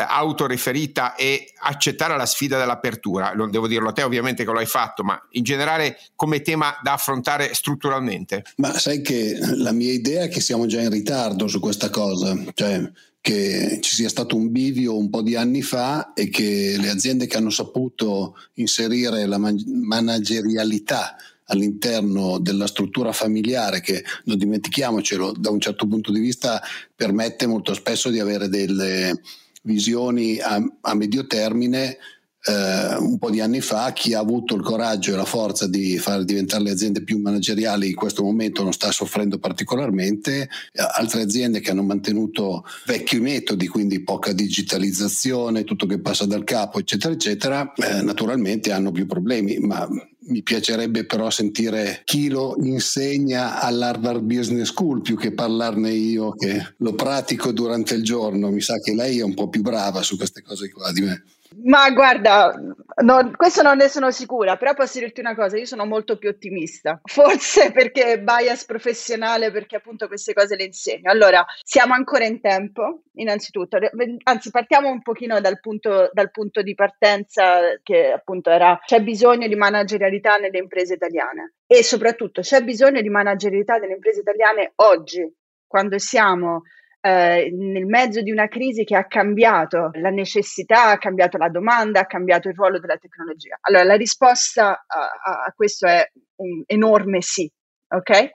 autoriferita 0.09 1.14
e 1.14 1.53
accettare 1.59 2.16
la 2.16 2.26
sfida 2.26 2.59
dell'apertura. 2.59 3.32
Non 3.32 3.51
devo 3.51 3.66
dirlo 3.66 3.90
a 3.90 3.92
te 3.92 4.03
ovviamente 4.03 4.44
che 4.44 4.51
lo 4.51 4.59
hai 4.59 4.66
fatto, 4.66 5.03
ma 5.03 5.20
in 5.30 5.42
generale 5.42 5.98
come 6.14 6.42
tema 6.42 6.78
da 6.82 6.94
affrontare 6.94 7.55
strutturalmente? 7.55 8.44
Ma 8.57 8.78
sai 8.78 9.03
che 9.03 9.38
la 9.38 9.72
mia 9.72 9.92
idea 9.92 10.24
è 10.24 10.28
che 10.28 10.40
siamo 10.40 10.66
già 10.66 10.80
in 10.80 10.90
ritardo 10.90 11.46
su 11.46 11.61
questa 11.61 11.90
cosa, 11.90 12.36
cioè 12.55 12.90
che 13.20 13.78
ci 13.82 13.94
sia 13.94 14.09
stato 14.09 14.34
un 14.34 14.51
bivio 14.51 14.96
un 14.96 15.11
po' 15.11 15.22
di 15.22 15.36
anni 15.36 15.61
fa 15.61 16.14
e 16.14 16.30
che 16.30 16.76
le 16.78 16.88
aziende 16.88 17.26
che 17.26 17.36
hanno 17.36 17.51
saputo 17.51 18.36
inserire 18.55 19.26
la 19.26 19.36
man- 19.36 19.62
managerialità 19.66 21.16
all'interno 21.51 22.38
della 22.38 22.66
struttura 22.66 23.12
familiare 23.12 23.80
che 23.80 24.03
non 24.24 24.38
dimentichiamocelo 24.38 25.32
da 25.36 25.51
un 25.51 25.61
certo 25.61 25.86
punto 25.86 26.12
di 26.12 26.20
vista 26.20 26.62
permette 26.94 27.46
molto 27.46 27.74
spesso 27.74 28.09
di 28.09 28.20
avere 28.20 28.48
delle 28.48 29.20
visioni 29.63 30.39
a, 30.41 30.57
a 30.59 30.95
medio 30.95 31.27
termine 31.27 31.99
eh, 32.43 32.97
un 32.97 33.18
po' 33.18 33.30
di 33.30 33.41
anni 33.41 33.61
fa, 33.61 33.93
chi 33.93 34.14
ha 34.14 34.18
avuto 34.18 34.55
il 34.55 34.62
coraggio 34.62 35.12
e 35.12 35.16
la 35.16 35.24
forza 35.24 35.66
di 35.66 35.99
far 35.99 36.24
diventare 36.24 36.62
le 36.62 36.70
aziende 36.70 37.03
più 37.03 37.18
manageriali 37.18 37.88
in 37.88 37.95
questo 37.95 38.22
momento 38.22 38.62
non 38.62 38.72
sta 38.72 38.91
soffrendo 38.91 39.38
particolarmente, 39.38 40.49
altre 40.95 41.22
aziende 41.22 41.61
che 41.61 41.70
hanno 41.70 41.82
mantenuto 41.82 42.64
vecchi 42.86 43.20
metodi, 43.20 43.66
quindi 43.66 44.03
poca 44.03 44.32
digitalizzazione, 44.32 45.64
tutto 45.64 45.86
che 45.86 46.01
passa 46.01 46.26
dal 46.26 46.45
capo, 46.45 46.78
eccetera, 46.78 47.12
eccetera, 47.12 47.72
eh, 47.74 48.03
naturalmente 48.03 48.72
hanno 48.72 48.91
più 48.91 49.07
problemi, 49.07 49.59
ma 49.59 49.86
mi 50.22 50.43
piacerebbe 50.43 51.07
però 51.07 51.30
sentire 51.30 52.03
chi 52.05 52.28
lo 52.28 52.57
insegna 52.62 53.61
all'Harvard 53.61 54.22
Business 54.22 54.68
School 54.68 55.01
più 55.03 55.16
che 55.16 55.32
parlarne 55.32 55.91
io 55.91 56.32
che 56.32 56.74
lo 56.76 56.95
pratico 56.95 57.53
durante 57.53 57.95
il 57.95 58.05
giorno. 58.05 58.51
Mi 58.51 58.61
sa 58.61 58.78
che 58.78 58.95
lei 58.95 59.18
è 59.18 59.22
un 59.22 59.34
po' 59.34 59.49
più 59.49 59.62
brava 59.62 60.03
su 60.03 60.16
queste 60.16 60.43
cose 60.43 60.70
qua 60.70 60.93
di 60.93 61.01
me. 61.01 61.24
Ma 61.57 61.90
guarda, 61.90 62.55
no, 63.03 63.32
questo 63.36 63.62
non 63.62 63.76
ne 63.76 63.88
sono 63.88 64.12
sicura, 64.12 64.57
però 64.57 64.72
posso 64.74 65.01
dirti 65.01 65.18
una 65.18 65.34
cosa, 65.34 65.59
io 65.59 65.64
sono 65.64 65.84
molto 65.84 66.16
più 66.16 66.28
ottimista, 66.28 67.01
forse 67.03 67.72
perché 67.72 68.20
bias 68.20 68.64
professionale, 68.64 69.51
perché 69.51 69.76
appunto 69.76 70.07
queste 70.07 70.32
cose 70.32 70.55
le 70.55 70.64
insegno. 70.64 71.11
Allora, 71.11 71.44
siamo 71.64 71.94
ancora 71.94 72.24
in 72.24 72.40
tempo, 72.40 73.03
innanzitutto, 73.14 73.78
anzi 74.22 74.51
partiamo 74.51 74.90
un 74.90 75.03
pochino 75.03 75.40
dal 75.40 75.59
punto, 75.59 76.09
dal 76.12 76.30
punto 76.30 76.62
di 76.62 76.74
partenza 76.74 77.61
che 77.82 78.12
appunto 78.12 78.51
era 78.51 78.78
c'è 78.84 79.03
bisogno 79.03 79.48
di 79.48 79.57
managerialità 79.57 80.36
nelle 80.36 80.59
imprese 80.59 80.94
italiane 80.94 81.55
e 81.66 81.82
soprattutto 81.82 82.42
c'è 82.42 82.62
bisogno 82.62 83.01
di 83.01 83.09
managerialità 83.09 83.76
nelle 83.76 83.94
imprese 83.94 84.20
italiane 84.20 84.72
oggi, 84.76 85.28
quando 85.66 85.98
siamo 85.98 86.62
eh, 87.01 87.51
nel 87.53 87.86
mezzo 87.86 88.20
di 88.22 88.30
una 88.30 88.48
crisi 88.48 88.84
che 88.84 88.96
ha 88.96 89.07
cambiato 89.07 89.90
la 89.94 90.11
necessità, 90.11 90.90
ha 90.90 90.98
cambiato 90.98 91.38
la 91.38 91.48
domanda, 91.48 92.01
ha 92.01 92.07
cambiato 92.07 92.48
il 92.48 92.55
ruolo 92.55 92.78
della 92.78 92.96
tecnologia. 92.96 93.57
Allora, 93.62 93.84
la 93.84 93.94
risposta 93.94 94.84
a, 94.86 95.44
a 95.46 95.53
questo 95.55 95.86
è 95.86 96.11
un 96.36 96.62
enorme 96.66 97.20
sì, 97.22 97.51
ok? 97.88 98.30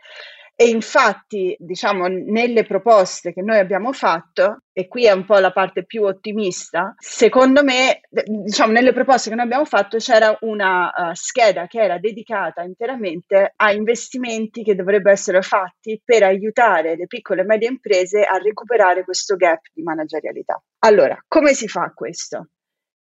E 0.58 0.70
infatti, 0.70 1.54
diciamo, 1.60 2.08
nelle 2.08 2.64
proposte 2.64 3.34
che 3.34 3.42
noi 3.42 3.60
abbiamo 3.60 3.92
fatto, 3.92 4.60
e 4.72 4.88
qui 4.88 5.06
è 5.06 5.12
un 5.12 5.26
po' 5.26 5.38
la 5.40 5.52
parte 5.52 5.84
più 5.84 6.04
ottimista, 6.04 6.94
secondo 6.98 7.62
me, 7.62 8.00
diciamo, 8.10 8.72
nelle 8.72 8.94
proposte 8.94 9.30
che 9.30 9.36
noi 9.36 9.44
abbiamo 9.44 9.66
fatto 9.66 9.98
c'era 9.98 10.38
una 10.42 10.94
uh, 10.96 11.14
scheda 11.14 11.68
che 11.68 11.82
era 11.82 11.98
dedicata 12.00 12.62
interamente 12.62 13.52
a 13.54 13.74
investimenti 13.74 14.64
che 14.64 14.76
dovrebbero 14.76 15.14
essere 15.14 15.42
fatti 15.42 16.02
per 16.02 16.24
aiutare 16.24 16.96
le 16.96 17.08
piccole 17.08 17.42
e 17.42 17.46
medie 17.46 17.68
imprese 17.68 18.22
a 18.22 18.38
recuperare 18.38 19.04
questo 19.04 19.36
gap 19.36 19.60
di 19.74 19.84
managerialità. 19.84 20.62
Allora, 20.86 21.22
come 21.28 21.54
si 21.54 21.68
fa 21.68 21.92
questo? 21.94 22.52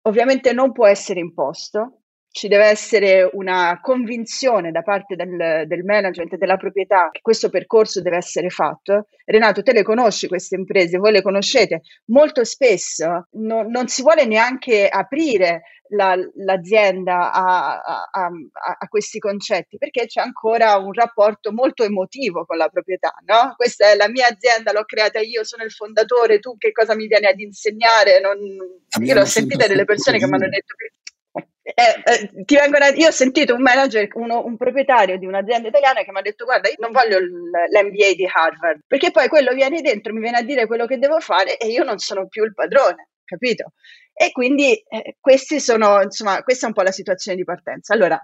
Ovviamente 0.06 0.54
non 0.54 0.72
può 0.72 0.86
essere 0.86 1.20
imposto, 1.20 2.01
ci 2.32 2.48
deve 2.48 2.64
essere 2.64 3.28
una 3.34 3.78
convinzione 3.80 4.70
da 4.70 4.82
parte 4.82 5.14
del, 5.16 5.64
del 5.66 5.84
management 5.84 6.32
e 6.32 6.38
della 6.38 6.56
proprietà 6.56 7.10
che 7.12 7.20
questo 7.20 7.50
percorso 7.50 8.00
deve 8.00 8.16
essere 8.16 8.48
fatto. 8.48 9.06
Renato, 9.26 9.62
te 9.62 9.72
le 9.72 9.82
conosci 9.82 10.28
queste 10.28 10.56
imprese, 10.56 10.96
voi 10.96 11.12
le 11.12 11.22
conoscete. 11.22 11.82
Molto 12.06 12.42
spesso 12.44 13.28
no, 13.32 13.62
non 13.68 13.86
si 13.88 14.00
vuole 14.02 14.24
neanche 14.24 14.88
aprire 14.88 15.62
la, 15.92 16.16
l'azienda 16.36 17.30
a, 17.30 17.80
a, 17.80 18.08
a, 18.10 18.30
a, 18.78 18.88
questi 18.88 19.18
concetti 19.18 19.76
perché 19.76 20.06
c'è 20.06 20.22
ancora 20.22 20.76
un 20.78 20.94
rapporto 20.94 21.52
molto 21.52 21.84
emotivo 21.84 22.46
con 22.46 22.56
la 22.56 22.68
proprietà. 22.68 23.12
No? 23.26 23.52
Questa 23.56 23.90
è 23.90 23.96
la 23.96 24.08
mia 24.08 24.26
azienda, 24.26 24.72
l'ho 24.72 24.84
creata 24.84 25.20
io, 25.20 25.44
sono 25.44 25.64
il 25.64 25.70
fondatore, 25.70 26.38
tu 26.38 26.56
che 26.56 26.72
cosa 26.72 26.94
mi 26.94 27.06
vieni 27.06 27.26
ad 27.26 27.38
insegnare? 27.38 28.20
Non, 28.20 28.38
io 29.04 29.14
l'ho 29.14 29.24
sentita 29.26 29.66
delle 29.66 29.84
persone 29.84 30.18
che 30.18 30.26
mi 30.26 30.32
hanno 30.32 30.48
detto 30.48 30.74
che 30.76 30.92
eh, 31.62 32.02
eh, 32.04 32.44
ti 32.44 32.56
vengono, 32.56 32.86
io 32.86 33.08
ho 33.08 33.12
sentito 33.12 33.54
un 33.54 33.62
manager, 33.62 34.08
uno, 34.14 34.44
un 34.44 34.56
proprietario 34.56 35.16
di 35.16 35.26
un'azienda 35.26 35.68
italiana 35.68 36.02
che 36.02 36.10
mi 36.10 36.18
ha 36.18 36.22
detto 36.22 36.44
guarda 36.44 36.68
io 36.68 36.74
non 36.78 36.90
voglio 36.90 37.18
l'MBA 37.18 38.14
di 38.16 38.28
Harvard 38.30 38.80
perché 38.86 39.12
poi 39.12 39.28
quello 39.28 39.54
viene 39.54 39.80
dentro, 39.80 40.12
mi 40.12 40.20
viene 40.20 40.38
a 40.38 40.42
dire 40.42 40.66
quello 40.66 40.86
che 40.86 40.98
devo 40.98 41.20
fare 41.20 41.56
e 41.56 41.68
io 41.68 41.84
non 41.84 41.98
sono 41.98 42.26
più 42.26 42.42
il 42.44 42.52
padrone, 42.52 43.10
capito? 43.24 43.72
E 44.12 44.30
quindi 44.32 44.72
eh, 44.72 45.16
questi 45.20 45.60
sono, 45.60 46.02
insomma, 46.02 46.42
questa 46.42 46.66
è 46.66 46.68
un 46.68 46.74
po' 46.74 46.82
la 46.82 46.92
situazione 46.92 47.36
di 47.36 47.44
partenza. 47.44 47.94
Allora, 47.94 48.20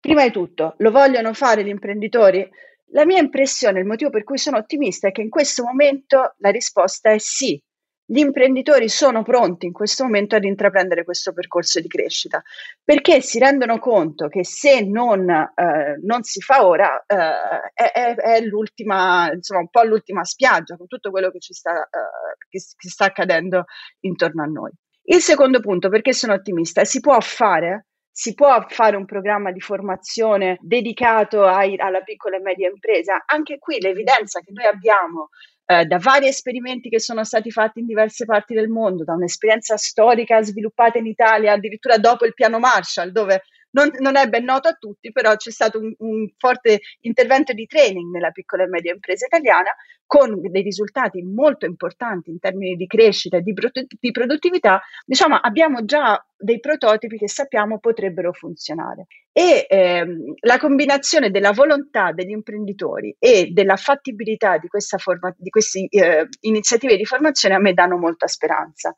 prima 0.00 0.22
di 0.24 0.30
tutto, 0.30 0.74
lo 0.78 0.90
vogliono 0.90 1.34
fare 1.34 1.62
gli 1.62 1.68
imprenditori? 1.68 2.48
La 2.90 3.04
mia 3.04 3.18
impressione, 3.18 3.80
il 3.80 3.86
motivo 3.86 4.10
per 4.10 4.24
cui 4.24 4.38
sono 4.38 4.56
ottimista 4.56 5.08
è 5.08 5.12
che 5.12 5.20
in 5.20 5.28
questo 5.28 5.64
momento 5.64 6.34
la 6.38 6.50
risposta 6.50 7.10
è 7.10 7.18
sì, 7.18 7.60
gli 8.08 8.18
imprenditori 8.18 8.88
sono 8.88 9.24
pronti 9.24 9.66
in 9.66 9.72
questo 9.72 10.04
momento 10.04 10.36
ad 10.36 10.44
intraprendere 10.44 11.02
questo 11.02 11.32
percorso 11.32 11.80
di 11.80 11.88
crescita 11.88 12.40
perché 12.84 13.20
si 13.20 13.40
rendono 13.40 13.80
conto 13.80 14.28
che 14.28 14.44
se 14.44 14.82
non, 14.82 15.28
eh, 15.28 15.98
non 16.02 16.22
si 16.22 16.40
fa 16.40 16.64
ora 16.64 17.04
eh, 17.04 17.72
è, 17.74 18.14
è, 18.14 18.40
l'ultima, 18.42 19.32
insomma, 19.32 19.60
un 19.60 19.68
po' 19.70 19.82
l'ultima 19.82 20.22
spiaggia 20.22 20.76
con 20.76 20.86
tutto 20.86 21.10
quello 21.10 21.30
che 21.30 21.40
ci 21.40 21.52
sta, 21.52 21.82
eh, 21.82 22.36
che, 22.48 22.60
che 22.76 22.88
sta 22.88 23.06
accadendo 23.06 23.64
intorno 24.00 24.42
a 24.42 24.46
noi. 24.46 24.70
Il 25.08 25.20
secondo 25.20 25.60
punto, 25.60 25.88
perché 25.88 26.12
sono 26.12 26.32
ottimista, 26.32 26.84
si 26.84 27.00
può 27.00 27.18
fare 27.20 27.86
si 28.16 28.32
può 28.32 28.64
fare 28.66 28.96
un 28.96 29.04
programma 29.04 29.52
di 29.52 29.60
formazione 29.60 30.56
dedicato 30.62 31.44
ai, 31.44 31.76
alla 31.76 32.00
piccola 32.00 32.38
e 32.38 32.40
media 32.40 32.70
impresa? 32.70 33.24
Anche 33.26 33.58
qui 33.58 33.78
l'evidenza 33.78 34.40
che 34.40 34.52
noi 34.52 34.64
abbiamo 34.64 35.28
eh, 35.66 35.84
da 35.84 35.98
vari 35.98 36.28
esperimenti 36.28 36.88
che 36.88 37.00
sono 37.00 37.24
stati 37.24 37.50
fatti 37.50 37.80
in 37.80 37.86
diverse 37.86 38.24
parti 38.24 38.54
del 38.54 38.68
mondo, 38.68 39.04
da 39.04 39.14
un'esperienza 39.14 39.76
storica 39.76 40.42
sviluppata 40.42 40.98
in 40.98 41.06
Italia 41.06 41.52
addirittura 41.52 41.98
dopo 41.98 42.24
il 42.24 42.34
piano 42.34 42.58
Marshall, 42.58 43.10
dove 43.10 43.42
non, 43.76 43.90
non, 43.98 44.16
è 44.16 44.26
ben 44.26 44.44
noto 44.44 44.68
a 44.68 44.72
tutti, 44.72 45.12
però 45.12 45.36
c'è 45.36 45.50
stato 45.50 45.78
un, 45.78 45.94
un 45.98 46.28
forte 46.38 46.80
intervento 47.00 47.52
di 47.52 47.66
training 47.66 48.10
nella 48.10 48.30
piccola 48.30 48.64
e 48.64 48.68
media 48.68 48.92
impresa 48.92 49.26
italiana 49.26 49.70
con 50.06 50.40
dei 50.40 50.62
risultati 50.62 51.20
molto 51.22 51.66
importanti 51.66 52.30
in 52.30 52.38
termini 52.38 52.76
di 52.76 52.86
crescita 52.86 53.38
e 53.38 53.42
di, 53.42 53.52
di 53.98 54.10
produttività, 54.12 54.80
diciamo 55.04 55.34
abbiamo 55.34 55.84
già 55.84 56.24
dei 56.38 56.60
prototipi 56.60 57.18
che 57.18 57.28
sappiamo 57.28 57.78
potrebbero 57.78 58.32
funzionare. 58.32 59.06
E 59.32 59.66
ehm, 59.68 60.34
la 60.40 60.58
combinazione 60.58 61.30
della 61.30 61.52
volontà 61.52 62.12
degli 62.12 62.30
imprenditori 62.30 63.14
e 63.18 63.48
della 63.50 63.76
fattibilità 63.76 64.58
di, 64.58 64.68
forma, 64.96 65.34
di 65.36 65.50
queste 65.50 65.86
eh, 65.90 66.28
iniziative 66.42 66.96
di 66.96 67.04
formazione 67.04 67.54
a 67.54 67.58
me 67.58 67.74
danno 67.74 67.98
molta 67.98 68.28
speranza. 68.28 68.94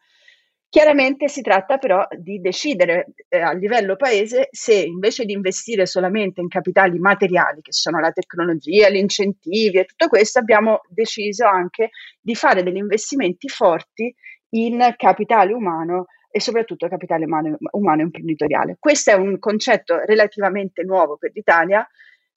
Chiaramente 0.71 1.28
si 1.28 1.40
tratta 1.40 1.78
però 1.78 2.07
di 2.15 2.40
decidere 2.40 3.15
eh, 3.28 3.40
a 3.40 3.53
livello 3.53 3.97
paese 3.97 4.49
se 4.51 4.74
invece 4.74 5.24
di 5.24 5.32
investire 5.32 5.86
solamente 5.86 6.43
in 6.43 6.49
capitali 6.49 6.99
materiali, 6.99 7.62
che 7.62 7.73
sono 7.73 7.99
la 8.01 8.12
tecnologia, 8.12 8.90
gli 8.90 8.97
incentivi 8.97 9.78
e 9.78 9.86
tutto 9.86 10.09
questo, 10.09 10.40
abbiamo 10.40 10.81
deciso 10.89 11.47
anche 11.47 11.89
di 12.20 12.35
fare 12.35 12.62
degli 12.62 12.77
investimenti 12.77 13.49
forti 13.49 14.15
in 14.51 14.95
capitale 14.99 15.55
umano 15.55 16.05
e 16.31 16.39
soprattutto 16.39 16.86
capitale 16.86 17.24
umano, 17.24 17.57
umano 17.73 18.03
imprenditoriale. 18.03 18.77
Questo 18.78 19.11
è 19.11 19.15
un 19.15 19.39
concetto 19.39 19.99
relativamente 20.05 20.82
nuovo 20.82 21.16
per 21.16 21.31
l'Italia, 21.32 21.86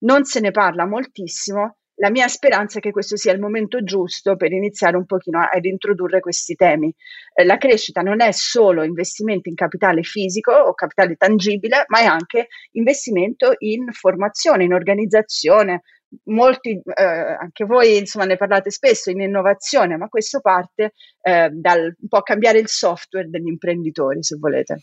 non 0.03 0.23
se 0.23 0.39
ne 0.39 0.51
parla 0.51 0.85
moltissimo 0.85 1.79
la 2.01 2.09
mia 2.09 2.27
speranza 2.27 2.79
è 2.79 2.81
che 2.81 2.91
questo 2.91 3.15
sia 3.15 3.31
il 3.31 3.39
momento 3.39 3.83
giusto 3.83 4.35
per 4.35 4.51
iniziare 4.51 4.97
un 4.97 5.05
pochino 5.05 5.39
ad 5.39 5.63
introdurre 5.65 6.19
questi 6.19 6.55
temi. 6.55 6.91
Eh, 7.31 7.45
la 7.45 7.57
crescita 7.57 8.01
non 8.01 8.21
è 8.21 8.31
solo 8.31 8.83
investimento 8.83 9.49
in 9.49 9.55
capitale 9.55 10.01
fisico 10.01 10.51
o 10.51 10.73
capitale 10.73 11.15
tangibile, 11.15 11.85
ma 11.89 11.99
è 11.99 12.05
anche 12.05 12.47
investimento 12.71 13.53
in 13.59 13.91
formazione, 13.91 14.63
in 14.63 14.73
organizzazione. 14.73 15.83
Molti, 16.23 16.71
eh, 16.71 17.03
anche 17.03 17.65
voi 17.65 17.97
insomma 17.97 18.25
ne 18.25 18.35
parlate 18.35 18.71
spesso 18.71 19.11
in 19.11 19.21
innovazione, 19.21 19.95
ma 19.95 20.07
questo 20.07 20.41
parte 20.41 20.93
eh, 21.21 21.49
dal 21.53 21.83
un 21.83 22.07
po' 22.07 22.21
cambiare 22.21 22.57
il 22.57 22.67
software 22.67 23.29
degli 23.29 23.47
imprenditori, 23.47 24.23
se 24.23 24.37
volete. 24.39 24.77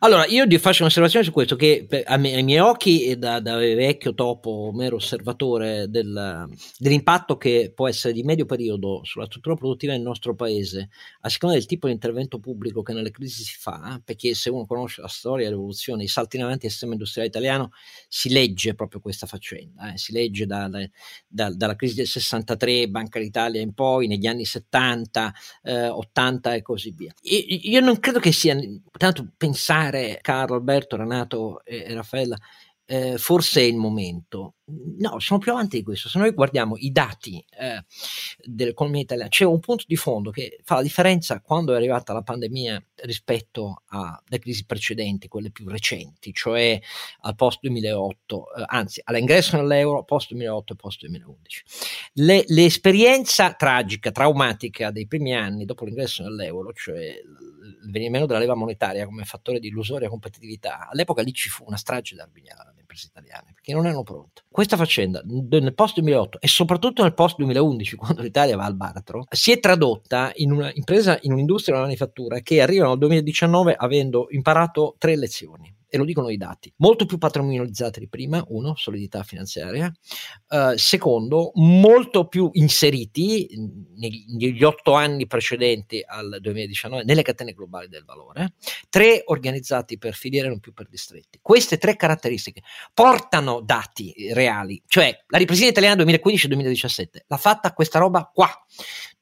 Allora, 0.00 0.26
io 0.26 0.46
ti 0.46 0.58
faccio 0.58 0.82
un'osservazione 0.82 1.24
su 1.24 1.32
questo, 1.32 1.56
che 1.56 1.86
me, 1.88 2.02
ai 2.04 2.42
miei 2.42 2.58
occhi, 2.58 3.16
da, 3.18 3.40
da, 3.40 3.56
vecchio 3.56 4.14
topo, 4.14 4.70
mero 4.74 4.96
osservatore 4.96 5.88
del, 5.88 6.48
dell'impatto 6.78 7.36
che 7.36 7.72
può 7.74 7.88
essere 7.88 8.12
di 8.12 8.22
medio 8.22 8.44
periodo 8.44 9.00
sulla 9.04 9.26
struttura 9.26 9.54
produttiva 9.54 9.92
del 9.92 10.02
nostro 10.02 10.34
paese, 10.34 10.90
a 11.20 11.28
seconda 11.28 11.56
del 11.56 11.66
tipo 11.66 11.86
di 11.86 11.92
intervento 11.92 12.38
pubblico 12.38 12.82
che 12.82 12.92
nelle 12.92 13.10
crisi 13.10 13.44
si 13.44 13.56
fa, 13.58 14.00
perché 14.04 14.34
se 14.34 14.50
uno 14.50 14.66
conosce 14.66 15.00
la 15.00 15.08
storia, 15.08 15.48
l'evoluzione, 15.48 16.02
i 16.02 16.08
salti 16.08 16.36
in 16.36 16.42
avanti 16.42 16.62
del 16.62 16.70
sistema 16.70 16.92
industriale 16.92 17.28
italiano, 17.28 17.70
si 18.08 18.30
legge 18.30 18.74
proprio 18.74 19.00
questa 19.00 19.26
faccenda, 19.26 19.92
eh? 19.92 19.98
si 19.98 20.12
legge 20.12 20.46
da, 20.46 20.68
da, 21.26 21.50
dalla 21.50 21.76
crisi 21.76 21.94
del 21.94 22.06
63, 22.06 22.88
Banca 22.88 23.18
d'Italia 23.18 23.60
in 23.60 23.72
poi, 23.72 24.06
negli 24.06 24.26
anni 24.26 24.44
70, 24.44 25.34
eh, 25.62 25.88
80 25.88 26.54
e 26.54 26.62
così 26.62 26.90
via. 26.90 27.14
E, 27.22 27.36
io 27.36 27.80
non 27.80 27.98
credo 28.00 28.18
che 28.18 28.32
sia, 28.32 28.58
tanto 28.98 29.32
pensare 29.36 29.60
pensare, 29.62 30.18
Carlo, 30.20 30.56
Alberto, 30.56 30.96
Renato 30.96 31.64
e, 31.64 31.84
e 31.86 31.94
Raffaella, 31.94 32.36
eh, 32.86 33.16
forse 33.18 33.60
è 33.60 33.64
il 33.64 33.76
momento. 33.76 34.54
No, 34.98 35.18
siamo 35.18 35.40
più 35.40 35.52
avanti 35.52 35.78
di 35.78 35.82
questo. 35.82 36.08
Se 36.08 36.18
noi 36.18 36.30
guardiamo 36.30 36.76
i 36.76 36.90
dati 36.90 37.44
eh, 37.58 37.84
dell'economia 38.44 39.02
italiana, 39.02 39.28
c'è 39.28 39.44
un 39.44 39.60
punto 39.60 39.84
di 39.86 39.96
fondo 39.96 40.30
che 40.30 40.58
fa 40.62 40.76
la 40.76 40.82
differenza 40.82 41.40
quando 41.40 41.72
è 41.72 41.76
arrivata 41.76 42.12
la 42.12 42.22
pandemia 42.22 42.82
rispetto 43.02 43.82
alle 43.88 44.38
crisi 44.38 44.64
precedenti, 44.64 45.28
quelle 45.28 45.50
più 45.50 45.68
recenti, 45.68 46.32
cioè 46.32 46.80
al 47.20 47.34
post 47.34 47.58
2008, 47.62 48.54
eh, 48.54 48.64
anzi 48.66 49.00
all'ingresso 49.04 49.56
nell'euro 49.56 50.04
post 50.04 50.28
2008 50.30 50.72
e 50.72 50.76
post 50.76 51.00
2011. 51.00 51.64
Le, 52.14 52.44
l'esperienza 52.48 53.52
tragica, 53.54 54.10
traumatica 54.10 54.90
dei 54.90 55.06
primi 55.06 55.34
anni 55.34 55.64
dopo 55.64 55.84
l'ingresso 55.84 56.22
nell'euro, 56.22 56.72
cioè 56.72 56.98
il 57.82 57.90
venire 57.90 58.10
meno 58.10 58.26
della 58.26 58.38
leva 58.38 58.54
monetaria 58.54 59.04
come 59.04 59.24
fattore 59.24 59.58
di 59.60 59.68
illusoria 59.68 60.08
competitività, 60.08 60.88
all'epoca 60.88 61.22
lì 61.22 61.32
ci 61.32 61.48
fu 61.48 61.64
una 61.66 61.76
strage 61.76 62.14
darwiniana 62.14 62.62
alle 62.62 62.81
imprese 62.92 63.06
italiane 63.06 63.52
perché 63.54 63.72
non 63.72 63.86
erano 63.86 64.02
pronte. 64.02 64.42
Questa 64.50 64.76
faccenda 64.76 65.22
nel 65.24 65.74
post 65.74 65.94
2008 65.94 66.40
e 66.40 66.48
soprattutto 66.48 67.02
nel 67.02 67.14
post 67.14 67.36
2011, 67.38 67.96
quando 67.96 68.22
l'Italia 68.22 68.56
va 68.56 68.64
al 68.64 68.76
baratro, 68.76 69.24
si 69.30 69.50
è 69.52 69.58
tradotta 69.58 70.30
in 70.36 70.52
un'impresa, 70.52 71.18
in 71.22 71.32
un'industria, 71.32 71.74
una 71.74 71.84
manifattura 71.84 72.40
che 72.40 72.60
arrivano 72.60 72.92
al 72.92 72.98
2019 72.98 73.74
avendo 73.74 74.26
imparato 74.30 74.94
tre 74.98 75.16
lezioni 75.16 75.74
e 75.94 75.98
lo 75.98 76.06
dicono 76.06 76.30
i 76.30 76.38
dati, 76.38 76.72
molto 76.76 77.04
più 77.04 77.18
patrimonializzati 77.18 78.00
di 78.00 78.08
prima, 78.08 78.42
uno, 78.48 78.74
solidità 78.76 79.22
finanziaria, 79.24 79.92
uh, 80.48 80.74
secondo, 80.74 81.50
molto 81.56 82.28
più 82.28 82.48
inseriti 82.54 83.46
negli, 83.96 84.24
negli 84.28 84.64
otto 84.64 84.94
anni 84.94 85.26
precedenti 85.26 86.02
al 86.02 86.38
2019 86.40 87.04
nelle 87.04 87.20
catene 87.20 87.52
globali 87.52 87.88
del 87.88 88.06
valore, 88.06 88.54
tre, 88.88 89.20
organizzati 89.26 89.98
per 89.98 90.14
filiere 90.14 90.48
non 90.48 90.60
più 90.60 90.72
per 90.72 90.88
distretti. 90.88 91.38
Queste 91.42 91.76
tre 91.76 91.94
caratteristiche 91.94 92.62
portano 92.94 93.60
dati 93.60 94.14
reali, 94.32 94.82
cioè 94.86 95.14
la 95.26 95.36
ripresa 95.36 95.66
italiana 95.66 96.02
2015-2017 96.04 97.06
l'ha 97.26 97.36
fatta 97.36 97.74
questa 97.74 97.98
roba 97.98 98.30
qua 98.32 98.48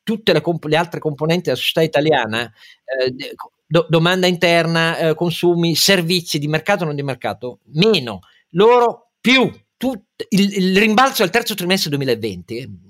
tutte 0.04 0.32
le, 0.32 0.40
comp- 0.40 0.64
le, 0.66 0.76
altre 0.76 1.00
componenti 1.00 1.46
della 1.46 1.56
società 1.56 1.82
italiana 1.82 2.44
eh, 2.44 3.34
do, 3.70 3.86
domanda 3.88 4.26
interna, 4.26 4.98
eh, 4.98 5.14
consumi, 5.14 5.76
servizi 5.76 6.40
di 6.40 6.48
mercato 6.48 6.82
o 6.82 6.86
non 6.86 6.96
di 6.96 7.04
mercato, 7.04 7.60
meno, 7.74 8.20
loro 8.50 9.12
più. 9.20 9.48
Tut, 9.76 10.02
il, 10.28 10.56
il, 10.56 10.76
rimbalzo 10.76 11.22
al 11.22 11.30
terzo 11.30 11.54
trimestre 11.54 11.88
2020 11.88 12.88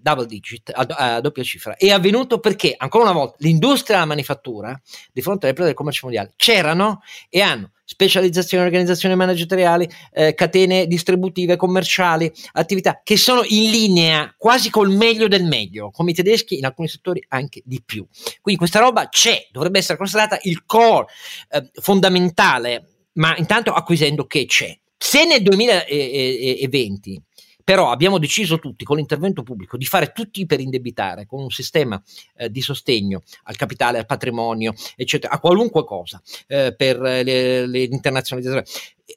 double 0.00 0.26
digit, 0.26 0.70
a, 0.72 0.86
a, 1.16 1.20
doppia 1.20 1.42
cifra, 1.42 1.76
è 1.76 1.90
avvenuto 1.90 2.38
perché, 2.38 2.74
ancora 2.76 3.04
una 3.04 3.12
volta, 3.12 3.36
l'industria 3.40 3.96
della 3.96 4.08
manifattura, 4.08 4.80
di 5.12 5.20
fronte 5.20 5.46
alle 5.46 5.54
prese 5.54 5.70
del 5.70 5.76
commercio 5.76 6.02
mondiale, 6.04 6.32
c'erano 6.36 7.00
e 7.28 7.40
hanno 7.40 7.72
specializzazioni, 7.90 8.62
organizzazioni 8.62 9.14
manageriali, 9.16 9.88
eh, 10.12 10.34
catene 10.34 10.86
distributive, 10.86 11.56
commerciali, 11.56 12.30
attività 12.52 13.00
che 13.02 13.16
sono 13.16 13.42
in 13.46 13.70
linea 13.70 14.34
quasi 14.36 14.68
col 14.68 14.90
meglio 14.90 15.26
del 15.26 15.44
meglio, 15.44 15.90
come 15.90 16.10
i 16.10 16.14
tedeschi 16.14 16.58
in 16.58 16.66
alcuni 16.66 16.86
settori 16.86 17.24
anche 17.28 17.62
di 17.64 17.82
più. 17.82 18.06
Quindi 18.42 18.60
questa 18.60 18.80
roba 18.80 19.08
c'è, 19.08 19.48
dovrebbe 19.50 19.78
essere 19.78 19.96
considerata 19.96 20.38
il 20.42 20.66
core 20.66 21.06
eh, 21.48 21.70
fondamentale, 21.80 23.06
ma 23.14 23.34
intanto 23.38 23.72
acquisendo 23.72 24.26
che 24.26 24.44
c'è. 24.44 24.78
Se 24.98 25.24
nel 25.24 25.42
2020 25.42 27.22
però 27.68 27.90
abbiamo 27.90 28.16
deciso 28.16 28.58
tutti 28.58 28.82
con 28.82 28.96
l'intervento 28.96 29.42
pubblico 29.42 29.76
di 29.76 29.84
fare 29.84 30.12
tutti 30.12 30.46
per 30.46 30.58
indebitare 30.58 31.26
con 31.26 31.42
un 31.42 31.50
sistema 31.50 32.02
eh, 32.34 32.50
di 32.50 32.62
sostegno 32.62 33.20
al 33.42 33.56
capitale, 33.56 33.98
al 33.98 34.06
patrimonio, 34.06 34.72
eccetera, 34.96 35.34
a 35.34 35.38
qualunque 35.38 35.84
cosa 35.84 36.18
eh, 36.46 36.74
per 36.74 36.98
le 36.98 37.82
internazionalizzazioni 37.82 38.64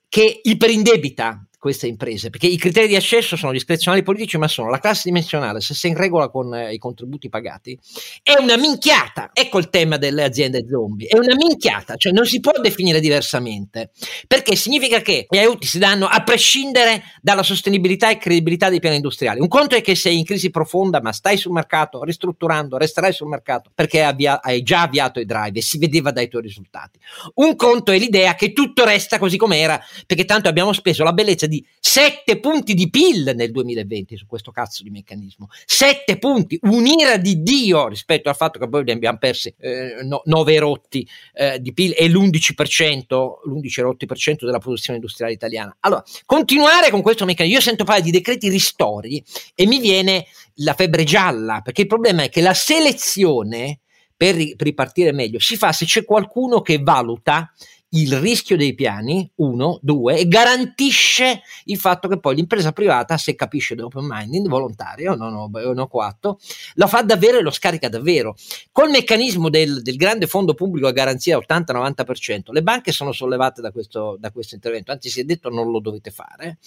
che 0.10 0.42
iperindebita 0.44 1.48
queste 1.62 1.86
imprese, 1.86 2.32
perché 2.32 2.48
i 2.48 2.58
criteri 2.58 2.88
di 2.88 2.96
accesso 2.96 3.36
sono 3.36 3.52
discrezionali 3.52 4.02
politici, 4.02 4.36
ma 4.40 4.48
sono 4.48 4.72
la 4.72 4.80
classe 4.80 5.04
dimensionale, 5.06 5.62
se 5.62 5.76
sei 5.76 5.92
in 5.92 5.98
regola 5.98 6.28
con 6.30 6.52
eh, 6.56 6.74
i 6.74 6.80
contributi 6.80 7.30
pagati, 7.30 7.78
è 8.24 8.34
una 8.40 8.58
minchiata. 8.58 9.30
Ecco 9.32 9.60
il 9.60 9.70
tema 9.70 9.98
delle 9.98 10.24
aziende 10.24 10.66
zombie, 10.68 11.08
è 11.08 11.20
una 11.20 11.36
minchiata, 11.36 11.98
cioè 11.98 12.14
non 12.14 12.26
si 12.26 12.40
può 12.40 12.54
definire 12.60 13.00
diversamente, 13.00 13.92
perché 14.26 14.56
significa 14.56 15.02
che 15.02 15.28
gli 15.30 15.38
aiuti 15.38 15.68
si 15.68 15.78
danno 15.78 16.08
a 16.08 16.24
prescindere 16.24 17.04
dalla 17.22 17.44
sostenibilità 17.44 18.10
e 18.10 18.18
credibilità 18.18 18.70
dei 18.70 18.80
piani 18.80 18.96
industriali. 18.96 19.40
Un 19.40 19.48
conto 19.48 19.76
è 19.76 19.82
che 19.82 19.94
sei 19.94 20.18
in 20.18 20.26
crisi 20.26 20.50
profonda, 20.50 21.00
ma 21.00 21.12
stai 21.12 21.38
sul 21.38 21.52
mercato, 21.52 22.04
ristrutturando, 22.04 22.78
resterai 22.78 23.14
sul 23.14 23.28
mercato 23.28 23.70
perché 23.76 24.02
hai 24.04 24.64
già 24.64 24.82
avviato 24.82 25.20
i 25.20 25.26
drive 25.26 25.60
e 25.60 25.62
si 25.62 25.78
vedeva 25.78 26.10
dai 26.10 26.28
tuoi 26.28 26.42
risultati. 26.42 26.98
Un 27.36 27.56
conto 27.56 27.92
è 27.92 28.00
l'idea 28.00 28.34
che 28.34 28.52
tutto 28.52 28.84
resta 28.84 29.20
così 29.20 29.38
com'era, 29.38 29.80
perché 30.08 30.26
tanto 30.26 30.50
abbiamo 30.50 30.74
speso 30.74 31.04
la 31.04 31.14
bellezza 31.14 31.50
di 31.52 31.66
7 31.78 32.40
punti 32.40 32.74
di 32.74 32.90
PIL 32.90 33.34
nel 33.36 33.52
2020 33.52 34.16
su 34.16 34.26
questo 34.26 34.52
cazzo 34.52 34.82
di 34.84 34.90
meccanismo. 34.90 35.50
7 35.66 36.18
punti, 36.18 36.58
un'ira 36.62 37.18
di 37.18 37.44
Dio 37.44 37.90
rispetto 37.90 38.30
al 38.30 38.38
fatto 38.38 38.58
che 38.58 38.70
poi 38.70 38.86
ne 38.86 38.94
abbiamo 38.94 39.18
persi 39.18 39.54
eh, 39.60 39.98
no, 40.04 40.22
9 40.24 40.60
rotti 40.60 41.06
eh, 41.34 41.60
di 41.60 41.74
PIL 41.74 41.94
e 41.98 42.08
l'11%, 42.08 43.04
l'11 43.44 43.82
rotti 43.82 44.06
per 44.06 44.18
cento 44.18 44.46
della 44.46 44.60
produzione 44.60 45.00
industriale 45.00 45.34
italiana. 45.34 45.76
Allora, 45.82 46.02
continuare 46.26 46.90
con 46.90 47.02
questo 47.02 47.26
meccanismo, 47.26 47.58
io 47.58 47.64
sento 47.64 47.84
parlare 47.84 48.06
di 48.06 48.12
decreti 48.12 48.48
ristori 48.48 49.22
e 49.54 49.68
mi 49.68 49.82
viene 49.82 50.28
la 50.56 50.74
febbre 50.74 51.04
gialla, 51.04 51.60
perché 51.62 51.82
il 51.82 51.88
problema 51.88 52.24
è 52.24 52.30
che 52.30 52.40
la 52.40 52.54
selezione 52.54 53.80
per 54.16 54.36
ripartire 54.36 55.12
meglio 55.12 55.40
si 55.40 55.58
fa 55.58 55.74
se 55.74 55.86
c'è 55.86 56.06
qualcuno 56.06 56.62
che 56.62 56.78
valuta 56.78 57.52
il 57.94 58.18
rischio 58.18 58.56
dei 58.56 58.74
piani, 58.74 59.30
uno, 59.36 59.80
due, 59.82 60.18
e 60.18 60.28
garantisce 60.28 61.42
il 61.66 61.78
fatto 61.78 62.08
che 62.08 62.20
poi 62.20 62.36
l'impresa 62.36 62.72
privata, 62.72 63.18
se 63.18 63.36
capisce 63.36 63.76
l'open 63.76 64.06
minding 64.08 64.48
volontario, 64.48 65.16
non 65.16 65.34
ho, 65.34 65.50
non 65.52 65.80
ho 65.80 65.88
quattro, 65.88 66.40
lo 66.76 66.88
fa 66.88 67.02
davvero 67.02 67.38
e 67.38 67.42
lo 67.42 67.52
scarica 67.52 67.90
davvero. 67.90 68.36
Col 68.72 68.90
meccanismo 68.92 69.50
del, 69.50 69.82
del 69.82 69.96
grande 69.98 70.28
fondo 70.28 70.54
pubblico 70.54 70.88
a 70.88 70.92
garanzia 70.92 71.38
80-90%, 71.38 72.52
le 72.52 72.64
banche 72.64 72.92
sono 72.92 73.12
sollevate 73.12 73.62
da 73.62 73.72
questo, 73.72 74.16
da 74.20 74.32
questo 74.32 74.56
intervento, 74.56 74.92
anzi 74.92 75.10
si 75.10 75.20
è 75.20 75.24
detto 75.24 75.50
non 75.50 75.70
lo 75.70 75.80
dovete 75.80 76.12
fare, 76.12 76.60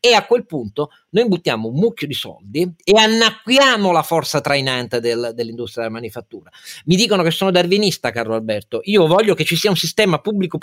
e 0.00 0.14
a 0.14 0.24
quel 0.24 0.46
punto 0.46 0.90
noi 1.10 1.28
buttiamo 1.28 1.68
un 1.68 1.74
mucchio 1.74 2.06
di 2.06 2.14
soldi 2.14 2.72
e 2.82 2.98
annacquiamo 2.98 3.92
la 3.92 4.02
forza 4.02 4.40
trainante 4.40 5.00
del, 5.00 5.32
dell'industria 5.34 5.84
della 5.84 5.96
manifattura. 5.96 6.50
Mi 6.86 6.96
dicono 6.96 7.22
che 7.22 7.30
sono 7.30 7.50
darwinista, 7.50 8.10
Carlo 8.10 8.34
Alberto, 8.34 8.80
io 8.84 9.06
voglio 9.06 9.34
che 9.34 9.44
ci 9.44 9.56
sia 9.56 9.68
un 9.68 9.76
sistema 9.76 10.20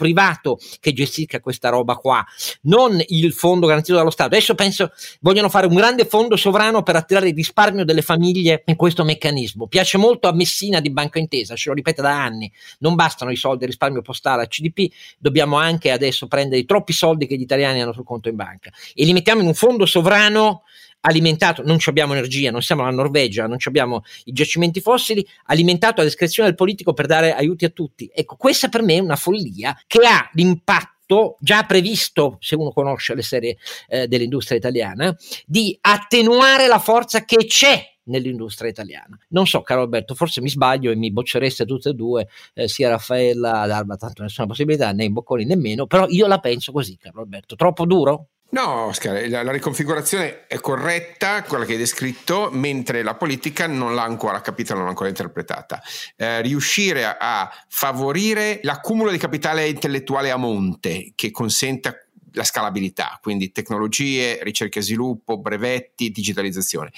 pubblico-privato 0.07 0.59
che 0.79 0.93
gestisca 0.93 1.39
questa 1.39 1.69
roba 1.69 1.95
qua, 1.95 2.25
non 2.63 3.01
il 3.07 3.33
fondo 3.33 3.67
garantito 3.67 3.97
dallo 3.97 4.09
Stato. 4.09 4.35
Adesso 4.35 4.55
penso 4.55 4.91
vogliono 5.21 5.49
fare 5.49 5.67
un 5.67 5.75
grande 5.75 6.05
fondo 6.05 6.35
sovrano 6.35 6.83
per 6.83 6.95
attirare 6.95 7.29
il 7.29 7.35
risparmio 7.35 7.85
delle 7.85 8.01
famiglie 8.01 8.63
in 8.65 8.75
questo 8.75 9.03
meccanismo. 9.03 9.67
Piace 9.67 9.97
molto 9.97 10.27
a 10.27 10.33
Messina 10.33 10.79
di 10.79 10.91
Banca 10.91 11.19
Intesa, 11.19 11.55
ce 11.55 11.69
lo 11.69 11.75
ripete 11.75 12.01
da 12.01 12.21
anni, 12.21 12.51
non 12.79 12.95
bastano 12.95 13.31
i 13.31 13.35
soldi 13.35 13.59
del 13.59 13.69
risparmio 13.69 14.01
postale 14.01 14.43
a 14.43 14.47
CDP, 14.47 14.91
dobbiamo 15.17 15.57
anche 15.57 15.91
adesso 15.91 16.27
prendere 16.27 16.61
i 16.61 16.65
troppi 16.65 16.93
soldi 16.93 17.27
che 17.27 17.35
gli 17.35 17.41
italiani 17.41 17.81
hanno 17.81 17.93
sul 17.93 18.05
conto 18.05 18.29
in 18.29 18.35
banca 18.35 18.71
e 18.93 19.05
li 19.05 19.13
mettiamo 19.13 19.41
in 19.41 19.47
un 19.47 19.53
fondo 19.53 19.85
sovrano 19.85 20.63
alimentato, 21.07 21.63
non 21.63 21.77
abbiamo 21.85 22.13
energia, 22.13 22.51
non 22.51 22.61
siamo 22.61 22.83
la 22.83 22.91
Norvegia, 22.91 23.47
non 23.47 23.57
abbiamo 23.63 24.03
i 24.25 24.33
giacimenti 24.33 24.81
fossili, 24.81 25.25
alimentato 25.45 26.01
a 26.01 26.03
discrezione 26.03 26.49
del 26.49 26.57
politico 26.57 26.93
per 26.93 27.05
dare 27.05 27.33
aiuti 27.33 27.65
a 27.65 27.69
tutti. 27.69 28.09
Ecco, 28.13 28.35
questa 28.35 28.67
per 28.67 28.81
me 28.81 28.95
è 28.95 28.99
una 28.99 29.15
follia 29.15 29.75
che 29.87 29.99
ha 30.05 30.29
l'impatto 30.33 31.37
già 31.39 31.63
previsto, 31.63 32.35
se 32.41 32.55
uno 32.55 32.71
conosce 32.71 33.15
le 33.15 33.21
serie 33.21 33.57
eh, 33.87 34.07
dell'industria 34.07 34.57
italiana, 34.57 35.15
di 35.45 35.77
attenuare 35.79 36.67
la 36.67 36.79
forza 36.79 37.23
che 37.23 37.45
c'è 37.45 37.81
nell'industria 38.07 38.69
italiana. 38.69 39.17
Non 39.29 39.47
so, 39.47 39.61
caro 39.61 39.81
Alberto, 39.81 40.13
forse 40.13 40.41
mi 40.41 40.49
sbaglio 40.49 40.91
e 40.91 40.95
mi 40.95 41.11
boccereste 41.11 41.65
tutte 41.65 41.89
e 41.89 41.93
due, 41.93 42.27
eh, 42.53 42.67
sia 42.67 42.89
Raffaella 42.89 43.61
ad 43.61 43.71
Alba, 43.71 43.95
tanto 43.95 44.23
nessuna 44.23 44.47
possibilità, 44.47 44.91
né 44.91 45.05
in 45.05 45.13
Bocconi 45.13 45.45
nemmeno, 45.45 45.87
però 45.87 46.05
io 46.09 46.27
la 46.27 46.39
penso 46.39 46.73
così, 46.73 46.97
caro 46.97 47.21
Alberto. 47.21 47.55
Troppo 47.55 47.85
duro? 47.85 48.27
No, 48.49 48.85
Oscar, 48.85 49.27
la, 49.27 49.43
la, 49.43 49.51
riconfigurazione 49.51 50.47
è 50.47 50.59
corretta, 50.59 51.43
quella 51.43 51.65
che 51.65 51.73
hai 51.73 51.77
descritto, 51.77 52.49
mentre 52.51 53.03
la 53.03 53.15
politica 53.15 53.67
non 53.67 53.93
l'ha 53.93 54.03
ancora 54.03 54.39
capita, 54.39 54.73
non 54.73 54.83
l'ha 54.83 54.89
ancora 54.89 55.09
interpretata. 55.09 55.81
Eh, 56.15 56.41
riuscire 56.41 57.03
a, 57.03 57.17
a, 57.19 57.51
favorire 57.67 58.59
l'accumulo 58.63 59.11
di 59.11 59.17
capitale 59.17 59.67
intellettuale 59.67 60.31
a 60.31 60.37
monte 60.37 61.11
che 61.15 61.29
consenta 61.29 61.93
la 62.31 62.43
scalabilità, 62.45 63.19
quindi 63.21 63.51
tecnologie, 63.51 64.41
ricerca 64.43 64.79
e 64.79 64.83
sviluppo, 64.83 65.39
brevetti, 65.39 66.11
digitalizzazione 66.11 66.91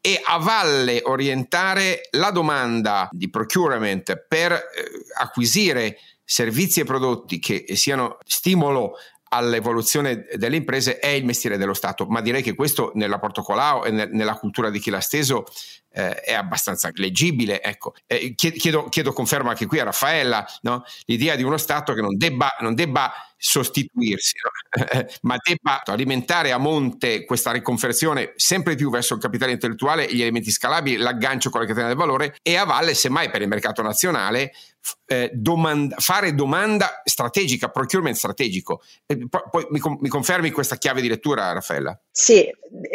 e 0.00 0.20
a 0.24 0.38
valle 0.38 1.02
orientare 1.04 2.08
la 2.12 2.30
domanda 2.30 3.08
di 3.12 3.28
procurement 3.30 4.24
per 4.26 4.52
eh, 4.52 4.60
acquisire 5.18 5.98
servizi 6.24 6.80
e 6.80 6.84
prodotti 6.84 7.38
che 7.38 7.64
siano 7.74 8.18
stimolo 8.24 8.94
all'evoluzione 9.28 10.26
delle 10.34 10.56
imprese 10.56 10.98
è 10.98 11.08
il 11.08 11.24
mestiere 11.24 11.56
dello 11.56 11.74
Stato, 11.74 12.06
ma 12.06 12.20
direi 12.20 12.42
che 12.42 12.54
questo 12.54 12.92
nella 12.94 13.18
Portocolao 13.18 13.84
e 13.84 13.90
nella 13.90 14.34
cultura 14.38 14.70
di 14.70 14.78
chi 14.78 14.90
l'ha 14.90 15.00
steso 15.00 15.44
eh, 15.90 16.20
è 16.20 16.34
abbastanza 16.34 16.90
leggibile. 16.94 17.62
Ecco. 17.62 17.94
Eh, 18.06 18.34
chiedo, 18.34 18.84
chiedo, 18.84 19.12
conferma 19.12 19.50
anche 19.50 19.66
qui 19.66 19.80
a 19.80 19.84
Raffaella 19.84 20.46
no? 20.62 20.84
l'idea 21.06 21.34
di 21.34 21.42
uno 21.42 21.56
Stato 21.56 21.92
che 21.94 22.00
non 22.00 22.16
debba, 22.16 22.54
non 22.60 22.74
debba 22.74 23.12
sostituirsi, 23.36 24.34
no? 24.42 24.84
ma 25.22 25.36
debba 25.42 25.82
alimentare 25.84 26.52
a 26.52 26.58
monte 26.58 27.24
questa 27.24 27.52
riconversione 27.52 28.32
sempre 28.36 28.74
più 28.74 28.90
verso 28.90 29.14
il 29.14 29.20
capitale 29.20 29.52
intellettuale, 29.52 30.06
gli 30.10 30.22
elementi 30.22 30.50
scalabili, 30.50 30.96
l'aggancio 30.96 31.50
con 31.50 31.60
la 31.60 31.66
catena 31.66 31.88
del 31.88 31.96
valore 31.96 32.36
e 32.42 32.56
a 32.56 32.64
valle, 32.64 32.94
semmai 32.94 33.30
per 33.30 33.42
il 33.42 33.48
mercato 33.48 33.82
nazionale, 33.82 34.52
eh, 35.06 35.30
domanda, 35.32 35.96
fare 35.98 36.34
domanda 36.34 37.02
strategica, 37.04 37.68
procurement 37.68 38.16
strategico. 38.16 38.82
Eh, 39.06 39.26
poi 39.28 39.66
mi, 39.70 39.80
mi, 40.00 40.08
confermi 40.08 40.50
questa 40.50 40.76
chiave 40.76 41.00
di 41.00 41.08
lettura, 41.08 41.52
Raffaella? 41.52 41.98
Sì, 42.10 42.48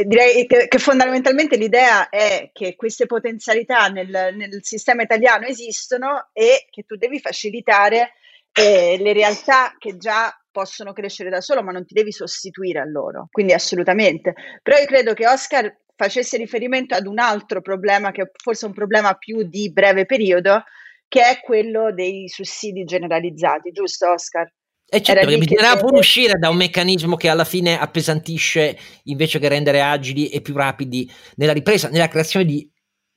direi 0.06 0.46
che, 0.48 0.68
che 0.68 0.78
fondamentalmente 0.80 1.58
l'idea 1.58 2.10
è 2.10 2.50
che 2.54 2.76
queste 2.76 3.06
potenzialità 3.06 3.88
nel, 3.88 4.08
nel, 4.36 4.60
sistema 4.62 5.04
italiano 5.04 5.46
esistono 5.46 6.30
e 6.34 6.68
che 6.70 6.84
tu 6.84 6.96
devi 6.96 7.20
facilitare 7.20 8.14
eh, 8.54 8.98
le 9.00 9.14
realtà 9.14 9.76
che 9.78 9.98
già 9.98 10.36
possono 10.52 10.94
crescere 10.94 11.30
da 11.30 11.42
solo, 11.42 11.64
ma 11.64 11.72
non 11.72 11.86
ti 11.86 11.94
devi 11.94 12.12
sostituire 12.12 12.80
a 12.80 12.86
loro. 12.86 13.28
Quindi 13.32 13.54
assolutamente. 13.54 14.34
Però 14.62 14.78
io 14.78 14.86
credo 14.86 15.14
che 15.14 15.28
Oscar 15.28 15.74
facesse 15.96 16.38
riferimento 16.38 16.96
ad 16.96 17.08
un 17.08 17.20
altro 17.20 17.62
problema, 17.62 18.12
che 18.12 18.32
forse 18.42 18.66
è 18.66 18.68
un 18.68 18.74
problema 18.74 19.14
più 19.14 19.44
di 19.44 19.72
breve 19.72 20.06
periodo, 20.06 20.64
che 21.08 21.22
è 21.22 21.40
quello 21.42 21.94
dei 21.94 22.28
sussidi 22.28 22.84
generalizzati, 22.84 23.72
giusto 23.72 24.12
Oscar? 24.12 24.52
E 24.94 25.02
certo, 25.02 25.26
perché 25.26 25.38
bisognerà 25.38 25.78
pure 25.78 26.00
uscire 26.00 26.34
da 26.38 26.50
un 26.50 26.58
meccanismo 26.58 27.16
che 27.16 27.30
alla 27.30 27.46
fine 27.46 27.80
appesantisce 27.80 28.78
invece 29.04 29.40
che 29.40 29.48
rendere 29.48 29.82
agili 29.82 30.28
e 30.28 30.42
più 30.42 30.54
rapidi 30.54 31.10
nella 31.36 31.54
ripresa, 31.54 31.88
nella 31.88 32.10
creazione 32.10 32.46
di 32.46 32.70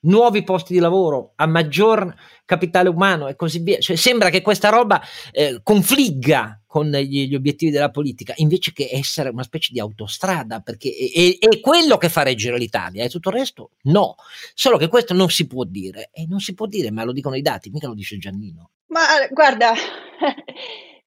nuovi 0.04 0.42
posti 0.42 0.72
di 0.72 0.78
lavoro, 0.78 1.32
a 1.36 1.46
maggior 1.46 2.14
capitale 2.44 2.88
umano 2.88 3.28
e 3.28 3.36
così 3.36 3.58
via. 3.60 3.78
Cioè, 3.78 3.96
sembra 3.96 4.30
che 4.30 4.42
questa 4.42 4.68
roba 4.68 5.00
eh, 5.32 5.60
confligga 5.62 6.60
con 6.66 6.90
gli, 6.90 7.28
gli, 7.28 7.34
obiettivi 7.34 7.70
della 7.70 7.90
politica, 7.90 8.32
invece 8.36 8.72
che 8.72 8.88
essere 8.90 9.28
una 9.28 9.44
specie 9.44 9.72
di 9.72 9.78
autostrada, 9.78 10.60
perché 10.60 10.90
è, 10.90 11.38
è, 11.38 11.48
è, 11.48 11.60
quello 11.60 11.96
che 11.96 12.08
fa 12.08 12.22
reggere 12.22 12.58
l'Italia 12.58 13.04
e 13.04 13.08
tutto 13.08 13.28
il 13.28 13.36
resto 13.36 13.70
no. 13.82 14.16
Solo 14.54 14.76
che 14.76 14.88
questo 14.88 15.14
non 15.14 15.30
si 15.30 15.46
può 15.46 15.64
dire, 15.64 16.10
e 16.12 16.26
non 16.28 16.40
si 16.40 16.54
può 16.54 16.66
dire, 16.66 16.90
ma 16.90 17.04
lo 17.04 17.12
dicono 17.12 17.36
i 17.36 17.42
dati, 17.42 17.70
mica 17.70 17.86
lo 17.86 17.94
dice 17.94 18.18
Giannino. 18.18 18.70
Ma 18.88 19.02
guarda, 19.30 19.72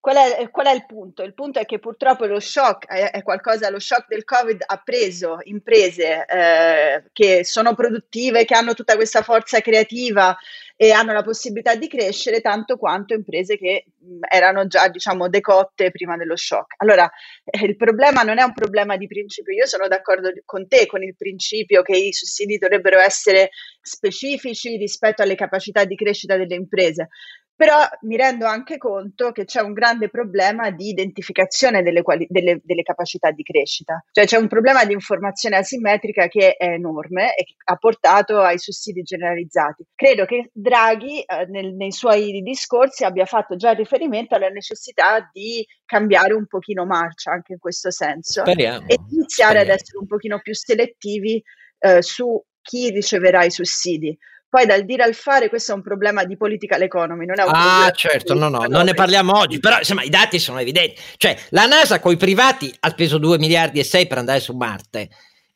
Qual 0.08 0.16
è, 0.16 0.50
qual 0.52 0.68
è, 0.68 0.74
il 0.74 0.86
punto? 0.86 1.22
Il 1.22 1.34
punto 1.34 1.60
è 1.60 1.66
che 1.66 1.80
purtroppo 1.80 2.26
lo 2.28 2.40
shock 2.40 2.88
è, 2.88 3.12
è 3.12 3.24
qualcosa, 3.24 3.70
lo 3.70 3.78
shock 3.78 4.08
del 4.08 4.24
Covid 4.24 4.64
ha 4.66 4.82
preso 4.82 5.40
imprese 5.44 6.26
eh, 6.26 7.04
che 7.12 7.44
sono 7.44 7.76
produttive, 7.76 8.46
che 8.46 8.56
hanno 8.56 8.74
tutta 8.74 8.96
questa 8.96 9.22
forza 9.22 9.60
creativa 9.60 10.34
e 10.78 10.92
hanno 10.92 11.12
la 11.12 11.24
possibilità 11.24 11.76
di 11.76 11.90
crescere 11.90 12.40
tanto 12.40 12.78
quanto 12.78 13.16
imprese 13.16 13.58
che 13.58 13.88
mh, 14.00 14.20
erano 14.32 14.66
già 14.68 14.88
diciamo 14.88 15.28
decotte 15.28 15.92
prima 15.92 16.16
dello 16.16 16.38
shock. 16.38 16.76
Allora 16.78 17.12
eh, 17.44 17.66
il 17.66 17.76
problema 17.76 18.22
non 18.22 18.40
è 18.40 18.44
un 18.44 18.54
problema 18.54 18.96
di 18.96 19.08
principio, 19.08 19.54
io 19.54 19.66
sono 19.66 19.90
d'accordo 19.90 20.32
con 20.46 20.70
te 20.70 20.86
con 20.86 21.04
il 21.04 21.18
principio 21.18 21.82
che 21.82 21.98
i 21.98 22.14
sussidi 22.14 22.58
dovrebbero 22.58 22.98
essere 22.98 23.50
specifici 23.82 24.78
rispetto 24.78 25.22
alle 25.22 25.36
capacità 25.36 25.84
di 25.84 25.98
crescita 25.98 26.38
delle 26.38 26.56
imprese, 26.56 27.10
però 27.58 27.80
mi 28.02 28.16
rendo 28.18 28.46
anche 28.46 28.78
conto 28.78 29.32
che 29.32 29.44
c'è 29.44 29.62
un 29.62 29.74
grande 29.74 30.10
problema 30.10 30.70
di 30.70 30.90
identificazione 30.90 31.82
delle, 31.82 32.04
quali- 32.04 32.28
delle, 32.30 32.62
delle, 32.64 32.84
capacità 32.84 33.32
di 33.32 33.42
crescita, 33.42 34.06
cioè 34.12 34.26
c'è 34.26 34.38
un 34.38 34.48
problema 34.48 34.86
di 34.86 34.94
informazione 34.94 35.58
asimmetrica 35.58 36.28
che 36.28 36.56
è 36.56 36.66
enorme 36.74 37.34
e 37.36 37.44
che 37.44 37.56
ha 37.66 37.76
portato 37.76 38.40
ai 38.40 38.60
sussidi 38.60 39.02
generalizzati. 39.02 39.84
Credo 39.96 40.26
che 40.26 40.52
Draghi 40.54 41.22
eh, 41.22 41.48
nel, 41.48 41.74
nei 41.74 41.92
suoi 41.92 42.42
discorsi 42.44 43.04
abbia 43.04 43.26
fatto 43.26 43.56
già 43.56 43.72
riferimento 43.72 44.36
alla 44.36 44.50
necessità 44.50 45.28
di 45.34 45.66
cambiare 45.84 46.36
un 46.36 46.46
pochino 46.46 46.86
marcia 46.86 47.32
anche 47.32 47.54
in 47.54 47.60
questo 47.60 47.90
senso 47.90 48.42
speriamo, 48.42 48.86
e 48.88 48.98
iniziare 49.10 49.54
speriamo. 49.54 49.60
ad 49.60 49.80
essere 49.80 49.98
un 49.98 50.06
pochino 50.06 50.40
più 50.42 50.54
selettivi 50.54 51.42
eh, 51.80 52.04
su 52.04 52.40
chi 52.62 52.92
riceverà 52.92 53.44
i 53.44 53.52
sussidi 53.52 54.16
poi 54.50 54.66
dal 54.66 54.86
dire 54.86 55.04
al 55.04 55.14
fare 55.14 55.50
questo 55.50 55.74
è 55.74 55.76
un 55.76 55.82
problema 55.82 56.24
di 56.24 56.38
political 56.38 56.82
economy, 56.82 57.26
non 57.26 57.40
è 57.40 57.44
un 57.44 57.52
Ah, 57.54 57.92
certo, 57.92 58.34
no, 58.34 58.48
no, 58.48 58.66
non 58.68 58.86
ne 58.86 58.94
parliamo 58.94 59.38
oggi, 59.38 59.60
però 59.60 59.78
insomma 59.78 60.04
i 60.04 60.10
dati 60.10 60.40
sono 60.40 60.60
evidenti. 60.60 61.02
Cioè, 61.18 61.38
la 61.50 61.66
NASA 61.66 62.00
con 62.00 62.14
i 62.14 62.18
privati 62.18 62.74
ha 62.80 62.90
speso 62.90 63.18
2 63.18 63.38
miliardi 63.40 63.80
e 63.80 63.84
6 63.84 64.08
per 64.08 64.18
andare 64.20 64.40
su 64.40 64.54
Marte. 64.56 65.10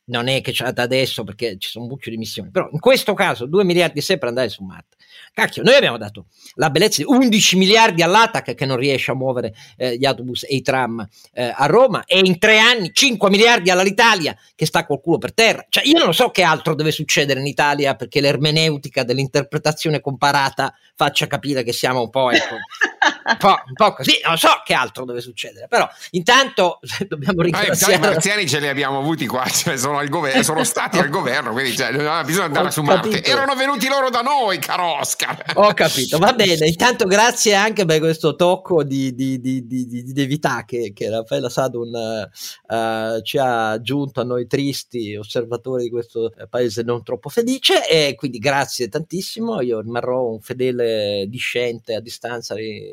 Non 0.04 0.28
è 0.28 0.40
che 0.40 0.52
c'è 0.52 0.70
da 0.72 0.82
adesso 0.82 1.24
perché 1.24 1.56
ci 1.58 1.70
sono 1.70 1.84
un 1.84 1.90
buccio 1.90 2.10
di 2.10 2.16
missioni, 2.16 2.50
però 2.50 2.68
in 2.70 2.80
questo 2.80 3.14
caso 3.14 3.46
2 3.46 3.64
miliardi 3.64 4.00
e 4.00 4.02
6 4.02 4.18
per 4.18 4.28
andare 4.28 4.48
su 4.48 4.62
Marte. 4.64 4.96
Cacchio, 5.32 5.62
noi 5.62 5.74
abbiamo 5.74 5.96
dato 5.96 6.26
la 6.54 6.70
bellezza 6.70 7.02
di 7.02 7.08
11 7.08 7.56
miliardi 7.56 8.02
all'ATAC 8.02 8.54
che 8.54 8.66
non 8.66 8.76
riesce 8.76 9.10
a 9.10 9.14
muovere 9.14 9.54
eh, 9.76 9.96
gli 9.96 10.04
autobus 10.04 10.44
e 10.44 10.56
i 10.56 10.62
tram 10.62 11.06
eh, 11.32 11.52
a 11.54 11.66
Roma 11.66 12.04
e 12.04 12.18
in 12.18 12.38
tre 12.38 12.58
anni 12.58 12.90
5 12.92 13.30
miliardi 13.30 13.70
all'Italia 13.70 14.36
che 14.54 14.66
sta 14.66 14.84
col 14.84 15.00
culo 15.00 15.18
per 15.18 15.32
terra. 15.32 15.64
Cioè 15.68 15.84
io 15.86 15.98
non 15.98 16.12
so 16.14 16.30
che 16.30 16.42
altro 16.42 16.74
deve 16.74 16.90
succedere 16.90 17.40
in 17.40 17.46
Italia 17.46 17.94
perché 17.94 18.20
l'ermeneutica 18.20 19.04
dell'interpretazione 19.04 20.00
comparata 20.00 20.74
faccia 20.94 21.26
capire 21.26 21.62
che 21.62 21.72
siamo 21.72 22.02
un 22.02 22.10
po' 22.10 22.30
ecco, 22.30 22.56
un, 23.24 23.36
po', 23.36 23.60
un 23.66 23.74
po' 23.74 23.92
così, 23.94 24.20
non 24.24 24.36
so 24.36 24.48
che 24.64 24.74
altro 24.74 25.04
deve 25.04 25.20
succedere, 25.20 25.66
però 25.68 25.88
intanto 26.10 26.80
dobbiamo 27.08 27.42
ringraziare... 27.42 27.94
Eh, 27.94 27.96
i 27.96 28.00
marziani 28.00 28.48
ce 28.48 28.60
li 28.60 28.68
abbiamo 28.68 28.98
avuti 28.98 29.26
qua, 29.26 29.44
cioè 29.48 29.76
sono, 29.76 29.98
al 29.98 30.08
governo, 30.08 30.42
sono 30.42 30.64
stati 30.64 30.98
al 30.98 31.08
governo, 31.08 31.52
quindi 31.52 31.76
cioè, 31.76 31.90
bisogna 32.24 32.44
andare 32.46 32.68
Ho 32.68 32.70
su 32.70 32.82
capito. 32.82 33.10
Marte. 33.10 33.28
Erano 33.28 33.54
venuti 33.54 33.88
loro 33.88 34.10
da 34.10 34.20
noi, 34.20 34.58
caro 34.58 34.98
Oscar. 34.98 35.42
Ho 35.54 35.72
capito, 35.74 36.18
va 36.18 36.32
bene, 36.32 36.66
intanto 36.66 37.06
grazie 37.06 37.54
anche 37.54 37.84
per 37.84 37.98
questo 37.98 38.36
tocco 38.36 38.82
di, 38.82 39.14
di, 39.14 39.40
di, 39.40 39.66
di, 39.66 39.86
di 39.86 40.12
devità 40.12 40.64
che, 40.64 40.92
che 40.94 41.10
Raffaella 41.10 41.48
Sadun 41.48 42.28
uh, 42.68 43.22
ci 43.22 43.38
ha 43.38 43.70
aggiunto 43.70 44.20
a 44.20 44.24
noi 44.24 44.46
tristi 44.46 45.16
osservatori 45.16 45.84
di 45.84 45.90
questo 45.90 46.32
paese 46.48 46.82
non 46.82 47.02
troppo 47.02 47.28
felice 47.28 47.88
e 47.88 48.14
quindi 48.14 48.38
grazie 48.38 48.88
tantissimo, 48.88 49.60
io 49.60 49.80
rimarrò 49.80 50.24
un 50.24 50.40
fedele 50.40 51.26
discente 51.28 51.94
a 51.94 52.00
distanza 52.00 52.54
di 52.54 52.91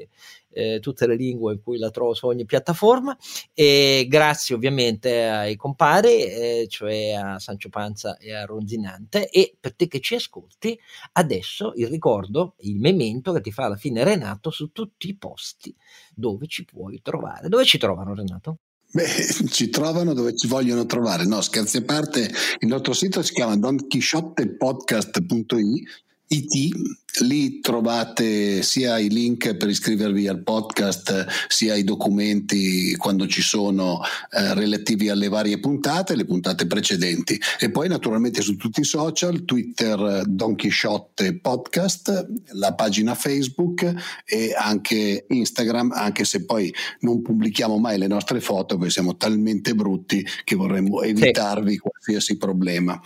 eh, 0.51 0.79
tutte 0.79 1.07
le 1.07 1.15
lingue 1.15 1.53
in 1.53 1.61
cui 1.61 1.77
la 1.77 1.89
trovo 1.89 2.13
su 2.13 2.27
ogni 2.27 2.45
piattaforma 2.45 3.17
e 3.53 4.05
grazie 4.07 4.55
ovviamente 4.55 5.25
ai 5.25 5.55
compari, 5.55 6.23
eh, 6.23 6.65
cioè 6.69 7.11
a 7.11 7.39
Sancio 7.39 7.69
Panza 7.69 8.17
e 8.17 8.33
a 8.33 8.45
Ronzinante 8.45 9.29
e 9.29 9.55
per 9.59 9.75
te 9.75 9.87
che 9.87 9.99
ci 9.99 10.15
ascolti 10.15 10.79
adesso 11.13 11.73
il 11.75 11.87
ricordo, 11.87 12.55
il 12.59 12.79
memento 12.79 13.33
che 13.33 13.41
ti 13.41 13.51
fa 13.51 13.65
alla 13.65 13.75
fine 13.75 14.03
Renato 14.03 14.49
su 14.49 14.71
tutti 14.71 15.09
i 15.09 15.15
posti 15.15 15.75
dove 16.13 16.47
ci 16.47 16.65
puoi 16.65 17.01
trovare. 17.01 17.49
Dove 17.49 17.65
ci 17.65 17.77
trovano 17.77 18.13
Renato? 18.13 18.57
Beh, 18.91 19.05
ci 19.49 19.69
trovano 19.69 20.13
dove 20.13 20.35
ci 20.35 20.47
vogliono 20.47 20.85
trovare. 20.85 21.25
No, 21.25 21.41
scherzi 21.41 21.77
a 21.77 21.83
parte, 21.83 22.29
il 22.59 22.67
nostro 22.67 22.93
sito 22.93 23.21
si 23.21 23.33
chiama 23.33 23.57
donchisciottepodcast.it 23.57 26.07
IT, 26.31 27.21
lì 27.21 27.59
trovate 27.59 28.61
sia 28.61 28.99
i 28.99 29.09
link 29.09 29.55
per 29.55 29.67
iscrivervi 29.67 30.27
al 30.27 30.43
podcast, 30.43 31.25
sia 31.47 31.73
i 31.73 31.83
documenti 31.83 32.95
quando 32.97 33.25
ci 33.25 33.41
sono 33.41 33.99
eh, 34.29 34.53
relativi 34.53 35.09
alle 35.09 35.27
varie 35.27 35.59
puntate, 35.59 36.15
le 36.15 36.25
puntate 36.25 36.67
precedenti. 36.67 37.39
E 37.59 37.71
poi 37.71 37.87
naturalmente 37.87 38.41
su 38.41 38.57
tutti 38.57 38.81
i 38.81 38.83
social, 38.85 39.43
Twitter 39.43 40.23
Don 40.27 40.55
Quixote 40.55 41.39
Podcast, 41.39 42.27
la 42.51 42.75
pagina 42.75 43.15
Facebook 43.15 43.91
e 44.23 44.53
anche 44.55 45.25
Instagram, 45.27 45.91
anche 45.95 46.25
se 46.25 46.45
poi 46.45 46.71
non 46.99 47.23
pubblichiamo 47.23 47.79
mai 47.79 47.97
le 47.97 48.07
nostre 48.07 48.39
foto 48.39 48.77
perché 48.77 48.93
siamo 48.93 49.17
talmente 49.17 49.73
brutti 49.73 50.23
che 50.43 50.55
vorremmo 50.55 51.01
evitarvi 51.01 51.71
sì. 51.71 51.79
qualsiasi 51.79 52.37
problema. 52.37 53.01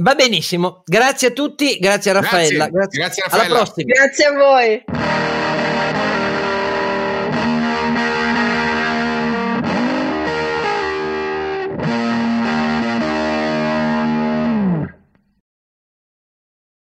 Va 0.00 0.14
benissimo, 0.14 0.82
grazie 0.84 1.28
a 1.28 1.30
tutti, 1.32 1.76
grazie 1.78 2.12
a 2.12 2.14
Raffaella. 2.14 2.68
Grazie, 2.68 2.70
grazie, 2.70 2.98
grazie 3.00 3.22
Raffaella. 3.24 3.54
Alla 3.54 3.64
prossima. 3.64 3.92
Grazie 3.92 4.24
a 4.26 4.32
voi. 4.32 5.37